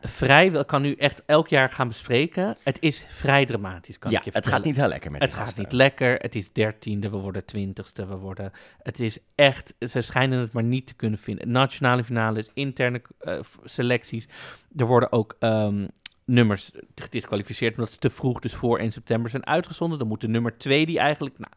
vrij... 0.00 0.46
Ik 0.46 0.66
kan 0.66 0.82
nu 0.82 0.94
echt 0.94 1.22
elk 1.26 1.48
jaar 1.48 1.68
gaan 1.68 1.88
bespreken. 1.88 2.56
Het 2.62 2.76
is 2.80 3.04
vrij 3.08 3.44
dramatisch, 3.44 3.98
kan 3.98 4.10
Ja, 4.10 4.18
ik 4.18 4.24
je 4.24 4.30
het 4.30 4.46
gaat 4.46 4.64
niet 4.64 4.76
heel 4.76 4.88
lekker 4.88 5.10
met 5.10 5.22
Het 5.22 5.34
gaat 5.34 5.44
gasten. 5.44 5.62
niet 5.62 5.72
lekker. 5.72 6.14
Het 6.14 6.34
is 6.34 6.52
dertiende, 6.52 7.10
we 7.10 7.16
worden 7.16 7.44
twintigste, 7.44 8.06
we 8.06 8.16
worden... 8.16 8.52
Het 8.82 9.00
is 9.00 9.18
echt... 9.34 9.74
Ze 9.80 10.00
schijnen 10.00 10.38
het 10.38 10.52
maar 10.52 10.62
niet 10.62 10.86
te 10.86 10.94
kunnen 10.94 11.18
vinden. 11.18 11.50
Nationale 11.50 12.04
finales, 12.04 12.46
interne 12.54 13.02
eh, 13.18 13.38
selecties. 13.64 14.28
Er 14.76 14.86
worden 14.86 15.12
ook... 15.12 15.36
ehm, 15.38 15.86
nummers 16.24 16.70
gedisqualificeerd 16.94 17.74
omdat 17.74 17.90
ze 17.90 17.98
te 17.98 18.10
vroeg, 18.10 18.40
dus 18.40 18.54
voor 18.54 18.78
1 18.78 18.92
september 18.92 19.30
zijn 19.30 19.46
uitgezonden. 19.46 19.98
Dan 19.98 20.08
moet 20.08 20.20
de 20.20 20.28
nummer 20.28 20.58
2 20.58 20.86
die 20.86 20.98
eigenlijk... 20.98 21.38
Nou, 21.38 21.52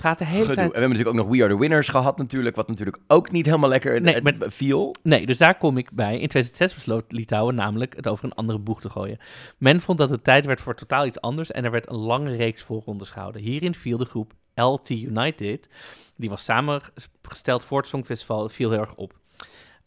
het 0.00 0.08
gaat 0.08 0.18
de 0.18 0.24
hele 0.24 0.40
Gedoe. 0.40 0.54
tijd... 0.54 0.66
En 0.66 0.72
we 0.74 0.78
hebben 0.80 0.96
natuurlijk 0.98 1.18
ook 1.18 1.28
nog 1.28 1.36
We 1.36 1.42
Are 1.44 1.52
The 1.52 1.58
Winners 1.60 1.88
gehad 1.88 2.18
natuurlijk, 2.18 2.56
wat 2.56 2.68
natuurlijk 2.68 2.98
ook 3.06 3.30
niet 3.30 3.46
helemaal 3.46 3.68
lekker 3.68 4.00
Nee, 4.00 4.14
het 4.14 4.22
maar- 4.38 4.50
viel. 4.50 4.94
Nee, 5.02 5.26
dus 5.26 5.38
daar 5.38 5.58
kom 5.58 5.76
ik 5.76 5.90
bij. 5.92 6.12
In 6.12 6.28
2006 6.28 6.74
besloot 6.74 7.12
Litouwen 7.12 7.54
namelijk 7.54 7.96
het 7.96 8.08
over 8.08 8.24
een 8.24 8.32
andere 8.34 8.58
boeg 8.58 8.80
te 8.80 8.88
gooien. 8.90 9.18
Men 9.58 9.80
vond 9.80 9.98
dat 9.98 10.10
het 10.10 10.24
tijd 10.24 10.44
werd 10.46 10.60
voor 10.60 10.74
totaal 10.74 11.06
iets 11.06 11.20
anders 11.20 11.50
en 11.50 11.64
er 11.64 11.70
werd 11.70 11.88
een 11.88 11.96
lange 11.96 12.36
reeks 12.36 12.62
voorrondes 12.62 13.10
gehouden. 13.10 13.42
Hierin 13.42 13.74
viel 13.74 13.98
de 13.98 14.04
groep 14.04 14.32
LT 14.54 14.90
United, 14.90 15.68
die 16.16 16.30
was 16.30 16.44
samengesteld 16.44 17.64
voor 17.64 17.78
het 17.78 17.88
Songfestival, 17.88 18.48
viel 18.48 18.70
heel 18.70 18.80
erg 18.80 18.94
op. 18.94 19.18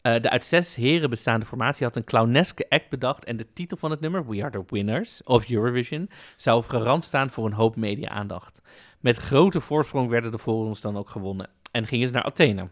Eh, 0.04 0.20
de 0.20 0.30
uit 0.30 0.44
zes 0.44 0.74
heren 0.74 1.10
bestaande 1.10 1.46
formatie 1.46 1.86
had 1.86 1.96
een 1.96 2.04
clowneske 2.04 2.66
act 2.68 2.88
bedacht 2.88 3.24
en 3.24 3.36
de 3.36 3.46
titel 3.52 3.76
van 3.76 3.90
het 3.90 4.00
nummer, 4.00 4.26
We 4.26 4.42
Are 4.42 4.50
The 4.50 4.64
Winners 4.68 5.22
of 5.22 5.50
Eurovision, 5.50 6.10
zou 6.36 6.58
op 6.58 6.66
garant 6.66 7.04
staan 7.04 7.30
voor 7.30 7.46
een 7.46 7.52
hoop 7.52 7.76
media-aandacht. 7.76 8.60
Met 9.00 9.16
grote 9.16 9.60
voorsprong 9.60 10.08
werden 10.08 10.30
de 10.30 10.38
voorrondes 10.38 10.80
dan 10.80 10.96
ook 10.96 11.10
gewonnen 11.10 11.50
en 11.70 11.86
gingen 11.86 12.06
ze 12.06 12.12
naar 12.12 12.22
Athene. 12.22 12.68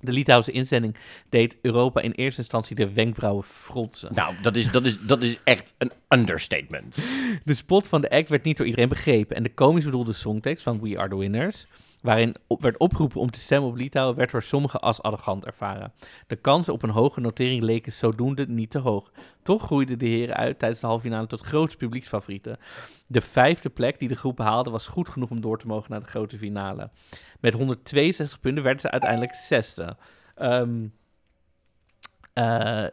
De 0.00 0.12
Litouwse 0.12 0.50
inzending 0.50 0.96
deed 1.28 1.58
Europa 1.62 2.00
in 2.00 2.12
eerste 2.12 2.40
instantie 2.40 2.76
de 2.76 2.92
wenkbrauwen 2.92 3.44
fronsen. 3.44 4.14
Nou, 4.14 4.34
dat 4.42 4.56
is, 4.56 4.70
dat, 4.70 4.84
is, 4.84 5.00
dat 5.00 5.22
is 5.22 5.38
echt 5.44 5.74
een 5.78 5.92
understatement. 6.08 7.02
De 7.44 7.54
spot 7.54 7.86
van 7.86 8.00
de 8.00 8.10
act 8.10 8.28
werd 8.28 8.44
niet 8.44 8.56
door 8.56 8.66
iedereen 8.66 8.88
begrepen. 8.88 9.36
En 9.36 9.42
de 9.42 9.54
komisch 9.54 9.84
bedoelde 9.84 10.12
songtekst 10.12 10.62
van 10.62 10.80
We 10.80 10.98
Are 10.98 11.08
The 11.08 11.16
Winners, 11.16 11.66
waarin 12.04 12.36
werd 12.58 12.78
opgeroepen 12.78 13.20
om 13.20 13.30
te 13.30 13.38
stemmen 13.38 13.70
op 13.70 13.76
Litouwen, 13.76 14.16
werd 14.16 14.30
door 14.30 14.42
sommigen 14.42 14.80
als 14.80 15.02
arrogant 15.02 15.46
ervaren. 15.46 15.92
De 16.26 16.36
kansen 16.36 16.72
op 16.72 16.82
een 16.82 16.90
hoge 16.90 17.20
notering 17.20 17.62
leken 17.62 17.92
zodoende 17.92 18.46
niet 18.48 18.70
te 18.70 18.78
hoog. 18.78 19.12
Toch 19.42 19.62
groeiden 19.62 19.98
de 19.98 20.06
heren 20.06 20.36
uit 20.36 20.58
tijdens 20.58 20.80
de 20.80 20.86
halve 20.86 21.02
finale 21.02 21.26
tot 21.26 21.40
grootste 21.40 21.76
publieksfavorieten. 21.76 22.58
De 23.06 23.20
vijfde 23.20 23.70
plek 23.70 23.98
die 23.98 24.08
de 24.08 24.16
groep 24.16 24.36
behaalde 24.36 24.70
was 24.70 24.86
goed 24.86 25.08
genoeg 25.08 25.30
om 25.30 25.40
door 25.40 25.58
te 25.58 25.66
mogen 25.66 25.90
naar 25.90 26.00
de 26.00 26.06
grote 26.06 26.38
finale. 26.38 26.90
Met 27.40 27.54
162 27.54 28.40
punten 28.40 28.62
werden 28.62 28.80
ze 28.80 28.90
uiteindelijk 28.90 29.34
zesde. 29.34 29.96
Ehm, 30.34 30.86
eh, 32.34 32.44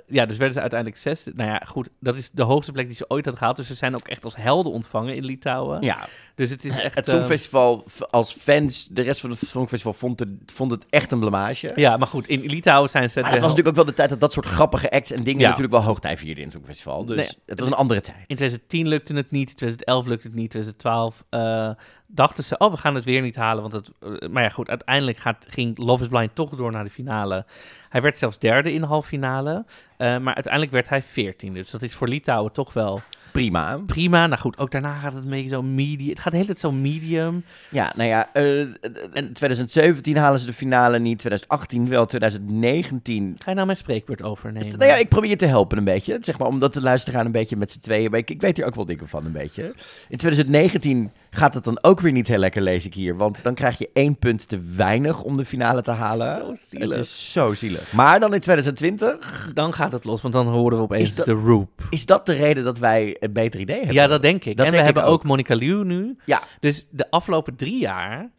ja, 0.08 0.26
dus 0.26 0.38
werden 0.38 0.54
ze 0.54 0.60
uiteindelijk 0.60 1.00
zesde. 1.02 1.32
Nou 1.36 1.50
ja, 1.50 1.62
goed, 1.66 1.90
dat 2.00 2.16
is 2.16 2.30
de 2.32 2.44
hoogste 2.44 2.72
plek 2.72 2.88
die 2.88 2.96
ze 2.96 3.06
ooit 3.08 3.24
hadden 3.26 3.38
gehaald. 3.38 3.58
Dus 3.58 3.68
ze 3.68 3.76
zijn 3.76 3.94
ook 3.96 4.08
echt 4.08 4.24
als 4.24 4.36
helden 4.36 4.72
ontvangen 4.72 5.16
in 5.16 5.26
Litouwen. 5.26 5.82
Ja. 5.82 6.08
Dus 6.36 6.50
het 6.50 6.66
is 6.66 6.78
echt... 6.80 6.96
Het 6.96 7.06
Songfestival, 7.10 7.84
f- 7.90 8.02
als 8.02 8.34
fans, 8.34 8.88
de 8.92 9.02
rest 9.02 9.22
van 9.22 9.30
het 9.30 9.40
Songfestival 9.40 9.94
vond 9.94 10.20
het, 10.20 10.30
vond 10.46 10.72
het 10.72 10.86
echt 10.90 11.12
een 11.12 11.20
blamage. 11.20 11.72
Ja, 11.76 11.98
maar 11.98 12.08
goed, 12.08 12.28
in 12.28 12.42
Litouwen 12.46 12.90
zijn 12.90 13.10
ze... 13.10 13.20
Maar 13.22 13.32
het 13.32 13.42
was 13.42 13.50
natuurlijk 13.50 13.78
ook 13.78 13.84
wel 13.84 13.94
de 13.94 13.98
tijd 14.00 14.10
dat 14.10 14.20
dat 14.20 14.34
soort 14.34 14.46
grappige 14.46 14.92
acts 14.92 15.12
en 15.12 15.24
dingen 15.24 15.42
Ja. 15.42 15.48
natuurlijk 15.48 15.74
wel 15.74 15.84
hoogtij 15.84 16.18
vierden 16.18 16.38
in 16.38 16.44
het 16.44 16.54
Songfestival. 16.54 17.06
Dus 17.06 17.16
Nee, 17.16 17.30
het 17.46 17.60
was 17.60 17.68
een 17.68 17.74
andere 17.74 18.02
tijd. 18.02 18.18
In 18.18 18.36
2010 18.36 18.88
lukte 18.88 19.14
het 19.14 19.32
niet, 19.32 19.50
in 19.50 19.56
2011 19.56 20.06
lukte 20.08 20.28
het 20.28 20.36
niet, 20.36 20.50
2012 20.50 21.24
eh, 21.30 21.70
dachten 22.14 22.44
ze, 22.44 22.58
oh, 22.58 22.72
we 22.72 22.78
gaan 22.78 22.96
het 22.96 23.04
weer 23.04 23.22
niet 23.22 23.36
halen. 23.36 23.62
Want 23.62 23.74
het, 23.74 23.92
eh, 24.00 24.30
maar 24.30 24.44
ja, 24.44 24.50
goed, 24.50 24.70
uiteindelijk 24.70 25.18
gaat, 25.18 25.46
ging 25.48 25.78
Love 25.78 26.04
is 26.04 26.10
Blind 26.10 26.36
toch 26.36 26.56
door 26.56 26.72
naar 26.72 26.84
de 26.84 26.90
finale. 26.90 27.46
Hij 27.90 28.02
werd 28.02 28.18
zelfs 28.18 28.40
derde 28.40 28.74
in 28.74 28.82
de 28.82 28.88
halve 28.88 29.08
finale, 29.08 29.66
eh, 29.98 30.18
maar 30.18 30.34
uiteindelijk 30.34 30.74
werd 30.74 30.90
hij 30.90 31.02
veertiende. 31.02 31.60
Dus 31.60 31.72
dat 31.72 31.82
is 31.82 31.96
voor 31.96 32.08
Litouwen 32.08 32.52
toch 32.52 32.74
wel 32.74 33.02
Prima. 33.32 33.80
Prima. 33.86 34.28
Nou 34.28 34.42
goed, 34.42 34.58
ook 34.58 34.72
daarna 34.72 34.94
gaat 34.94 35.14
het 35.14 35.24
een 35.24 35.30
beetje 35.30 35.50
zo 35.50 35.62
medium. 35.62 36.10
Het 36.10 36.20
gaat 36.20 36.32
de 36.32 36.38
hele 36.38 36.48
tijd 36.48 36.60
zo 36.60 36.72
medium. 36.72 37.44
Ja, 37.70 37.94
nou 37.96 38.10
ja, 38.10 38.34
eh, 38.34 38.60
en 39.14 39.34
2017 39.34 40.18
halen 40.18 40.40
ze 40.40 40.46
de 40.46 40.54
finale 40.54 41.00
niet, 41.00 41.20
2018 41.20 41.90
wel, 41.90 42.06
2019. 42.06 43.36
Ga 43.40 43.50
je 43.50 43.56
nou 43.56 43.66
mijn 43.66 43.78
spreekwoord 43.78 44.24
overnemen? 44.24 44.78
Nou 44.78 44.92
ja, 44.92 44.98
ik 44.98 45.10
probeer 45.10 45.30
je 45.30 45.36
te 45.36 45.46
helpen 45.46 45.78
een 45.78 45.84
beetje, 45.84 46.18
zeg 46.22 46.38
maar, 46.38 46.48
omdat 46.48 46.74
de 46.74 46.82
luisteraar 46.82 47.26
een 47.26 47.32
beetje 47.32 47.58
met 47.58 47.72
z'n 47.72 47.80
tweeën, 47.80 48.14
ik, 48.14 48.30
ik 48.30 48.42
weet 48.42 48.58
hier 48.58 48.66
ook 48.66 48.76
wel 48.76 48.86
dingen 48.86 49.08
van 49.08 49.26
een 49.26 49.32
beetje. 49.32 49.76
In 50.10 50.18
2019 50.18 51.12
gaat 51.34 51.54
het 51.54 51.64
dan 51.64 51.84
ook 51.84 52.00
weer 52.00 52.12
niet 52.12 52.28
heel 52.28 52.38
lekker, 52.38 52.62
lees 52.62 52.86
ik 52.86 52.94
hier, 52.94 53.18
want 53.18 53.44
dan 53.44 53.54
krijg 53.54 53.78
je 53.78 53.90
één 53.94 54.18
punt 54.20 54.48
te 54.48 54.60
weinig 54.76 55.24
om 55.24 55.38
de 55.38 55.46
finale 55.46 55.82
te 55.82 55.92
halen. 55.92 56.36
Zo 56.36 56.56
zielig. 56.70 56.90
Het 56.96 57.06
is 57.06 57.32
zo 57.32 57.54
zielig. 57.54 57.94
Maar 57.94 58.20
dan 58.20 58.34
in 58.34 58.40
2020... 58.40 59.52
Dan 59.54 59.74
gaat 59.74 59.92
het 59.92 60.04
los, 60.04 60.22
want 60.22 60.34
dan 60.34 60.48
horen 60.48 60.78
we 60.78 60.84
opeens 60.84 61.16
dat- 61.16 61.26
de 61.26 61.32
roep. 61.32 61.70
Is 61.90 62.06
dat 62.06 62.26
de 62.26 62.34
reden 62.34 62.64
dat 62.64 62.78
wij 62.78 63.16
een 63.20 63.32
beter 63.34 63.60
idee 63.60 63.76
hebben? 63.78 63.96
Ja, 63.96 64.08
dat 64.08 64.22
denk 64.22 64.46
ik. 64.46 64.58
Dat 64.58 64.66
en 64.66 64.72
denk 64.72 64.84
we 64.84 64.90
ik 64.90 64.96
hebben 64.96 65.04
ook, 65.04 65.20
ook. 65.20 65.24
Monica 65.24 65.56
Liu 65.56 65.84
nu. 65.86 66.18
Ja. 66.26 66.42
Dus 66.60 66.86
de 66.90 67.12
afgelopen 67.12 67.56
drie 67.56 67.80
jaar 67.80 68.30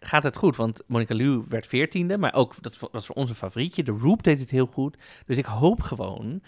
gaat 0.00 0.22
het 0.22 0.36
goed. 0.36 0.56
Want 0.56 0.82
Monica 0.86 1.14
Liu 1.14 1.42
werd 1.48 1.66
veertiende, 1.66 2.18
maar 2.18 2.34
ook, 2.34 2.54
dat 2.60 2.76
was 2.92 3.06
voor 3.06 3.14
ons 3.14 3.30
een 3.30 3.36
favorietje. 3.36 3.82
De 3.82 3.96
Roop 4.00 4.22
deed 4.22 4.40
het 4.40 4.50
heel 4.50 4.66
goed. 4.66 4.96
Dus 5.26 5.36
ik 5.36 5.44
hoop 5.44 5.80
gewoon 5.82 6.42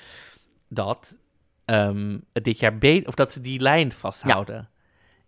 dat 0.69 1.17
ehm, 1.65 2.19
het 2.33 2.45
dit 2.45 2.59
jaar 2.59 2.79
beter, 2.79 3.09
of 3.09 3.15
dat 3.15 3.33
ze 3.33 3.41
die 3.41 3.61
lijn 3.61 3.93
vasthouden. 3.93 4.69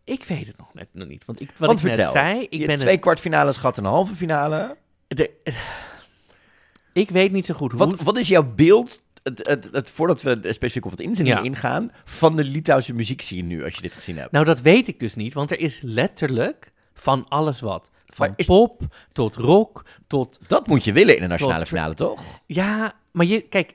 Ik 0.04 0.24
weet 0.24 0.46
het 0.46 0.56
nog 0.58 0.74
net 0.74 0.88
nog 0.92 1.08
niet. 1.08 1.24
Want 1.24 1.40
ik, 1.40 1.50
wat 1.56 1.68
Want 1.68 1.78
ik 1.80 1.84
net 1.86 1.94
vertel, 1.94 2.12
zei, 2.12 2.40
ik 2.40 2.60
je 2.60 2.66
ben 2.66 2.76
twee 2.76 2.92
het- 2.92 3.00
kwartfinales 3.00 3.56
gehad 3.56 3.78
en 3.78 3.84
een 3.84 3.90
halve 3.90 4.14
finale. 4.16 4.76
de- 5.08 5.30
ik 6.92 7.10
weet 7.10 7.32
niet 7.32 7.46
zo 7.46 7.54
goed 7.54 7.70
hoe. 7.72 7.80
Wat, 7.80 8.00
wat 8.02 8.18
is 8.18 8.28
jouw 8.28 8.52
beeld, 8.54 9.02
het, 9.22 9.46
het, 9.46 9.68
het, 9.72 9.90
voordat 9.90 10.22
we 10.22 10.38
specifiek 10.52 10.84
op 10.84 10.90
het 10.90 11.00
inzending 11.00 11.36
Ja. 11.36 11.42
ingaan, 11.42 11.92
van 12.04 12.36
de 12.36 12.44
Litouwse 12.44 12.92
muziekscene 12.94 13.42
nu, 13.42 13.64
als 13.64 13.74
je 13.74 13.80
dit 13.80 13.94
gezien 13.94 14.18
hebt? 14.18 14.32
Nou, 14.32 14.44
dat 14.44 14.60
weet 14.60 14.88
ik 14.88 15.00
dus 15.00 15.14
niet, 15.14 15.34
want 15.34 15.50
er 15.50 15.58
is 15.60 15.80
letterlijk 15.82 16.72
van 16.94 17.28
alles 17.28 17.60
wat. 17.60 17.90
Van 18.06 18.34
pop 18.46 18.82
tot 19.12 19.34
rock 19.34 19.84
tot... 20.06 20.38
Dat 20.46 20.66
moet 20.66 20.84
je 20.84 20.92
willen 20.92 21.16
in 21.16 21.22
een 21.22 21.28
nationale 21.28 21.58
tot- 21.58 21.68
finale, 21.68 21.94
toch? 21.94 22.22
Ja, 22.46 22.92
maar 23.12 23.26
je, 23.26 23.40
kijk, 23.40 23.74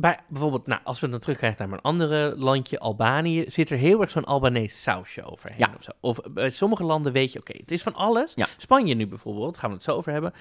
bij, 0.00 0.18
bijvoorbeeld, 0.28 0.66
nou, 0.66 0.80
als 0.84 1.00
we 1.00 1.08
dan 1.08 1.20
terugkrijgen 1.20 1.68
naar 1.68 1.78
een 1.78 1.84
andere 1.84 2.34
landje, 2.36 2.78
Albanië, 2.78 3.44
zit 3.46 3.70
er 3.70 3.78
heel 3.78 4.00
erg 4.00 4.10
zo'n 4.10 4.24
Albanese 4.24 4.76
sausje 4.76 5.22
overheen. 5.22 5.58
Ja. 5.58 5.72
Of, 5.76 5.82
zo. 5.82 5.90
of 6.00 6.18
bij 6.30 6.50
sommige 6.50 6.84
landen 6.84 7.12
weet 7.12 7.32
je, 7.32 7.38
oké, 7.38 7.52
het 7.56 7.70
is 7.70 7.82
van 7.82 7.94
alles. 7.94 8.32
Ja. 8.34 8.46
Spanje 8.56 8.94
nu 8.94 9.06
bijvoorbeeld, 9.06 9.56
gaan 9.56 9.70
we 9.70 9.76
het 9.76 9.84
zo 9.84 9.94
over 9.94 10.12
hebben. 10.12 10.32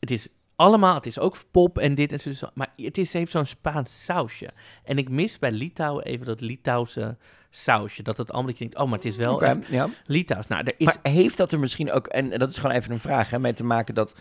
Het 0.00 0.10
is 0.10 0.28
allemaal, 0.56 0.94
het 0.94 1.06
is 1.06 1.18
ook 1.18 1.36
pop 1.50 1.78
en 1.78 1.94
dit 1.94 2.12
en 2.12 2.34
zo, 2.34 2.48
maar 2.54 2.72
het 2.76 2.98
is, 2.98 3.12
heeft 3.12 3.30
zo'n 3.30 3.46
Spaans 3.46 4.04
sausje. 4.04 4.50
En 4.84 4.98
ik 4.98 5.08
mis 5.08 5.38
bij 5.38 5.52
Litouwen 5.52 6.04
even 6.04 6.26
dat 6.26 6.40
Litouwse 6.40 7.16
sausje, 7.50 8.02
dat 8.02 8.16
het 8.16 8.30
allemaal, 8.30 8.50
dat 8.50 8.58
je 8.58 8.64
denkt, 8.64 8.80
oh, 8.80 8.88
maar 8.88 8.98
het 8.98 9.06
is 9.06 9.16
wel 9.16 9.44
ja. 9.70 9.88
Litouws. 10.06 10.46
Nou, 10.46 10.62
er 10.64 10.74
is... 10.76 10.84
Maar 10.84 11.12
heeft 11.12 11.36
dat 11.36 11.52
er 11.52 11.58
misschien 11.58 11.92
ook, 11.92 12.06
en 12.06 12.30
dat 12.30 12.50
is 12.50 12.56
gewoon 12.56 12.76
even 12.76 12.92
een 12.92 13.00
vraag, 13.00 13.30
hè, 13.30 13.38
mee 13.38 13.52
te 13.52 13.64
maken 13.64 13.94
dat... 13.94 14.14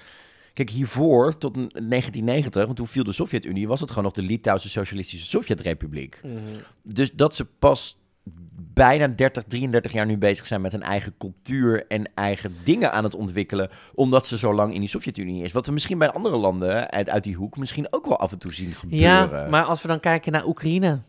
Kijk, 0.53 0.69
hiervoor, 0.69 1.37
tot 1.37 1.53
1990, 1.53 2.65
want 2.65 2.77
toen 2.77 2.87
viel 2.87 3.03
de 3.03 3.11
Sovjet-Unie, 3.11 3.67
was 3.67 3.79
het 3.79 3.89
gewoon 3.89 4.03
nog 4.03 4.13
de 4.13 4.21
Litouwse 4.21 4.69
Socialistische 4.69 5.25
Sovjetrepubliek. 5.25 6.19
Mhm. 6.23 6.35
Dus 6.83 7.11
dat 7.11 7.35
ze 7.35 7.45
pas 7.45 7.99
bijna 8.73 9.07
30, 9.07 9.43
33 9.47 9.91
jaar 9.91 10.05
nu 10.05 10.17
bezig 10.17 10.47
zijn 10.47 10.61
met 10.61 10.73
een 10.73 10.83
eigen 10.83 11.13
cultuur 11.17 11.85
en 11.87 12.09
eigen 12.15 12.55
dingen 12.63 12.91
aan 12.91 13.03
het 13.03 13.15
ontwikkelen, 13.15 13.69
omdat 13.93 14.27
ze 14.27 14.37
zo 14.37 14.53
lang 14.53 14.73
in 14.73 14.79
die 14.79 14.89
Sovjet-Unie 14.89 15.43
is. 15.43 15.51
Wat 15.51 15.65
we 15.65 15.71
misschien 15.71 15.97
bij 15.97 16.11
andere 16.11 16.37
landen 16.37 16.91
uit, 16.91 17.09
uit 17.09 17.23
die 17.23 17.35
hoek 17.35 17.57
misschien 17.57 17.93
ook 17.93 18.05
wel 18.05 18.19
af 18.19 18.31
en 18.31 18.39
toe 18.39 18.53
zien 18.53 18.73
gebeuren. 18.73 19.09
Ja, 19.09 19.47
maar 19.49 19.63
als 19.63 19.81
we 19.81 19.87
dan 19.87 19.99
kijken 19.99 20.31
naar 20.31 20.47
Oekraïne, 20.47 20.99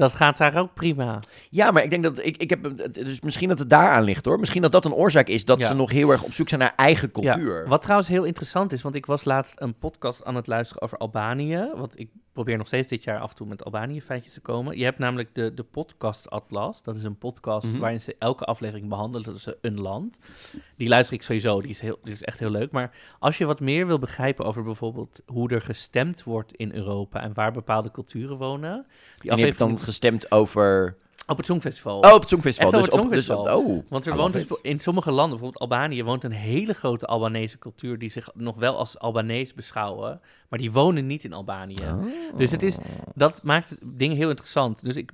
dat 0.00 0.12
gaat 0.12 0.36
daar 0.38 0.58
ook 0.58 0.74
prima. 0.74 1.20
Ja, 1.50 1.70
maar 1.70 1.82
ik 1.84 1.90
denk 1.90 2.02
dat 2.02 2.18
ik, 2.24 2.36
ik 2.36 2.50
heb 2.50 2.70
dus 2.92 3.20
misschien 3.20 3.48
dat 3.48 3.58
het 3.58 3.70
daaraan 3.70 4.02
ligt 4.02 4.24
hoor. 4.24 4.38
Misschien 4.38 4.62
dat 4.62 4.72
dat 4.72 4.84
een 4.84 4.92
oorzaak 4.92 5.28
is 5.28 5.44
dat 5.44 5.58
Ja. 5.58 5.66
ze 5.68 5.74
nog 5.74 5.90
heel 5.90 6.10
erg 6.10 6.22
op 6.22 6.32
zoek 6.32 6.48
zijn 6.48 6.60
naar 6.60 6.72
eigen 6.76 7.12
cultuur. 7.12 7.62
Ja, 7.62 7.68
wat 7.68 7.82
trouwens 7.82 8.08
heel 8.08 8.24
interessant 8.24 8.72
is, 8.72 8.82
want 8.82 8.94
ik 8.94 9.06
was 9.06 9.24
laatst 9.24 9.52
een 9.56 9.74
podcast 9.74 10.24
aan 10.24 10.34
het 10.34 10.46
luisteren 10.46 10.82
over 10.82 10.98
Albanië. 10.98 11.70
Want 11.74 11.98
ik 11.98 12.08
probeer 12.40 12.58
nog 12.58 12.66
steeds 12.66 12.88
dit 12.88 13.04
jaar 13.04 13.18
af 13.18 13.30
en 13.30 13.36
toe 13.36 13.46
met 13.46 13.64
Albanië 13.64 14.02
feitjes 14.02 14.32
te 14.32 14.40
komen. 14.40 14.78
Je 14.78 14.84
hebt 14.84 14.98
namelijk 14.98 15.34
de, 15.34 15.54
de 15.54 15.62
Podcast 15.62 16.30
Atlas. 16.30 16.82
Dat 16.82 16.96
is 16.96 17.02
een 17.02 17.18
podcast 17.18 17.68
Mhm. 17.68 17.78
waarin 17.78 18.00
ze 18.00 18.16
elke 18.18 18.44
aflevering 18.44 18.88
behandelen. 18.88 19.26
Dat 19.26 19.34
is 19.36 19.46
een 19.60 19.80
land. 19.80 20.18
Die 20.76 20.88
luister 20.88 21.14
ik 21.14 21.22
sowieso. 21.22 21.60
Die 21.60 21.70
is, 21.70 21.80
heel, 21.80 21.98
die 22.02 22.12
is 22.12 22.22
echt 22.22 22.38
heel 22.38 22.50
leuk. 22.50 22.70
Maar 22.70 22.94
als 23.18 23.38
je 23.38 23.44
wat 23.44 23.60
meer 23.60 23.86
wil 23.86 23.98
begrijpen 23.98 24.44
over 24.44 24.62
bijvoorbeeld 24.62 25.22
hoe 25.26 25.50
er 25.50 25.60
gestemd 25.62 26.22
wordt 26.22 26.54
in 26.54 26.72
Europa 26.74 27.20
en 27.22 27.34
waar 27.34 27.52
bepaalde 27.52 27.90
culturen 27.90 28.36
wonen. 28.36 28.86
Die 29.18 29.30
en 29.30 29.38
je 29.38 29.44
hebt 29.44 29.58
dan 29.58 29.78
gestemd 29.78 30.30
over... 30.32 30.96
op 31.30 31.36
het 31.36 31.46
Songfestival. 31.46 31.98
Oh, 31.98 32.12
op 32.14 32.20
het 32.20 32.28
Songfestival. 32.28 32.72
Echt 32.72 32.80
Dus 32.82 32.90
op- 32.98 33.02
het 33.02 33.10
dus 33.12 33.28
op- 33.28 33.36
Songfestival. 33.36 33.62
oh, 33.76 33.84
Want 33.88 34.06
er 34.06 34.12
I 34.14 34.16
woont 34.16 34.32
dus 34.32 34.46
in 34.62 34.80
sommige 34.80 35.10
landen, 35.10 35.38
bijvoorbeeld 35.38 35.70
Albanië, 35.70 36.04
woont 36.04 36.24
een 36.24 36.32
hele 36.32 36.72
grote 36.72 37.06
Albanese 37.06 37.58
cultuur 37.58 37.98
die 37.98 38.10
zich 38.10 38.28
nog 38.34 38.56
wel 38.56 38.76
als 38.76 38.98
Albanees 38.98 39.54
beschouwen, 39.54 40.20
maar 40.48 40.58
die 40.58 40.72
wonen 40.72 41.06
niet 41.06 41.24
in 41.24 41.32
Albanië. 41.32 41.74
Dus 42.36 42.50
het 42.50 42.62
is, 42.62 42.76
dat 43.14 43.42
maakt 43.42 43.76
dingen 43.84 44.16
heel 44.16 44.28
interessant. 44.28 44.82
Dus 44.84 44.96
ik, 44.96 45.10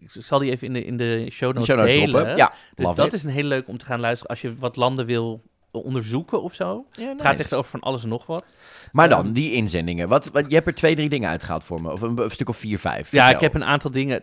ik 0.00 0.10
zal 0.10 0.38
die 0.38 0.50
even 0.50 0.66
in 0.66 0.72
de, 0.72 0.84
in 0.84 0.96
de 0.96 1.26
show 1.30 1.48
notes, 1.52 1.64
show 1.68 1.78
notes 1.78 1.94
delen. 1.94 2.36
Ja, 2.36 2.52
dus 2.74 2.86
dat 2.94 3.06
it. 3.06 3.12
is 3.12 3.22
een 3.22 3.30
heel 3.30 3.44
leuk 3.44 3.68
om 3.68 3.78
te 3.78 3.84
gaan 3.84 4.00
luisteren 4.00 4.30
als 4.30 4.40
je 4.40 4.54
wat 4.54 4.76
landen 4.76 5.06
wil 5.06 5.42
onderzoeken 5.72 6.42
of 6.42 6.54
zo. 6.54 6.86
Ja, 6.92 7.08
Het 7.08 7.22
gaat 7.22 7.38
echt 7.38 7.54
over 7.54 7.70
van 7.70 7.80
alles 7.80 8.02
en 8.02 8.08
nog 8.08 8.26
wat. 8.26 8.44
Maar 8.92 9.08
dan, 9.08 9.24
Ehm, 9.24 9.32
die 9.32 9.52
inzendingen. 9.52 10.08
Wat, 10.08 10.30
wat, 10.30 10.44
je 10.48 10.54
hebt 10.54 10.66
er 10.66 10.74
twee, 10.74 10.94
drie 10.94 11.08
dingen 11.08 11.28
uitgehaald 11.28 11.64
voor 11.64 11.82
me. 11.82 11.92
Of 11.92 12.00
een, 12.00 12.18
een 12.22 12.30
stuk 12.30 12.48
of 12.48 12.56
vier, 12.56 12.78
vijf. 12.78 13.10
ja, 13.12 13.30
ik 13.30 13.40
heb 13.40 13.54
een 13.54 13.64
aantal 13.64 13.90
dingen. 13.90 14.22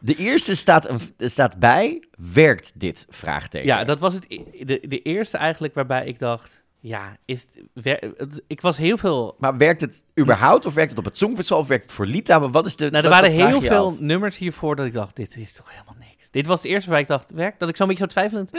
De 0.00 0.14
eerste 0.14 0.56
staat, 0.56 0.88
een, 0.88 1.00
staat 1.18 1.58
bij, 1.58 2.02
werkt 2.32 2.72
dit? 2.74 3.06
Vraagteken. 3.08 3.66
Ja, 3.66 3.84
dat 3.84 3.98
was 3.98 4.14
het, 4.14 4.28
de, 4.28 4.80
de 4.88 5.02
eerste 5.02 5.36
eigenlijk 5.36 5.74
waarbij 5.74 6.06
ik 6.06 6.18
dacht, 6.18 6.62
ja, 6.80 7.16
is 7.24 7.46
het, 7.74 8.42
ik 8.46 8.60
was 8.60 8.76
heel 8.76 8.96
veel... 8.98 9.36
Maar 9.38 9.56
werkt 9.56 9.80
het 9.80 10.04
überhaupt? 10.20 10.66
Of 10.66 10.74
werkt 10.74 10.90
het 10.90 10.98
op 10.98 11.04
het 11.04 11.18
Songfestival? 11.18 11.60
Of 11.60 11.68
werkt 11.68 11.82
het 11.84 11.92
voor 11.92 12.06
Litouwen? 12.06 12.50
Wat 12.50 12.66
is 12.66 12.76
de... 12.76 12.90
Nou, 12.90 13.04
er 13.04 13.10
waren 13.10 13.30
heel 13.30 13.60
veel 13.60 13.86
af. 13.86 14.00
nummers 14.00 14.38
hiervoor 14.38 14.76
dat 14.76 14.86
ik 14.86 14.92
dacht, 14.92 15.16
dit 15.16 15.36
is 15.36 15.52
toch 15.52 15.70
helemaal 15.70 15.96
niks. 15.98 16.30
Dit 16.30 16.46
was 16.46 16.62
het 16.62 16.70
eerste 16.70 16.90
waar 16.90 16.98
ik 16.98 17.06
dacht, 17.06 17.30
werkt? 17.30 17.60
Dat 17.60 17.68
ik 17.68 17.76
zo'n 17.76 17.86
beetje 17.86 18.02
zo 18.02 18.10
twijfelend, 18.10 18.50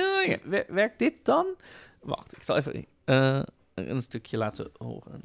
wer- 0.43 0.65
werkt 0.67 0.99
dit 0.99 1.13
dan? 1.23 1.45
Wacht, 2.01 2.37
ik 2.37 2.43
zal 2.43 2.57
even 2.57 2.85
eh, 3.05 3.39
een 3.73 4.01
stukje 4.01 4.37
laten 4.37 4.69
horen. 4.77 5.21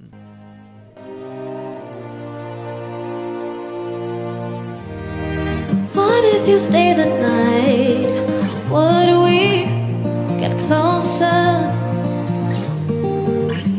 If 6.34 6.48
you 6.48 6.58
stay 6.58 6.94
the 6.94 7.06
night? 7.20 8.12
Would 8.72 9.10
we 9.24 9.66
get 10.40 10.56
closer? 10.66 11.68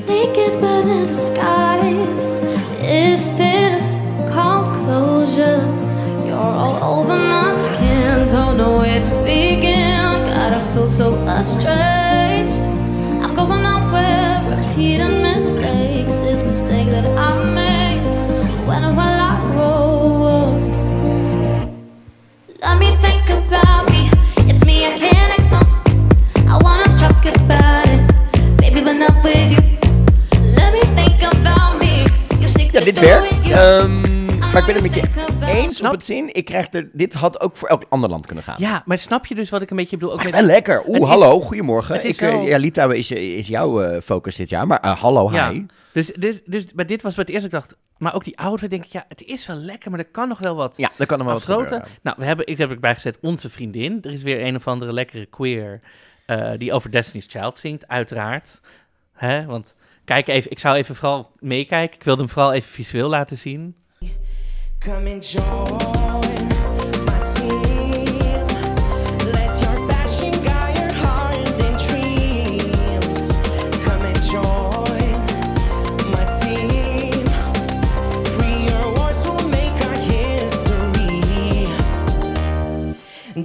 Naked 0.08 0.62
but 0.62 0.86
in 0.86 1.08
disguised. 1.08 2.44
Is 2.80 3.28
this 3.38 3.96
called 4.32 4.72
closure? 4.84 5.62
You're 6.26 6.54
all 6.64 7.00
over 7.00 7.18
my 7.18 7.54
skin. 7.54 8.28
Don't 8.28 8.58
know 8.58 8.78
where 8.78 9.02
to 9.02 9.16
begin. 9.24 10.26
Gotta 10.28 10.62
feel 10.74 10.88
so 10.88 11.16
estranged. 11.28 12.64
I'm 13.24 13.34
going 13.36 13.64
nowhere. 13.64 14.38
Repeating 14.56 15.24
mistakes. 15.24 16.22
Is 16.22 16.44
mistake 16.44 16.88
that 16.88 17.06
I 17.18 17.43
Let 22.64 22.80
me 22.80 22.96
think 23.02 23.30
about 23.30 23.90
me. 23.90 24.10
It's 24.50 24.64
me 24.66 24.86
I 24.86 24.98
can't 24.98 25.32
ignore. 25.40 25.68
I 26.48 26.58
wanna 26.64 26.88
talk 26.98 27.26
about 27.26 27.86
it, 27.88 28.02
baby, 28.58 28.82
but 28.82 28.94
not 28.94 29.24
with 29.24 29.52
you. 29.56 29.64
Let 30.58 30.74
me 30.74 30.82
think 30.96 31.22
about 31.24 31.80
me. 31.80 32.06
You 32.40 32.48
stick 32.48 32.72
Ja, 32.74 32.80
to 32.80 32.86
dit 32.86 32.96
do 32.96 33.02
werkt. 33.02 33.22
with 33.30 33.46
you. 33.48 33.56
Ehm, 33.56 34.33
maar 34.54 34.62
ik 34.62 34.74
ben 34.74 34.84
het 34.84 34.84
met 34.84 34.94
je 34.94 35.46
eens 35.46 35.82
op 35.82 35.92
het 35.92 36.06
zin. 36.06 36.34
Ik 36.34 36.46
krijg 36.46 36.74
er... 36.74 36.90
Dit 36.94 37.14
had 37.14 37.42
ook 37.42 37.56
voor 37.56 37.68
elk 37.70 37.84
ander 37.90 38.10
land 38.10 38.26
kunnen 38.26 38.44
gaan. 38.44 38.56
Ja, 38.60 38.84
maar 38.86 38.98
snap 38.98 39.26
je 39.26 39.36
dus 39.36 39.50
wat 39.50 39.62
ik 39.62 39.70
een 39.70 39.76
beetje 39.78 39.98
bedoel? 39.98 40.14
Ook 40.14 40.24
met- 40.24 40.32
wel 40.32 40.42
lekker. 40.42 40.78
Het 40.78 40.88
Oeh, 40.88 40.98
is- 41.00 41.06
hallo, 41.08 41.42
goedemorgen. 41.42 41.96
het 41.96 42.04
is 42.04 42.16
Ik, 42.16 42.22
eh, 42.22 42.30
wel- 42.32 42.42
ja, 42.42 42.58
Litouwen 42.58 42.98
is, 42.98 43.12
is 43.12 43.48
jouw 43.48 43.82
eh, 43.82 44.02
focus 44.02 44.36
dit 44.36 44.50
jaar, 44.50 44.68
maar 44.68 44.80
eh, 44.80 45.00
hallo, 45.00 45.32
Ja, 45.32 45.52
hi. 45.52 45.66
dus, 45.94 46.08
dus, 46.16 46.42
dus 46.46 46.66
bij 46.74 46.86
dit 46.86 47.02
was 47.02 47.16
bij 47.16 47.24
het 47.24 47.34
eerst 47.34 47.46
ik 47.46 47.52
dacht, 47.52 47.76
maar 47.98 48.14
ook 48.16 48.24
die 48.24 48.40
oude 48.40 48.68
denk 48.68 48.86
ik, 48.86 48.92
ja, 48.92 49.06
het 49.08 49.24
is 49.24 49.48
wel 49.48 49.56
lekker, 49.56 49.92
maar 49.92 50.00
er 50.00 50.06
kan 50.12 50.28
nog 50.28 50.40
wel 50.40 50.56
wat. 50.56 50.74
Ja, 50.78 50.90
er 50.98 51.06
kan 51.06 51.18
nog 51.18 51.28
wel 51.28 51.36
wat 51.36 51.46
gebeuren. 51.46 51.84
Nou, 52.02 52.16
we 52.20 52.26
hebben, 52.26 52.48
ik 52.48 52.58
heb 52.58 52.70
erbij 52.70 52.94
gezet 52.94 53.18
onze 53.22 53.50
vriendin. 53.50 53.98
Er 54.02 54.12
is 54.12 54.22
weer 54.24 54.46
een 54.46 54.56
of 54.56 54.68
andere 54.68 54.94
lekkere 54.94 55.26
queer 55.26 55.80
eh, 56.26 56.52
die 56.58 56.74
over 56.74 56.92
Destiny's 56.92 57.26
Child 57.30 57.58
zingt, 57.60 57.88
uiteraard. 57.88 58.62
Hè? 59.14 59.46
Want 59.46 59.76
kijk 60.06 60.28
even, 60.28 60.52
ik 60.52 60.60
zou 60.60 60.76
even 60.76 60.96
vooral 60.96 61.32
meekijken. 61.40 61.96
Ik 61.98 62.04
wilde 62.04 62.22
hem 62.22 62.30
vooral 62.32 62.54
even 62.54 62.72
visueel 62.72 63.10
laten 63.10 63.38
zien. 63.38 63.76
Come 64.84 65.08
and 65.08 65.24
join 65.24 65.42
my 67.06 67.24
team. 67.34 68.48
Let 69.32 69.56
your 69.62 69.88
passion 69.88 70.44
guide 70.44 70.78
your 70.78 70.92
heart 70.92 71.38
and 71.38 71.78
dreams. 71.88 73.32
Come 73.86 74.02
and 74.02 74.22
join 74.22 75.16
my 76.12 76.26
team. 76.42 77.26
Free 78.36 78.60
your 78.68 78.94
voice 78.98 79.24
will 79.26 79.48
make 79.48 79.80
our 79.88 79.96
history. 79.96 81.24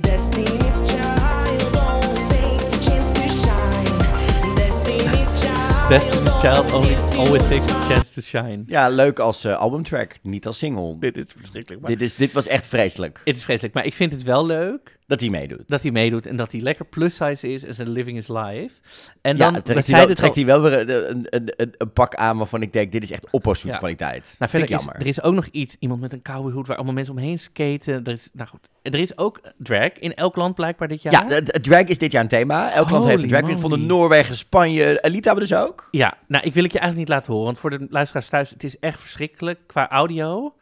Destiny's 0.00 0.90
child 0.90 1.76
always 1.76 2.26
takes 2.26 2.72
a 2.74 2.90
chance 2.90 3.12
to 3.12 3.28
shine. 3.28 3.98
Destiny's 4.56 5.40
child. 5.40 6.17
Only, 6.44 6.94
always 7.16 7.46
takes 7.46 7.72
a 7.72 7.88
chance 7.88 8.14
to 8.14 8.20
shine. 8.20 8.62
Ja, 8.66 8.88
leuk 8.88 9.18
als 9.18 9.44
eh, 9.44 9.56
albumtrack, 9.56 10.18
niet 10.22 10.46
als 10.46 10.58
single. 10.58 10.98
Dit 10.98 11.16
is 11.16 11.32
verschrikkelijk. 11.36 11.82
Maar 11.82 11.90
Dit, 11.90 12.00
is, 12.00 12.14
dit 12.14 12.32
was 12.32 12.46
echt 12.46 12.66
vreselijk. 12.66 13.20
Het 13.24 13.36
is 13.36 13.44
vreselijk, 13.44 13.74
maar 13.74 13.84
ik 13.84 13.94
vind 13.94 14.12
het 14.12 14.22
wel 14.22 14.46
leuk 14.46 14.97
Dat 15.08 15.20
hij 15.20 15.30
meedoet. 15.30 15.62
dat 15.66 15.82
hij 15.82 15.90
meedoet 15.90 16.26
en 16.26 16.36
dat 16.36 16.52
hij 16.52 16.60
lekker 16.60 16.84
plus 16.84 17.14
size 17.14 17.48
is 17.52 17.64
en 17.64 17.74
zijn 17.74 17.88
living 17.88 18.16
is 18.16 18.28
live. 18.28 18.70
En 19.20 19.36
ja, 19.36 19.44
dan, 19.44 19.54
we 19.54 19.62
trekt, 19.62 19.86
hij 19.86 20.06
wel, 20.06 20.14
trekt 20.14 20.34
hij 20.34 20.46
wel 20.46 20.60
weer 20.60 20.88
een, 20.88 21.26
een, 21.30 21.52
een, 21.56 21.74
een, 21.78 21.92
pak 21.92 22.14
aan 22.14 22.36
waarvan 22.36 22.62
ik 22.62 22.72
denk, 22.72 22.92
dit 22.92 23.02
is 23.02 23.10
echt 23.10 23.26
opposvoetskwaliteit. 23.30 24.22
Nou, 24.22 24.34
Vind 24.38 24.50
verder 24.50 24.68
ik 24.68 24.74
is, 24.74 24.84
jammer. 24.84 25.00
er 25.00 25.06
is 25.06 25.22
ook 25.22 25.34
nog 25.34 25.46
iets, 25.46 25.76
iemand 25.78 26.00
met 26.00 26.12
een 26.12 26.22
cowboyhoed 26.22 26.66
waar 26.66 26.76
allemaal 26.76 26.94
mensen 26.94 27.14
omheen 27.14 27.38
skaten. 27.38 28.04
Er 28.04 28.12
is, 28.12 28.30
nou 28.32 28.48
goed, 28.48 28.68
er 28.82 28.94
is 28.94 29.18
ook 29.18 29.40
drag 29.56 29.92
in 29.92 30.14
elk 30.14 30.36
land 30.36 30.54
blijkbaar 30.54 30.88
dit 30.88 31.02
jaar. 31.02 31.28
Ja, 31.28 31.40
drag 31.42 31.84
is 31.84 31.98
dit 31.98 32.12
jaar 32.12 32.22
een 32.22 32.28
thema. 32.28 32.72
Elk 32.72 32.90
land 32.90 33.04
heeft 33.04 33.22
een 33.22 33.28
drag 33.28 33.42
queen. 33.42 33.58
Van 33.58 33.70
de. 33.70 33.76
Noorwegen, 33.76 34.36
Spanje, 34.36 35.00
uh, 35.04 35.10
Litouwen 35.10 35.46
dus 35.46 35.58
ook. 35.58 35.88
Ja, 35.90 36.14
nou, 36.26 36.44
ik 36.44 36.54
wil 36.54 36.62
het 36.62 36.72
je 36.72 36.78
eigenlijk 36.78 37.08
niet 37.08 37.18
laten 37.18 37.32
horen, 37.32 37.46
want 37.46 37.58
voor 37.58 37.70
de 37.70 37.86
luisteraars 37.90 38.28
thuis, 38.28 38.50
het 38.50 38.64
is 38.64 38.78
echt 38.78 39.00
verschrikkelijk 39.00 39.58
qua 39.66 39.90
audio. 39.90 40.54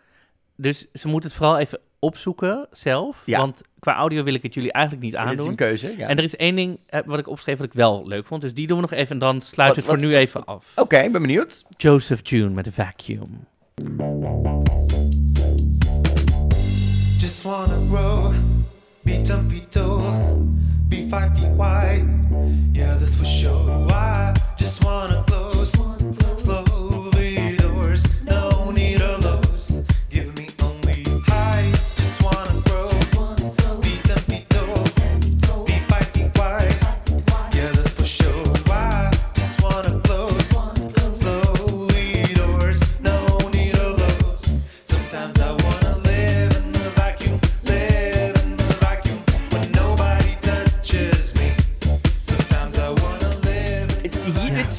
Dus 0.57 0.87
ze 0.93 1.09
moeten 1.09 1.29
het 1.29 1.39
vooral 1.39 1.59
even 1.59 1.81
opzoeken 2.07 2.67
zelf, 2.71 3.23
Ja. 3.25 3.39
want 3.39 3.61
qua 3.79 3.95
audio 3.95 4.23
wil 4.23 4.35
ik 4.35 4.43
het 4.43 4.55
jullie 4.55 4.73
eigenlijk 4.73 5.05
niet 5.05 5.15
En 5.15 5.21
aandoen. 5.21 5.37
dit 5.37 5.45
is 5.45 5.51
een 5.51 5.57
keuze, 5.57 5.95
ja. 5.99 6.09
En 6.09 6.17
er 6.17 6.23
is 6.25 6.37
één 6.37 6.57
ding 6.57 6.79
eh, 6.87 7.01
wat 7.07 7.19
ik 7.19 7.29
opschreef 7.29 7.57
wat 7.57 7.67
ik 7.67 7.73
wel 7.73 8.07
leuk 8.09 8.27
vond, 8.27 8.41
dus 8.43 8.55
die 8.55 8.67
doen 8.67 8.77
we 8.77 8.83
nog 8.83 8.93
even 8.93 9.11
en 9.11 9.19
dan 9.19 9.41
sluit 9.41 9.69
Wat- 9.69 9.77
het 9.77 9.85
voor 9.87 9.95
wat- 9.95 10.05
nu 10.05 10.17
even 10.17 10.45
af. 10.45 10.73
Oké, 10.77 10.97
ik 10.99 11.13
ben 11.13 11.21
benieuwd. 11.23 11.65
Joseph 11.77 12.21
June 12.29 12.49
met 12.51 12.67
een 12.67 12.73
vacuum. 12.73 13.47
Just 17.19 17.43
wanna 17.43 17.77
grow, 17.91 18.33
be 19.03 19.21
ten 19.23 19.51
feet 19.51 19.71
tall, 19.73 20.01
be 20.89 20.97
five 20.97 21.31
feet 21.35 21.57
wide. 21.57 22.09
Yeah, 22.73 22.99
that's 23.01 23.15
for 23.17 23.27
sure. 23.27 23.87
I 23.91 24.33
just 24.57 24.83
wanna 24.85 25.23
close, 25.25 25.46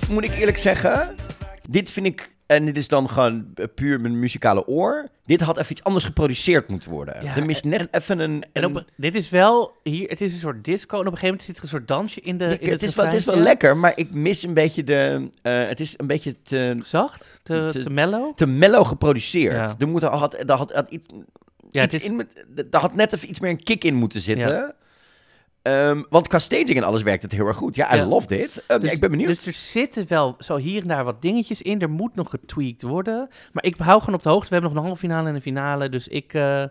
moet 0.10 0.24
ik 0.26 0.32
eerlijk 0.38 0.58
zeggen. 0.58 1.16
Dit 1.70 1.92
vind 1.92 2.06
ik, 2.06 2.30
en 2.46 2.66
dit 2.66 2.78
is 2.78 2.88
dan 2.88 3.10
gewoon 3.10 3.54
puur 3.76 4.02
mijn 4.02 4.20
muzikale 4.20 4.68
oor. 4.68 5.08
Dit 5.26 5.42
had 5.42 5.58
even 5.58 5.72
iets 5.72 5.84
anders 5.84 6.06
geproduceerd 6.06 6.68
moeten 6.68 6.92
worden. 6.92 7.24
Ja, 7.24 7.36
er 7.36 7.46
mist 7.46 7.64
net 7.64 7.88
even 7.92 8.20
een. 8.20 8.46
En 8.54 8.64
een- 8.64 8.76
op, 8.78 8.86
dit 8.98 9.16
is 9.16 9.30
wel, 9.30 9.76
hier, 9.84 10.10
het 10.10 10.22
is 10.22 10.34
een 10.34 10.40
soort 10.40 10.64
disco 10.66 10.94
en 11.00 11.08
op 11.08 11.12
een 11.12 11.18
gegeven 11.18 11.28
moment 11.28 11.44
zit 11.44 11.58
er 11.58 11.64
een 11.64 11.70
soort 11.70 11.88
dansje 11.88 12.22
in 12.22 12.38
de 12.38 12.46
ik- 12.46 12.62
in 12.62 12.70
het, 12.72 12.84
is 12.84 12.96
wel, 12.96 13.06
het 13.06 13.16
is 13.16 13.26
wel 13.26 13.38
lekker, 13.38 13.78
maar 13.78 13.92
ik 13.96 14.12
mis 14.12 14.44
een 14.44 14.54
beetje 14.54 14.84
de. 14.84 15.30
eh, 15.42 15.68
het 15.68 15.80
is 15.80 15.94
een 15.98 16.08
beetje 16.08 16.42
te. 16.42 16.78
Zacht? 16.82 17.40
Te, 17.44 17.70
te, 17.84 17.90
mellow? 17.90 18.34
Te 18.36 18.46
mellow 18.48 18.86
geproduceerd. 18.86 19.70
Ja. 19.70 19.76
Er 19.80 19.88
moet, 19.88 20.02
had, 20.02 20.34
er 20.34 20.52
had, 20.52 20.72
had 20.74 20.90
iets, 20.90 21.06
Ja, 21.70 21.84
iets 21.84 21.96
is- 21.96 22.04
in 22.04 22.16
met, 22.16 22.46
er 22.72 22.80
had 22.80 22.96
net 22.96 23.14
even 23.14 23.30
iets 23.30 23.40
meer 23.40 23.50
een 23.52 23.64
kick 23.64 23.84
in 23.84 23.96
moeten 23.96 24.22
zitten. 24.22 24.76
Ehm, 25.68 26.04
want 26.10 26.28
qua 26.28 26.40
staging 26.40 26.76
en 26.78 26.84
alles 26.84 27.02
werkt 27.04 27.24
het 27.24 27.32
heel 27.32 27.46
erg 27.48 27.58
goed. 27.58 27.76
Ja, 27.76 27.94
I 27.94 27.98
Ja. 27.98 28.06
love 28.06 28.28
dit. 28.28 28.64
Eh, 28.68 28.80
Dus- 28.80 28.92
ik 28.92 29.00
ben 29.00 29.10
benieuwd. 29.12 29.28
Dus 29.28 29.46
er 29.46 29.54
zitten 29.54 30.06
wel 30.08 30.36
zo 30.40 30.56
hier 30.58 30.82
en 30.82 30.88
daar 30.88 31.04
wat 31.04 31.22
dingetjes 31.22 31.62
in. 31.62 31.82
Er 31.82 31.90
moet 31.90 32.16
nog 32.16 32.30
getweakt 32.30 32.82
worden. 32.82 33.28
Maar 33.54 33.64
ik 33.64 33.76
hou 33.78 34.00
gewoon 34.00 34.16
op 34.16 34.24
de 34.24 34.30
hoogte. 34.30 34.48
We 34.48 34.54
hebben 34.54 34.70
nog 34.74 34.80
een 34.82 34.88
halve 34.88 35.02
finale 35.08 35.30
en 35.30 35.36
een 35.36 35.42
finale. 35.42 35.90
Dus 35.90 36.08
ik, 36.08 36.34
eh, 36.34 36.64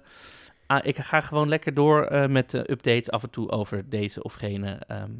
ah, 0.66 0.78
ik 0.82 0.98
ga 0.98 1.20
gewoon 1.20 1.48
lekker 1.48 1.74
door 1.74 2.02
eh, 2.04 2.28
met 2.28 2.54
eh, 2.54 2.60
updates 2.60 3.10
af 3.10 3.22
en 3.22 3.30
toe 3.30 3.50
over 3.50 3.88
deze 3.88 4.22
of 4.22 4.34
gene. 4.34 4.78
ehm, 4.86 5.10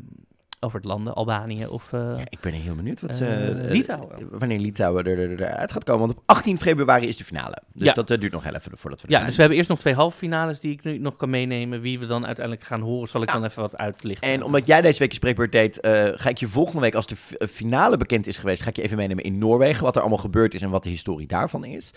over 0.60 0.78
het 0.78 0.86
landen, 0.88 1.14
Albanië 1.14 1.66
of... 1.66 1.92
eh, 1.92 2.18
ik 2.28 2.40
ben 2.40 2.52
heel 2.52 2.74
benieuwd 2.74 3.00
wat 3.00 3.14
ze... 3.14 3.26
eh, 3.26 3.50
eh, 3.64 3.70
Litouwen. 3.70 4.28
wanneer 4.30 4.58
Litouwen 4.58 5.04
er, 5.04 5.18
er, 5.18 5.40
eruit 5.42 5.72
gaat 5.72 5.84
komen. 5.84 6.06
Want 6.06 6.18
op 6.18 6.22
18 6.26 6.58
februari 6.58 7.06
is 7.06 7.16
de 7.16 7.24
finale. 7.24 7.58
Dus 7.72 7.86
Ja. 7.86 7.92
dat 7.92 8.06
duurt 8.20 8.32
nog 8.32 8.42
heel 8.42 8.54
even 8.54 8.78
voordat 8.78 9.00
we 9.02 9.06
Ja, 9.10 9.24
dus 9.24 9.34
we 9.34 9.40
hebben 9.40 9.58
eerst 9.58 9.70
nog 9.70 9.78
twee 9.78 9.94
halve 9.94 10.16
finales 10.16 10.60
die 10.60 10.72
ik 10.72 10.84
nu 10.84 10.98
nog 10.98 11.16
kan 11.16 11.30
meenemen. 11.30 11.80
Wie 11.80 11.98
we 11.98 12.06
dan 12.06 12.26
uiteindelijk 12.26 12.66
gaan 12.66 12.80
horen, 12.80 13.08
zal 13.08 13.22
ik 13.22 13.32
dan 13.32 13.44
even 13.44 13.62
wat 13.62 13.76
uitlichten. 13.76 14.30
En 14.30 14.42
omdat 14.42 14.66
jij 14.66 14.80
deze 14.80 14.98
week 14.98 15.10
je 15.10 15.16
spreekbeurt 15.16 15.52
deed, 15.52 15.78
ga 16.14 16.28
ik 16.28 16.38
je 16.38 16.48
volgende 16.48 16.80
week, 16.80 16.94
als 16.94 17.06
de 17.06 17.16
finale 17.48 17.96
bekend 17.96 18.26
is 18.26 18.36
geweest, 18.36 18.62
ga 18.62 18.68
ik 18.68 18.76
je 18.76 18.82
even 18.82 18.96
meenemen 18.96 19.24
in 19.24 19.38
Noorwegen, 19.38 19.84
wat 19.84 19.94
er 19.94 20.00
allemaal 20.00 20.18
gebeurd 20.18 20.54
is 20.54 20.62
en 20.62 20.70
wat 20.70 20.82
de 20.82 20.88
historie 20.88 21.26
daarvan 21.26 21.64
is. 21.64 21.90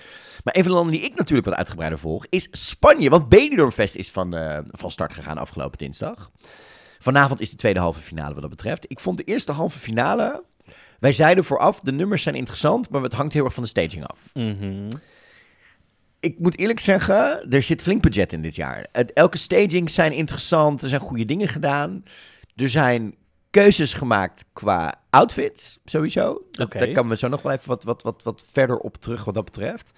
Maar 0.44 0.56
een 0.56 0.64
van 0.64 0.72
de 0.72 0.78
landen 0.78 0.96
die 0.96 1.06
ik 1.06 1.16
natuurlijk 1.16 1.48
wat 1.48 1.58
uitgebreider 1.58 2.00
volg, 2.00 2.26
is 2.30 2.48
Spanje. 2.52 3.10
Want 3.10 3.30
Benidorm 3.30 3.72
Fest 3.72 3.96
is 3.96 4.12
van, 4.12 4.36
van 4.72 4.92
start 4.92 5.14
gegaan 5.14 5.38
afgelopen 5.38 5.78
dinsdag. 5.78 6.32
Vanavond 7.00 7.40
is 7.40 7.50
de 7.50 7.56
tweede 7.56 7.80
halve 7.80 8.00
finale 8.00 8.34
wat 8.34 8.42
dat 8.42 8.50
betreft. 8.50 8.86
Ik 8.88 9.00
vond 9.00 9.18
de 9.18 9.24
eerste 9.24 9.52
halve 9.52 9.80
finale, 9.80 10.44
wij 11.00 11.12
zeiden 11.12 11.44
vooraf, 11.44 11.80
de 11.80 11.92
nummers 11.92 12.24
zijn 12.24 12.36
interessant, 12.36 12.90
maar 12.90 13.02
het 13.02 13.14
hangt 13.14 13.34
heel 13.34 13.44
erg 13.46 13.54
van 13.54 13.64
de 13.64 13.70
staging 13.70 14.08
af. 14.08 14.30
Mhm. 14.34 14.90
Ik 16.20 16.40
moet 16.40 16.58
eerlijk 16.58 16.80
zeggen, 16.80 17.50
er 17.50 17.64
zit 17.64 17.82
flink 17.82 18.02
budget 18.02 18.34
in 18.34 18.42
dit 18.42 18.56
jaar. 18.56 18.88
Het, 18.92 19.14
elke 19.14 19.38
staging 19.38 19.90
zijn 19.90 20.12
interessant, 20.12 20.84
er 20.84 20.90
zijn 20.90 21.02
goede 21.02 21.26
dingen 21.26 21.48
gedaan. 21.48 22.04
Er 22.56 22.70
zijn 22.70 23.16
keuzes 23.50 23.94
gemaakt 23.94 24.46
qua 24.54 25.02
outfits, 25.10 25.80
sowieso. 25.86 26.42
Dat, 26.52 26.66
Oké. 26.66 26.78
Daar 26.80 26.92
komen 26.92 27.12
we 27.12 27.18
zo 27.18 27.28
nog 27.28 27.42
wel 27.42 27.52
even 27.52 27.68
wat, 27.68 27.84
wat, 27.84 28.04
wat, 28.04 28.24
wat 28.24 28.46
verder 28.52 28.78
op 28.78 28.98
terug 28.98 29.24
wat 29.24 29.34
dat 29.34 29.46
betreft. 29.46 29.92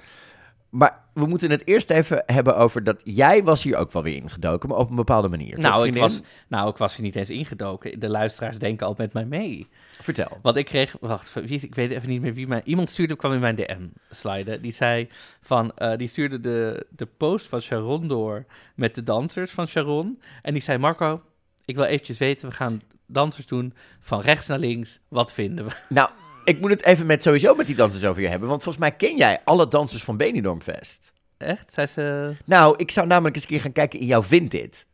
Maar 0.72 0.99
we 1.14 1.26
moeten 1.26 1.52
het 1.52 1.68
eerst 1.68 1.89
even 1.89 2.23
hebben 2.26 2.57
over 2.57 2.84
dat 2.84 3.02
jij 3.03 3.43
was 3.43 3.64
hier 3.64 3.77
ook 3.77 3.91
wel 3.91 4.03
weer 4.03 4.15
ingedoken, 4.15 4.69
maar 4.69 4.77
op 4.77 4.89
een 4.89 4.95
bepaalde 4.95 5.30
manier. 5.30 5.60
Nou 5.60 5.88
ik, 5.88 5.95
was, 5.95 6.22
nou, 6.48 6.69
ik 6.69 6.77
was 6.77 6.95
er 6.95 7.02
niet 7.02 7.15
eens 7.15 7.30
ingedoken. 7.30 7.99
De 7.99 8.10
luisteraars 8.10 8.57
denken 8.57 8.88
al 8.88 8.93
met 8.98 9.14
mij 9.14 9.26
mee. 9.26 9.68
Vertel. 10.02 10.38
Want 10.41 10.56
ik 10.56 10.65
kreeg, 10.65 10.95
wacht, 10.99 11.34
wie, 11.34 11.61
ik 11.61 11.76
weet 11.76 11.91
even 11.91 12.10
niet 12.10 12.22
meer 12.22 12.34
wie 12.34 12.48
mij, 12.48 12.61
iemand 12.64 12.89
stuurde, 12.89 13.15
kwam 13.15 13.34
in 13.34 13.39
mijn 13.39 13.56
DM 13.56 13.85
sliden. 14.10 14.61
Die 14.61 14.72
zei 14.72 15.07
van, 15.41 15.72
eh, 15.72 15.98
die 15.98 16.07
stuurde 16.07 16.39
de, 16.39 16.85
de 16.89 17.06
post 17.06 17.48
van 17.48 17.61
Sharon 17.61 18.07
door 18.07 18.45
met 18.76 18.95
de 18.95 19.03
dansers 19.03 19.52
van 19.52 19.68
Sharon. 19.68 20.22
En 20.41 20.53
die 20.53 20.61
zei, 20.61 20.77
Marco, 20.77 21.22
ik 21.65 21.76
wil 21.76 21.85
eventjes 21.85 22.18
weten, 22.18 22.49
we 22.49 22.56
gaan 22.56 22.81
dansers 23.06 23.45
doen 23.45 23.73
van 23.99 24.22
rechts 24.22 24.48
naar 24.48 24.60
links. 24.60 24.99
Wat 25.07 25.34
vinden 25.34 25.65
we? 25.65 25.72
Nou, 25.89 26.10
ik 26.43 26.59
moet 26.59 26.69
het 26.69 26.84
even 26.84 27.05
met 27.05 27.22
sowieso 27.22 27.55
met 27.55 27.65
die 27.65 27.76
dansers 27.76 28.05
over 28.05 28.22
je 28.22 28.27
hebben, 28.27 28.49
want 28.49 28.63
volgens 28.63 28.84
mij 28.84 28.95
ken 28.95 29.18
jij 29.18 29.41
alle 29.43 29.68
dansers 29.68 30.03
van 30.03 30.18
Benidorm 30.18 30.61
Fest. 30.61 31.13
Echt? 31.38 31.73
Zei 31.73 31.88
ze... 31.88 32.35
Nou, 32.45 32.73
ik 32.77 32.91
zou 32.91 33.07
namelijk 33.07 33.35
eens 33.35 33.43
een 33.43 33.49
keer 33.49 33.61
gaan 33.61 33.72
kijken 33.72 33.99
in 33.99 34.05
jouw 34.05 34.23
Vinted. 34.23 34.85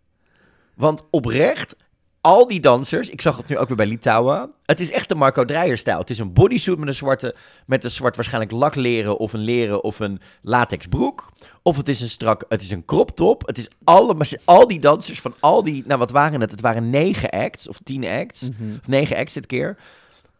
Want 0.75 1.03
oprecht, 1.09 1.75
al 2.21 2.47
die 2.47 2.59
dansers, 2.59 3.09
ik 3.09 3.21
zag 3.21 3.37
het 3.37 3.47
nu 3.47 3.57
ook 3.57 3.67
weer 3.67 3.77
bij 3.77 3.85
Litouwen. 3.85 4.51
Het 4.65 4.79
is 4.79 4.91
echt 4.91 5.09
de 5.09 5.15
Marco 5.15 5.45
Dreyer-stijl. 5.45 5.99
Het 5.99 6.09
is 6.09 6.19
een 6.19 6.33
bodysuit 6.33 6.77
met 6.77 6.87
een 6.87 6.95
zwarte, 6.95 7.35
met 7.65 7.83
een 7.83 7.91
zwart 7.91 8.15
waarschijnlijk 8.15 8.51
lakleren 8.51 9.17
of 9.17 9.33
een 9.33 9.39
leren 9.39 9.83
of 9.83 9.99
een 9.99 10.19
latex 10.41 10.87
broek. 10.87 11.31
Of 11.61 11.77
het 11.77 11.89
is 11.89 12.01
een 12.01 12.09
strak, 12.09 12.45
het 12.49 12.61
is 12.61 12.71
een 12.71 12.85
crop 12.85 13.11
top. 13.11 13.47
Het 13.47 13.57
is 13.57 13.69
allemaal, 13.83 14.27
al 14.43 14.67
die 14.67 14.79
dansers 14.79 15.21
van 15.21 15.33
al 15.39 15.63
die, 15.63 15.83
nou 15.85 15.99
wat 15.99 16.11
waren 16.11 16.41
het? 16.41 16.51
Het 16.51 16.61
waren 16.61 16.89
negen 16.89 17.29
acts 17.29 17.67
of 17.67 17.79
tien 17.83 18.05
acts. 18.05 18.41
Mhm. 18.41 18.77
Of 18.79 18.87
negen 18.87 19.17
acts 19.17 19.33
dit 19.33 19.45
keer. 19.45 19.77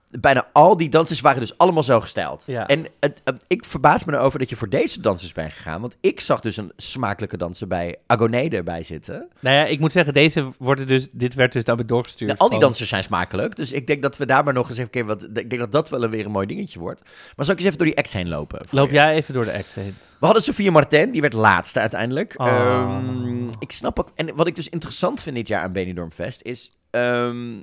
Bijna 0.09 0.47
al 0.53 0.77
die 0.77 0.89
dansers 0.89 1.21
waren 1.21 1.39
dus 1.39 1.57
allemaal 1.57 1.83
zo 1.83 2.01
gestyled. 2.01 2.43
Ja. 2.45 2.67
En 2.67 2.85
het, 2.99 3.21
het- 3.23 3.45
ik 3.47 3.65
verbaas 3.65 4.05
me 4.05 4.13
erover 4.13 4.39
dat 4.39 4.49
je 4.49 4.55
voor 4.55 4.69
deze 4.69 5.01
dansers 5.01 5.31
bent 5.31 5.53
gegaan. 5.53 5.81
Want 5.81 5.97
ik 6.01 6.19
zag 6.19 6.39
dus 6.39 6.57
een 6.57 6.71
smakelijke 6.77 7.37
danser 7.37 7.67
bij 7.67 7.95
Agoné 8.05 8.47
erbij 8.47 8.83
zitten. 8.83 9.27
Nou 9.39 9.55
ja, 9.55 9.65
ik 9.65 9.79
moet 9.79 9.91
zeggen, 9.91 10.13
deze 10.13 10.51
worden 10.57 10.87
dus, 10.87 11.07
dit 11.11 11.33
werd 11.33 11.51
dus 11.51 11.63
me 11.65 11.85
doorgestuurd. 11.85 12.29
Nou, 12.29 12.39
al 12.41 12.49
die 12.49 12.57
van- 12.57 12.67
dansers 12.67 12.89
zijn 12.89 13.03
smakelijk. 13.03 13.55
Dus 13.55 13.71
ik 13.71 13.87
denk 13.87 14.01
dat 14.01 14.17
we 14.17 14.25
daar 14.25 14.43
maar 14.43 14.53
nog 14.53 14.69
eens 14.69 14.77
even 14.77 14.89
kijken. 14.89 15.09
Wat, 15.19 15.23
ik 15.23 15.49
denk 15.49 15.57
dat 15.61 15.71
dat 15.71 15.89
wel 15.89 16.09
weer 16.09 16.25
een 16.25 16.31
mooi 16.31 16.47
dingetje 16.47 16.79
wordt. 16.79 17.01
Maar 17.35 17.45
zal 17.45 17.53
ik 17.53 17.59
eens 17.59 17.65
even 17.67 17.77
door 17.77 17.87
die 17.87 17.97
acts 17.97 18.13
heen 18.13 18.27
lopen? 18.27 18.61
Loop 18.69 18.87
je? 18.87 18.93
jij 18.93 19.15
even 19.15 19.33
door 19.33 19.45
de 19.45 19.53
act 19.53 19.73
heen. 19.73 19.95
We 20.19 20.25
hadden 20.25 20.43
Sophia 20.43 20.71
Martin, 20.71 21.11
die 21.11 21.21
werd 21.21 21.33
laatste 21.33 21.79
uiteindelijk. 21.79 22.35
Ah. 22.35 22.47
Ehm, 22.47 23.47
ik 23.59 23.71
snap 23.71 23.99
ook... 23.99 24.09
En 24.15 24.35
wat 24.35 24.47
ik 24.47 24.55
dus 24.55 24.69
interessant 24.69 25.21
vind 25.21 25.35
dit 25.35 25.47
jaar 25.47 25.61
aan 25.61 25.71
Benidorm 25.71 26.11
Fest 26.11 26.41
is... 26.41 26.71
ehm, 26.89 27.55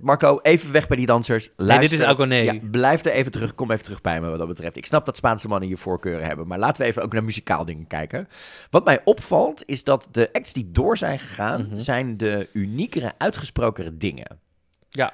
Marco, 0.00 0.38
even 0.42 0.72
weg 0.72 0.86
bij 0.88 0.96
die 0.96 1.06
dansers. 1.06 1.50
Luister. 1.56 1.88
dit 1.90 1.98
is 2.00 2.04
Agoné. 2.06 2.34
Ja, 2.36 2.54
blijf 2.70 3.04
er 3.04 3.12
even 3.12 3.32
terug. 3.32 3.54
Kom 3.54 3.70
even 3.70 3.84
terug 3.84 4.00
bij 4.00 4.20
me 4.20 4.28
wat 4.28 4.38
dat 4.38 4.48
betreft. 4.48 4.76
Ik 4.76 4.86
snap 4.86 5.04
dat 5.06 5.16
Spaanse 5.16 5.48
mannen 5.48 5.68
hier 5.68 5.78
voorkeuren 5.78 6.26
hebben. 6.26 6.46
Maar 6.46 6.58
laten 6.58 6.82
we 6.82 6.88
even 6.88 7.02
ook 7.02 7.12
naar 7.12 7.24
muzikaal 7.24 7.64
dingen 7.64 7.86
kijken. 7.86 8.28
Wat 8.70 8.84
mij 8.84 9.00
opvalt 9.04 9.62
is 9.66 9.84
dat 9.84 10.08
de 10.10 10.28
acts 10.32 10.52
die 10.52 10.70
door 10.70 10.96
zijn 10.98 11.18
gegaan... 11.18 11.68
zijn 11.76 12.16
de 12.16 12.48
uniekere, 12.52 13.12
uitgesprokere 13.18 13.96
dingen. 13.96 14.38
Ja. 14.90 15.12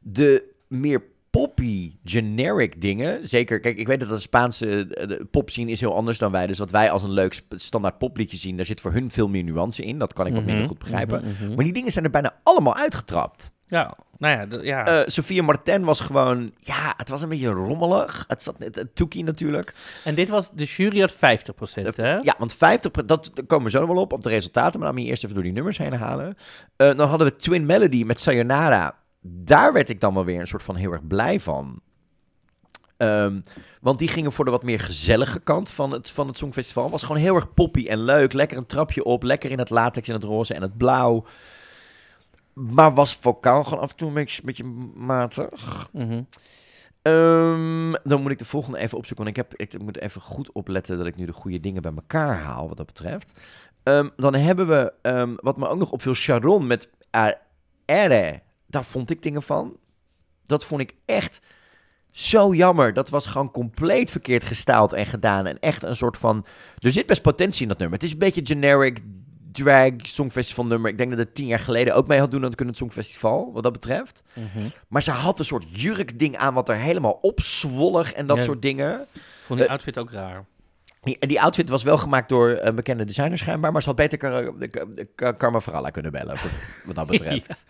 De 0.00 0.44
meer 0.68 1.02
poppy, 1.30 1.92
generic 2.04 2.80
dingen. 2.80 3.28
Zeker, 3.28 3.60
kijk, 3.60 3.78
ik 3.78 3.86
weet 3.86 4.00
dat 4.00 4.08
de 4.08 4.18
Spaanse 4.18 4.86
eh, 4.86 5.08
de 5.08 5.26
popscene 5.30 5.70
is 5.70 5.80
heel 5.80 5.94
anders 5.94 6.18
dan 6.18 6.32
wij. 6.32 6.46
Dus 6.46 6.58
wat 6.58 6.70
wij 6.70 6.90
als 6.90 7.02
een 7.02 7.10
leuk 7.10 7.40
standaard 7.48 7.98
popliedje 7.98 8.36
zien, 8.36 8.56
daar 8.56 8.66
zit 8.66 8.80
voor 8.80 8.92
hun 8.92 9.10
veel 9.10 9.28
meer 9.28 9.44
nuance 9.44 9.82
in. 9.84 9.98
Dat 9.98 10.12
kan 10.12 10.26
ik 10.26 10.32
wat 10.32 10.40
Mhm, 10.42 10.50
minder 10.50 10.68
goed 10.68 10.78
begrijpen. 10.78 11.20
mhm, 11.24 11.44
mhm. 11.44 11.54
Maar 11.54 11.64
die 11.64 11.72
dingen 11.72 11.92
zijn 11.92 12.04
er 12.04 12.10
bijna 12.10 12.40
allemaal 12.42 12.74
uitgetrapt. 12.76 13.50
Ja, 13.68 13.96
nou 14.18 14.48
ja, 14.50 14.62
ja. 14.62 14.86
Eh 14.86 15.06
Sophia 15.06 15.42
Martin 15.42 15.84
was 15.84 16.00
gewoon, 16.00 16.52
ja, 16.60 16.94
het 16.96 17.08
was 17.08 17.22
een 17.22 17.28
beetje 17.28 17.48
rommelig. 17.48 18.24
Het 18.28 18.42
zat 18.42 18.58
net, 18.58 18.84
Toekie 18.94 19.24
natuurlijk. 19.24 19.74
en 20.04 20.14
dit 20.14 20.28
was, 20.28 20.50
de 20.50 20.64
jury 20.64 21.00
had 21.00 21.14
50%, 21.14 21.16
hè? 21.94 22.16
Ja, 22.16 22.34
want 22.38 22.54
50%, 22.54 22.58
dat 23.06 23.30
daar 23.34 23.46
komen 23.46 23.64
we 23.64 23.70
zo 23.70 23.80
nog 23.80 23.88
wel 23.88 24.02
op, 24.02 24.12
op 24.12 24.22
de 24.22 24.28
resultaten. 24.28 24.80
Maar 24.80 24.88
laat 24.88 24.98
me 24.98 25.04
eerst 25.04 25.22
even 25.22 25.34
door 25.34 25.44
die 25.44 25.52
nummers 25.52 25.78
heen 25.78 25.92
halen. 25.92 26.36
Eh, 26.76 26.94
dan 26.94 27.08
hadden 27.08 27.26
we 27.26 27.36
Twin 27.36 27.66
Melody 27.66 28.04
met 28.04 28.20
Sayonara. 28.20 28.98
Daar 29.20 29.72
werd 29.72 29.88
ik 29.88 30.00
dan 30.00 30.14
wel 30.14 30.24
weer 30.24 30.40
een 30.40 30.46
soort 30.46 30.62
van 30.62 30.76
heel 30.76 30.92
erg 30.92 31.06
blij 31.06 31.40
van. 31.40 31.80
Ehm, 32.96 33.40
want 33.80 33.98
die 33.98 34.08
gingen 34.08 34.32
voor 34.32 34.44
de 34.44 34.50
wat 34.50 34.62
meer 34.62 34.80
gezellige 34.80 35.40
kant 35.40 35.70
van 35.70 35.90
het, 35.90 36.10
van 36.10 36.26
het 36.26 36.36
Songfestival. 36.36 36.90
Was 36.90 37.02
gewoon 37.02 37.22
heel 37.22 37.34
erg 37.34 37.54
poppy 37.54 37.86
en 37.86 38.02
leuk. 38.02 38.32
Lekker 38.32 38.56
een 38.56 38.66
trapje 38.66 39.04
op. 39.04 39.22
Lekker 39.22 39.50
in 39.50 39.58
het 39.58 39.70
latex 39.70 40.08
en 40.08 40.14
het 40.14 40.24
roze 40.24 40.54
en 40.54 40.62
het 40.62 40.76
blauw. 40.76 41.24
Maar 42.58 42.94
was 42.94 43.16
vocaal 43.16 43.64
gewoon 43.64 43.82
af 43.82 43.90
en 43.90 43.96
toe 43.96 44.08
een 44.08 44.14
beetje, 44.14 44.42
beetje 44.42 44.64
matig. 44.94 45.88
Mhm. 45.92 46.22
Ehm, 47.02 47.92
dan 48.04 48.22
moet 48.22 48.30
ik 48.30 48.38
de 48.38 48.44
volgende 48.44 48.78
even 48.78 48.98
opzoeken. 48.98 49.24
Want 49.24 49.36
ik, 49.36 49.44
heb, 49.44 49.60
ik 49.60 49.82
moet 49.82 49.98
even 49.98 50.20
goed 50.20 50.52
opletten 50.52 50.98
dat 50.98 51.06
ik 51.06 51.16
nu 51.16 51.26
de 51.26 51.32
goede 51.32 51.60
dingen 51.60 51.82
bij 51.82 51.92
elkaar 51.94 52.36
haal, 52.36 52.68
wat 52.68 52.76
dat 52.76 52.86
betreft. 52.86 53.40
Ehm, 53.82 54.08
dan 54.16 54.34
hebben 54.34 54.68
we, 54.68 54.92
ehm, 55.02 55.34
wat 55.36 55.56
me 55.56 55.68
ook 55.68 55.78
nog 55.78 55.90
opviel, 55.90 56.14
Sharon 56.14 56.66
met 56.66 56.88
Aere. 57.10 58.42
Daar 58.66 58.84
vond 58.84 59.10
ik 59.10 59.22
dingen 59.22 59.42
van. 59.42 59.76
Dat 60.46 60.64
vond 60.64 60.80
ik 60.80 60.94
echt 61.04 61.40
zo 62.10 62.54
jammer. 62.54 62.92
Dat 62.92 63.08
was 63.08 63.26
gewoon 63.26 63.50
compleet 63.50 64.10
verkeerd 64.10 64.44
gestyled 64.44 64.92
en 64.92 65.06
gedaan. 65.06 65.46
En 65.46 65.58
echt 65.60 65.82
een 65.82 65.96
soort 65.96 66.16
van... 66.16 66.46
Er 66.78 66.92
zit 66.92 67.06
best 67.06 67.22
potentie 67.22 67.62
in 67.62 67.68
dat 67.68 67.78
nummer. 67.78 67.98
Het 67.98 68.06
is 68.06 68.12
een 68.12 68.18
beetje 68.18 68.46
generic 68.46 69.02
drag 69.52 69.90
songfestival 70.02 70.66
nummer. 70.66 70.90
Ik 70.90 70.98
denk 70.98 71.10
dat 71.10 71.18
het 71.18 71.34
tien 71.34 71.46
jaar 71.46 71.58
geleden 71.58 71.94
ook 71.94 72.06
mee 72.06 72.18
had 72.18 72.30
doen 72.30 72.40
aan 72.40 72.46
het 72.46 72.54
Kunnen 72.56 72.74
Songfestival, 72.74 73.50
wat 73.52 73.62
dat 73.62 73.72
betreft. 73.72 74.22
Mhm. 74.32 74.64
Maar 74.88 75.02
ze 75.02 75.10
had 75.10 75.38
een 75.38 75.44
soort 75.44 75.64
jurkding 75.80 76.36
aan 76.36 76.54
wat 76.54 76.68
er 76.68 76.76
helemaal 76.76 77.18
opzwollig 77.22 78.12
en 78.12 78.26
dat 78.26 78.36
Ja. 78.36 78.42
soort 78.42 78.62
dingen. 78.62 79.06
Vond 79.46 79.58
die 79.58 79.68
Eh, 79.68 79.74
outfit 79.74 79.98
ook 79.98 80.10
raar. 80.12 80.44
die, 81.02 81.26
die 81.26 81.40
outfit 81.40 81.68
was 81.68 81.82
wel 81.82 81.98
gemaakt 81.98 82.28
door 82.28 82.58
een 82.60 82.74
bekende 82.74 83.04
designer 83.04 83.38
schijnbaar, 83.38 83.72
maar 83.72 83.82
ze 83.82 83.88
had 83.88 83.96
beter 83.96 84.18
Car- 84.18 84.52
Car- 84.70 84.86
Car- 85.14 85.34
Karma 85.36 85.60
Farala 85.60 85.90
kunnen 85.90 86.12
bellen, 86.12 86.36
voor- 86.36 86.50
wat 86.86 86.94
dat 86.94 87.06
betreft. 87.18 87.64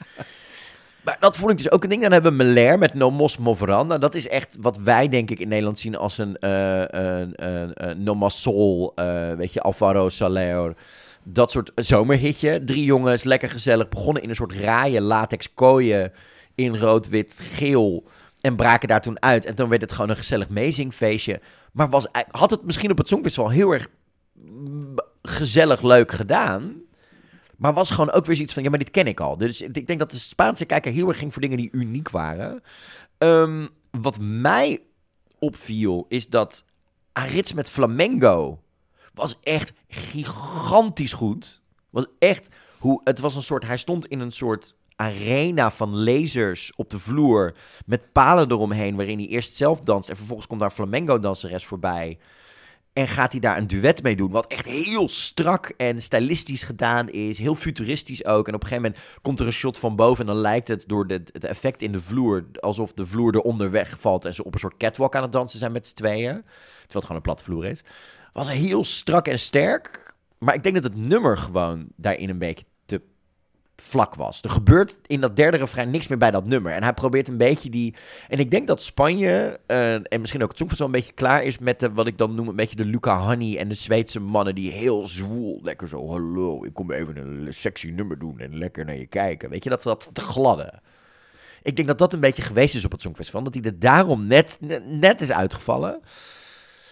Maar 1.03 1.17
dat 1.21 1.37
vond 1.37 1.51
ik 1.51 1.57
dus 1.57 1.71
ook 1.71 1.83
een 1.83 1.89
ding. 1.89 2.03
Dan 2.03 2.13
hebben 2.13 2.31
we 2.37 2.45
Melair 2.45 2.79
met 2.79 2.95
Nomos 2.95 3.37
Moveran. 3.37 3.87
Nou, 3.87 4.01
dat 4.01 4.15
is 4.15 4.29
echt 4.29 4.57
wat 4.61 4.77
wij 4.79 5.09
denk 5.09 5.31
ik 5.31 5.39
in 5.41 5.49
Nederland 5.49 5.79
zien 5.79 5.97
als 5.97 6.19
een, 6.19 6.37
eh 6.39 7.93
Nomasol, 7.97 8.93
eh 8.95 9.33
weet 9.33 9.53
je, 9.53 9.61
Alvaro 9.61 10.09
Soler. 10.09 10.75
Dat 11.31 11.51
soort 11.51 11.73
zomerhitje. 11.75 12.65
Drie 12.65 12.85
jongens, 12.85 13.23
lekker 13.23 13.51
gezellig, 13.51 13.89
begonnen 13.89 14.23
in 14.23 14.29
een 14.29 14.35
soort 14.35 14.53
raaie 14.53 15.01
latex 15.01 15.55
kooien 15.55 16.13
in 16.55 16.77
rood, 16.77 17.09
wit, 17.09 17.39
geel. 17.43 18.09
En 18.41 18.57
braken 18.57 18.89
daar 18.89 19.01
toen 19.01 19.23
uit. 19.23 19.45
En 19.45 19.55
toen 19.55 19.69
werd 19.69 19.81
het 19.81 19.93
gewoon 19.93 20.11
een 20.11 20.17
gezellig 20.17 20.49
meezingfeestje. 20.49 21.41
Maar 21.73 21.89
was, 21.89 22.07
had 22.31 22.51
het 22.51 22.65
misschien 22.65 22.91
op 22.91 22.99
het 22.99 23.09
Songfestival 23.09 23.51
heel 23.51 23.73
erg 23.73 23.89
gezellig 25.23 25.83
leuk 25.83 26.13
gedaan. 26.13 26.83
Maar 27.57 27.73
was 27.73 27.91
gewoon 27.91 28.11
ook 28.11 28.27
weer 28.27 28.35
zoiets 28.35 28.55
van, 28.55 28.63
ja, 28.63 28.71
maar 28.71 28.79
dit 28.79 28.91
ken 28.91 29.07
ik 29.07 29.21
al. 29.21 29.37
Dus 29.37 29.61
ik 29.61 29.87
denk 29.87 29.99
dat 29.99 30.11
de 30.11 30.17
Spaanse 30.17 30.65
kijker 30.65 30.93
heel 30.93 31.09
erg 31.09 31.19
ging 31.19 31.33
voor 31.33 31.43
dingen 31.43 31.57
die 31.57 31.73
uniek 31.73 32.11
waren. 32.11 32.63
Ehm, 33.19 33.67
wat 33.91 34.19
mij 34.21 34.81
opviel, 35.39 36.07
is 36.09 36.29
dat 36.29 36.65
Arits 37.13 37.53
met 37.53 37.71
Flamengo 37.71 38.61
was 39.19 39.39
echt 39.43 39.73
gigantisch 39.89 41.13
goed. 41.13 41.63
Was 41.91 42.07
echt, 42.19 42.49
hoe, 42.79 43.01
het 43.05 43.19
was 43.19 43.35
een 43.35 43.43
soort, 43.43 43.67
hij 43.67 43.77
stond 43.77 44.07
in 44.07 44.21
een 44.21 44.33
soort 44.33 44.75
arena 44.97 45.71
van 45.71 45.97
lasers 45.97 46.73
op 46.77 46.91
de 46.91 46.99
vloer. 46.99 47.55
Met 47.87 48.13
palen 48.13 48.51
eromheen, 48.51 48.97
waarin 48.97 49.19
hij 49.19 49.27
eerst 49.27 49.55
zelf 49.55 49.81
danst. 49.81 50.09
En 50.09 50.17
vervolgens 50.17 50.47
komt 50.47 50.61
daar 50.61 50.71
flamengo-danseres 50.71 51.65
voorbij. 51.65 52.19
En 52.93 53.09
gaat 53.09 53.33
hij 53.33 53.41
daar 53.41 53.59
een 53.59 53.67
duet 53.67 54.03
mee 54.03 54.17
doen. 54.17 54.31
Wat 54.31 54.47
echt 54.47 54.67
heel 54.67 55.09
strak 55.09 55.73
en 55.77 56.03
stylistisch 56.03 56.63
gedaan 56.63 57.09
is. 57.09 57.39
Heel 57.39 57.55
futuristisch 57.55 58.25
ook. 58.25 58.49
En 58.49 58.55
op 58.55 58.63
een 58.63 58.69
gegeven 58.69 58.91
moment 58.91 59.21
komt 59.23 59.41
er 59.41 59.47
een 59.47 59.53
shot 59.53 59.79
van 59.79 59.97
boven. 59.97 60.27
En 60.27 60.33
dan 60.33 60.41
lijkt 60.41 60.69
het 60.69 60.85
door 60.87 61.07
de, 61.07 61.23
het 61.33 61.45
effect 61.45 61.83
in 61.83 61.93
de 61.93 62.01
vloer. 62.01 62.45
alsof 62.61 62.93
de 62.93 63.07
vloer 63.07 63.35
eronder 63.35 63.71
wegvalt. 63.71 64.25
En 64.25 64.35
ze 64.35 64.45
op 64.45 64.55
een 64.55 64.61
soort 64.61 64.77
catwalk 64.77 65.15
aan 65.15 65.23
het 65.23 65.33
dansen 65.33 65.59
zijn 65.59 65.73
met 65.73 65.87
z'n 65.87 65.95
tweeën. 65.95 66.33
Terwijl 66.33 66.45
het 66.89 67.03
gewoon 67.03 67.17
een 67.17 67.23
platte 67.23 67.45
vloer 67.45 67.65
is. 67.65 67.83
Was 68.39 68.51
heel 68.51 68.85
strak 68.85 69.29
en 69.29 69.39
sterk. 69.39 70.15
Maar 70.39 70.55
ik 70.55 70.63
denk 70.63 70.75
dat 70.75 70.85
het 70.85 70.97
nummer 70.97 71.37
gewoon 71.37 71.87
daarin 71.97 72.29
een 72.29 72.39
beetje 72.39 72.65
te 72.87 73.01
vlak 73.77 74.15
was. 74.15 74.43
Er 74.43 74.51
gebeurt 74.51 74.97
in 75.07 75.21
dat 75.21 75.37
derde 75.37 75.57
refrein 75.57 75.91
niks 75.91 76.09
meer 76.09 76.19
bij 76.19 76.31
dat 76.31 76.45
nummer. 76.45 76.73
En 76.73 76.83
hij 76.83 76.93
probeert 76.93 77.29
een 77.29 77.37
beetje 77.37 77.71
die... 77.71 77.95
En 78.29 78.39
ik 78.39 78.51
denk 78.51 78.67
dat 78.67 78.83
Spanje, 78.83 79.61
eh, 79.67 79.95
en 79.95 80.21
misschien 80.21 80.43
ook 80.43 80.49
het 80.49 80.59
Songfestival, 80.59 80.95
een 80.95 81.01
beetje 81.01 81.15
klaar 81.15 81.43
is 81.43 81.59
met 81.59 81.81
de, 81.81 81.93
wat 81.93 82.07
ik 82.07 82.19
dan 82.19 82.35
noem 82.35 82.49
een 82.49 82.57
beetje 82.57 82.77
de 82.77 82.85
Luca 82.85 83.19
Honey 83.19 83.59
en 83.59 83.69
de 83.69 83.75
Zweedse 83.75 84.21
mannen 84.21 84.55
die 84.55 84.73
heel 84.73 85.07
zwoel, 85.07 85.61
lekker 85.63 85.89
zo, 85.89 86.09
hallo, 86.09 86.65
ik 86.65 86.75
kom 86.75 86.93
even 86.93 87.17
een 87.17 87.55
sexy 87.55 87.91
nummer 87.91 88.19
doen 88.19 88.39
en 88.39 88.59
lekker 88.59 88.85
naar 88.85 88.99
je 88.99 89.07
kijken. 89.07 89.51
Weet 89.51 89.65
je, 89.65 89.71
dat 89.71 89.83
dat 89.83 90.09
te 90.13 90.21
gladde. 90.21 90.81
Ik 91.63 91.77
denk 91.77 91.89
dat 91.89 91.99
dat 91.99 92.13
een 92.13 92.21
beetje 92.21 92.43
geweest 92.43 92.75
is 92.75 92.85
op 92.85 92.93
het 92.93 93.01
Songfestival, 93.01 93.43
dat 93.43 93.55
hij 93.55 93.63
er 93.63 93.79
daarom 93.79 94.27
net, 94.27 94.59
net, 94.61 94.87
net 94.87 95.21
is 95.21 95.33
uitgevallen. 95.33 96.01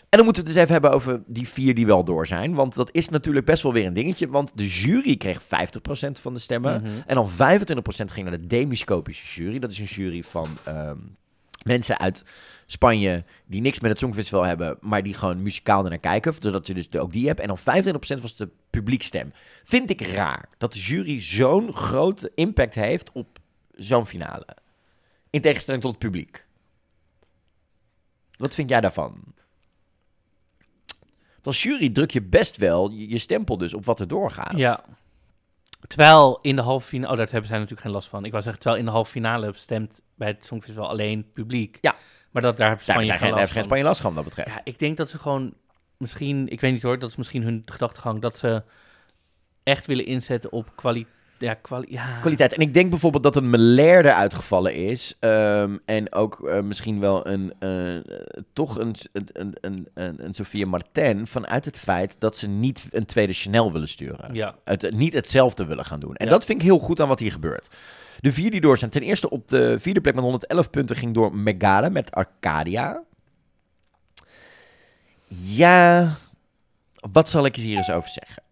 En 0.08 0.18
dan 0.18 0.24
moeten 0.24 0.42
we 0.42 0.48
het 0.48 0.58
dus 0.58 0.68
even 0.68 0.72
hebben 0.72 0.92
over 0.92 1.22
die 1.26 1.48
vier 1.48 1.74
die 1.74 1.86
wel 1.86 2.04
door 2.04 2.26
zijn. 2.26 2.54
Want 2.54 2.74
dat 2.74 2.88
is 2.92 3.08
natuurlijk 3.08 3.46
best 3.46 3.62
wel 3.62 3.72
weer 3.72 3.86
een 3.86 3.92
dingetje. 3.92 4.28
Want 4.28 4.50
de 4.54 4.66
jury 4.66 5.16
kreeg 5.16 5.42
50% 5.42 5.46
van 6.20 6.32
de 6.32 6.38
stemmen. 6.38 6.82
Mhm. 6.82 6.92
En 7.06 7.14
dan 7.14 7.30
25% 7.30 8.10
ging 8.10 8.28
naar 8.28 8.38
de 8.40 8.46
demiscopische 8.46 9.42
jury. 9.42 9.58
Dat 9.58 9.70
is 9.70 9.78
een 9.78 9.84
jury 9.84 10.22
van 10.22 10.46
ehm, 10.64 10.96
mensen 11.62 11.98
uit 11.98 12.22
Spanje 12.66 13.24
die 13.46 13.60
niks 13.60 13.80
met 13.80 13.90
het 13.90 13.98
Songfestival 13.98 14.44
hebben, 14.44 14.78
maar 14.80 15.02
die 15.02 15.14
gewoon 15.14 15.42
muzikaal 15.42 15.84
ernaar 15.84 15.98
kijken. 15.98 16.34
Zodat 16.40 16.66
je 16.66 16.74
dus 16.74 16.96
ook 16.96 17.12
die 17.12 17.26
hebt. 17.26 17.40
En 17.40 17.46
dan 17.46 17.58
25% 17.58 18.20
was 18.20 18.36
de 18.36 18.48
publiekstem. 18.70 19.32
Vind 19.64 19.90
ik 19.90 20.00
raar 20.00 20.48
dat 20.58 20.72
de 20.72 20.78
jury 20.78 21.20
zo'n 21.20 21.72
grote 21.72 22.32
impact 22.34 22.74
heeft 22.74 23.12
op 23.12 23.38
zo'n 23.74 24.06
finale. 24.06 24.46
In 25.30 25.40
tegenstelling 25.40 25.82
tot 25.82 25.92
het 25.92 26.00
publiek. 26.00 26.46
Wat 28.36 28.54
vind 28.54 28.70
jij 28.70 28.80
daarvan? 28.80 29.34
Als 31.46 31.62
jury 31.62 31.90
druk 31.90 32.10
je 32.10 32.22
best 32.22 32.56
wel 32.56 32.90
je, 32.90 33.08
je 33.08 33.18
stempel 33.18 33.58
dus 33.58 33.74
op 33.74 33.84
wat 33.84 34.00
er 34.00 34.08
doorgaat. 34.08 34.56
Ja. 34.56 34.80
Terwijl 35.86 36.38
in 36.42 36.56
de 36.56 36.62
halve 36.62 36.86
finale... 36.86 37.12
Oh, 37.12 37.18
daar 37.18 37.28
hebben 37.30 37.46
zij 37.46 37.58
natuurlijk 37.58 37.86
geen 37.86 37.94
last 37.94 38.08
van. 38.08 38.24
Ik 38.24 38.30
wou 38.30 38.42
zeggen, 38.42 38.62
terwijl 38.62 38.82
in 38.82 38.88
de 38.88 38.94
halve 38.94 39.10
finale 39.10 39.50
stemt 39.54 40.02
bij 40.14 40.28
het 40.28 40.46
Songfestival 40.46 40.88
alleen 40.88 41.30
publiek. 41.30 41.78
Ja. 41.80 41.94
Maar 42.30 42.42
dat, 42.42 42.56
daar 42.56 42.68
heeft 42.68 42.86
Daar 42.86 42.96
Spanje 42.96 43.10
geen, 43.10 43.20
geen 43.20 43.30
daar 43.30 43.38
last 43.38 43.52
geen 43.52 43.62
van. 43.62 43.70
Spanje 43.70 43.88
last 43.88 44.00
van 44.00 44.14
wat 44.14 44.24
dat 44.24 44.34
betreft. 44.34 44.56
Ja, 44.56 44.64
ik 44.64 44.78
denk 44.78 44.96
dat 44.96 45.10
ze 45.10 45.18
gewoon 45.18 45.54
misschien... 45.96 46.48
Ik 46.48 46.60
weet 46.60 46.72
niet 46.72 46.82
hoor, 46.82 46.98
dat 46.98 47.10
is 47.10 47.16
misschien 47.16 47.42
hun 47.42 47.62
gedachtegang. 47.64 48.20
Dat 48.20 48.38
ze 48.38 48.62
echt 49.62 49.86
willen 49.86 50.06
inzetten 50.06 50.52
op 50.52 50.72
kwaliteit. 50.76 51.14
Ja, 51.38 51.54
kwali 51.54 51.86
ja. 51.88 52.16
Kwaliteit. 52.20 52.52
En 52.52 52.60
ik 52.60 52.74
denk 52.74 52.90
bijvoorbeeld 52.90 53.22
dat 53.22 53.36
een 53.36 53.50
Melair 53.50 54.06
eruit 54.06 54.34
gevallen 54.34 54.74
is. 54.74 55.16
ehm, 55.20 55.76
en 55.84 56.12
ook 56.12 56.48
eh, 56.48 56.60
misschien 56.60 57.00
wel 57.00 57.26
een, 57.26 57.54
eh, 57.58 57.94
toch 58.52 58.78
een, 58.78 58.94
een, 59.12 59.26
een, 59.32 59.56
een, 59.60 59.88
een, 59.94 60.24
een 60.24 60.34
Sophia 60.34 60.66
Martin. 60.66 61.26
Vanuit 61.26 61.64
het 61.64 61.78
feit 61.78 62.16
dat 62.18 62.36
ze 62.36 62.48
niet 62.48 62.86
een 62.90 63.06
tweede 63.06 63.32
Chanel 63.32 63.72
willen 63.72 63.88
sturen. 63.88 64.34
Ja. 64.34 64.54
Het, 64.64 64.90
niet 64.94 65.12
hetzelfde 65.12 65.64
willen 65.64 65.84
gaan 65.84 66.00
doen. 66.00 66.14
En 66.14 66.24
Ja. 66.26 66.30
dat 66.32 66.44
vind 66.44 66.58
ik 66.58 66.64
heel 66.64 66.78
goed 66.78 67.00
aan 67.00 67.08
wat 67.08 67.18
hier 67.20 67.32
gebeurt. 67.32 67.68
De 68.20 68.32
vier 68.32 68.50
die 68.50 68.60
door 68.60 68.78
zijn. 68.78 68.90
Ten 68.90 69.02
eerste 69.02 69.30
op 69.30 69.48
de 69.48 69.76
vierde 69.78 70.00
plek 70.00 70.14
met 70.14 70.24
111 70.24 70.70
punten 70.70 70.96
ging 70.96 71.14
door 71.14 71.34
Megara 71.36 71.88
met 71.88 72.10
Arcadia. 72.12 73.02
Ja, 75.28 76.16
wat 77.12 77.28
zal 77.28 77.44
ik 77.44 77.56
hier 77.56 77.76
eens 77.76 77.90
over 77.90 78.08
zeggen? 78.10 78.42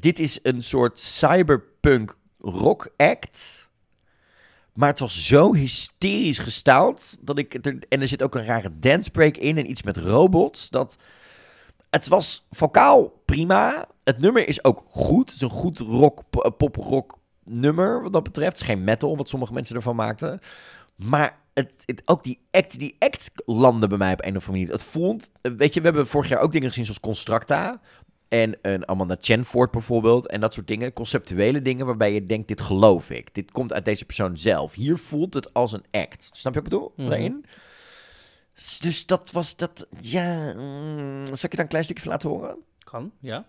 Dit 0.00 0.18
is 0.18 0.38
een 0.42 0.62
soort 0.62 0.98
cyberpunk 0.98 2.18
rock 2.38 2.88
act. 2.96 3.70
Maar 4.72 4.88
het 4.88 4.98
was 4.98 5.26
zo 5.26 5.54
hysterisch 5.54 6.38
gestyled. 6.38 7.18
Dat 7.20 7.38
ik 7.38 7.66
er, 7.66 7.78
en 7.88 8.00
er 8.00 8.08
zit 8.08 8.22
ook 8.22 8.34
een 8.34 8.44
rare 8.44 8.78
dance 8.78 9.10
break 9.10 9.36
in 9.36 9.56
en 9.58 9.70
iets 9.70 9.82
met 9.82 9.96
robots. 9.96 10.70
Dat, 10.70 10.96
het 11.90 12.08
was 12.08 12.46
vocaal 12.50 13.22
prima. 13.24 13.88
Het 14.04 14.18
nummer 14.18 14.48
is 14.48 14.64
ook 14.64 14.84
goed. 14.88 15.26
Het 15.26 15.34
is 15.34 15.40
een 15.40 15.50
goed 15.50 15.78
rock, 15.78 16.22
pop-rock 16.56 17.18
nummer 17.44 18.02
wat 18.02 18.12
dat 18.12 18.22
betreft. 18.22 18.52
Het 18.52 18.60
is 18.60 18.66
geen 18.66 18.84
metal, 18.84 19.16
wat 19.16 19.28
sommige 19.28 19.52
mensen 19.52 19.76
ervan 19.76 19.96
maakten. 19.96 20.40
Maar 20.96 21.38
het, 21.54 21.72
het, 21.84 22.02
ook 22.04 22.24
die 22.24 22.46
act, 22.50 22.78
die 22.78 22.96
act 22.98 23.30
landde 23.44 23.86
bij 23.86 23.98
mij 23.98 24.12
op 24.12 24.24
een 24.24 24.36
of 24.36 24.46
andere 24.46 24.50
manier. 24.50 24.72
Het 24.72 24.82
voelt, 24.82 25.30
weet 25.42 25.74
je, 25.74 25.80
we 25.80 25.86
hebben 25.86 26.06
vorig 26.06 26.28
jaar 26.28 26.40
ook 26.40 26.52
dingen 26.52 26.68
gezien 26.68 26.84
zoals 26.84 27.00
Constructa. 27.00 27.80
En 28.28 28.58
een 28.62 28.88
Amanda 28.88 29.16
Chenford 29.20 29.70
bijvoorbeeld. 29.70 30.26
En 30.26 30.40
dat 30.40 30.54
soort 30.54 30.66
dingen. 30.66 30.92
Conceptuele 30.92 31.62
dingen 31.62 31.86
waarbij 31.86 32.12
je 32.12 32.26
denkt, 32.26 32.48
dit 32.48 32.60
geloof 32.60 33.10
ik. 33.10 33.34
Dit 33.34 33.50
komt 33.50 33.72
uit 33.72 33.84
deze 33.84 34.04
persoon 34.04 34.38
zelf. 34.38 34.72
Hier 34.74 34.98
voelt 34.98 35.34
het 35.34 35.54
als 35.54 35.72
een 35.72 35.84
act. 35.90 36.28
Snap 36.32 36.54
je 36.54 36.60
wat 36.60 36.72
ik 36.72 36.74
bedoel? 36.78 36.92
Mhm. 36.96 37.08
Daarin? 37.08 37.44
S- 38.54 38.78
Dus 38.78 39.06
dat 39.06 39.30
was 39.30 39.56
dat... 39.56 39.86
Ja... 40.00 40.52
mm, 40.56 41.26
zal 41.26 41.34
ik 41.34 41.40
je 41.40 41.48
daar 41.48 41.58
een 41.60 41.66
klein 41.68 41.84
stukje 41.84 42.02
van 42.02 42.12
laten 42.12 42.28
horen? 42.28 42.56
Kan, 42.84 43.12
ja. 43.20 43.46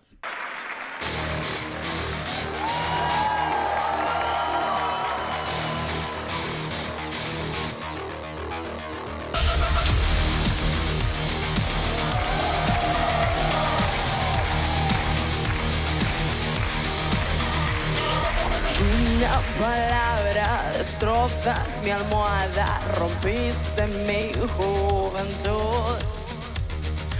Una 19.28 19.42
palabra 19.60 20.70
destrozas 20.72 21.82
mi 21.82 21.90
almohada, 21.90 22.80
rompiste 22.96 23.86
mi 23.86 24.32
juventud. 24.56 25.98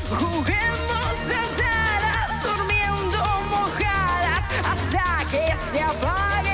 Juguemos 0.09 1.15
sentadas, 1.15 2.43
durmiendo 2.43 3.19
mojadas, 3.51 4.49
hasta 4.65 5.27
que 5.31 5.55
se 5.55 5.83
apague 5.83 6.48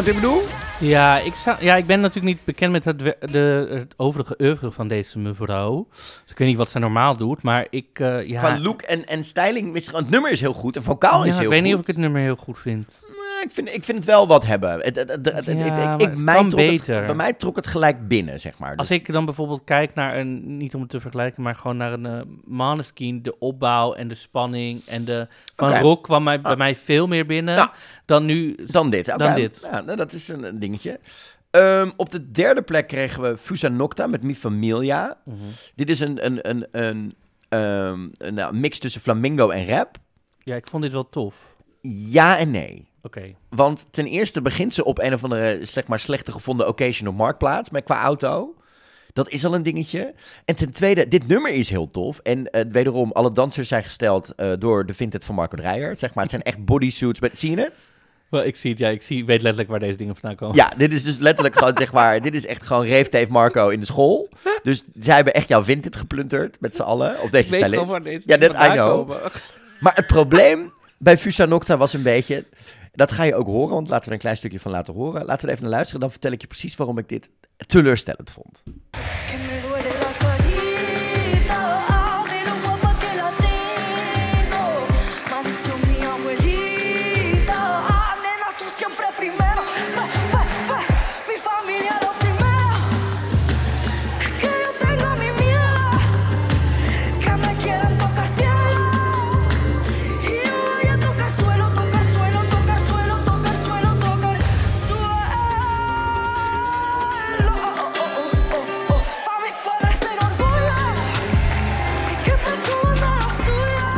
Je 0.00 0.06
wat 0.06 0.14
ik 0.14 0.20
bedoel? 0.20 0.42
Ja 0.80 1.18
ik, 1.18 1.34
zou, 1.34 1.64
ja, 1.64 1.74
ik 1.76 1.86
ben 1.86 2.00
natuurlijk 2.00 2.34
niet 2.34 2.44
bekend 2.44 2.72
met 2.72 2.84
het, 2.84 2.98
de, 3.32 3.66
het 3.70 3.94
overige 3.96 4.34
oeuvre 4.38 4.70
van 4.70 4.88
deze 4.88 5.18
mevrouw. 5.18 5.86
Dus 6.22 6.30
ik 6.30 6.38
weet 6.38 6.48
niet 6.48 6.56
wat 6.56 6.70
ze 6.70 6.78
normaal 6.78 7.16
doet, 7.16 7.42
maar 7.42 7.66
ik... 7.70 7.86
eh, 7.92 8.22
ja, 8.22 8.38
Qua 8.38 8.58
look 8.58 8.82
en, 8.82 9.06
en 9.06 9.24
styling, 9.24 9.74
het 9.92 10.10
nummer 10.10 10.30
is 10.30 10.40
heel 10.40 10.52
goed. 10.52 10.76
En 10.76 10.82
vocaal 10.82 11.22
ja, 11.22 11.28
is 11.28 11.34
heel 11.34 11.42
ik 11.42 11.48
weet 11.48 11.58
goed. 11.58 11.66
niet 11.66 11.74
of 11.74 11.80
ik 11.80 11.86
het 11.86 11.96
nummer 11.96 12.20
heel 12.20 12.36
goed 12.36 12.58
vind. 12.58 13.04
Ik, 13.42 13.50
vind, 13.52 13.68
ik 13.74 13.84
vind 13.84 13.98
het 13.98 14.06
wel 14.06 14.26
wat 14.26 14.46
hebben. 14.46 14.70
Het, 14.80 14.96
het, 14.96 15.08
het, 15.10 15.32
het- 15.32 15.46
het- 15.46 15.58
Ja, 15.58 15.98
ik- 15.98 16.18
mij 16.20 16.34
trok 16.48 16.54
beter. 16.56 17.06
bij 17.06 17.14
mij 17.14 17.32
trok 17.32 17.56
het 17.56 17.66
gelijk 17.66 18.08
binnen, 18.08 18.40
zeg 18.40 18.58
maar. 18.58 18.70
Dus- 18.70 18.78
Als 18.78 18.90
ik 18.90 19.12
dan 19.12 19.24
bijvoorbeeld 19.24 19.64
kijk 19.64 19.94
naar 19.94 20.16
een, 20.18 20.56
niet 20.56 20.74
om 20.74 20.80
het 20.80 20.90
te 20.90 21.00
vergelijken, 21.00 21.42
maar 21.42 21.54
gewoon 21.54 21.76
naar 21.76 21.92
een 21.92 22.06
eh 22.06 22.20
Maneskin, 22.44 23.22
de 23.22 23.38
opbouw 23.38 23.92
en 23.94 24.08
de 24.08 24.14
spanning 24.14 24.82
en 24.86 25.04
de 25.04 25.26
van 25.54 25.68
Oké. 25.70 25.78
rock 25.78 26.02
kwam 26.02 26.22
mij, 26.22 26.40
bij 26.40 26.52
Ah. 26.52 26.58
mij 26.58 26.74
veel 26.74 27.06
meer 27.06 27.26
binnen 27.26 27.70
dan 28.06 28.24
nu. 28.26 28.54
Dan 28.66 28.90
dit. 28.90 29.06
Dan 29.18 29.34
dit. 29.34 29.60
Ja, 29.62 29.80
nou, 29.80 29.96
dat 29.96 30.12
is 30.12 30.28
een, 30.28 30.44
een 30.46 30.58
dingetje. 30.58 31.00
Ehm, 31.50 31.90
op 31.96 32.10
de 32.10 32.30
derde 32.30 32.62
plek 32.62 32.86
kregen 32.86 33.22
we 33.22 33.38
Fusa 33.38 33.68
Nocta 33.68 34.06
met 34.06 34.22
Mi 34.22 34.34
Familia. 34.34 35.16
Mhm. 35.24 35.36
Dit 35.74 35.90
is 35.90 36.00
een, 36.00 36.24
een, 36.26 36.48
een, 36.50 36.66
een, 36.72 37.14
ehm, 37.48 38.08
een 38.16 38.34
nou, 38.34 38.54
mix 38.56 38.78
tussen 38.78 39.00
flamingo 39.00 39.48
en 39.50 39.66
rap. 39.66 39.96
Ja, 40.42 40.56
ik 40.56 40.66
vond 40.68 40.82
dit 40.82 40.92
wel 40.92 41.08
tof. 41.08 41.34
Ja 42.10 42.38
en 42.38 42.50
nee. 42.50 42.88
Oké. 43.02 43.34
Want 43.48 43.86
ten 43.90 44.06
eerste 44.06 44.42
begint 44.42 44.74
ze 44.74 44.84
op 44.84 44.98
een 44.98 45.14
of 45.14 45.24
andere 45.24 45.58
zeg 45.62 45.86
maar, 45.86 45.98
slechte 45.98 46.32
gevonden 46.32 46.68
occasion 46.68 47.08
op 47.08 47.16
Marktplaats 47.16 47.70
met 47.70 47.84
qua 47.84 48.02
auto. 48.02 48.54
Dat 49.12 49.28
is 49.28 49.44
al 49.44 49.54
een 49.54 49.62
dingetje. 49.62 50.14
En 50.44 50.54
ten 50.54 50.70
tweede, 50.70 51.08
dit 51.08 51.26
nummer 51.26 51.52
is 51.52 51.68
heel 51.68 51.86
tof. 51.86 52.18
En 52.18 52.50
eh, 52.50 52.64
wederom, 52.70 53.12
alle 53.12 53.32
dansers 53.32 53.68
zijn 53.68 53.84
gesteld 53.84 54.34
eh, 54.34 54.52
door 54.58 54.86
de 54.86 54.94
Vinted 54.94 55.24
van 55.24 55.34
Marco 55.34 55.56
Dreyer. 55.56 55.96
Zeg 55.96 56.14
maar, 56.14 56.22
het 56.22 56.32
zijn 56.32 56.42
echt 56.42 56.64
bodysuits. 56.64 57.20
Met, 57.20 57.38
zie 57.38 57.50
je 57.50 57.60
het? 57.60 57.92
Wel, 58.28 58.44
ik 58.44 58.56
zie 58.56 58.70
het, 58.70 58.78
ja, 58.78 58.88
ik 58.88 59.02
zie, 59.02 59.24
weet 59.24 59.42
letterlijk 59.42 59.70
waar 59.70 59.78
deze 59.78 59.96
dingen 59.96 60.16
vandaan 60.16 60.36
komen. 60.36 60.56
Ja, 60.56 60.72
dit 60.76 60.92
is 60.92 61.02
dus 61.02 61.18
letterlijk 61.18 61.58
gewoon, 61.58 61.76
zeg 61.76 61.92
maar, 61.92 62.20
dit 62.22 62.34
is 62.34 62.46
echt 62.46 62.62
gewoon 62.66 62.84
Reefteef 62.84 63.28
Marco 63.28 63.68
in 63.68 63.80
de 63.80 63.86
school. 63.86 64.28
Dus 64.62 64.84
zij 65.00 65.14
hebben 65.14 65.34
echt 65.34 65.48
jouw 65.48 65.64
Vinted 65.64 65.96
geplunderd 65.96 66.60
met 66.60 66.74
z'n 66.74 66.82
allen. 66.82 67.20
Of 67.22 67.30
deze 67.30 67.56
Ik 67.56 67.66
weet 67.66 67.86
stylist. 67.86 68.28
ja, 68.28 68.36
dat 68.36 68.52
I 68.54 68.72
know. 68.72 68.88
komen. 68.88 69.16
Maar 69.80 69.94
het 69.94 70.06
probleem 70.06 70.72
bij 70.98 71.18
Fusa 71.18 71.44
Nocta 71.44 71.76
was 71.76 71.92
een 71.92 72.02
beetje, 72.02 72.44
dat 72.92 73.12
ga 73.12 73.22
je 73.22 73.34
ook 73.34 73.46
horen, 73.46 73.74
want 73.74 73.88
laten 73.88 74.02
we 74.02 74.06
er 74.06 74.12
een 74.12 74.18
klein 74.18 74.36
stukje 74.36 74.60
van 74.60 74.70
laten 74.70 74.94
horen. 74.94 75.24
Laten 75.24 75.40
we 75.40 75.46
er 75.46 75.52
even 75.52 75.62
naar 75.62 75.72
luisteren, 75.72 76.00
dan 76.00 76.10
vertel 76.10 76.32
ik 76.32 76.40
je 76.40 76.46
precies 76.46 76.76
waarom 76.76 76.98
ik 76.98 77.08
dit 77.08 77.30
teleurstellend 77.66 78.30
vond. 78.30 78.62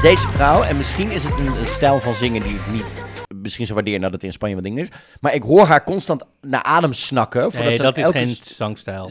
Deze 0.02 0.28
vrouw, 0.28 0.62
en 0.62 0.76
misschien 0.76 1.10
is 1.10 1.22
het 1.24 1.38
een, 1.38 1.46
een 1.46 1.66
stijl 1.66 2.00
van 2.00 2.14
zingen 2.14 2.42
die 2.42 2.54
ik 2.54 2.66
niet 2.72 3.04
misschien 3.42 3.64
zou 3.66 3.74
waarderen 3.76 4.00
nadat 4.00 4.14
het 4.14 4.24
in 4.24 4.32
Spanje 4.32 4.54
wat 4.54 4.64
ding 4.64 4.78
is. 4.78 4.88
Maar 5.20 5.34
ik 5.34 5.42
hoor 5.42 5.66
haar 5.66 5.84
constant 5.84 6.22
naar 6.40 6.62
adem 6.62 6.92
snakken. 6.92 7.42
voordat 7.42 7.64
Nee, 7.64 7.74
ze 7.74 7.82
dat 7.82 7.98
is 7.98 8.04
elke 8.04 8.18
geen 8.18 8.36
zangstijl. 8.42 9.10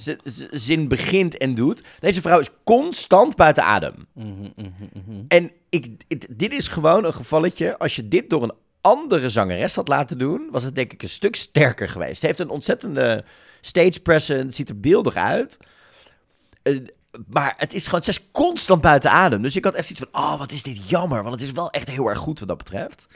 zin 0.52 0.88
begint 0.88 1.38
en 1.38 1.56
doet. 1.56 1.84
Deze 2.00 2.22
vrouw 2.22 2.40
is 2.40 2.50
constant 2.64 3.36
buiten 3.36 3.64
adem. 3.64 4.08
Mhm, 4.14 4.28
mhm, 4.56 4.70
mhm. 4.94 5.24
En 5.28 5.52
ik, 5.70 5.88
dit 6.30 6.54
is 6.54 6.68
gewoon 6.68 7.06
een 7.06 7.14
gevalletje. 7.14 7.78
Als 7.78 7.96
je 7.96 8.08
dit 8.08 8.30
door 8.30 8.44
een 8.44 8.54
andere 8.82 9.30
zangeres 9.30 9.76
had 9.76 9.88
laten 9.88 10.18
doen, 10.18 10.48
was 10.52 10.64
het 10.64 10.76
denk 10.76 10.94
ik 10.94 11.04
een 11.04 11.10
stuk 11.10 11.36
sterker 11.36 11.90
geweest. 11.90 12.20
Ze 12.20 12.26
heeft 12.26 12.40
een 12.40 12.50
ontzettende 12.50 13.24
stage 13.62 14.00
presence, 14.00 14.56
ziet 14.56 14.70
er 14.70 14.80
beeldig 14.80 15.16
uit. 15.16 15.58
Eh, 16.62 16.78
maar 17.28 17.54
het 17.58 17.74
is 17.74 17.86
gewoon, 17.86 18.04
ze 18.04 18.10
is 18.10 18.32
constant 18.32 18.82
buiten 18.82 19.12
adem. 19.12 19.42
Dus 19.42 19.56
ik 19.56 19.66
had 19.66 19.74
echt 19.74 19.88
zoiets 19.88 20.06
van, 20.12 20.24
oh, 20.24 20.38
wat 20.38 20.52
is 20.52 20.64
dit 20.64 20.90
jammer. 20.90 21.24
Want 21.24 21.36
het 21.36 21.44
is 21.44 21.52
wel 21.52 21.70
echt 21.70 21.90
heel 21.90 22.08
erg 22.08 22.20
goed 22.20 22.40
wat 22.40 22.48
dat 22.48 22.58
betreft. 22.58 23.08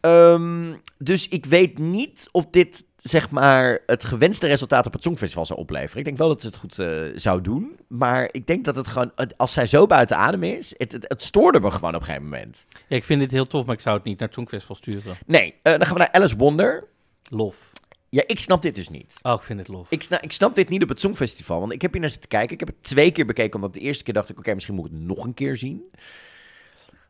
Ehm, 0.00 0.74
dus 0.98 1.28
ik 1.28 1.46
weet 1.46 1.78
niet 1.78 2.28
of 2.32 2.46
dit, 2.50 2.84
zeg 2.96 3.30
maar, 3.30 3.78
het 3.86 4.04
gewenste 4.04 4.46
resultaat 4.46 4.86
op 4.86 4.92
het 4.92 5.02
Songfestival 5.02 5.46
zou 5.46 5.58
opleveren. 5.58 5.98
Ik 5.98 6.04
denk 6.04 6.16
wel 6.16 6.28
dat 6.28 6.40
ze 6.40 6.46
het 6.46 6.56
goed 6.56 6.78
eh, 6.78 7.02
zou 7.14 7.40
doen. 7.40 7.76
Maar 7.88 8.28
ik 8.30 8.46
denk 8.46 8.64
dat 8.64 8.76
het 8.76 8.86
gewoon, 8.86 9.12
als 9.36 9.52
zij 9.52 9.66
zo 9.66 9.86
buiten 9.86 10.16
adem 10.16 10.42
is, 10.42 10.74
het, 10.76 10.92
het, 10.92 11.04
het 11.08 11.22
stoorde 11.22 11.60
me 11.60 11.70
gewoon 11.70 11.94
op 11.94 12.00
een 12.00 12.06
gegeven 12.06 12.28
moment. 12.28 12.64
Ja, 12.88 12.96
ik 12.96 13.04
vind 13.04 13.20
dit 13.20 13.30
heel 13.30 13.46
tof, 13.46 13.66
maar 13.66 13.74
ik 13.74 13.80
zou 13.80 13.96
het 13.96 14.04
niet 14.04 14.18
naar 14.18 14.28
het 14.28 14.36
Songfestival 14.36 14.76
sturen. 14.76 15.16
Nee, 15.26 15.54
eh, 15.62 15.72
dan 15.72 15.82
gaan 15.82 15.92
we 15.92 15.98
naar 15.98 16.12
Alice 16.12 16.36
Wonder. 16.36 16.84
Lof. 17.30 17.71
Ja, 18.14 18.22
ik 18.26 18.40
snap 18.40 18.62
dit 18.62 18.74
dus 18.74 18.88
niet. 18.88 19.14
Oh, 19.22 19.32
ik 19.32 19.42
vind 19.42 19.58
het 19.58 19.68
lof. 19.68 19.90
Ik, 19.90 20.02
sna- 20.02 20.20
ik 20.20 20.32
snap 20.32 20.54
dit 20.54 20.68
niet 20.68 20.82
op 20.82 20.88
het 20.88 21.00
Songfestival, 21.00 21.60
want 21.60 21.72
ik 21.72 21.82
heb 21.82 21.92
hier 21.92 22.00
naar 22.00 22.10
zitten 22.10 22.28
kijken. 22.28 22.52
Ik 22.52 22.60
heb 22.60 22.68
het 22.68 22.82
twee 22.82 23.10
keer 23.12 23.26
bekeken, 23.26 23.54
omdat 23.54 23.72
de 23.72 23.80
eerste 23.80 24.04
keer 24.04 24.14
dacht 24.14 24.28
ik, 24.28 24.38
oké, 24.38 24.54
misschien 24.54 24.74
moet 24.74 24.86
ik 24.86 24.92
het 24.92 25.00
nog 25.00 25.24
een 25.24 25.34
keer 25.34 25.56
zien. 25.56 25.82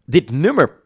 Dit 0.04 0.30
nummer 0.30 0.80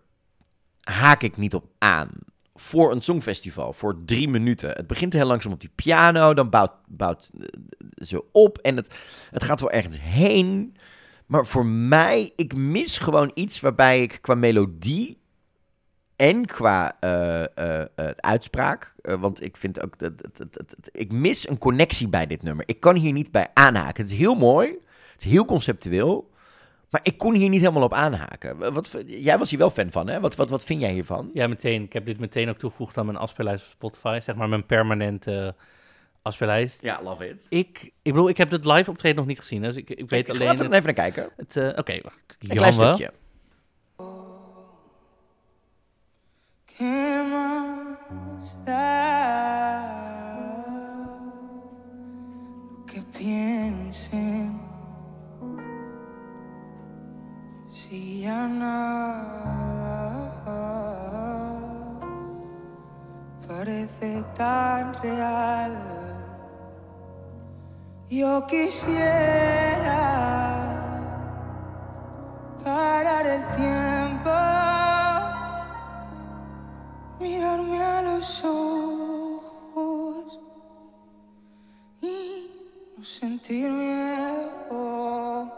haak 0.81 1.23
ik 1.23 1.37
niet 1.37 1.55
op 1.55 1.65
aan 1.79 2.11
voor 2.55 2.93
een 2.93 3.01
Songfestival, 3.01 3.73
voor 3.73 4.05
drie 4.05 4.29
minuten. 4.29 4.71
Het 4.71 4.87
begint 4.87 5.13
heel 5.13 5.27
langzaam 5.27 5.53
op 5.53 5.61
die 5.61 5.73
piano, 5.75 6.35
dan 6.35 6.51
bouwt, 6.51 6.73
bouwt 6.87 7.31
eh, 7.41 7.47
ze 7.97 8.25
op 8.33 8.59
en 8.59 8.77
het, 8.77 8.95
het 9.31 9.43
gaat 9.43 9.61
wel 9.61 9.71
ergens 9.71 10.01
heen. 10.01 10.77
Maar 11.27 11.47
voor 11.47 11.67
mij, 11.67 12.33
ik 12.37 12.55
mis 12.55 12.99
gewoon 12.99 13.31
iets 13.35 13.61
waarbij 13.61 14.03
ik 14.03 14.19
qua 14.21 14.35
melodie 14.35 15.19
en 16.17 16.45
qua 16.47 16.97
eh, 17.01 17.43
eh, 17.45 17.81
eh, 17.95 18.09
uitspraak, 18.17 18.95
want 19.03 19.43
ik 19.43 19.57
vind 19.57 19.83
ook 19.83 19.99
dat, 19.99 20.19
dat, 20.21 20.37
dat, 20.37 20.53
dat- 20.53 20.75
dat- 20.79 20.89
ik 20.93 21.13
mis 21.13 21.49
een 21.49 21.59
connectie 21.59 22.09
bij 22.09 22.27
dit 22.27 22.43
nummer. 22.43 22.65
Ik 22.69 22.81
kan 22.81 22.97
hier 22.97 23.13
niet 23.13 23.31
bij 23.31 23.49
aanhaken. 23.55 24.03
Het 24.03 24.13
is 24.13 24.19
heel 24.19 24.35
mooi, 24.35 24.69
het 25.13 25.25
is 25.25 25.31
heel 25.31 25.45
conceptueel, 25.45 26.31
maar 26.91 27.01
ik 27.03 27.19
kon 27.19 27.35
hier 27.35 27.49
niet 27.49 27.61
helemaal 27.61 27.83
op 27.83 27.93
aanhaken. 27.95 28.73
Wat, 28.73 29.03
jij 29.07 29.39
was 29.39 29.51
hier 29.51 29.59
wel 29.59 29.71
fan 29.71 29.91
van, 29.91 30.09
hè? 30.09 30.21
Wat, 30.21 30.37
wat, 30.37 30.51
wat 30.51 30.65
vind 30.65 30.81
jij 30.81 30.93
hiervan? 30.93 31.31
Ja, 31.35 31.47
meteen. 31.47 31.83
Ik 31.83 31.93
heb 31.93 32.07
dit 32.07 32.19
meteen 32.19 32.49
ook 32.49 32.59
toegevoegd 32.59 32.99
aan 32.99 33.07
mijn 33.07 33.19
afspeellijst 33.19 33.65
op 33.65 33.71
Spotify. 33.71 34.19
Zeg 34.23 34.35
maar 34.35 34.49
mijn 34.49 34.67
permanente 34.67 35.55
afspeellijst. 36.23 36.83
Ja, 36.83 37.01
love 37.03 37.29
it. 37.29 37.47
Ik, 37.49 37.83
ik 38.03 38.13
bedoel, 38.13 38.29
ik 38.29 38.37
heb 38.37 38.51
het 38.51 38.65
live 38.65 38.91
optreden 38.91 39.17
nog 39.17 39.27
niet 39.27 39.39
gezien. 39.39 39.63
Dus 39.63 39.77
ik, 39.77 39.91
ik 39.91 40.11
weet 40.11 40.29
Laten 40.29 40.43
alleen... 40.43 40.57
we 40.57 40.65
er 40.65 40.71
het- 40.71 40.73
even 40.85 40.95
naar 40.95 41.11
kijken. 41.13 41.31
Het, 41.37 41.79
Oké, 41.79 42.01
wacht. 42.03 42.23
Een 42.39 42.49
klein 42.57 42.73
stukje. 42.73 43.13
¿Qué 46.79 47.23
más 47.33 48.65
da? 48.65 49.17
que 52.87 53.01
piensen 53.19 54.61
si 57.69 58.23
ya 58.23 58.47
nada 58.47 59.37
parece 63.49 64.23
tan 64.37 64.95
real. 65.03 65.73
Yo 68.11 68.47
quisiera 68.47 69.99
parar 72.63 73.27
el 73.27 73.45
tiempo, 73.57 74.31
mirarme 77.27 77.79
a 77.83 78.03
los 78.03 78.43
ojos 78.45 80.39
y 82.03 82.15
no 82.97 83.05
sentir 83.05 83.71
miedo. 83.71 85.53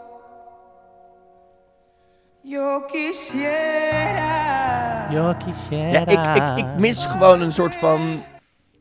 Yo 2.43 2.87
quisiera. 2.87 4.29
Yo 5.11 5.35
Ja, 5.69 6.07
ik, 6.07 6.37
ik, 6.37 6.57
ik 6.57 6.65
mis 6.77 7.05
gewoon 7.05 7.41
een 7.41 7.53
soort 7.53 7.75
van... 7.75 8.23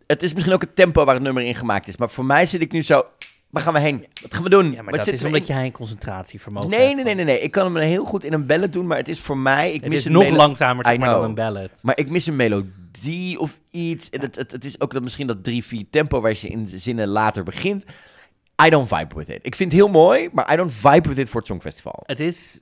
Het 0.07 0.23
is 0.23 0.33
misschien 0.33 0.55
ook 0.55 0.61
het 0.61 0.77
tempo 0.77 1.05
waar 1.05 1.15
het 1.15 1.23
nummer 1.23 1.43
in 1.43 1.55
gemaakt 1.55 1.89
is. 1.89 1.97
Maar 1.97 2.11
voor 2.11 2.25
mij 2.25 2.47
zit 2.47 2.61
ik 2.61 2.73
nu 2.73 2.83
zo... 2.83 3.03
Waar 3.51 3.63
gaan 3.63 3.73
we 3.73 3.81
heen? 3.81 4.07
Wat 4.23 4.35
gaan 4.35 4.43
we 4.43 4.51
doen? 4.51 4.71
Ja, 4.71 4.83
maar 4.83 4.95
Wat 4.97 5.05
dat 5.05 5.15
is 5.15 5.25
omdat 5.25 5.41
in? 5.41 5.47
jij 5.47 5.65
een 5.65 5.73
concentratievermogen 5.73 6.71
Nee, 6.71 6.95
nee, 6.95 7.05
nee, 7.05 7.15
nee, 7.15 7.25
nee. 7.25 7.41
Ik 7.41 7.51
kan 7.51 7.75
hem 7.75 7.77
heel 7.83 8.05
goed 8.05 8.25
in 8.25 8.33
een 8.33 8.47
ballad 8.47 8.73
doen, 8.73 8.87
maar 8.87 8.97
het 8.97 9.09
is 9.09 9.21
voor 9.21 9.39
mij... 9.39 9.73
Ik 9.73 9.81
Het 9.81 9.91
mis 9.91 9.99
is 9.99 10.05
een 10.05 10.13
nog 10.13 10.29
langzamer, 10.31 10.87
zeg 10.87 10.99
maar, 10.99 11.09
dan 11.09 11.25
een 11.25 11.35
ballad. 11.35 11.71
Maar 11.83 11.99
ik 11.99 12.11
mis 12.11 12.27
een 12.27 12.37
melodie 12.37 13.41
of 13.41 13.61
iets. 13.71 14.09
Het, 14.11 14.37
het, 14.37 14.53
het 14.53 14.65
is 14.65 14.81
ook 14.81 14.93
dat 14.93 15.03
misschien 15.03 15.27
dat 15.27 15.51
3-4 15.51 15.91
tempo 15.91 16.21
waar 16.21 16.37
je 16.41 16.49
in 16.49 16.67
zinnen 16.67 17.09
later 17.09 17.43
begint. 17.43 17.85
I 18.67 18.71
don't 18.71 18.89
vibe 18.89 19.15
with 19.15 19.29
it. 19.29 19.47
Ik 19.47 19.55
vind 19.55 19.73
het 19.73 19.81
heel 19.81 19.91
mooi, 19.91 20.29
maar 20.33 20.53
I 20.53 20.57
don't 20.57 20.73
vibe 20.73 21.09
with 21.09 21.19
it 21.19 21.29
voor 21.29 21.41
het 21.41 21.49
Songfestival. 21.49 22.03
Het 22.03 22.21
is, 22.21 22.61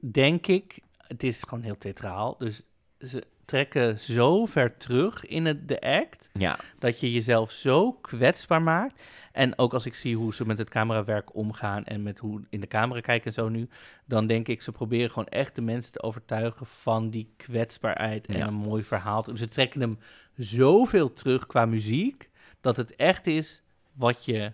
denk 0.00 0.46
ik, 0.46 0.78
het 0.96 1.22
is 1.22 1.42
gewoon 1.48 1.64
heel 1.64 1.76
theatraal. 1.76 2.36
Dus 2.38 2.62
ze 2.98 3.22
trekken 3.50 4.00
zo 4.00 4.46
ver 4.46 4.76
terug 4.76 5.26
in 5.26 5.46
het, 5.46 5.68
de 5.68 5.80
act, 5.80 6.28
Ja. 6.32 6.58
dat 6.78 7.00
je 7.00 7.12
jezelf 7.12 7.50
zo 7.50 7.92
kwetsbaar 7.92 8.62
maakt. 8.62 9.02
En 9.32 9.58
ook 9.58 9.72
als 9.74 9.86
ik 9.86 9.94
zie 9.94 10.16
hoe 10.16 10.34
ze 10.34 10.46
met 10.46 10.58
het 10.58 10.68
camerawerk 10.70 11.34
omgaan 11.34 11.84
en 11.84 12.02
met 12.02 12.18
hoe 12.18 12.40
in 12.50 12.60
de 12.60 12.66
camera 12.66 13.00
kijken 13.00 13.26
en 13.26 13.32
zo 13.32 13.48
nu, 13.48 13.68
dan 14.04 14.26
denk 14.26 14.48
ik, 14.48 14.62
ze 14.62 14.72
proberen 14.72 15.10
gewoon 15.10 15.28
echt 15.28 15.54
de 15.54 15.62
mensen 15.62 15.92
te 15.92 16.02
overtuigen 16.02 16.66
van 16.66 17.10
die 17.10 17.32
kwetsbaarheid 17.36 18.26
en 18.26 18.38
Ja. 18.38 18.46
een 18.46 18.54
mooi 18.54 18.82
verhaal. 18.84 19.24
Ze 19.34 19.48
trekken 19.48 19.80
hem 19.80 19.98
zoveel 20.36 21.12
terug 21.12 21.46
qua 21.46 21.66
muziek, 21.66 22.30
dat 22.60 22.76
het 22.76 22.96
echt 22.96 23.26
is 23.26 23.62
wat 23.92 24.24
je 24.24 24.52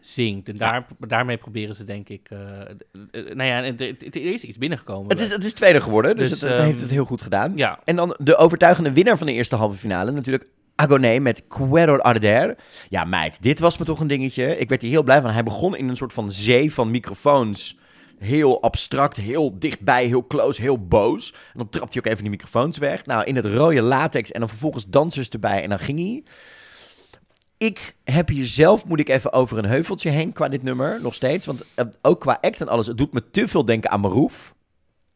zingt. 0.00 0.48
En 0.48 0.54
daar, 0.54 0.86
daarmee 0.98 1.36
proberen 1.36 1.74
ze, 1.74 1.84
denk 1.84 2.08
ik... 2.08 2.28
eh, 2.30 2.60
eh, 2.60 2.66
nou 3.12 3.42
ja, 3.48 3.62
er, 3.64 3.80
er- 3.80 3.96
er 4.10 4.32
is 4.32 4.42
iets 4.42 4.58
binnengekomen. 4.58 5.08
Het 5.10 5.18
is, 5.20 5.28
het 5.28 5.44
is 5.44 5.52
tweede 5.52 5.80
geworden, 5.80 6.16
dus, 6.16 6.30
het, 6.30 6.40
het 6.40 6.50
ehm, 6.50 6.62
heeft 6.62 6.80
het 6.80 6.90
heel 6.90 7.04
goed 7.04 7.22
gedaan. 7.22 7.52
Ja. 7.56 7.78
En 7.84 7.96
dan 7.96 8.16
de 8.18 8.36
overtuigende 8.36 8.92
winnaar 8.92 9.18
van 9.18 9.26
de 9.26 9.32
eerste 9.32 9.56
halve 9.56 9.76
finale, 9.78 10.10
natuurlijk 10.10 10.48
Agoné 10.74 11.18
met 11.18 11.42
Cuero 11.48 11.96
Arder. 11.96 12.56
Ja, 12.88 13.04
meid, 13.04 13.42
dit 13.42 13.58
was 13.58 13.78
me 13.78 13.84
toch 13.84 14.00
een 14.00 14.06
dingetje. 14.06 14.58
Ik 14.58 14.68
werd 14.68 14.82
hier 14.82 14.90
heel 14.90 15.02
blij 15.02 15.20
van. 15.20 15.30
Hij 15.30 15.42
begon 15.42 15.76
in 15.76 15.88
een 15.88 15.96
soort 15.96 16.12
van 16.12 16.32
zee 16.32 16.72
van 16.74 16.90
microfoons. 16.90 17.78
Heel 18.18 18.62
abstract, 18.62 19.16
heel 19.16 19.58
dichtbij, 19.58 20.04
heel 20.06 20.26
close, 20.26 20.60
heel 20.60 20.86
boos. 20.86 21.32
En 21.32 21.38
dan 21.58 21.68
trapte 21.68 21.92
hij 21.92 22.00
ook 22.00 22.06
even 22.12 22.22
die 22.22 22.30
microfoons 22.30 22.78
weg. 22.78 23.06
Nou, 23.06 23.24
in 23.24 23.36
het 23.36 23.44
rode 23.44 23.82
latex 23.82 24.32
en 24.32 24.40
dan 24.40 24.48
vervolgens 24.48 24.84
dansers 24.88 25.28
erbij 25.28 25.62
en 25.62 25.68
dan 25.68 25.78
ging 25.78 25.98
hij. 25.98 26.22
Ik 27.60 27.96
heb 28.04 28.28
hier 28.28 28.46
zelf, 28.46 28.84
moet 28.84 29.00
ik 29.00 29.08
even 29.08 29.32
over 29.32 29.58
een 29.58 29.64
heuveltje 29.64 30.10
heen 30.10 30.32
qua 30.32 30.48
dit 30.48 30.62
nummer, 30.62 31.00
nog 31.02 31.14
steeds. 31.14 31.46
Want 31.46 31.64
eh, 31.74 31.84
ook 32.02 32.20
qua 32.20 32.38
act 32.40 32.60
en 32.60 32.68
alles, 32.68 32.86
het 32.86 32.98
doet 32.98 33.12
me 33.12 33.30
te 33.30 33.48
veel 33.48 33.64
denken 33.64 33.90
aan 33.90 34.00
Marouf. 34.00 34.54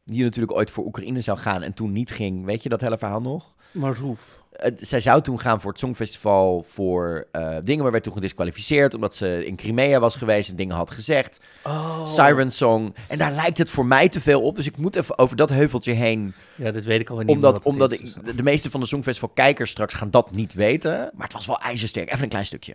Die 0.05 0.23
natuurlijk 0.23 0.57
ooit 0.57 0.71
voor 0.71 0.85
Oekraïne 0.85 1.21
zou 1.21 1.39
gaan 1.39 1.63
en 1.63 1.75
toen 1.75 1.93
niet 1.93 2.11
ging. 2.11 2.45
Weet 2.45 2.63
je 2.63 2.69
dat 2.69 2.81
hele 2.81 2.99
verhaal 2.99 3.21
nog? 3.21 3.55
Marouf. 3.73 4.43
Het- 4.55 4.81
zij 4.87 5.01
zou 5.01 5.23
toen 5.23 5.41
gaan 5.41 5.61
voor 5.61 5.71
het 5.71 5.81
Songfestival 5.81 6.65
voor 6.69 7.27
eh, 7.33 7.57
dingen, 7.65 7.83
maar 7.83 7.93
werd 7.93 8.05
toen 8.05 8.13
gedisqualificeerd 8.13 8.95
omdat 8.95 9.15
ze 9.15 9.47
in 9.47 9.57
Crimea 9.57 9.99
was 10.01 10.15
geweest 10.17 10.51
en 10.51 10.57
dingen 10.57 10.77
had 10.77 10.91
gezegd. 10.91 11.41
Oh. 11.63 12.07
Siren 12.07 12.53
Song. 12.53 12.95
En 13.09 13.19
daar 13.19 13.33
lijkt 13.33 13.59
het 13.59 13.71
voor 13.71 13.87
mij 13.87 14.09
te 14.09 14.21
veel 14.21 14.43
op, 14.43 14.55
dus 14.57 14.67
ik 14.67 14.77
moet 14.77 14.97
even 14.97 15.19
over 15.19 15.37
dat 15.37 15.49
heuveltje 15.51 15.93
heen. 15.93 16.35
Ja, 16.55 16.71
dat 16.71 16.85
weet 16.85 17.01
ik 17.01 17.11
alweer 17.11 17.25
niet 17.25 17.35
Omdat, 17.35 17.65
omdat 17.65 17.93
is, 17.93 17.99
ik, 17.99 18.05
dus- 18.05 18.15
de, 18.25 18.35
de 18.35 18.43
meeste 18.43 18.71
van 18.71 18.81
de 18.81 18.87
Songfestival 18.87 19.29
kijkers 19.35 19.71
straks 19.71 19.95
gaan 19.95 20.11
dat 20.11 20.31
niet 20.31 20.55
weten. 20.55 21.11
Maar 21.15 21.25
het 21.27 21.33
was 21.33 21.47
wel 21.47 21.59
ijzersterk. 21.61 22.11
Even 22.13 22.23
een 22.23 22.29
klein 22.29 22.47
stukje. 22.47 22.75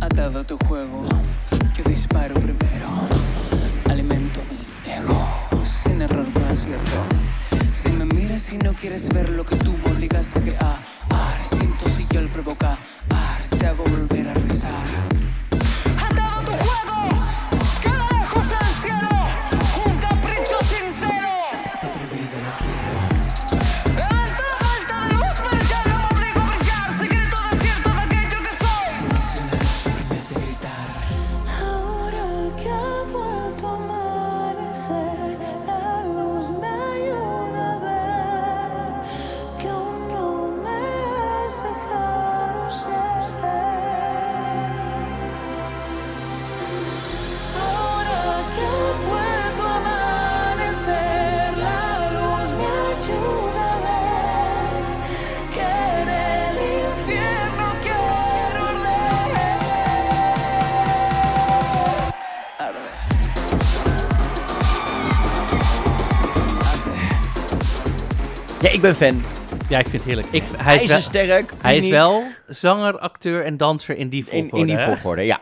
Atado 0.00 0.42
tu 0.44 0.56
juego, 0.68 1.00
yo 1.76 1.84
disparo 1.84 2.34
primero. 2.34 3.08
Alimento 3.90 4.40
mi 4.50 4.90
ego, 4.90 5.26
sin 5.64 6.00
error 6.00 6.24
con 6.32 6.44
acierto. 6.44 6.96
Si 7.72 7.90
me 7.90 8.04
miras 8.06 8.52
y 8.52 8.58
no 8.58 8.72
quieres 8.72 9.08
ver 9.08 9.28
lo 9.30 9.44
que 9.44 9.56
tú 9.56 9.76
me 9.84 9.92
obligaste 9.92 10.38
a 10.38 10.42
crear, 10.42 10.78
siento 11.44 11.88
si 11.88 12.06
yo 12.10 12.20
el 12.20 12.28
provocar, 12.28 12.78
te 13.58 13.66
hago 13.66 13.84
volver 13.84 14.28
a 14.28 14.34
rezar. 14.34 15.15
Ja, 68.66 68.72
ik 68.72 68.80
ben 68.80 68.94
fan. 68.94 69.22
Ja, 69.68 69.78
ik 69.78 69.88
vind 69.88 69.92
het 69.92 70.04
heerlijk. 70.04 70.26
Ik, 70.30 70.42
hij 70.56 70.74
is, 70.74 70.80
wel- 70.86 70.96
IJzersterk, 70.96 71.52
hij 71.62 71.76
is 71.76 71.88
wel 71.88 72.22
zanger, 72.48 72.98
acteur 72.98 73.44
en 73.44 73.56
danser 73.56 73.96
in 73.96 74.08
die 74.08 74.20
In, 74.20 74.26
volgorde. 74.30 74.58
in 74.58 74.66
die 74.66 74.76
hè? 74.76 74.84
volgorde, 74.84 75.22
ja. 75.22 75.40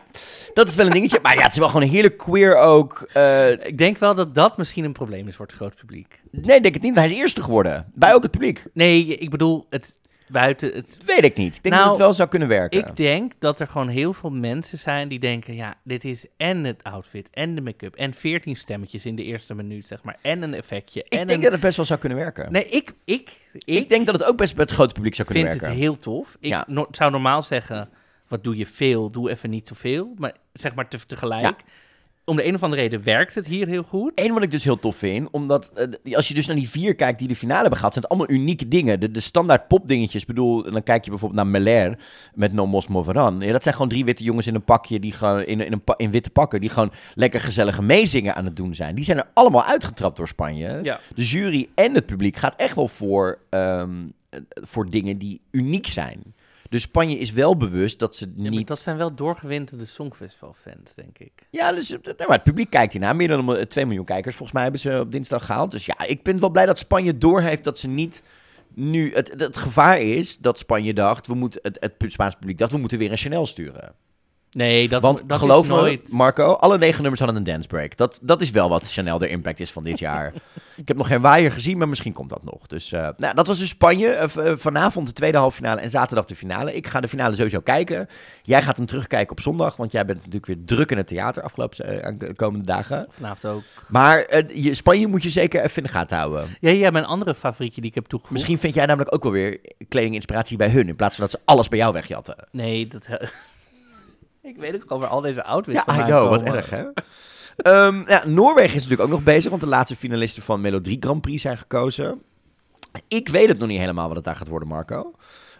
Dat 0.53 0.67
is 0.67 0.75
wel 0.75 0.85
een 0.85 0.91
dingetje. 0.91 1.19
Maar 1.21 1.35
ja, 1.35 1.41
het 1.41 1.51
is 1.51 1.57
wel 1.57 1.67
gewoon 1.67 1.83
een 1.83 1.89
heerlijk 1.89 2.17
queer 2.17 2.57
ook. 2.57 3.07
eh, 3.13 3.51
Ik 3.51 3.77
denk 3.77 3.97
wel 3.97 4.15
dat 4.15 4.35
dat 4.35 4.57
misschien 4.57 4.83
een 4.83 4.91
probleem 4.93 5.27
is 5.27 5.35
voor 5.35 5.45
het 5.45 5.55
grote 5.55 5.75
publiek. 5.75 6.19
nee, 6.31 6.61
denk 6.61 6.73
het 6.73 6.83
niet. 6.83 6.95
Hij 6.95 7.05
is 7.09 7.17
eerste 7.17 7.43
geworden. 7.43 7.91
Bij 7.93 8.13
ook 8.13 8.21
het 8.23 8.31
publiek. 8.31 8.63
Nee, 8.73 9.05
ik 9.05 9.29
bedoel, 9.29 9.65
het 9.69 9.97
buiten 10.31 10.73
het... 10.73 10.97
Weet 11.05 11.23
ik 11.25 11.37
niet. 11.37 11.55
Ik 11.55 11.63
denk 11.63 11.75
Nou, 11.75 11.85
dat 11.87 11.93
het 11.95 12.03
wel 12.03 12.13
zou 12.13 12.29
kunnen 12.29 12.47
werken. 12.47 12.79
Ik 12.79 12.95
denk 12.95 13.31
dat 13.39 13.59
er 13.59 13.67
gewoon 13.67 13.87
heel 13.87 14.13
veel 14.13 14.29
mensen 14.29 14.77
zijn 14.77 15.07
die 15.07 15.19
denken... 15.19 15.55
ja, 15.55 15.73
dit 15.83 16.05
is 16.05 16.25
en 16.37 16.63
het 16.63 16.83
outfit 16.83 17.29
en 17.31 17.55
de 17.55 17.61
make-up... 17.61 17.95
en 17.95 18.13
14 18.13 18.55
stemmetjes 18.55 19.05
in 19.05 19.15
de 19.15 19.23
eerste 19.23 19.55
minuut, 19.55 19.87
zeg 19.87 20.03
maar... 20.03 20.17
en 20.21 20.41
een 20.41 20.53
effectje. 20.53 20.99
Ik 21.03 21.11
en 21.13 21.17
denk 21.27 21.29
een... 21.37 21.41
dat 21.43 21.51
het 21.51 21.61
best 21.61 21.77
wel 21.77 21.85
zou 21.85 21.99
kunnen 21.99 22.17
werken. 22.17 22.51
Nee, 22.51 22.69
ik, 22.69 22.93
ik, 23.05 23.31
ik, 23.53 23.63
Ik 23.65 23.89
denk 23.89 24.05
dat 24.05 24.15
het 24.15 24.23
ook 24.27 24.37
best 24.37 24.55
bij 24.55 24.63
het 24.63 24.73
grote 24.73 24.93
publiek 24.93 25.15
zou 25.15 25.27
kunnen 25.27 25.47
vind 25.47 25.61
werken. 25.61 25.77
het 25.79 25.87
heel 25.87 25.99
tof. 25.99 26.37
Ik 26.39 26.49
Ja. 26.49 26.63
no- 26.67 26.87
zou 26.91 27.11
normaal 27.11 27.41
zeggen... 27.41 27.89
wat 28.27 28.43
doe 28.43 28.57
je 28.57 28.65
veel, 28.65 29.09
doe 29.09 29.29
even 29.29 29.49
niet 29.49 29.67
zoveel. 29.67 30.13
Maar 30.17 30.33
zeg 30.53 30.75
maar 30.75 30.87
te- 30.87 31.05
tegelijk... 31.05 31.41
Ja. 31.41 31.55
Om 32.25 32.35
de 32.35 32.45
een 32.47 32.55
of 32.55 32.63
andere 32.63 32.81
reden 32.81 33.03
werkt 33.03 33.35
het 33.35 33.47
hier 33.47 33.67
heel 33.67 33.83
goed. 33.83 34.11
Eén 34.15 34.33
wat 34.33 34.43
ik 34.43 34.51
dus 34.51 34.63
heel 34.63 34.79
tof 34.79 34.95
vind, 34.95 35.27
omdat 35.31 35.71
eh, 36.03 36.15
als 36.15 36.27
je 36.27 36.33
dus 36.33 36.47
naar 36.47 36.55
die 36.55 36.69
vier 36.69 36.95
kijkt 36.95 37.19
die 37.19 37.27
de 37.27 37.35
finale 37.35 37.59
hebben 37.59 37.77
gehad, 37.77 37.93
zijn 37.93 38.05
het 38.05 38.13
allemaal 38.13 38.35
unieke 38.37 38.67
dingen. 38.67 38.99
De, 38.99 39.11
de 39.11 39.19
standaard 39.19 39.67
popdingetjes, 39.67 40.21
Ik 40.21 40.27
bedoel, 40.27 40.63
dan 40.71 40.83
kijk 40.83 41.03
je 41.03 41.09
bijvoorbeeld 41.09 41.41
naar 41.41 41.51
Melair 41.51 41.97
met 42.33 42.53
No 42.53 42.65
Mos 42.67 42.87
Moveran. 42.87 43.39
Ja, 43.39 43.51
dat 43.51 43.63
zijn 43.63 43.75
gewoon 43.75 43.89
drie 43.89 44.05
witte 44.05 44.23
jongens 44.23 44.47
in 44.47 44.55
een 44.55 44.63
pakje, 44.63 44.99
die 44.99 45.11
gewoon 45.11 45.43
in, 45.43 45.61
in, 45.61 45.71
een 45.71 45.83
pa- 45.83 45.93
in 45.97 46.11
witte 46.11 46.29
pakken, 46.29 46.61
die 46.61 46.69
gewoon 46.69 46.91
lekker 47.13 47.39
gezellige 47.41 47.81
meezingen 47.81 48.35
aan 48.35 48.45
het 48.45 48.55
doen 48.55 48.75
zijn. 48.75 48.95
Die 48.95 49.03
zijn 49.05 49.17
er 49.17 49.27
allemaal 49.33 49.63
uitgetrapt 49.63 50.17
door 50.17 50.27
Spanje. 50.27 50.79
Ja. 50.83 50.99
De 51.15 51.23
jury 51.25 51.67
en 51.75 51.93
het 51.93 52.05
publiek 52.05 52.35
gaat 52.35 52.55
echt 52.55 52.75
wel 52.75 52.87
voor, 52.87 53.39
ehm, 53.49 53.91
eh, 54.29 54.39
voor 54.53 54.89
dingen 54.89 55.17
die 55.17 55.41
uniek 55.51 55.87
zijn. 55.87 56.33
Dus 56.69 56.81
Spanje 56.81 57.17
is 57.17 57.31
wel 57.31 57.57
bewust 57.57 57.99
dat 57.99 58.15
ze 58.15 58.31
Ja, 58.35 58.49
niet... 58.49 58.67
dat 58.67 58.79
zijn 58.79 58.97
wel 58.97 59.15
doorgewinterde 59.15 59.85
Songfestival-fans, 59.85 60.93
denk 60.95 61.17
ik. 61.17 61.31
Ja, 61.49 61.71
dus 61.71 61.91
eh, 61.91 61.99
nou, 62.03 62.15
maar 62.17 62.27
het 62.29 62.43
publiek 62.43 62.69
kijkt 62.69 62.91
hiernaar. 62.93 63.15
Meer 63.15 63.27
dan 63.27 63.49
een- 63.49 63.67
2 63.67 63.85
miljoen 63.85 64.05
kijkers 64.05 64.35
volgens 64.35 64.51
mij 64.53 64.63
hebben 64.63 64.81
ze 64.81 64.99
op 64.99 65.11
dinsdag 65.11 65.45
gehaald. 65.45 65.71
Dus 65.71 65.85
ja, 65.85 65.99
ik 66.07 66.23
ben 66.23 66.39
wel 66.39 66.49
blij 66.49 66.65
dat 66.65 66.77
Spanje 66.77 67.17
doorheeft 67.17 67.63
dat 67.63 67.79
ze 67.79 67.87
niet 67.87 68.23
nu... 68.73 69.13
Het, 69.13 69.33
het, 69.37 69.57
gevaar 69.57 69.99
is 69.99 70.37
dat 70.37 70.57
Spanje 70.57 70.93
dacht, 70.93 71.27
we 71.27 71.33
moeten, 71.33 71.59
het, 71.63 71.77
het 71.79 72.11
Spaanse 72.11 72.37
publiek 72.37 72.57
dacht, 72.57 72.71
we 72.71 72.77
moeten 72.77 72.97
weer 72.97 73.11
een 73.11 73.17
Chanel 73.17 73.45
sturen. 73.45 73.93
Nee, 74.55 74.89
dat, 74.89 75.01
Want 75.01 75.21
dat 75.25 75.39
geloof 75.39 75.63
is 75.63 75.71
me, 75.71 75.75
nooit... 75.75 76.11
Marco, 76.11 76.51
alle 76.53 76.77
negen 76.77 77.01
nummers 77.01 77.21
hadden 77.21 77.37
een 77.37 77.51
dance 77.51 77.67
break. 77.67 77.97
Dat, 77.97 78.19
dat 78.21 78.41
is 78.41 78.51
wel 78.51 78.69
wat 78.69 78.91
Chanel 78.91 79.17
de 79.17 79.27
impact 79.27 79.59
is 79.59 79.71
van 79.71 79.83
dit 79.83 79.99
jaar. 79.99 80.33
ik 80.75 80.87
heb 80.87 80.97
nog 80.97 81.07
geen 81.07 81.21
waaier 81.21 81.51
gezien, 81.51 81.77
maar 81.77 81.89
misschien 81.89 82.13
komt 82.13 82.29
dat 82.29 82.43
nog. 82.43 82.67
Dus 82.67 82.91
eh, 82.91 83.07
nou, 83.17 83.35
dat 83.35 83.47
was 83.47 83.59
dus 83.59 83.69
Spanje. 83.69 84.07
Eh, 84.07 84.51
eh, 84.51 84.57
vanavond 84.57 85.07
de 85.07 85.13
tweede 85.13 85.37
halve 85.37 85.55
finale 85.55 85.81
en 85.81 85.89
zaterdag 85.89 86.25
de 86.25 86.35
finale. 86.35 86.75
Ik 86.75 86.87
ga 86.87 86.99
de 86.99 87.07
finale 87.07 87.35
sowieso 87.35 87.59
kijken. 87.59 88.07
Jij 88.43 88.61
gaat 88.61 88.77
hem 88.77 88.85
terugkijken 88.85 89.31
op 89.31 89.41
zondag, 89.41 89.75
want 89.75 89.91
jij 89.91 90.05
bent 90.05 90.17
natuurlijk 90.17 90.45
weer 90.45 90.65
druk 90.65 90.91
in 90.91 90.97
het 90.97 91.07
theater 91.07 91.43
afgelopen 91.43 92.17
de 92.19 92.33
komende 92.35 92.65
dagen. 92.65 93.07
Vanavond 93.09 93.53
ook. 93.53 93.63
Maar 93.87 94.43
je, 94.53 94.73
Spanje 94.73 95.07
moet 95.07 95.23
je 95.23 95.29
zeker 95.29 95.63
even 95.63 95.77
in 95.77 95.83
de 95.83 95.89
gaten 95.89 96.17
houden. 96.17 96.47
Ja, 96.59 96.69
ja, 96.69 96.89
mijn 96.89 97.05
andere 97.05 97.35
favorietje 97.35 97.81
die 97.81 97.89
ik 97.89 97.95
heb 97.95 98.05
toegevoegd. 98.05 98.33
Misschien 98.33 98.59
vind 98.59 98.73
jij 98.73 98.85
namelijk 98.85 99.13
ook 99.13 99.23
wel 99.23 99.31
weer 99.31 99.59
kledinginspiratie 99.87 100.57
bij 100.57 100.69
hun, 100.69 100.87
in 100.87 100.95
plaats 100.95 101.15
van 101.15 101.27
dat 101.27 101.33
ze 101.33 101.45
alles 101.45 101.67
bij 101.67 101.79
jou 101.79 101.93
wegjatten. 101.93 102.35
Nee, 102.51 102.87
dat... 102.87 103.07
ik 104.45 104.57
weet 104.57 104.75
ook 104.75 104.89
al 104.91 104.99
waar 104.99 105.09
al 105.09 105.21
deze 105.21 105.43
outfits 105.43 105.83
Ja, 105.85 105.99
I 105.99 106.03
know, 106.03 106.29
wat 106.29 106.41
erg 106.43 106.69
hè. 106.69 106.83
Ehm, 107.55 108.03
ja, 108.07 108.23
Noorwegen 108.27 108.75
is 108.75 108.81
natuurlijk 108.83 109.01
ook 109.01 109.15
nog 109.15 109.23
bezig, 109.23 109.49
want 109.49 109.61
de 109.61 109.67
laatste 109.67 109.95
finalisten 109.95 110.43
van 110.43 110.61
Melodie 110.61 110.97
Grand 110.99 111.21
Prix 111.21 111.41
zijn 111.41 111.57
gekozen. 111.57 112.21
Ik 113.07 113.29
weet 113.29 113.47
het 113.47 113.57
nog 113.57 113.67
niet 113.67 113.79
helemaal 113.79 114.07
wat 114.07 114.15
het 114.15 114.25
daar 114.25 114.35
gaat 114.35 114.47
worden, 114.47 114.67
Marco. 114.67 115.13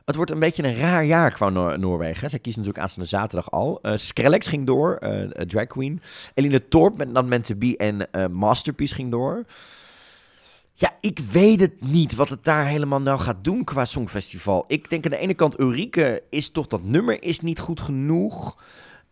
Het 0.05 0.15
wordt 0.15 0.31
een 0.31 0.39
beetje 0.39 0.63
een 0.63 0.75
raar 0.77 1.05
jaar 1.05 1.31
qua 1.31 1.49
Noor- 1.49 1.79
Noorwegen. 1.79 2.29
Zij 2.29 2.39
kiezen 2.39 2.61
natuurlijk 2.61 2.87
aanstaande 2.87 3.09
zaterdag 3.09 3.51
al. 3.51 3.79
Eh, 3.81 3.91
Skrillex 3.95 4.47
ging 4.47 4.65
door, 4.65 4.95
eh, 4.95 5.21
Drag 5.45 5.67
Queen. 5.67 6.01
Eline 6.33 6.67
Torp 6.67 6.97
met 6.97 7.11
Not 7.11 7.25
Meant 7.25 7.45
To 7.45 7.55
Be 7.55 7.77
en 7.77 8.31
Masterpiece 8.31 8.93
ging 8.95 9.11
door. 9.11 9.43
Ja, 10.77 10.91
ik 11.01 11.19
weet 11.31 11.59
het 11.59 11.81
niet 11.91 12.15
wat 12.15 12.29
het 12.29 12.43
daar 12.43 12.65
helemaal 12.67 13.01
nou 13.01 13.19
gaat 13.19 13.43
doen 13.43 13.63
qua 13.63 13.85
Songfestival. 13.85 14.63
Ik 14.67 14.89
denk 14.89 15.05
aan 15.05 15.11
de 15.11 15.17
ene 15.17 15.33
kant, 15.33 15.59
Ulrike 15.59 16.23
is 16.29 16.49
toch 16.49 16.67
dat 16.67 16.83
nummer 16.83 17.23
is 17.23 17.39
niet 17.39 17.59
goed 17.59 17.79
genoeg. 17.79 18.57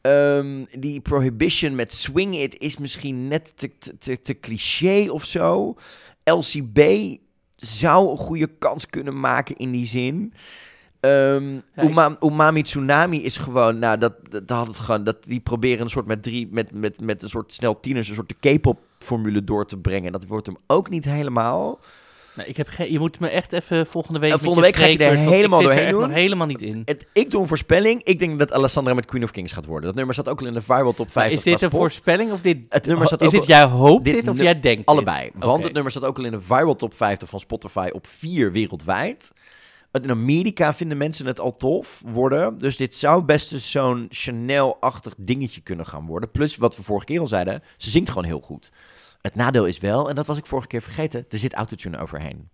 Ehm, 0.01 0.65
die 0.79 0.99
Prohibition 1.01 1.75
met 1.75 1.93
Swing 1.93 2.35
It 2.35 2.55
is 2.59 2.77
misschien 2.77 3.27
net 3.27 3.53
te, 3.57 3.71
te, 3.99 4.21
te, 4.21 4.39
cliché 4.39 5.09
of 5.09 5.25
zo. 5.25 5.75
LCB 6.23 6.79
zou 7.55 8.09
een 8.11 8.17
goede 8.17 8.47
kans 8.59 8.85
kunnen 8.87 9.19
maken 9.19 9.55
in 9.57 9.71
die 9.71 9.85
zin. 9.85 10.33
Ehm, 10.99 11.55
ik- 11.55 11.63
Uma- 11.83 12.17
Umami 12.21 12.61
Tsunami 12.61 13.23
is 13.23 13.37
gewoon, 13.37 13.79
nou, 13.79 13.97
dat, 13.97 14.13
dat, 14.29 14.47
dat 14.47 14.57
had 14.57 14.67
het 14.67 14.77
gewoon, 14.77 15.03
dat, 15.03 15.23
die 15.23 15.39
proberen 15.39 15.81
een 15.83 15.89
soort 15.89 16.05
met 16.05 16.23
drie, 16.23 16.47
met, 16.51 16.73
met, 16.73 17.01
met 17.01 17.21
een 17.21 17.29
soort 17.29 17.53
snel 17.53 17.79
tieners, 17.79 18.07
een 18.09 18.15
soort 18.15 18.33
de 18.41 18.57
K-pop 18.57 18.79
formule 19.03 19.43
door 19.43 19.65
te 19.65 19.77
brengen. 19.77 20.11
Dat 20.11 20.27
wordt 20.27 20.47
hem 20.47 20.57
ook 20.67 20.89
niet 20.89 21.05
helemaal. 21.05 21.79
Ik 22.45 22.57
heb 22.57 22.67
geen, 22.67 22.91
je 22.91 22.99
moet 22.99 23.19
me 23.19 23.27
echt 23.27 23.53
even 23.53 23.85
volgende 23.85 24.19
week. 24.19 24.31
Volgende 24.31 24.61
week 24.61 24.75
ga 24.75 24.85
ik 24.85 25.01
er 25.01 25.15
helemaal 25.15 25.59
ik 25.59 25.65
doorheen 25.65 25.85
er 25.85 25.91
doen. 25.91 26.01
nog 26.01 26.11
helemaal 26.11 26.47
niet 26.47 26.61
in. 26.61 26.81
Het, 26.85 27.05
ik 27.13 27.31
doe 27.31 27.41
een 27.41 27.47
voorspelling. 27.47 28.03
Ik 28.03 28.19
denk 28.19 28.39
dat 28.39 28.51
Alessandra 28.51 28.93
met 28.93 29.05
Queen 29.05 29.23
of 29.23 29.31
Kings 29.31 29.51
gaat 29.51 29.65
worden. 29.65 29.85
Dat 29.85 29.95
nummer 29.95 30.13
staat 30.13 30.29
ook 30.29 30.39
al 30.39 30.47
in 30.47 30.53
de 30.53 30.61
viral 30.61 30.93
top 30.93 31.11
50. 31.11 31.37
is 31.37 31.43
dit 31.43 31.61
een 31.61 31.69
voorspelling 31.69 32.31
of 32.31 32.41
dit? 32.41 32.65
Het 32.69 32.85
nummer 32.85 33.07
staat 33.07 33.21
is 33.21 33.27
ook 33.27 33.33
dit 33.33 33.47
jij 33.47 33.63
hoopt 33.63 34.03
dit, 34.03 34.27
of 34.27 34.37
jij 34.37 34.59
denkt 34.59 34.77
dit? 34.77 34.85
Allebei. 34.85 35.31
Want 35.33 35.63
het 35.63 35.73
nummer 35.73 35.91
staat 35.91 36.03
ook 36.03 36.17
al 36.17 36.25
in 36.25 36.31
de 36.31 36.41
viral 36.41 36.75
top 36.75 36.93
50 36.93 37.29
van 37.29 37.39
Spotify 37.39 37.89
op 37.91 38.07
4 38.07 38.51
wereldwijd. 38.51 39.31
In 40.01 40.09
Amerika 40.09 40.73
vinden 40.73 40.97
mensen 40.97 41.25
het 41.25 41.39
al 41.39 41.57
tof 41.57 42.01
worden. 42.05 42.57
Dus 42.59 42.77
dit 42.77 42.95
zou 42.95 43.23
best 43.23 43.53
eens 43.53 43.71
zo'n 43.71 44.05
Chanel-achtig 44.09 45.13
dingetje 45.17 45.61
kunnen 45.61 45.85
gaan 45.85 46.05
worden. 46.05 46.31
Plus, 46.31 46.57
wat 46.57 46.75
we 46.75 46.83
vorige 46.83 47.05
keer 47.05 47.19
al 47.19 47.27
zeiden, 47.27 47.63
ze 47.77 47.89
zingt 47.89 48.09
gewoon 48.09 48.23
heel 48.23 48.39
goed. 48.39 48.71
Het 49.23 49.35
nadeel 49.35 49.65
is 49.65 49.79
wel, 49.79 50.09
en 50.09 50.15
dat 50.15 50.25
was 50.25 50.37
ik 50.37 50.45
vorige 50.45 50.67
keer 50.67 50.81
vergeten, 50.81 51.25
er 51.29 51.39
zit 51.39 51.53
autotune 51.53 51.97
overheen. 51.97 52.49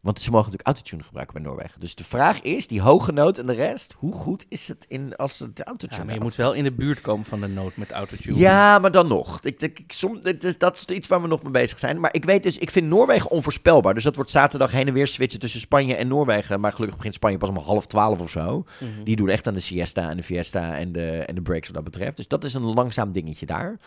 Want 0.00 0.20
ze 0.20 0.30
mogen 0.30 0.50
natuurlijk 0.50 0.76
autotune 0.76 1.02
gebruiken 1.02 1.34
bij 1.34 1.44
Noorwegen. 1.44 1.80
Dus 1.80 1.94
de 1.94 2.04
vraag 2.04 2.40
is, 2.40 2.66
die 2.66 2.80
hoge 2.80 3.12
noot 3.12 3.38
en 3.38 3.46
de 3.46 3.52
rest, 3.52 3.94
hoe 3.98 4.12
goed 4.12 4.44
is 4.48 4.68
het 4.68 4.84
in, 4.88 5.16
als 5.16 5.38
het 5.38 5.56
de 5.56 5.64
autotune 5.64 6.00
Ja, 6.00 6.04
maar 6.04 6.14
je 6.14 6.20
moet 6.20 6.36
wel 6.36 6.52
in 6.52 6.62
de 6.62 6.74
buurt 6.74 7.00
komen 7.00 7.24
van 7.24 7.40
de 7.40 7.46
noot 7.46 7.76
met 7.76 7.90
autotune. 7.90 8.38
ja, 8.38 8.78
maar 8.78 8.90
dan 8.90 9.08
nog. 9.08 9.40
Ik, 9.42 9.62
ik, 9.62 9.78
ik, 9.78 9.92
som, 9.92 10.18
het 10.22 10.44
is, 10.44 10.58
dat 10.58 10.76
is 10.76 10.96
iets 10.96 11.08
waar 11.08 11.22
we 11.22 11.28
nog 11.28 11.42
mee 11.42 11.52
bezig 11.52 11.78
zijn. 11.78 12.00
Maar 12.00 12.14
ik 12.14 12.24
weet 12.24 12.42
dus, 12.42 12.58
ik 12.58 12.70
vind 12.70 12.86
Noorwegen 12.86 13.30
onvoorspelbaar. 13.30 13.94
Dus 13.94 14.02
dat 14.02 14.16
wordt 14.16 14.30
zaterdag 14.30 14.70
heen 14.70 14.86
en 14.86 14.92
weer 14.92 15.06
switchen 15.06 15.40
tussen 15.40 15.60
Spanje 15.60 15.94
en 15.94 16.08
Noorwegen. 16.08 16.60
Maar 16.60 16.72
gelukkig 16.72 16.96
begint 16.96 17.14
Spanje 17.14 17.38
pas 17.38 17.48
om 17.48 17.56
half 17.56 17.86
twaalf 17.86 18.20
of 18.20 18.30
zo. 18.30 18.64
Mhm. 18.80 19.04
Die 19.04 19.16
doen 19.16 19.28
echt 19.28 19.46
aan 19.46 19.54
de 19.54 19.60
siesta 19.60 20.10
en 20.10 20.16
de 20.16 20.22
fiesta 20.22 20.76
en 20.76 20.92
de, 20.92 21.10
en 21.10 21.34
de 21.34 21.42
breaks 21.42 21.66
wat 21.66 21.74
dat 21.74 21.84
betreft. 21.84 22.16
Dus 22.16 22.28
dat 22.28 22.44
is 22.44 22.54
een 22.54 22.74
langzaam 22.74 23.12
dingetje 23.12 23.46
daar. 23.46 23.78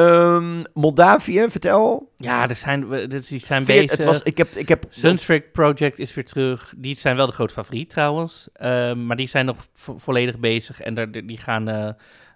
Ehm, 0.00 0.62
Moldavië, 0.74 1.44
vertel. 1.48 2.12
Ja, 2.16 2.48
er 2.48 2.56
zijn, 2.56 3.08
die 3.28 3.40
zijn 3.40 3.64
bezig. 3.64 3.90
het 3.90 4.04
was- 4.04 4.22
ik 4.22 4.36
heb- 4.38 4.54
ik 4.54 4.68
heb- 4.68 4.84
Sunstreak 4.88 5.52
Project 5.52 5.98
is 5.98 6.14
weer 6.14 6.24
terug. 6.24 6.74
Die 6.76 6.98
zijn 6.98 7.16
wel 7.16 7.26
de 7.26 7.32
groot 7.32 7.52
favoriet 7.52 7.90
trouwens. 7.90 8.48
Ehm, 8.52 9.06
maar 9.06 9.16
die 9.16 9.28
zijn 9.28 9.46
nog 9.46 9.56
vo- 9.74 9.98
volledig 9.98 10.38
bezig. 10.38 10.80
En 10.80 10.94
daar, 10.94 11.10
die 11.10 11.38
gaan 11.38 11.68
eh, 11.68 11.88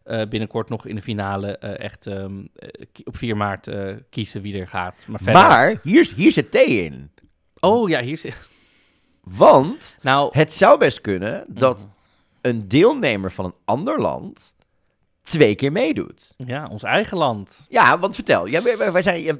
eh, 0.04 0.28
binnenkort 0.28 0.68
nog 0.68 0.86
in 0.86 0.94
de 0.94 1.02
finale 1.02 1.58
eh, 1.58 1.84
echt 1.84 2.06
ehm, 2.06 2.38
eh, 2.56 2.68
op 3.04 3.16
4 3.16 3.36
maart 3.36 3.68
kiezen 4.10 4.42
wie 4.42 4.60
er 4.60 4.68
gaat. 4.68 5.04
Maar, 5.06 5.20
verder- 5.22 5.42
Maar 5.42 5.80
hier, 5.82 6.12
hier 6.16 6.32
zit 6.32 6.50
thee 6.50 6.84
in. 6.84 7.10
Oh 7.60 7.88
ja, 7.88 8.00
hier 8.02 8.16
zit... 8.18 8.48
Want 9.22 9.98
Nou, 10.02 10.28
het 10.38 10.54
zou 10.54 10.78
best 10.78 11.00
kunnen 11.00 11.44
dat 11.48 11.86
een 12.40 12.68
deelnemer 12.68 13.32
van 13.32 13.44
een 13.44 13.54
ander 13.64 14.00
land 14.00 14.54
twee 15.22 15.54
keer 15.54 15.72
meedoet. 15.72 16.34
Ja, 16.36 16.66
ons 16.70 16.82
eigen 16.82 17.16
land. 17.16 17.66
Ja, 17.68 17.98
want 17.98 18.14
vertel. 18.14 18.46
Ja, 18.46 18.62
wij, 18.62 18.92
wij- 18.92 19.02
zijn, 19.02 19.38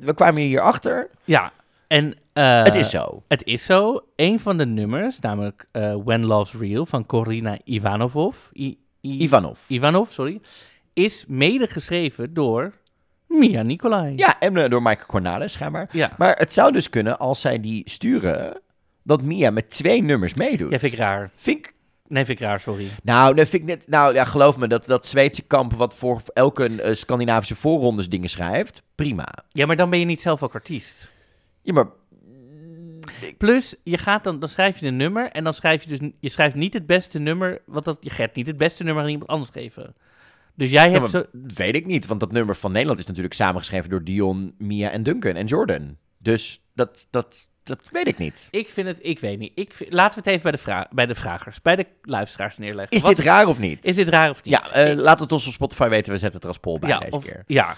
we 0.00 0.12
kwamen 0.14 0.40
hier 0.40 0.60
achter. 0.60 1.10
Ja, 1.24 1.52
en... 1.88 2.14
eh, 2.32 2.62
Het 2.62 2.74
is 2.74 2.90
zo. 2.90 3.22
Het 3.28 3.44
is 3.44 3.64
zo. 3.64 4.04
Een 4.16 4.40
van 4.40 4.56
de 4.58 4.66
nummers, 4.66 5.18
namelijk 5.20 5.66
eh, 5.72 5.96
When 6.04 6.26
Love's 6.26 6.54
Real 6.60 6.86
van 6.86 7.06
Corina 7.06 7.58
Ivanovov. 7.64 8.36
I- 8.56 8.78
I- 9.00 9.22
Ivanov. 9.22 9.68
Ivanov, 9.68 10.10
sorry. 10.10 10.40
Is 10.92 11.24
mede 11.28 11.66
geschreven 11.66 12.34
door 12.34 12.72
Mia 13.28 13.62
Nicolai. 13.62 14.12
Ja, 14.16 14.40
en 14.40 14.56
eh, 14.56 14.70
door 14.70 14.82
Mike 14.82 15.06
Cornales 15.06 15.52
schijnbaar. 15.52 15.88
Ja. 15.92 16.10
Maar 16.18 16.36
het 16.36 16.52
zou 16.52 16.72
dus 16.72 16.90
kunnen, 16.90 17.18
als 17.18 17.40
zij 17.40 17.60
die 17.60 17.82
sturen, 17.90 18.60
dat 19.02 19.22
Mia 19.22 19.50
met 19.50 19.70
twee 19.70 20.02
nummers 20.02 20.34
meedoet. 20.34 20.70
Ja, 20.70 20.78
vind 20.78 20.92
ik 20.92 20.98
raar. 20.98 21.30
Vind 21.36 21.58
ik... 21.58 21.74
Nee, 22.08 22.24
vind 22.24 22.40
ik 22.40 22.46
raar, 22.46 22.60
sorry. 22.60 22.88
Nou, 23.02 23.34
dat 23.34 23.48
vind 23.48 23.62
ik 23.62 23.68
net... 23.68 23.88
Nou, 23.88 24.14
ja, 24.14 24.24
geloof 24.24 24.56
me, 24.56 24.68
dat, 24.68 24.84
dat 24.84 25.06
Zweedse 25.06 25.42
kamp 25.42 25.72
wat 25.72 25.94
voor 25.94 26.22
elke 26.32 26.82
eh, 26.82 26.94
Scandinavische 26.94 27.54
voorrondes 27.54 28.08
dingen 28.08 28.28
schrijft, 28.28 28.82
prima. 28.94 29.28
Ja, 29.48 29.66
maar 29.66 29.76
dan 29.76 29.90
ben 29.90 29.98
je 29.98 30.04
niet 30.04 30.20
zelf 30.20 30.42
ook 30.42 30.54
artiest. 30.54 31.12
Ja, 31.62 31.72
maar... 31.72 31.86
Plus, 33.38 33.74
je 33.82 33.98
gaat 33.98 34.24
dan, 34.24 34.40
dan 34.40 34.48
schrijf 34.48 34.78
je 34.78 34.86
een 34.86 34.96
nummer 34.96 35.30
en 35.30 35.44
dan 35.44 35.54
schrijf 35.54 35.82
je 35.82 35.88
dus... 35.88 36.10
Je 36.20 36.28
schrijft 36.28 36.54
niet 36.54 36.74
het 36.74 36.86
beste 36.86 37.18
nummer, 37.18 37.62
want 37.66 37.84
dat, 37.84 37.96
je 38.00 38.10
gaat 38.10 38.34
niet 38.34 38.46
het 38.46 38.56
beste 38.56 38.84
nummer 38.84 39.02
aan 39.02 39.08
iemand 39.08 39.30
anders 39.30 39.50
geven. 39.50 39.94
Dus 40.54 40.70
jij 40.70 40.90
hebt 40.90 41.10
zo... 41.10 41.24
Weet 41.32 41.76
ik 41.76 41.86
niet, 41.86 42.06
want 42.06 42.20
dat 42.20 42.32
nummer 42.32 42.56
van 42.56 42.72
Nederland 42.72 42.98
is 42.98 43.06
natuurlijk 43.06 43.34
samengeschreven 43.34 43.90
door 43.90 44.04
Dion, 44.04 44.54
Mia 44.58 44.90
en 44.90 45.02
Duncan 45.02 45.34
en 45.34 45.46
Jordan. 45.46 45.96
Dus 46.18 46.62
dat, 46.74 47.06
dat, 47.10 47.48
dat 47.66 47.78
weet 47.92 48.06
ik 48.06 48.18
niet. 48.18 48.48
Ik 48.50 48.68
vind 48.68 48.86
het, 48.86 48.98
ik 49.02 49.18
weet 49.20 49.38
niet. 49.38 49.52
Ik 49.54 49.72
vind- 49.74 49.92
laten 49.92 50.12
we 50.14 50.18
het 50.18 50.26
even 50.28 50.42
bij 50.42 50.52
de, 50.52 50.58
vra 50.58 50.86
bij 50.90 51.06
de 51.06 51.14
vragers, 51.14 51.62
bij 51.62 51.76
de 51.76 51.86
luisteraars 52.02 52.58
neerleggen. 52.58 52.96
Is 52.96 53.02
Wat- 53.02 53.16
dit 53.16 53.24
raar 53.24 53.46
of 53.46 53.58
niet? 53.58 53.84
Is 53.84 53.94
dit 53.96 54.08
raar 54.08 54.30
of 54.30 54.44
niet? 54.44 54.54
Ja, 54.54 54.70
eh, 54.70 54.96
laat 54.96 55.20
het 55.20 55.32
ons 55.32 55.46
op 55.46 55.52
Spotify 55.52 55.88
weten. 55.88 56.12
We 56.12 56.18
zetten 56.18 56.32
het 56.34 56.42
er 56.42 56.48
als 56.48 56.58
poll 56.58 56.78
bij 56.78 56.88
Ja, 56.88 56.98
deze 56.98 57.16
of- 57.16 57.24
keer. 57.24 57.42
ja. 57.46 57.74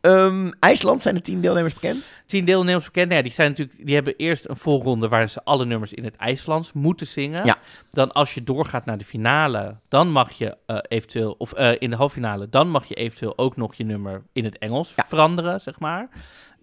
Ehm, 0.00 0.50
IJsland 0.60 1.02
zijn 1.02 1.14
er 1.14 1.22
tien 1.22 1.40
deelnemers 1.40 1.74
bekend. 1.74 2.12
Tien 2.26 2.44
deelnemers 2.44 2.84
bekend. 2.84 3.04
Nou 3.06 3.16
ja, 3.16 3.22
die, 3.22 3.32
zijn 3.32 3.48
natuurlijk, 3.48 3.86
die 3.86 3.94
hebben 3.94 4.14
eerst 4.16 4.48
een 4.48 4.56
voorronde 4.56 5.08
waar 5.08 5.28
ze 5.28 5.44
alle 5.44 5.64
nummers 5.64 5.92
in 5.92 6.04
het 6.04 6.16
IJslands 6.16 6.72
moeten 6.72 7.06
zingen. 7.06 7.44
Ja. 7.44 7.58
Dan 7.90 8.12
als 8.12 8.34
je 8.34 8.42
doorgaat 8.42 8.84
naar 8.84 8.98
de 8.98 9.04
finale, 9.04 9.76
dan 9.88 10.10
mag 10.10 10.32
je 10.32 10.56
eh, 10.66 10.78
eventueel, 10.88 11.34
of 11.38 11.52
eh, 11.52 11.70
in 11.78 11.90
de 11.90 11.96
halve 11.96 12.14
finale, 12.14 12.48
dan 12.48 12.70
mag 12.70 12.84
je 12.84 12.94
eventueel 12.94 13.38
ook 13.38 13.56
nog 13.56 13.74
je 13.74 13.84
nummer 13.84 14.22
in 14.32 14.44
het 14.44 14.58
Engels 14.58 14.92
veranderen, 14.96 15.60
zeg 15.60 15.78
maar. 15.80 16.08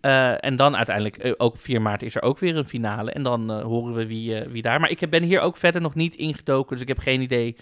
Eh, 0.04 0.46
en 0.46 0.56
dan 0.56 0.76
uiteindelijk, 0.76 1.18
eh, 1.18 1.32
ook 1.38 1.54
op 1.54 1.62
4 1.62 1.82
maart 1.82 2.04
is 2.04 2.16
er 2.16 2.22
ook 2.22 2.40
weer 2.40 2.56
een 2.56 2.68
finale. 2.68 3.12
En 3.12 3.24
dan 3.24 3.52
eh, 3.52 3.62
horen 3.62 3.94
we 3.94 4.08
wie, 4.08 4.42
wie 4.50 4.62
daar. 4.62 4.80
Maar 4.80 4.90
ik 4.90 5.10
ben 5.10 5.24
hier 5.24 5.40
ook 5.40 5.58
verder 5.58 5.82
nog 5.82 5.96
niet 5.96 6.16
ingedoken, 6.16 6.72
dus 6.72 6.82
ik 6.82 6.88
heb 6.88 7.00
geen 7.00 7.22
idee 7.22 7.56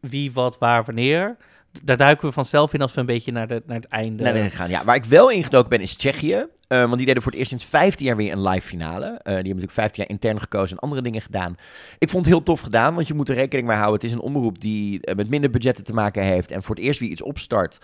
wie, 0.00 0.32
wat, 0.32 0.58
waar, 0.58 0.84
wanneer. 0.84 1.36
Daar 1.82 1.96
duiken 1.96 2.26
we 2.26 2.32
vanzelf 2.32 2.74
in 2.74 2.80
als 2.80 2.94
we 2.94 3.00
een 3.00 3.06
beetje 3.06 3.32
naar, 3.32 3.48
de, 3.48 3.62
naar 3.66 3.76
het 3.76 3.88
einde 3.88 4.50
gaan. 4.50 4.68
Ja, 4.68 4.84
waar 4.84 4.94
ik 4.94 5.04
wel 5.04 5.30
ingedoken 5.30 5.68
ben 5.68 5.80
is 5.80 5.96
Tsjechië. 5.96 6.46
Want 6.68 6.96
die 6.96 7.06
deden 7.06 7.22
voor 7.22 7.30
het 7.30 7.40
eerst 7.40 7.50
sinds 7.50 7.64
15 7.64 8.06
jaar 8.06 8.16
weer 8.16 8.32
een 8.32 8.48
live 8.48 8.66
finale. 8.66 9.06
Die 9.06 9.14
hebben 9.24 9.44
natuurlijk 9.44 9.72
15 9.72 10.02
jaar 10.02 10.12
intern 10.12 10.40
gekozen 10.40 10.76
en 10.76 10.82
andere 10.82 11.02
dingen 11.02 11.20
gedaan. 11.20 11.56
Ik 11.98 12.08
vond 12.08 12.24
het 12.24 12.34
heel 12.34 12.42
tof 12.42 12.60
gedaan, 12.60 12.94
want 12.94 13.06
je 13.06 13.14
moet 13.14 13.28
er 13.28 13.34
rekening 13.34 13.66
mee 13.66 13.76
houden. 13.76 14.00
Het 14.00 14.10
is 14.10 14.16
een 14.16 14.24
omroep 14.24 14.60
die 14.60 15.00
met 15.14 15.28
minder 15.28 15.50
budgetten 15.50 15.84
te 15.84 15.94
maken 15.94 16.22
heeft. 16.22 16.50
En 16.50 16.62
voor 16.62 16.74
het 16.74 16.84
eerst 16.84 17.00
weer 17.00 17.10
iets 17.10 17.22
opstart. 17.22 17.78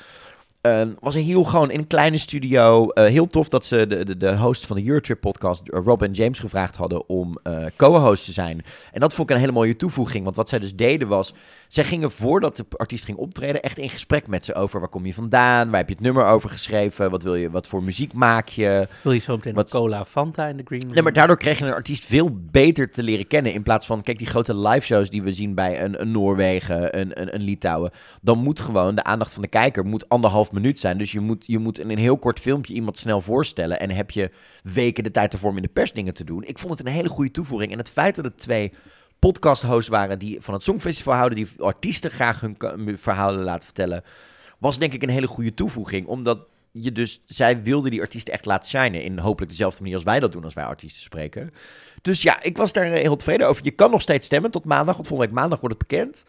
Eh, 0.60 0.82
was 0.98 1.14
een 1.14 1.24
heel 1.24 1.44
gewoon 1.44 1.70
in 1.70 1.78
een 1.78 1.86
kleine 1.86 2.18
studio. 2.18 2.88
Eh, 2.88 3.04
heel 3.04 3.26
tof 3.26 3.48
dat 3.48 3.64
ze 3.64 3.86
de, 3.86 4.04
de, 4.04 4.16
de 4.16 4.36
host 4.36 4.66
van 4.66 4.76
de 4.76 4.86
Eurotrip 4.86 5.20
podcast, 5.20 5.68
eh, 5.68 5.80
Rob 5.84 6.02
en 6.02 6.12
James, 6.12 6.38
gevraagd 6.38 6.76
hadden 6.76 7.08
om 7.08 7.38
eh, 7.42 7.64
co-host 7.76 8.24
te 8.24 8.32
zijn. 8.32 8.64
En 8.92 9.00
dat 9.00 9.14
vond 9.14 9.28
ik 9.30 9.34
een 9.34 9.40
hele 9.40 9.52
mooie 9.52 9.76
toevoeging. 9.76 10.24
Want 10.24 10.36
wat 10.36 10.48
zij 10.48 10.58
dus 10.58 10.76
deden 10.76 11.08
was, 11.08 11.34
zij 11.70 11.84
gingen 11.84 12.10
voordat 12.10 12.56
de 12.56 12.64
artiest 12.76 13.04
ging 13.04 13.18
optreden, 13.18 13.62
echt 13.62 13.78
in 13.78 13.88
gesprek 13.88 14.26
met 14.26 14.44
ze 14.44 14.54
over 14.54 14.80
waar 14.80 14.88
kom 14.88 15.06
je 15.06 15.14
vandaan, 15.14 15.68
waar 15.70 15.78
heb 15.78 15.88
je 15.88 15.94
het 15.94 16.02
nummer 16.02 16.24
over 16.24 16.50
geschreven, 16.50 17.10
wat 17.10 17.22
wil 17.22 17.34
je, 17.34 17.50
wat 17.50 17.66
voor 17.66 17.82
muziek 17.82 18.12
maak 18.12 18.48
je. 18.48 18.88
Wil 19.02 19.12
je 19.12 19.18
zo 19.20 19.36
meteen 19.36 19.54
Wat- 19.54 19.70
cola 19.70 20.04
Fanta 20.04 20.46
in 20.46 20.56
de 20.56 20.62
green 20.66 20.82
room? 20.82 20.92
Nee, 20.92 21.02
maar 21.02 21.12
daardoor 21.12 21.36
kreeg 21.36 21.58
je 21.58 21.64
een 21.64 21.72
artiest 21.74 22.04
veel 22.04 22.38
beter 22.50 22.90
te 22.90 23.02
leren 23.02 23.26
kennen. 23.26 23.52
In 23.52 23.62
plaats 23.62 23.86
van, 23.86 24.02
kijk, 24.02 24.18
die 24.18 24.26
grote 24.26 24.56
live 24.56 24.86
shows 24.86 25.10
die 25.10 25.22
we 25.22 25.32
zien 25.32 25.54
bij 25.54 25.82
een, 25.84 26.00
een 26.00 26.10
Noorwegen, 26.10 26.98
een, 26.98 27.20
een, 27.20 27.34
een 27.34 27.42
Litouwen. 27.42 27.90
Dan 28.22 28.38
moet 28.38 28.60
gewoon 28.60 28.94
de 28.94 29.04
aandacht 29.04 29.32
van 29.32 29.42
de 29.42 29.48
kijker 29.48 29.84
moet 29.86 30.08
anderhalf 30.08 30.52
minuut 30.52 30.80
zijn. 30.80 30.98
Dus 30.98 31.12
je 31.12 31.20
moet, 31.20 31.46
je 31.46 31.58
moet 31.58 31.78
in 31.78 31.90
een 31.90 31.98
heel 31.98 32.18
kort 32.18 32.40
filmpje 32.40 32.74
iemand 32.74 32.98
snel 32.98 33.20
voorstellen. 33.20 33.80
En 33.80 33.90
heb 33.90 34.10
je 34.10 34.30
weken 34.62 35.04
de 35.04 35.10
tijd 35.10 35.32
ervoor 35.32 35.50
om 35.50 35.56
in 35.56 35.62
de 35.62 35.68
pers 35.68 35.92
dingen 35.92 36.14
te 36.14 36.24
doen. 36.24 36.42
Ik 36.44 36.58
vond 36.58 36.78
het 36.78 36.86
een 36.86 36.92
hele 36.92 37.08
goede 37.08 37.30
toevoeging. 37.30 37.72
En 37.72 37.78
het 37.78 37.90
feit 37.90 38.14
dat 38.14 38.24
het 38.24 38.38
twee 38.38 38.72
podcast-hosts 39.20 39.88
waren 39.88 40.18
die 40.18 40.40
van 40.40 40.54
het 40.54 40.62
Songfestival 40.62 41.14
houden, 41.14 41.38
die 41.38 41.48
artiesten 41.58 42.10
graag 42.10 42.40
hun 42.40 42.98
verhalen 42.98 43.44
laten 43.44 43.64
vertellen, 43.64 44.04
was 44.58 44.78
denk 44.78 44.92
ik 44.92 45.02
een 45.02 45.08
hele 45.08 45.26
goede 45.26 45.54
toevoeging. 45.54 46.06
Omdat 46.06 46.38
je 46.72 46.92
dus, 46.92 47.22
zij 47.26 47.62
wilden 47.62 47.90
die 47.90 48.00
artiesten 48.00 48.32
echt 48.32 48.44
laten 48.44 48.70
shinen. 48.70 49.02
In 49.02 49.18
hopelijk 49.18 49.50
dezelfde 49.50 49.80
manier 49.80 49.96
als 49.96 50.04
wij 50.04 50.20
dat 50.20 50.32
doen 50.32 50.44
als 50.44 50.54
wij 50.54 50.64
artiesten 50.64 51.02
spreken. 51.02 51.54
Dus 52.02 52.22
ja, 52.22 52.42
ik 52.42 52.56
was 52.56 52.72
daar 52.72 52.92
eh, 52.92 53.00
heel 53.00 53.16
tevreden 53.16 53.48
over. 53.48 53.64
Je 53.64 53.70
kan 53.70 53.90
nog 53.90 54.02
steeds 54.02 54.26
stemmen 54.26 54.50
tot 54.50 54.64
maandag, 54.64 54.94
want 54.94 55.06
volgende 55.06 55.32
week 55.32 55.40
maandag 55.40 55.60
wordt 55.60 55.78
het 55.78 55.88
bekend. 55.88 56.24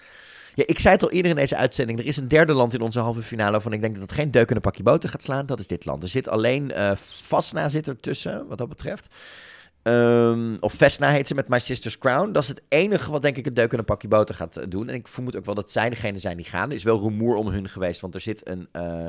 Ja, 0.55 0.63
ik 0.67 0.79
zei 0.79 0.93
het 0.93 1.03
al 1.03 1.11
eerder 1.11 1.31
in 1.31 1.37
deze 1.37 1.55
uitzending. 1.55 1.99
Er 1.99 2.05
is 2.05 2.17
een 2.17 2.27
derde 2.27 2.53
land 2.53 2.73
in 2.73 2.81
onze 2.81 2.99
halve 2.99 3.21
finale 3.21 3.51
waarvan 3.51 3.73
ik 3.73 3.81
denk 3.81 3.93
dat 3.93 4.03
het 4.03 4.11
geen 4.11 4.31
deuk 4.31 4.49
in 4.49 4.55
een 4.55 4.61
pakje 4.61 4.83
boter 4.83 5.09
gaat 5.09 5.23
slaan. 5.23 5.45
Dat 5.45 5.59
is 5.59 5.67
dit 5.67 5.85
land. 5.85 6.03
Er 6.03 6.09
zit 6.09 6.27
alleen 6.27 6.71
Fasna 7.07 7.69
zit 7.69 7.87
ertussen, 7.87 8.47
wat 8.47 8.57
dat 8.57 8.69
betreft. 8.69 9.07
Ehm, 9.83 10.57
of 10.59 10.73
Vesna 10.73 11.09
heet 11.09 11.27
ze 11.27 11.35
met 11.35 11.47
My 11.47 11.59
Sister's 11.59 11.97
Crown. 11.97 12.31
Dat 12.31 12.43
is 12.43 12.49
het 12.49 12.61
enige 12.67 13.11
wat 13.11 13.21
denk 13.21 13.37
ik 13.37 13.45
een 13.45 13.53
deuk 13.53 13.71
in 13.71 13.79
een 13.79 13.85
pakje 13.85 14.07
boter 14.07 14.35
gaat 14.35 14.57
eh, 14.57 14.63
doen. 14.69 14.89
En 14.89 14.95
ik 14.95 15.07
vermoed 15.07 15.37
ook 15.37 15.45
wel 15.45 15.55
dat 15.55 15.71
zij 15.71 15.89
degene 15.89 16.17
zijn 16.17 16.37
die 16.37 16.45
gaan. 16.45 16.69
Er 16.69 16.75
is 16.75 16.83
wel 16.83 16.99
rumoer 16.99 17.35
om 17.35 17.47
hun 17.47 17.69
geweest, 17.69 18.01
want 18.01 18.15
er 18.15 18.21
zit 18.21 18.49
een, 18.49 18.67
eh 18.71 19.07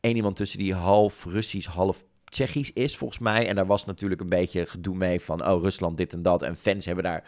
één 0.00 0.16
iemand 0.16 0.36
tussen 0.36 0.58
die 0.58 0.74
half 0.74 1.24
Russisch, 1.24 1.68
half 1.68 2.04
Tsjechisch 2.24 2.72
is, 2.72 2.96
volgens 2.96 3.18
mij. 3.18 3.46
En 3.46 3.54
daar 3.54 3.66
was 3.66 3.84
natuurlijk 3.84 4.20
een 4.20 4.28
beetje 4.28 4.66
gedoe 4.66 4.96
mee 4.96 5.20
van, 5.20 5.48
oh, 5.48 5.62
Rusland 5.62 5.96
dit 5.96 6.12
en 6.12 6.22
dat. 6.22 6.42
En 6.42 6.56
fans 6.56 6.84
hebben 6.84 7.04
daar 7.04 7.24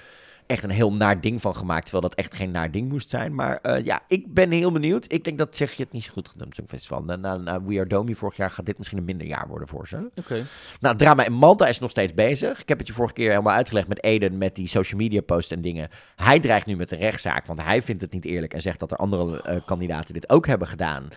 echt 0.52 0.62
een 0.62 0.70
heel 0.70 0.92
naar 0.92 1.20
ding 1.20 1.40
van 1.40 1.56
gemaakt, 1.56 1.82
terwijl 1.82 2.08
dat 2.08 2.14
echt 2.14 2.34
geen 2.34 2.50
naar 2.50 2.70
ding 2.70 2.88
moest 2.88 3.10
zijn. 3.10 3.34
Maar 3.34 3.56
eh, 3.56 3.84
ja, 3.84 4.00
ik 4.08 4.34
ben 4.34 4.50
heel 4.50 4.72
benieuwd. 4.72 5.12
Ik 5.12 5.24
denk 5.24 5.38
dat 5.38 5.52
Tsjechië 5.52 5.82
het 5.82 5.92
niet 5.92 6.04
zo 6.04 6.12
goed 6.12 6.28
gedaan 6.28 6.44
heeft, 6.44 6.56
Songfestival. 6.56 7.02
Na, 7.02 7.16
na, 7.16 7.36
na 7.36 7.62
We 7.62 7.78
Are 7.78 7.86
Domi 7.86 8.14
vorig 8.14 8.36
jaar 8.36 8.50
gaat 8.50 8.66
dit 8.66 8.78
misschien 8.78 8.98
een 8.98 9.04
minder 9.04 9.26
jaar 9.26 9.48
worden 9.48 9.68
voor 9.68 9.88
ze. 9.88 10.10
Oké. 10.14 10.44
Nou, 10.80 10.96
drama 10.96 11.24
in 11.24 11.32
Malta 11.32 11.66
is 11.66 11.78
nog 11.78 11.90
steeds 11.90 12.14
bezig. 12.14 12.60
Ik 12.60 12.68
heb 12.68 12.78
het 12.78 12.86
je 12.86 12.92
vorige 12.92 13.14
keer 13.14 13.30
helemaal 13.30 13.54
uitgelegd 13.54 13.88
met 13.88 14.02
Eden, 14.02 14.38
met 14.38 14.56
die 14.56 14.66
social 14.66 15.00
media 15.00 15.20
posts 15.20 15.52
en 15.52 15.62
dingen. 15.62 15.88
Hij 16.16 16.40
dreigt 16.40 16.66
nu 16.66 16.76
met 16.76 16.90
een 16.90 16.98
rechtszaak, 16.98 17.46
want 17.46 17.62
hij 17.62 17.82
vindt 17.82 18.02
het 18.02 18.12
niet 18.12 18.24
eerlijk 18.24 18.54
en 18.54 18.60
zegt 18.60 18.80
dat 18.80 18.90
er 18.90 18.96
andere 18.96 19.42
eh, 19.42 19.56
kandidaten 19.66 20.14
dit 20.14 20.30
ook 20.30 20.46
hebben 20.46 20.68
gedaan. 20.68 21.08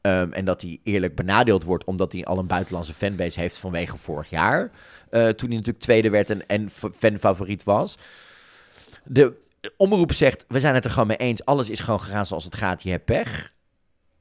Ehm, 0.00 0.32
en 0.32 0.44
dat 0.44 0.62
hij 0.62 0.80
eerlijk 0.82 1.14
benadeeld 1.14 1.64
wordt 1.64 1.84
omdat 1.84 2.12
hij 2.12 2.24
al 2.24 2.38
een 2.38 2.46
buitenlandse 2.46 2.94
fanbase 2.94 3.40
heeft 3.40 3.58
vanwege 3.58 3.98
vorig 3.98 4.30
jaar. 4.30 4.70
Eh, 5.10 5.28
toen 5.28 5.48
hij 5.48 5.56
natuurlijk 5.56 5.78
tweede 5.78 6.10
werd 6.10 6.30
en, 6.30 6.46
en 6.46 6.68
fanfavoriet 6.98 7.64
was. 7.64 7.98
De 9.10 9.34
omroep 9.76 10.12
zegt, 10.12 10.44
we 10.48 10.60
zijn 10.60 10.74
het 10.74 10.84
er 10.84 10.90
gewoon 10.90 11.06
mee 11.06 11.16
eens. 11.16 11.44
Alles 11.44 11.70
is 11.70 11.80
gewoon 11.80 12.00
gegaan 12.00 12.26
zoals 12.26 12.44
het 12.44 12.54
gaat. 12.54 12.82
Je 12.82 12.90
hebt 12.90 13.04
pech. 13.04 13.52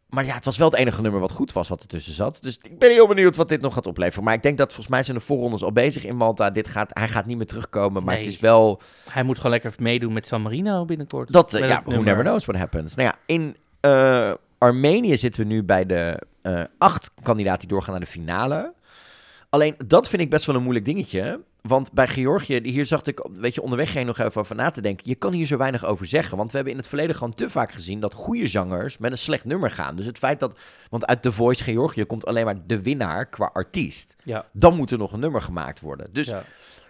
Maar 0.09 0.26
ja, 0.26 0.34
het 0.34 0.45
was 0.45 0.57
wel 0.57 0.69
het 0.69 0.80
enige 0.80 1.01
nummer 1.01 1.19
wat 1.19 1.31
goed 1.31 1.53
was 1.53 1.68
wat 1.68 1.81
ertussen 1.81 2.14
zat. 2.14 2.38
Dus 2.41 2.57
ik 2.61 2.80
ben 2.80 2.91
heel 2.91 3.07
benieuwd 3.07 3.35
wat 3.35 3.49
dit 3.49 3.61
nog 3.61 3.73
gaat 3.73 3.85
opleveren. 3.85 4.23
Maar 4.23 4.34
ik 4.34 4.41
denk 4.43 4.57
dat 4.57 4.68
volgens 4.68 4.88
mij 4.88 5.03
zijn 5.03 5.18
de 5.18 5.23
voorrondes 5.23 5.64
al 5.64 5.72
bezig 5.72 6.03
in 6.05 6.15
Malta. 6.15 6.49
Dit 6.49 6.68
gaat, 6.68 6.89
hij 6.93 7.07
gaat 7.07 7.26
niet 7.26 7.38
meer 7.38 7.45
terugkomen, 7.45 8.03
maar 8.03 8.14
Nee. 8.15 8.23
het 8.23 8.34
is 8.34 8.39
wel... 8.39 8.81
Hij 9.09 9.23
moet 9.23 9.35
gewoon 9.38 9.51
lekker 9.51 9.73
meedoen 9.77 10.14
met 10.14 10.27
San 10.27 10.41
Marino 10.41 10.85
binnenkort. 10.85 11.31
Dat, 11.31 11.53
eh, 11.53 11.59
ja, 11.68 11.68
who 11.81 11.89
nummer. 11.91 12.05
never 12.05 12.23
knows 12.23 12.45
what 12.45 12.57
happens. 12.59 12.95
Nou 12.95 13.07
ja, 13.09 13.15
in 13.26 13.55
eh, 13.80 14.31
Armenië 14.57 15.18
zitten 15.18 15.41
we 15.41 15.47
nu 15.47 15.64
bij 15.64 15.85
de 15.85 16.22
eh, 16.41 16.61
acht 16.77 17.11
kandidaten 17.23 17.59
die 17.59 17.68
doorgaan 17.68 17.91
naar 17.91 18.03
de 18.03 18.07
finale. 18.11 18.73
Alleen, 19.49 19.76
dat 19.85 20.09
vind 20.09 20.22
ik 20.22 20.30
best 20.30 20.45
wel 20.45 20.55
een 20.55 20.61
moeilijk 20.61 20.85
dingetje. 20.85 21.41
Want 21.68 21.91
bij 21.91 22.07
Georgië, 22.07 22.60
hier 22.64 22.85
zag 22.85 23.02
ik, 23.02 23.27
weet 23.34 23.53
je, 23.53 23.61
onderweg 23.61 23.91
geen 23.91 24.06
nog 24.06 24.18
even 24.19 24.41
over 24.41 24.56
na 24.56 24.69
te 24.69 24.81
denken. 24.81 25.10
Je 25.10 25.15
kan 25.15 25.34
hier 25.34 25.45
zo 25.45 25.57
weinig 25.57 25.85
over 25.85 26.06
zeggen. 26.07 26.38
Want 26.38 26.49
we 26.49 26.56
hebben 26.56 26.73
in 26.73 26.80
het 26.80 26.88
verleden 26.88 27.15
gewoon 27.15 27.34
te 27.34 27.49
vaak 27.49 27.72
gezien 27.72 27.99
dat 27.99 28.14
goede 28.14 28.48
zangers 28.48 28.98
met 28.98 29.11
een 29.11 29.18
slecht 29.18 29.45
nummer 29.45 29.72
gaan. 29.72 29.95
Dus 29.95 30.06
het 30.06 30.18
feit 30.18 30.39
dat, 30.39 30.60
want 30.89 31.06
uit 31.06 31.22
The 31.22 31.31
Voice 31.31 31.64
Georgië 31.64 32.06
komt 32.06 32.26
alleen 32.26 32.45
maar 32.45 32.65
de 32.68 32.81
winnaar 32.81 33.26
qua 33.26 33.49
artiest. 33.53 34.15
Ja. 34.23 34.45
Dan 34.53 34.76
moet 34.76 34.91
er 34.91 34.98
nog 34.98 35.14
een 35.14 35.19
nummer 35.19 35.41
gemaakt 35.41 35.80
worden. 35.80 36.07
Dus 36.11 36.27
Ja. 36.27 36.44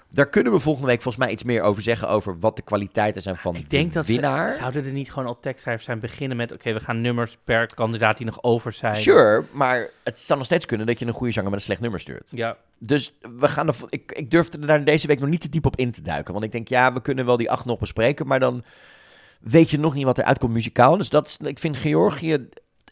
Daar 0.09 0.29
kunnen 0.29 0.53
we 0.53 0.59
volgende 0.59 0.87
week 0.87 1.01
volgens 1.01 1.23
mij 1.23 1.33
iets 1.33 1.43
meer 1.43 1.61
over 1.61 1.81
zeggen. 1.81 2.09
Over 2.09 2.39
wat 2.39 2.55
de 2.55 2.61
kwaliteiten 2.61 3.21
zijn 3.21 3.37
van 3.37 3.55
Ik 3.55 3.69
denk 3.69 3.87
de 3.87 3.93
dat 3.93 4.05
winnaar. 4.05 4.51
ze, 4.51 4.59
zouden 4.59 4.85
er 4.85 4.91
niet 4.91 5.11
gewoon 5.11 5.27
al 5.27 5.39
tekstschrijvers 5.39 5.85
zijn 5.85 5.99
beginnen 5.99 6.37
met... 6.37 6.51
Oké, 6.51 6.73
we 6.73 6.79
gaan 6.79 7.01
nummers 7.01 7.37
per 7.43 7.73
kandidaat 7.75 8.17
die 8.17 8.25
nog 8.25 8.43
over 8.43 8.71
zijn. 8.71 8.95
Sure, 8.95 9.45
maar 9.51 9.89
het 10.03 10.19
zou 10.19 10.37
nog 10.37 10.47
steeds 10.47 10.65
kunnen 10.65 10.87
dat 10.87 10.99
je 10.99 11.05
een 11.05 11.13
goede 11.13 11.33
zanger 11.33 11.49
met 11.49 11.59
een 11.59 11.65
slecht 11.65 11.81
nummer 11.81 11.99
stuurt. 11.99 12.27
Ja. 12.31 12.57
Dus 12.77 13.13
we 13.39 13.47
gaan 13.47 13.67
er, 13.67 13.75
ik, 13.89 14.11
ik 14.11 14.31
durfde 14.31 14.59
er 14.59 14.67
daar 14.67 14.83
deze 14.83 15.07
week 15.07 15.19
nog 15.19 15.29
niet 15.29 15.41
te 15.41 15.49
diep 15.49 15.65
op 15.65 15.75
in 15.75 15.91
te 15.91 16.01
duiken. 16.01 16.33
Want 16.33 16.45
ik 16.45 16.51
denk, 16.51 16.67
ja, 16.67 16.93
we 16.93 17.01
kunnen 17.01 17.25
wel 17.25 17.37
die 17.37 17.51
acht 17.51 17.65
nog 17.65 17.79
bespreken, 17.79 18.27
maar 18.27 18.39
dan 18.39 18.63
weet 19.39 19.69
je 19.69 19.79
nog 19.79 19.93
niet 19.93 20.05
wat 20.05 20.17
er 20.17 20.23
uitkomt 20.23 20.53
muzikaal. 20.53 20.97
Dus 20.97 21.09
dat 21.09 21.27
is, 21.27 21.37
ik 21.47 21.59
vind 21.59 21.77
Georgië, 21.77 22.47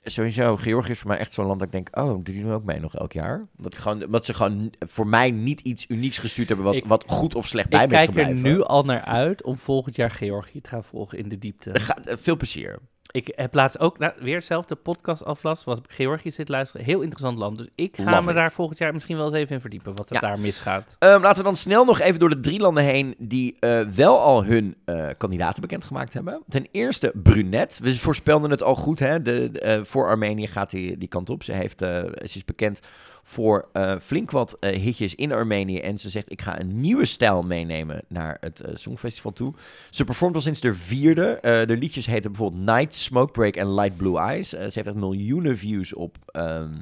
sowieso, 0.06 0.56
Georgië 0.56 0.92
is 0.92 1.00
voor 1.00 1.10
mij 1.10 1.18
echt 1.20 1.34
zo'n 1.34 1.46
land 1.46 1.60
dat 1.60 1.68
ik 1.68 1.74
denk, 1.74 1.98
oh, 1.98 2.24
die 2.24 2.42
doen 2.44 2.52
ook 2.54 2.64
mee 2.64 2.80
nog 2.80 2.96
elk 2.96 3.12
jaar. 3.14 3.48
Dat, 3.58 3.78
gewoon, 3.78 4.00
dat 4.10 4.26
ze 4.26 4.34
gewoon 4.34 4.74
voor 4.80 5.08
mij 5.08 5.32
niet 5.32 5.60
iets 5.60 5.86
unieks 5.88 6.18
gestuurd 6.18 6.48
hebben 6.48 6.66
wat, 6.66 6.76
Ik- 6.76 6.86
wat 6.86 7.04
goed 7.08 7.36
of 7.36 7.48
slecht 7.48 7.70
bij 7.70 7.84
Ik 7.84 7.90
me 7.90 7.94
is 7.96 8.00
kijk 8.06 8.18
er 8.18 8.24
gebleven. 8.24 8.50
nu 8.52 8.64
al 8.64 8.84
naar 8.84 9.02
uit 9.02 9.44
om 9.44 9.58
volgend 9.58 9.96
jaar 9.96 10.12
Georgië 10.12 10.62
te 10.62 10.70
gaan 10.70 10.84
volgen 10.84 11.18
in 11.18 11.30
de 11.30 11.38
diepte. 11.38 11.80
Ga- 11.80 11.98
eh, 12.06 12.16
veel 12.20 12.38
plezier. 12.38 12.80
Ik 13.16 13.32
heb 13.36 13.54
laatst 13.54 13.80
ook 13.80 13.98
nou, 14.00 14.14
weer 14.20 14.36
hetzelfde 14.36 14.76
podcast 14.76 15.24
aflast, 15.26 15.64
was 15.64 15.80
Georgië 15.88 16.32
zit 16.32 16.50
luisteren. 16.50 16.86
Heel 16.86 17.02
interessant 17.02 17.38
land. 17.38 17.58
Dus 17.58 17.68
ik 17.76 17.96
ga 17.98 18.10
Love 18.12 18.24
me 18.24 18.30
it. 18.30 18.36
daar 18.36 18.52
volgend 18.52 18.78
jaar 18.78 18.94
misschien 18.94 19.16
wel 19.16 19.26
eens 19.26 19.34
even 19.34 19.56
in 19.56 19.62
verdiepen 19.62 19.96
wat 19.96 20.10
er 20.10 20.16
Ja. 20.16 20.20
daar 20.22 20.40
misgaat. 20.40 20.96
Ehm, 21.00 21.22
laten 21.22 21.38
we 21.38 21.44
dan 21.44 21.56
snel 21.56 21.86
nog 21.86 22.00
even 22.00 22.20
door 22.20 22.30
de 22.30 22.40
drie 22.40 22.60
landen 22.60 22.84
heen 22.84 23.16
die 23.18 23.56
eh, 23.60 23.80
wel 23.82 24.20
al 24.20 24.44
hun 24.44 24.76
eh, 24.86 25.08
kandidaten 25.18 25.62
bekendgemaakt 25.62 26.14
hebben. 26.14 26.44
Ten 26.48 26.68
eerste 26.72 27.12
Brunet. 27.14 27.80
We 27.84 28.00
voorspelden 28.00 28.52
het 28.52 28.64
al 28.64 28.76
goed, 28.76 29.00
hè? 29.00 29.22
De, 29.22 29.52
de, 29.52 29.60
eh, 29.60 29.80
voor 29.84 30.08
Armenië 30.08 30.48
gaat 30.48 30.70
die, 30.70 30.98
die 30.98 31.08
kant 31.08 31.30
op. 31.30 31.44
Ze, 31.44 31.52
heeft, 31.52 31.80
ze 31.80 32.16
is 32.24 32.46
bekend 32.46 32.80
voor 33.28 33.70
eh, 33.72 33.96
flink 34.02 34.32
wat 34.32 34.58
eh, 34.60 34.80
hitjes 34.82 35.16
in 35.16 35.32
Armenië. 35.32 35.80
En 35.80 35.98
ze 35.98 36.10
zegt, 36.10 36.32
ik 36.32 36.42
ga 36.42 36.60
een 36.60 36.80
nieuwe 36.80 37.06
stijl 37.06 37.44
meenemen 37.44 38.02
naar 38.08 38.38
het 38.40 38.62
eh, 38.62 38.76
Songfestival 38.76 39.34
toe. 39.34 39.54
Ze 39.90 40.04
performt 40.04 40.36
al 40.36 40.42
sinds 40.42 40.62
de 40.62 40.74
vierde. 40.74 41.38
De 41.42 41.78
liedjes 41.78 42.06
heten 42.06 42.32
bijvoorbeeld 42.32 42.66
Night, 42.66 42.96
Smokebreak 42.96 43.56
en 43.56 43.74
Light 43.74 43.98
Blue 43.98 44.18
Eyes. 44.18 44.50
Ze 44.50 44.58
heeft 44.58 44.76
echt 44.76 44.96
miljoenen 44.96 45.58
views 45.58 45.94
op, 45.94 46.18
ehm, 46.26 46.74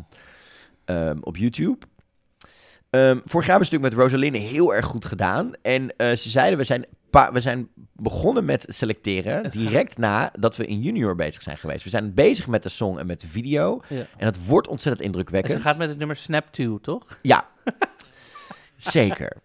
ehm, 0.85 1.17
op 1.21 1.37
YouTube. 1.37 1.85
Ehm, 2.89 3.19
vorig 3.25 3.47
jaar 3.47 3.57
hebben 3.57 3.67
ze 3.67 3.73
natuurlijk 3.73 3.81
met 3.81 3.93
Rosaline 3.93 4.37
heel 4.37 4.75
erg 4.75 4.85
goed 4.85 5.05
gedaan. 5.05 5.51
En 5.61 5.93
ze 5.97 6.29
zeiden, 6.29 6.57
we 6.57 6.63
zijn, 6.63 6.85
we 7.31 7.39
zijn 7.39 7.67
begonnen 7.93 8.45
met 8.45 8.65
selecteren 8.67 9.49
direct 9.49 9.97
nadat 9.97 10.55
we 10.55 10.65
in 10.65 10.81
junior 10.81 11.15
bezig 11.15 11.41
zijn 11.41 11.57
geweest. 11.57 11.83
We 11.83 11.89
zijn 11.89 12.13
bezig 12.13 12.47
met 12.47 12.63
de 12.63 12.69
song 12.69 12.97
en 12.97 13.05
met 13.05 13.19
de 13.19 13.27
video. 13.27 13.81
Ja. 13.89 14.05
En 14.17 14.25
het 14.25 14.47
wordt 14.47 14.67
ontzettend 14.67 15.05
En 15.05 15.05
indrukwekkend. 15.05 15.53
ze 15.53 15.59
gaat 15.59 15.77
met 15.77 15.89
het 15.89 15.97
nummer 15.97 16.15
Snap 16.15 16.47
2, 16.51 16.79
toch? 16.81 17.19
Ja, 17.21 17.47
zeker. 18.77 19.37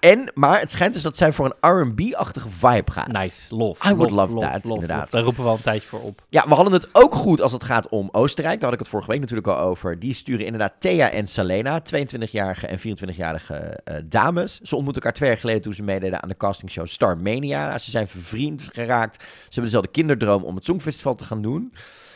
En, 0.00 0.30
maar 0.34 0.60
het 0.60 0.70
schijnt 0.70 0.92
dus 0.92 1.02
dat 1.02 1.16
zij 1.16 1.32
voor 1.32 1.56
een 1.58 1.70
R&B-achtige 1.70 2.50
vibe 2.50 2.90
gaat. 2.90 3.12
Nice, 3.12 3.54
love. 3.54 3.90
I 3.90 3.94
would 3.94 4.10
love, 4.10 4.32
love, 4.32 4.46
that, 4.46 4.64
love, 4.64 4.74
inderdaad. 4.74 4.98
love. 4.98 5.10
Daar 5.10 5.22
roepen 5.22 5.42
we 5.42 5.48
al 5.48 5.56
een 5.56 5.62
tijdje 5.62 5.88
voor 5.88 6.00
op. 6.00 6.24
Ja, 6.28 6.48
we 6.48 6.54
hadden 6.54 6.72
het 6.72 6.88
ook 6.92 7.14
goed 7.14 7.40
als 7.40 7.52
het 7.52 7.64
gaat 7.64 7.88
om 7.88 8.08
Oostenrijk. 8.12 8.54
Daar 8.54 8.64
had 8.64 8.72
ik 8.72 8.78
het 8.78 8.88
vorige 8.88 9.10
week 9.10 9.20
natuurlijk 9.20 9.48
al 9.48 9.58
over. 9.58 9.98
Die 9.98 10.14
sturen 10.14 10.44
inderdaad 10.44 10.72
Thea 10.78 11.10
en 11.10 11.26
Salena, 11.26 11.80
22-jarige 11.80 12.66
en 12.66 12.78
24-jarige 12.78 13.54
eh, 13.54 13.96
dames. 14.04 14.60
Ze 14.60 14.74
ontmoetten 14.74 15.02
elkaar 15.02 15.18
twee 15.18 15.28
jaar 15.28 15.38
geleden 15.38 15.62
toen 15.62 15.74
ze 15.74 15.82
meededen 15.82 16.22
aan 16.22 16.28
de 16.28 16.36
castingshow 16.36 16.86
Starmania. 16.86 17.66
Nou, 17.66 17.78
Ze 17.78 17.90
zijn 17.90 18.08
vervriend 18.08 18.68
geraakt. 18.72 19.22
Ze 19.22 19.28
hebben 19.44 19.64
dezelfde 19.64 19.90
kinderdroom 19.90 20.44
om 20.44 20.54
het 20.54 20.64
Songfestival 20.64 21.14
te 21.14 21.24
gaan 21.24 21.42
doen. 21.42 21.72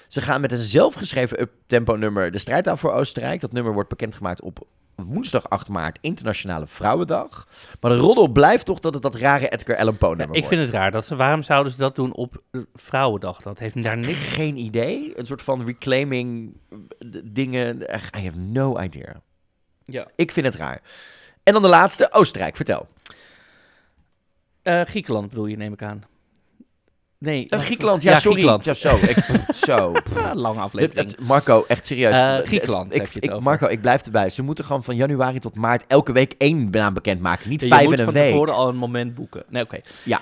Ze 0.08 0.20
gaan 0.20 0.40
met 0.40 0.52
een 0.52 0.58
zelfgeschreven 0.58 1.40
up-tempo 1.40 1.96
nummer 1.96 2.30
de 2.30 2.38
strijd 2.38 2.68
aan 2.68 2.78
voor 2.78 2.92
Oostenrijk. 2.92 3.40
Dat 3.40 3.52
nummer 3.52 3.72
wordt 3.72 3.88
bekendgemaakt 3.88 4.42
op 4.42 4.66
woensdag 5.04 5.48
8 5.48 5.68
maart, 5.68 5.98
Internationale 6.00 6.66
Vrouwendag. 6.66 7.48
Maar 7.80 7.90
de 7.90 7.96
roddel 7.96 8.28
blijft 8.28 8.66
toch 8.66 8.78
dat 8.78 8.94
het 8.94 9.02
dat 9.02 9.14
rare 9.14 9.48
Edgar 9.48 9.76
Allan 9.76 9.96
Poe 9.96 10.16
nummer 10.16 10.36
Ik 10.36 10.46
vind 10.46 10.62
het 10.62 10.70
raar. 10.70 10.90
Dat 10.90 11.06
ze, 11.06 11.16
waarom 11.16 11.42
zouden 11.42 11.72
ze 11.72 11.78
dat 11.78 11.94
doen 11.94 12.12
op 12.12 12.42
eh, 12.50 12.60
Vrouwendag? 12.74 13.40
Dat 13.40 13.58
heeft 13.58 13.82
daar 13.82 13.98
niks... 13.98 14.28
Geen 14.28 14.56
idee. 14.56 15.18
Een 15.18 15.26
soort 15.26 15.42
van 15.42 15.64
reclaiming 15.64 16.56
eh, 16.68 16.78
dingen. 17.24 17.88
Echt, 17.88 18.16
I 18.16 18.24
have 18.24 18.38
no 18.38 18.80
idea. 18.80 19.22
Ja. 19.84 20.06
Ik 20.16 20.30
vind 20.30 20.46
het 20.46 20.54
raar. 20.54 20.82
En 21.42 21.52
dan 21.52 21.62
de 21.62 21.68
laatste, 21.68 22.12
Oostenrijk. 22.12 22.56
Vertel. 22.56 22.88
Eh, 24.62 24.80
Griekenland 24.82 25.28
bedoel 25.28 25.46
je, 25.46 25.56
neem 25.56 25.72
ik 25.72 25.82
aan. 25.82 26.02
Nee. 27.24 27.46
Eh, 27.48 27.58
Griekenland, 27.60 28.02
ja, 28.02 28.20
sorry. 28.20 28.42
Griekenland. 28.42 28.64
Ja, 28.64 28.74
zo. 28.74 28.96
Ik, 28.96 29.16
zo. 29.66 29.92
Lange 30.34 30.60
aflevering. 30.60 31.18
Marco, 31.26 31.64
echt 31.68 31.86
serieus. 31.86 32.14
Het- 32.16 32.46
Griekenland 32.46 32.92
je 32.94 33.00
het 33.00 33.24
ik. 33.24 33.40
Marco, 33.40 33.66
ik 33.66 33.80
blijf 33.80 34.02
erbij. 34.02 34.30
Ze 34.30 34.42
moeten 34.42 34.64
gewoon 34.64 34.84
van 34.84 34.96
januari 34.96 35.38
tot 35.38 35.54
maart 35.54 35.84
elke 35.86 36.12
week 36.12 36.34
één 36.38 36.70
naam 36.70 36.94
bekendmaken. 36.94 37.50
Niet 37.50 37.60
Ja, 37.60 37.66
je 37.66 37.72
vijf 37.72 37.84
moet 37.84 37.92
in 37.94 37.98
een 37.98 38.04
van 38.12 38.14
week. 38.14 38.30
tevoren 38.32 38.54
al 38.54 38.68
een 38.68 38.76
moment 38.76 39.14
boeken. 39.14 39.44
Nee, 39.48 39.62
oké. 39.62 39.80
Ja. 40.04 40.20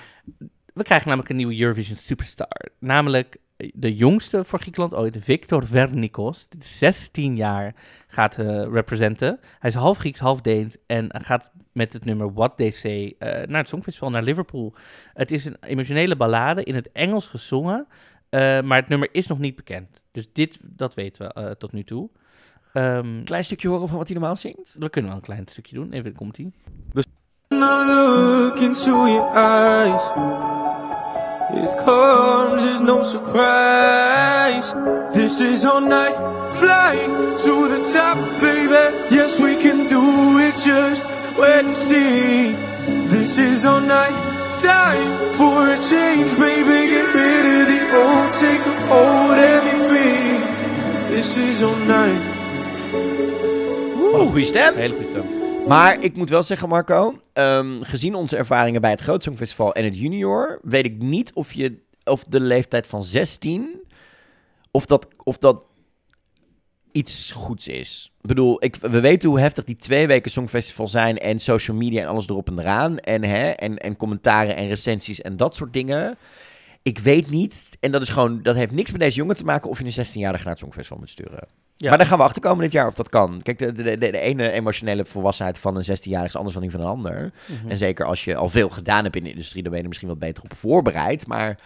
We 0.73 0.83
krijgen 0.83 1.07
namelijk 1.07 1.29
een 1.29 1.35
nieuwe 1.37 1.59
Eurovision 1.59 1.97
Superstar. 1.97 2.61
Namelijk 2.79 3.37
de 3.73 3.95
jongste 3.95 4.45
voor 4.45 4.59
Griekenland 4.59 4.95
ooit, 4.95 5.17
Victor 5.19 5.65
Vernikos. 5.65 6.47
Die 6.49 6.59
is 6.59 6.77
16 6.77 7.35
jaar 7.35 7.75
gaat 8.07 8.37
eh, 8.37 8.63
representen. 8.71 9.39
Hij 9.59 9.69
is 9.69 9.75
half 9.75 9.97
Grieks, 9.97 10.19
half 10.19 10.41
Deens 10.41 10.77
en 10.87 11.09
gaat 11.23 11.51
met 11.71 11.93
het 11.93 12.05
nummer 12.05 12.33
What 12.33 12.57
They 12.57 12.71
Say 12.71 13.15
eh, 13.19 13.47
naar 13.47 13.59
het 13.59 13.69
Songfestival, 13.69 14.09
naar 14.09 14.23
Liverpool. 14.23 14.73
Het 15.13 15.31
is 15.31 15.45
een 15.45 15.57
emotionele 15.61 16.15
ballade 16.15 16.63
in 16.63 16.75
het 16.75 16.91
Engels 16.91 17.27
gezongen, 17.27 17.87
eh, 18.29 18.61
maar 18.61 18.77
het 18.77 18.87
nummer 18.87 19.09
is 19.11 19.27
nog 19.27 19.39
niet 19.39 19.55
bekend. 19.55 20.01
Dus 20.11 20.33
dit, 20.33 20.57
dat 20.61 20.93
weten 20.93 21.27
we 21.27 21.33
eh, 21.33 21.51
tot 21.51 21.71
nu 21.71 21.83
toe. 21.83 22.09
Ehm, 22.73 23.23
Klein 23.23 23.43
stukje 23.43 23.67
horen 23.67 23.87
van 23.87 23.97
wat 23.97 24.07
hij 24.07 24.17
normaal 24.17 24.35
zingt? 24.35 24.75
we 24.79 24.89
kunnen 24.89 25.11
wel 25.11 25.19
een 25.19 25.25
klein 25.25 25.47
stukje 25.47 25.75
doen. 25.75 25.91
Even, 25.91 26.13
komt 26.13 26.39
look 27.47 28.59
into 28.59 29.07
your 29.07 29.35
eyes, 29.35 30.03
it 31.51 31.77
comes 31.85 32.63
as 32.63 32.79
no 32.81 33.03
surprise. 33.03 34.73
This 35.13 35.41
is 35.41 35.65
our 35.65 35.81
night, 35.81 36.15
flying 36.59 37.37
to 37.37 37.53
the 37.67 37.79
top, 37.93 38.17
baby. 38.41 38.83
Yes, 39.15 39.39
we 39.39 39.55
can 39.55 39.87
do 39.87 40.03
it, 40.39 40.55
just 40.55 41.07
wait 41.37 41.65
and 41.65 41.77
see. 41.77 42.53
This 43.07 43.37
is 43.39 43.65
our 43.65 43.81
night, 43.81 44.15
time 44.61 45.31
for 45.33 45.69
a 45.69 45.77
change, 45.89 46.35
baby. 46.37 46.79
Get 46.93 47.13
rid 47.13 47.45
of 47.57 47.67
the 47.71 47.81
old, 48.01 48.29
take 48.43 48.65
a 48.65 48.75
hold 48.87 49.37
and 49.37 49.63
be 49.65 49.75
free. 49.87 51.15
This 51.15 51.37
is 51.37 51.63
our 51.63 51.79
night. 51.79 52.37
Wat 54.11 54.19
een 54.19 54.27
goede 54.27 54.45
stem. 54.45 54.75
Hele 54.75 54.93
goede 54.93 55.09
stem. 55.09 55.38
Maar 55.69 56.03
ik 56.03 56.15
moet 56.15 56.29
wel 56.29 56.43
zeggen, 56.43 56.69
Marco, 56.69 57.19
ehm, 57.33 57.81
gezien 57.81 58.15
onze 58.15 58.37
ervaringen 58.37 58.81
bij 58.81 58.89
het 58.89 59.01
Groot 59.01 59.23
Songfestival 59.23 59.73
en 59.73 59.83
het 59.83 59.97
Junior, 59.97 60.59
weet 60.63 60.85
ik 60.85 61.01
niet 61.01 61.33
of, 61.33 61.53
je, 61.53 61.77
of 62.03 62.23
de 62.23 62.39
leeftijd 62.39 62.87
van 62.87 63.03
16, 63.03 63.81
of 64.71 64.85
dat, 64.85 65.07
of 65.23 65.37
dat 65.37 65.67
iets 66.91 67.31
goeds 67.31 67.67
is. 67.67 68.11
Ik 68.21 68.27
bedoel, 68.27 68.63
ik, 68.63 68.75
we 68.75 68.99
weten 68.99 69.29
hoe 69.29 69.39
heftig 69.39 69.63
die 69.63 69.75
twee 69.75 70.07
weken 70.07 70.31
Songfestival 70.31 70.87
zijn 70.87 71.17
en 71.17 71.39
social 71.39 71.77
media 71.77 72.01
en 72.01 72.07
alles 72.07 72.27
erop 72.27 72.47
en 72.47 72.59
eraan. 72.59 72.99
En, 72.99 73.23
hè, 73.23 73.49
en, 73.49 73.77
en 73.77 73.97
commentaren 73.97 74.55
en 74.55 74.67
recensies 74.67 75.21
en 75.21 75.37
dat 75.37 75.55
soort 75.55 75.73
dingen. 75.73 76.17
Ik 76.81 76.99
weet 76.99 77.29
niet, 77.29 77.77
en 77.79 77.91
dat 77.91 78.01
is 78.01 78.09
gewoon, 78.09 78.41
dat 78.41 78.55
heeft 78.55 78.71
niks 78.71 78.91
met 78.91 79.01
deze 79.01 79.15
jongen 79.15 79.35
te 79.35 79.43
maken 79.43 79.69
of 79.69 79.79
je 79.79 79.85
een 79.85 80.05
16-jarige 80.05 80.43
naar 80.43 80.53
het 80.53 80.59
Songfestival 80.59 80.99
moet 80.99 81.09
sturen. 81.09 81.47
Ja. 81.81 81.89
Maar 81.89 81.97
daar 81.97 82.07
gaan 82.07 82.17
we 82.17 82.23
achter 82.23 82.41
komen 82.41 82.63
dit 82.63 82.71
jaar 82.71 82.87
of 82.87 82.93
dat 82.93 83.09
kan. 83.09 83.39
Kijk, 83.43 83.57
de, 83.57 83.71
de, 83.71 83.83
de, 83.83 83.97
de 83.97 84.19
ene 84.19 84.51
emotionele 84.51 85.05
volwassenheid 85.05 85.57
van 85.59 85.75
een 85.75 85.83
16-jarige 85.83 86.27
is 86.27 86.35
anders 86.35 86.53
dan 86.53 86.63
die 86.63 86.71
van 86.71 86.79
een 86.81 86.87
ander. 86.87 87.31
Mhm. 87.45 87.69
En 87.71 87.77
zeker 87.77 88.05
als 88.05 88.23
je 88.23 88.35
al 88.35 88.49
veel 88.49 88.69
gedaan 88.69 89.03
hebt 89.03 89.15
in 89.15 89.23
de 89.23 89.29
industrie, 89.29 89.61
dan 89.61 89.67
ben 89.71 89.77
je 89.77 89.83
er 89.83 89.89
misschien 89.89 90.09
wat 90.09 90.19
beter 90.19 90.43
op 90.43 90.55
voorbereid. 90.55 91.27
Maar 91.27 91.59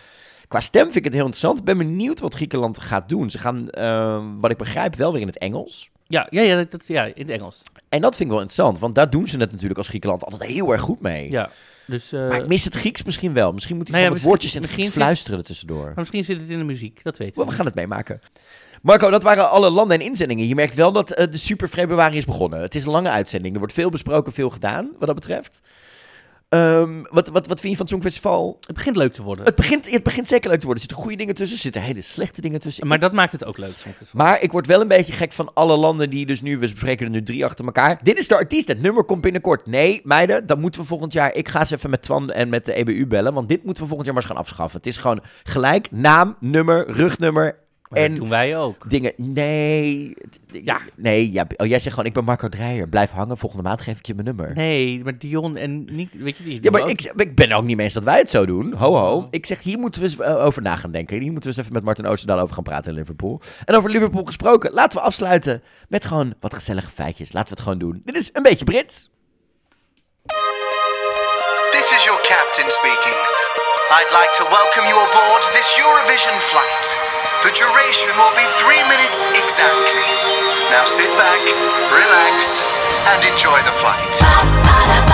qua 0.47 0.59
stem 0.59 0.83
vind 0.83 0.95
ik 0.95 1.03
het 1.03 1.13
heel 1.13 1.21
interessant. 1.25 1.59
Ik 1.59 1.65
ben 1.65 1.77
benieuwd 1.77 2.19
wat 2.19 2.33
Griekenland 2.33 2.79
gaat 2.81 3.09
doen. 3.09 3.29
Ze 3.29 3.37
gaan, 3.37 3.69
eh, 3.69 4.23
wat 4.39 4.51
ik 4.51 4.57
begrijp, 4.57 4.95
wel 4.95 5.11
weer 5.11 5.21
in 5.21 5.27
het 5.27 5.37
Engels. 5.37 5.89
Ja, 6.07 6.27
ja, 6.29 6.41
ja, 6.41 6.63
dat, 6.69 6.87
ja, 6.87 7.03
in 7.05 7.13
het 7.15 7.29
Engels. 7.29 7.61
En 7.89 8.01
dat 8.01 8.15
vind 8.15 8.29
ik 8.29 8.35
wel 8.35 8.41
interessant, 8.43 8.79
want 8.79 8.95
daar 8.95 9.09
doen 9.09 9.27
ze 9.27 9.37
het 9.39 9.51
natuurlijk 9.51 9.77
als 9.77 9.87
Griekenland 9.87 10.23
altijd 10.25 10.43
heel 10.49 10.71
erg 10.71 10.81
goed 10.81 11.01
mee. 11.01 11.31
Ja, 11.31 11.49
dus... 11.87 12.11
eh, 12.11 12.27
Maar 12.27 12.37
ik 12.41 12.47
mis 12.47 12.63
het 12.63 12.75
Grieks 12.75 13.03
misschien 13.03 13.33
wel. 13.33 13.51
Misschien 13.53 13.77
moet 13.77 13.87
hij 13.87 13.99
Nou 13.99 14.11
ja, 14.11 14.17
gewoon 14.17 14.31
wat 14.31 14.41
misschien- 14.41 14.51
woordjes 14.51 14.55
en 14.55 14.61
het 14.61 14.71
Grieks 14.71 14.89
fluisteren 15.03 15.39
ertussendoor. 15.39 15.85
Maar 15.85 15.93
misschien 15.95 16.23
zit 16.23 16.41
het 16.41 16.49
in 16.49 16.57
de 16.57 16.63
muziek, 16.63 17.03
dat 17.03 17.17
weten 17.17 17.35
Wel, 17.35 17.45
we. 17.45 17.51
we 17.51 17.57
gaan 17.57 17.65
het 17.65 17.75
meemaken. 17.75 18.21
Marco, 18.83 19.09
dat 19.09 19.23
waren 19.23 19.49
alle 19.49 19.69
landen 19.69 19.99
en 19.99 20.05
inzendingen. 20.05 20.47
Je 20.47 20.55
merkt 20.55 20.73
wel 20.73 20.91
dat 20.91 21.11
eh, 21.11 21.31
de 21.31 21.37
super 21.37 21.67
februari 21.67 22.17
is 22.17 22.25
begonnen. 22.25 22.61
Het 22.61 22.75
is 22.75 22.85
een 22.85 22.91
lange 22.91 23.09
uitzending. 23.09 23.53
Er 23.53 23.59
wordt 23.59 23.73
veel 23.73 23.89
besproken, 23.89 24.33
veel 24.33 24.49
gedaan, 24.49 24.91
wat 24.99 25.07
dat 25.07 25.15
betreft. 25.15 25.61
Ehm, 26.49 27.03
wat, 27.09 27.27
wat, 27.27 27.47
wat 27.47 27.59
vind 27.59 27.71
je 27.71 27.77
van 27.77 27.85
het 27.85 27.89
Songfestival? 27.89 28.57
Het 28.67 28.75
begint 28.75 28.95
leuk 28.95 29.13
te 29.13 29.23
worden. 29.23 29.45
Het 29.45 29.55
begint, 29.55 29.91
het 29.91 30.03
begint 30.03 30.27
zeker 30.27 30.49
leuk 30.49 30.59
te 30.59 30.65
worden. 30.65 30.83
Er 30.83 30.89
zitten 30.89 30.97
goede 31.07 31.17
dingen 31.17 31.35
tussen, 31.35 31.55
er 31.55 31.63
zitten 31.63 31.81
hele 31.81 32.01
slechte 32.01 32.41
dingen 32.41 32.59
tussen. 32.59 32.87
Maar 32.87 32.99
dat 32.99 33.13
maakt 33.13 33.31
het 33.31 33.45
ook 33.45 33.57
leuk, 33.57 33.77
Songfestival. 33.77 34.25
Maar 34.25 34.41
ik 34.41 34.51
word 34.51 34.67
wel 34.67 34.81
een 34.81 34.87
beetje 34.87 35.13
gek 35.13 35.31
van 35.31 35.53
alle 35.53 35.77
landen 35.77 36.09
die 36.09 36.25
dus 36.25 36.41
nu... 36.41 36.53
We 36.53 36.59
bespreken 36.59 37.05
er 37.05 37.11
nu 37.11 37.23
drie 37.23 37.45
achter 37.45 37.65
elkaar. 37.65 37.99
Dit 38.01 38.17
is 38.17 38.27
de 38.27 38.35
artiest, 38.35 38.67
het 38.67 38.81
nummer 38.81 39.03
komt 39.03 39.21
binnenkort. 39.21 39.65
Nee, 39.65 40.01
meiden, 40.03 40.45
dan 40.45 40.59
moeten 40.59 40.81
we 40.81 40.87
volgend 40.87 41.13
jaar... 41.13 41.33
Ik 41.33 41.49
ga 41.49 41.59
eens 41.59 41.71
even 41.71 41.89
met 41.89 42.01
Twan 42.01 42.31
en 42.31 42.49
met 42.49 42.65
de 42.65 42.73
EBU 42.73 43.07
bellen. 43.07 43.33
Want 43.33 43.49
dit 43.49 43.63
moeten 43.63 43.83
we 43.83 43.89
volgend 43.89 44.05
jaar 44.05 44.15
maar 44.15 44.23
eens 44.23 44.31
gaan 44.31 44.41
afschaffen. 44.41 44.77
Het 44.77 44.87
is 44.87 44.97
gewoon 44.97 45.23
gelijk 45.43 45.91
naam, 45.91 46.35
nummer, 46.39 46.91
rugnummer... 46.91 47.61
Maar 47.93 48.03
en 48.03 48.09
dat 48.09 48.19
doen 48.19 48.29
wij 48.29 48.57
ook. 48.57 48.89
Dingen, 48.89 49.13
nee. 49.15 50.13
Ja. 50.51 50.79
Nee, 50.97 51.31
ja, 51.31 51.47
oh, 51.57 51.67
jij 51.67 51.79
zegt 51.79 51.89
gewoon, 51.89 52.05
ik 52.05 52.13
ben 52.13 52.23
Marco 52.23 52.49
Dreyer. 52.49 52.87
Blijf 52.89 53.11
hangen, 53.11 53.37
volgende 53.37 53.63
maand 53.63 53.81
geef 53.81 53.97
ik 53.99 54.05
je 54.05 54.13
mijn 54.13 54.25
nummer. 54.25 54.55
Nee, 54.55 55.03
maar 55.03 55.17
Dion 55.17 55.57
en 55.57 55.85
Nick, 55.95 56.09
weet 56.13 56.37
je 56.37 56.43
die? 56.43 56.63
Ja, 56.63 56.71
maar 56.71 56.89
ik, 56.89 57.11
ik 57.15 57.35
ben 57.35 57.51
ook 57.51 57.63
niet 57.63 57.75
mee 57.75 57.85
eens 57.85 57.93
dat 57.93 58.03
wij 58.03 58.17
het 58.17 58.29
zo 58.29 58.45
doen. 58.45 58.73
Ho, 58.73 58.95
ho. 58.95 59.27
Ik 59.29 59.45
zeg, 59.45 59.61
hier 59.61 59.79
moeten 59.79 60.01
we 60.01 60.07
eens 60.07 60.19
eh, 60.19 60.45
over 60.45 60.61
na 60.61 60.75
gaan 60.75 60.91
denken. 60.91 61.19
Hier 61.19 61.31
moeten 61.31 61.41
we 61.41 61.47
eens 61.49 61.57
even 61.57 61.73
met 61.73 61.83
Martin 61.83 62.05
Oosterdaal 62.05 62.39
over 62.39 62.55
gaan 62.55 62.63
praten 62.63 62.91
in 62.91 62.97
Liverpool. 62.97 63.41
En 63.65 63.75
over 63.75 63.89
Liverpool 63.89 64.23
gesproken, 64.23 64.71
laten 64.73 64.99
we 64.99 65.05
afsluiten 65.05 65.63
met 65.87 66.05
gewoon 66.05 66.33
wat 66.39 66.53
gezellige 66.53 66.89
feitjes. 66.89 67.33
Laten 67.33 67.49
we 67.49 67.61
het 67.61 67.63
gewoon 67.69 67.89
doen. 67.89 68.01
Dit 68.05 68.17
is 68.17 68.29
een 68.33 68.43
beetje 68.43 68.65
Brits. 68.65 69.11
This 71.71 71.91
is 71.95 72.03
your 72.03 72.21
captain 72.21 72.69
speaking. 72.69 73.17
I'd 73.91 74.11
like 74.11 74.31
to 74.37 74.43
welcome 74.49 74.85
you 74.89 74.97
aboard 74.97 75.43
this 75.53 75.77
Eurovision 75.77 76.39
flight. 76.39 76.92
Duration 77.53 78.09
will 78.17 78.33
be 78.33 78.45
three 78.57 78.81
minutes 78.89 79.27
exactly. 79.29 80.01
Now 80.73 80.85
sit 80.85 81.05
back, 81.15 81.39
relax, 81.93 82.63
and 83.13 83.23
enjoy 83.23 83.61
the 83.61 83.71
flight. 83.77 85.13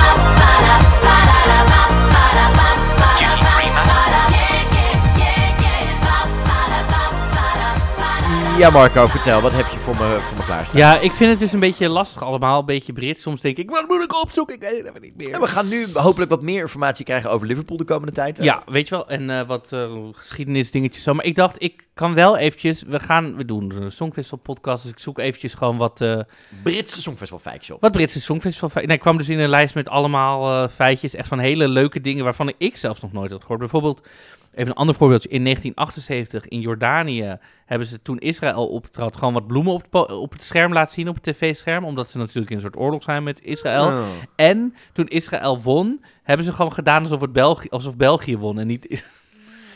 Ja, 8.60 8.70
Marco, 8.70 9.06
vertel. 9.06 9.42
Wat 9.42 9.54
heb 9.54 9.66
je 9.68 9.80
voor 9.80 9.96
me, 9.96 10.20
voor 10.22 10.38
me 10.38 10.44
klaarstaan? 10.44 10.80
Ja, 10.80 11.00
ik 11.00 11.12
vind 11.12 11.30
het 11.30 11.40
dus 11.40 11.54
een 11.54 11.60
beetje 11.60 11.90
lastig 11.90 12.24
allemaal, 12.24 12.60
een 12.60 12.66
beetje 12.66 12.94
Brits. 12.94 13.22
Soms 13.22 13.42
denk 13.42 13.58
ik, 13.58 13.70
wat 13.70 13.88
moet 13.88 14.04
ik 14.04 14.22
opzoeken? 14.22 14.56
Ik 14.56 14.62
weet 14.62 14.84
het 14.94 15.02
niet 15.02 15.16
meer. 15.16 15.34
En 15.34 15.42
we 15.42 15.48
gaan 15.48 15.68
nu 15.68 15.86
hopelijk 15.94 16.32
wat 16.32 16.42
meer 16.42 16.62
informatie 16.62 17.06
krijgen 17.06 17.30
over 17.32 17.48
Liverpool 17.48 17.78
de 17.78 17.84
komende 17.84 18.14
tijd. 18.14 18.38
hè? 18.38 18.44
Ja, 18.44 18.64
weet 18.66 18.88
je 18.90 18.96
wel. 18.96 19.08
En 19.08 19.30
eh, 19.30 19.48
wat 19.48 19.72
eh 19.72 19.92
geschiedenisdingetjes 20.12 21.04
zo. 21.04 21.14
Maar 21.14 21.26
ik 21.26 21.36
dacht, 21.36 21.56
ik 21.62 21.88
kan 21.94 22.14
wel 22.14 22.38
eventjes... 22.38 22.84
We 22.88 23.00
gaan... 23.00 23.36
We 23.36 23.46
doen 23.46 23.72
een 23.82 23.92
Songfestival 23.92 24.40
podcast. 24.40 24.84
Dus 24.84 24.92
ik 24.92 25.00
zoek 25.00 25.20
eventjes 25.20 25.54
gewoon 25.54 25.78
wat... 25.78 26.02
eh, 26.02 26.20
Britse 26.64 27.02
Songfestival 27.02 27.40
feitjes 27.52 27.76
op. 27.76 27.82
wat 27.82 27.92
Britse 27.92 28.22
Songfestival 28.22 28.70
feitjes. 28.70 28.88
Nee, 28.88 28.98
ik 28.98 29.04
kwam 29.04 29.18
dus 29.18 29.30
in 29.30 29.40
een 29.40 29.50
lijst 29.50 29.76
met 29.76 29.90
allemaal 29.90 30.64
eh, 30.64 30.70
feitjes. 30.70 31.14
Echt 31.14 31.28
van 31.28 31.40
hele 31.40 31.68
leuke 31.68 32.02
dingen 32.02 32.24
waarvan 32.24 32.54
ik 32.58 32.78
zelfs 32.78 33.02
nog 33.02 33.12
nooit 33.12 33.32
had 33.32 33.42
gehoord. 33.42 33.60
Bijvoorbeeld, 33.60 34.08
even 34.52 34.72
een 34.72 34.78
ander 34.78 34.96
voorbeeldje. 34.96 35.30
In 35.30 35.44
1978 35.44 36.48
in 36.48 36.60
Jordanië 36.60 37.38
hebben 37.66 37.88
ze 37.88 38.02
toen 38.02 38.18
Israël 38.20 38.68
optrad... 38.68 39.18
gewoon 39.18 39.34
wat 39.34 39.48
bloemen 39.48 39.74
op 39.74 39.82
het, 39.92 40.12
op 40.12 40.32
het 40.32 40.44
scherm 40.44 40.74
laten 40.74 40.94
zien, 40.94 41.08
op 41.08 41.16
het 41.16 41.24
tv-scherm. 41.24 41.86
Omdat 41.86 42.10
ze 42.10 42.18
natuurlijk 42.18 42.50
in 42.50 42.56
een 42.56 42.62
soort 42.62 42.78
oorlog 42.78 43.04
zijn 43.04 43.24
met 43.24 43.42
Israël. 43.44 43.86
Oh. 43.86 44.06
En 44.36 44.76
toen 44.94 45.08
Israël 45.08 45.62
won, 45.62 46.04
hebben 46.24 46.46
ze 46.46 46.54
gewoon 46.54 46.74
gedaan 46.74 47.02
alsof, 47.02 47.22
het 47.22 47.32
België, 47.32 47.70
alsof 47.70 47.98
België 47.98 48.38
won 48.38 48.60
en 48.60 48.68
niet... 48.68 49.04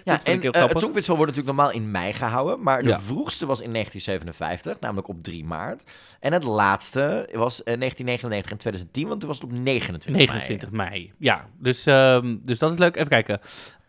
Ja, 0.04 0.24
en 0.24 0.42
eh, 0.42 0.62
het. 0.62 0.80
Songfestival 0.80 1.18
wordt 1.18 1.36
natuurlijk 1.36 1.58
normaal 1.58 1.72
in 1.72 1.92
mei 1.92 2.14
gehouden. 2.14 2.64
Maar 2.64 2.82
de 2.82 2.88
Ja. 2.88 3.00
vroegste 3.00 3.46
was 3.46 3.62
in 3.62 3.72
1957, 3.72 4.80
namelijk 4.80 5.08
op 5.08 5.24
3 5.24 5.46
maart. 5.46 5.92
En 6.20 6.34
het 6.34 6.44
laatste 6.44 7.30
was 7.34 7.64
eh, 7.64 7.80
1999 7.80 8.52
en 8.52 8.58
2010, 8.58 9.08
want 9.08 9.20
toen 9.20 9.30
was 9.30 9.40
het 9.40 9.52
op 9.52 9.58
29 9.60 10.12
mei. 10.12 10.26
29 10.26 10.72
mei. 10.72 11.14
Ja, 11.18 11.48
dus, 11.60 11.86
ehm, 11.86 12.36
dus 12.42 12.60
dat 12.60 12.72
is 12.72 12.78
leuk. 12.78 12.96
Even 12.96 13.10
kijken. 13.10 13.40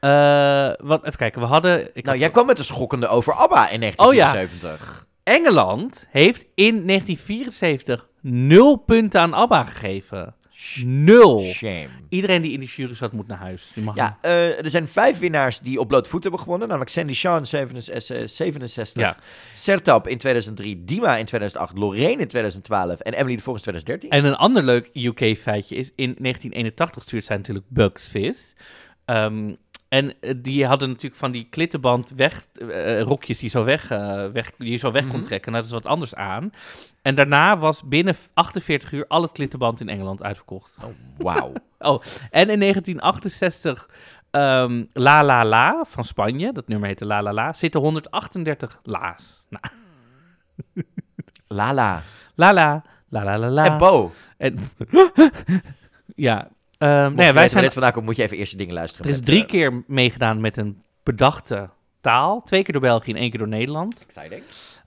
Eh, 0.05 0.87
wat, 0.87 1.05
even 1.05 1.19
kijken, 1.19 1.41
we 1.41 1.47
hadden... 1.47 1.81
Ik 1.81 1.95
Nou, 1.95 2.09
had- 2.09 2.19
jij 2.19 2.31
kwam 2.31 2.47
met 2.47 2.59
een 2.59 2.65
schokkende 2.65 3.09
over 3.09 3.33
ABBA 3.33 3.69
in 3.71 3.83
Oh 3.97 4.15
ja. 4.15 4.33
1974. 4.33 5.07
Engeland 5.23 6.07
heeft 6.11 6.45
in 6.55 6.87
1974 6.87 8.09
nul 8.21 8.77
punten 8.77 9.21
aan 9.21 9.33
ABBA 9.35 9.63
gegeven. 9.63 10.35
Nul. 10.85 11.41
Shame. 11.41 11.89
Iedereen 12.09 12.43
die 12.43 12.53
in 12.53 12.61
die 12.61 12.69
jury 12.69 12.95
zat, 12.95 13.13
moet 13.13 13.27
naar 13.27 13.39
huis. 13.39 13.71
Die 13.75 13.85
mag 13.85 13.95
Ja, 13.97 14.19
eh, 14.21 14.65
er 14.65 14.71
zijn 14.71 14.89
vijf 14.89 15.19
winnaars 15.19 15.59
die 15.61 15.81
op 15.81 15.89
blote 15.89 16.11
voet 16.11 16.23
hebben 16.23 16.41
gewonnen. 16.41 16.67
Namelijk 16.69 16.91
Sandy 16.91 17.13
Shaw 17.15 17.37
in 17.39 17.47
67, 17.47 18.17
eh, 18.17 18.27
67 18.27 19.03
Ja. 19.03 19.17
Sertab 19.55 20.09
in 20.09 20.19
2003, 20.19 20.85
Dima 20.85 21.17
in 21.17 21.25
2008, 21.25 21.79
Lorraine 21.79 22.21
in 22.23 22.29
2012 22.29 23.01
en 23.01 23.13
Emily 23.15 23.37
de 23.37 23.43
Vos 23.43 23.55
in 23.57 23.61
2013. 23.63 24.11
En 24.11 24.25
een 24.25 24.37
ander 24.37 24.63
leuk 24.63 24.91
UK-feitje 24.93 25.77
is, 25.77 25.91
in 25.97 26.15
1981 26.19 27.03
stuurt 27.03 27.25
zij 27.25 27.37
natuurlijk 27.37 27.67
Bugs 27.69 28.09
Fizz. 28.09 28.53
Ehm, 29.05 29.55
en 29.95 30.15
eh, 30.21 30.35
die 30.37 30.67
hadden 30.67 30.89
natuurlijk 30.89 31.21
van 31.21 31.31
die 31.31 31.47
klittenband 31.51 32.13
weg, 32.17 32.47
eh, 32.55 33.01
rokjes 33.01 33.39
die 33.39 33.51
je 33.51 33.59
zo 33.59 33.65
weg, 33.65 33.91
eh, 33.91 34.27
weg, 34.27 34.51
die 34.59 34.71
je 34.71 34.77
zo 34.77 34.91
weg 34.93 35.07
kon 35.07 35.19
Mhm. 35.19 35.27
trekken. 35.27 35.53
Nou, 35.53 35.65
dat 35.65 35.73
is 35.75 35.83
wat 35.83 35.91
anders 35.91 36.15
aan. 36.15 36.53
En 37.03 37.15
daarna 37.15 37.59
was 37.59 37.83
binnen 37.83 38.17
48 38.35 38.93
uur 38.93 39.05
al 39.09 39.23
het 39.23 39.33
klittenband 39.33 39.81
in 39.81 39.89
Engeland 39.89 40.23
uitverkocht. 40.23 40.77
Wauw. 41.19 41.53
oh, 41.91 42.03
en 42.31 42.51
in 42.51 42.59
1968 42.59 43.89
ehm, 44.31 44.85
La 44.93 45.23
La 45.25 45.45
La 45.45 45.85
van 45.87 46.05
Spanje, 46.05 46.53
dat 46.53 46.69
nummer 46.69 46.89
heette 46.89 47.07
La 47.07 47.23
La 47.23 47.33
La, 47.33 47.53
zitten 47.53 47.81
138 47.81 48.81
la's. 48.83 49.47
Nou. 49.49 49.63
Lala. 51.49 52.03
La 52.35 52.53
La, 52.53 52.83
La 53.09 53.25
La 53.25 53.39
La 53.39 53.49
La. 53.51 53.65
En 53.65 53.79
Bo. 53.79 54.13
En, 54.37 54.59
ja, 56.27 56.49
ehm, 56.85 57.15
nee, 57.15 57.27
je 57.27 57.33
wij 57.33 57.49
zijn 57.49 57.63
dit 57.63 57.73
vandaan 57.73 57.93
komt, 57.93 58.05
moet 58.05 58.17
je 58.17 58.23
even 58.23 58.37
eerst 58.37 58.53
de 58.53 58.59
dingen 58.59 58.75
luisteren. 58.75 59.07
er 59.07 59.13
is 59.13 59.17
met, 59.17 59.27
drie 59.27 59.41
eh, 59.41 59.47
keer 59.47 59.85
meegedaan 59.87 60.41
met 60.41 60.57
een 60.57 60.83
bedachte 61.03 61.69
taal. 62.01 62.43
Twee 62.43 62.63
keer 62.63 62.73
door 62.73 62.83
België 62.83 63.11
en 63.11 63.17
één 63.17 63.31
keer 63.31 63.39
door 63.39 63.49
Nederland. 63.49 64.05
Exciting. 64.07 64.43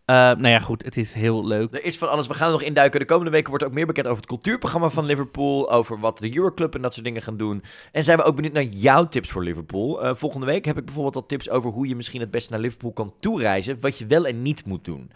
Eh, 0.07 0.15
nou 0.15 0.47
ja, 0.47 0.59
goed, 0.59 0.83
het 0.83 0.97
is 0.97 1.13
heel 1.13 1.47
leuk. 1.47 1.71
Er 1.71 1.83
is 1.83 1.97
van 1.97 2.09
alles. 2.09 2.27
We 2.27 2.33
gaan 2.33 2.47
er 2.47 2.53
nog 2.53 2.61
induiken. 2.61 2.99
De 2.99 3.05
komende 3.05 3.31
weken 3.31 3.49
wordt 3.49 3.63
ook 3.63 3.71
meer 3.71 3.85
bekend 3.85 4.05
over 4.05 4.17
het 4.17 4.27
cultuurprogramma 4.27 4.89
van 4.89 5.05
Liverpool. 5.05 5.71
Over 5.71 5.99
wat 5.99 6.17
de 6.17 6.37
Euroclub 6.37 6.75
en 6.75 6.81
dat 6.81 6.93
soort 6.93 7.05
dingen 7.05 7.21
gaan 7.21 7.37
doen. 7.37 7.63
En 7.91 8.03
zijn 8.03 8.17
we 8.17 8.23
ook 8.23 8.35
benieuwd 8.35 8.53
naar 8.53 8.63
jouw 8.63 9.07
tips 9.07 9.29
voor 9.29 9.43
Liverpool. 9.43 10.03
Eh, 10.03 10.15
volgende 10.15 10.45
week 10.45 10.65
heb 10.65 10.77
ik 10.77 10.85
bijvoorbeeld 10.85 11.15
al 11.15 11.25
tips 11.25 11.49
over 11.49 11.69
hoe 11.69 11.87
je 11.87 11.95
misschien 11.95 12.21
het 12.21 12.31
beste 12.31 12.51
naar 12.51 12.59
Liverpool 12.59 12.91
kan 12.91 13.13
toereizen. 13.19 13.79
Wat 13.79 13.97
je 13.97 14.05
wel 14.05 14.25
en 14.25 14.41
niet 14.41 14.65
moet 14.65 14.85
doen. 14.85 15.11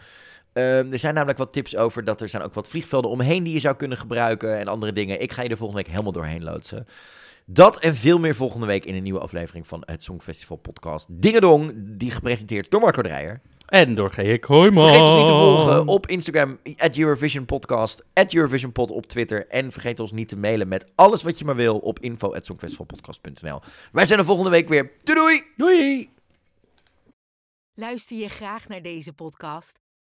Ehm, 0.54 0.92
er 0.92 1.00
zijn 1.00 1.14
namelijk 1.14 1.38
wat 1.38 1.54
tips 1.54 1.76
over 1.76 2.04
dat 2.04 2.22
er 2.22 2.30
zijn 2.30 2.44
ook 2.44 2.54
wat 2.54 2.68
vliegvelden 2.68 3.12
omheen 3.12 3.44
die 3.44 3.54
je 3.54 3.60
zou 3.60 3.76
kunnen 3.76 3.98
gebruiken. 3.98 4.58
En 4.58 4.68
andere 4.68 4.94
dingen. 4.94 5.22
Ik 5.22 5.32
ga 5.32 5.42
je 5.42 5.50
er 5.50 5.58
volgende 5.58 5.82
week 5.82 5.92
helemaal 5.92 6.12
doorheen 6.12 6.44
loodsen. 6.44 6.88
Dat 7.46 7.80
en 7.80 7.96
veel 7.96 8.20
meer 8.20 8.36
volgende 8.36 8.66
week 8.66 8.86
in 8.86 8.96
een 8.96 9.04
nieuwe 9.04 9.20
aflevering 9.20 9.68
van 9.68 9.84
het 9.86 10.04
Songfestival 10.04 10.58
podcast 10.58 11.08
Dingedong. 11.10 11.74
Die 11.76 12.12
gepresenteerd 12.12 12.72
door 12.72 12.82
Marco 12.82 13.02
Dreyer. 13.02 13.42
En 13.66 13.96
door 13.96 14.12
G.K. 14.12 14.46
Hoijman. 14.46 14.88
Vergeet 14.88 15.02
ons 15.02 15.16
niet 15.16 15.26
te 15.26 15.32
volgen 15.32 15.88
op 15.88 16.08
Instagram, 16.08 16.60
at 16.78 16.98
Eurovision 16.98 17.46
Podcast, 17.46 18.04
at 18.14 18.34
Eurovision 18.34 18.72
Pod 18.72 18.92
op 18.92 19.06
Twitter. 19.06 19.48
En 19.48 19.72
vergeet 19.72 20.00
ons 20.00 20.12
niet 20.12 20.28
te 20.28 20.38
mailen 20.38 20.68
met 20.68 20.86
alles 20.96 21.24
wat 21.24 21.40
je 21.40 21.46
maar 21.46 21.56
wil 21.56 21.78
op 21.78 22.00
info 22.00 22.34
at 22.34 22.46
songfestivalpodcast.nl. 22.46 23.62
Wij 23.92 24.06
zijn 24.06 24.20
er 24.20 24.26
volgende 24.26 24.50
week 24.50 24.70
weer. 24.70 24.92
Doei 25.04 25.18
doei! 25.18 25.44
Doei! 25.56 26.10
Luister 27.74 28.18
je 28.18 28.30
graag 28.30 28.68
naar 28.68 28.82
deze 28.82 29.14
podcast? 29.14 29.81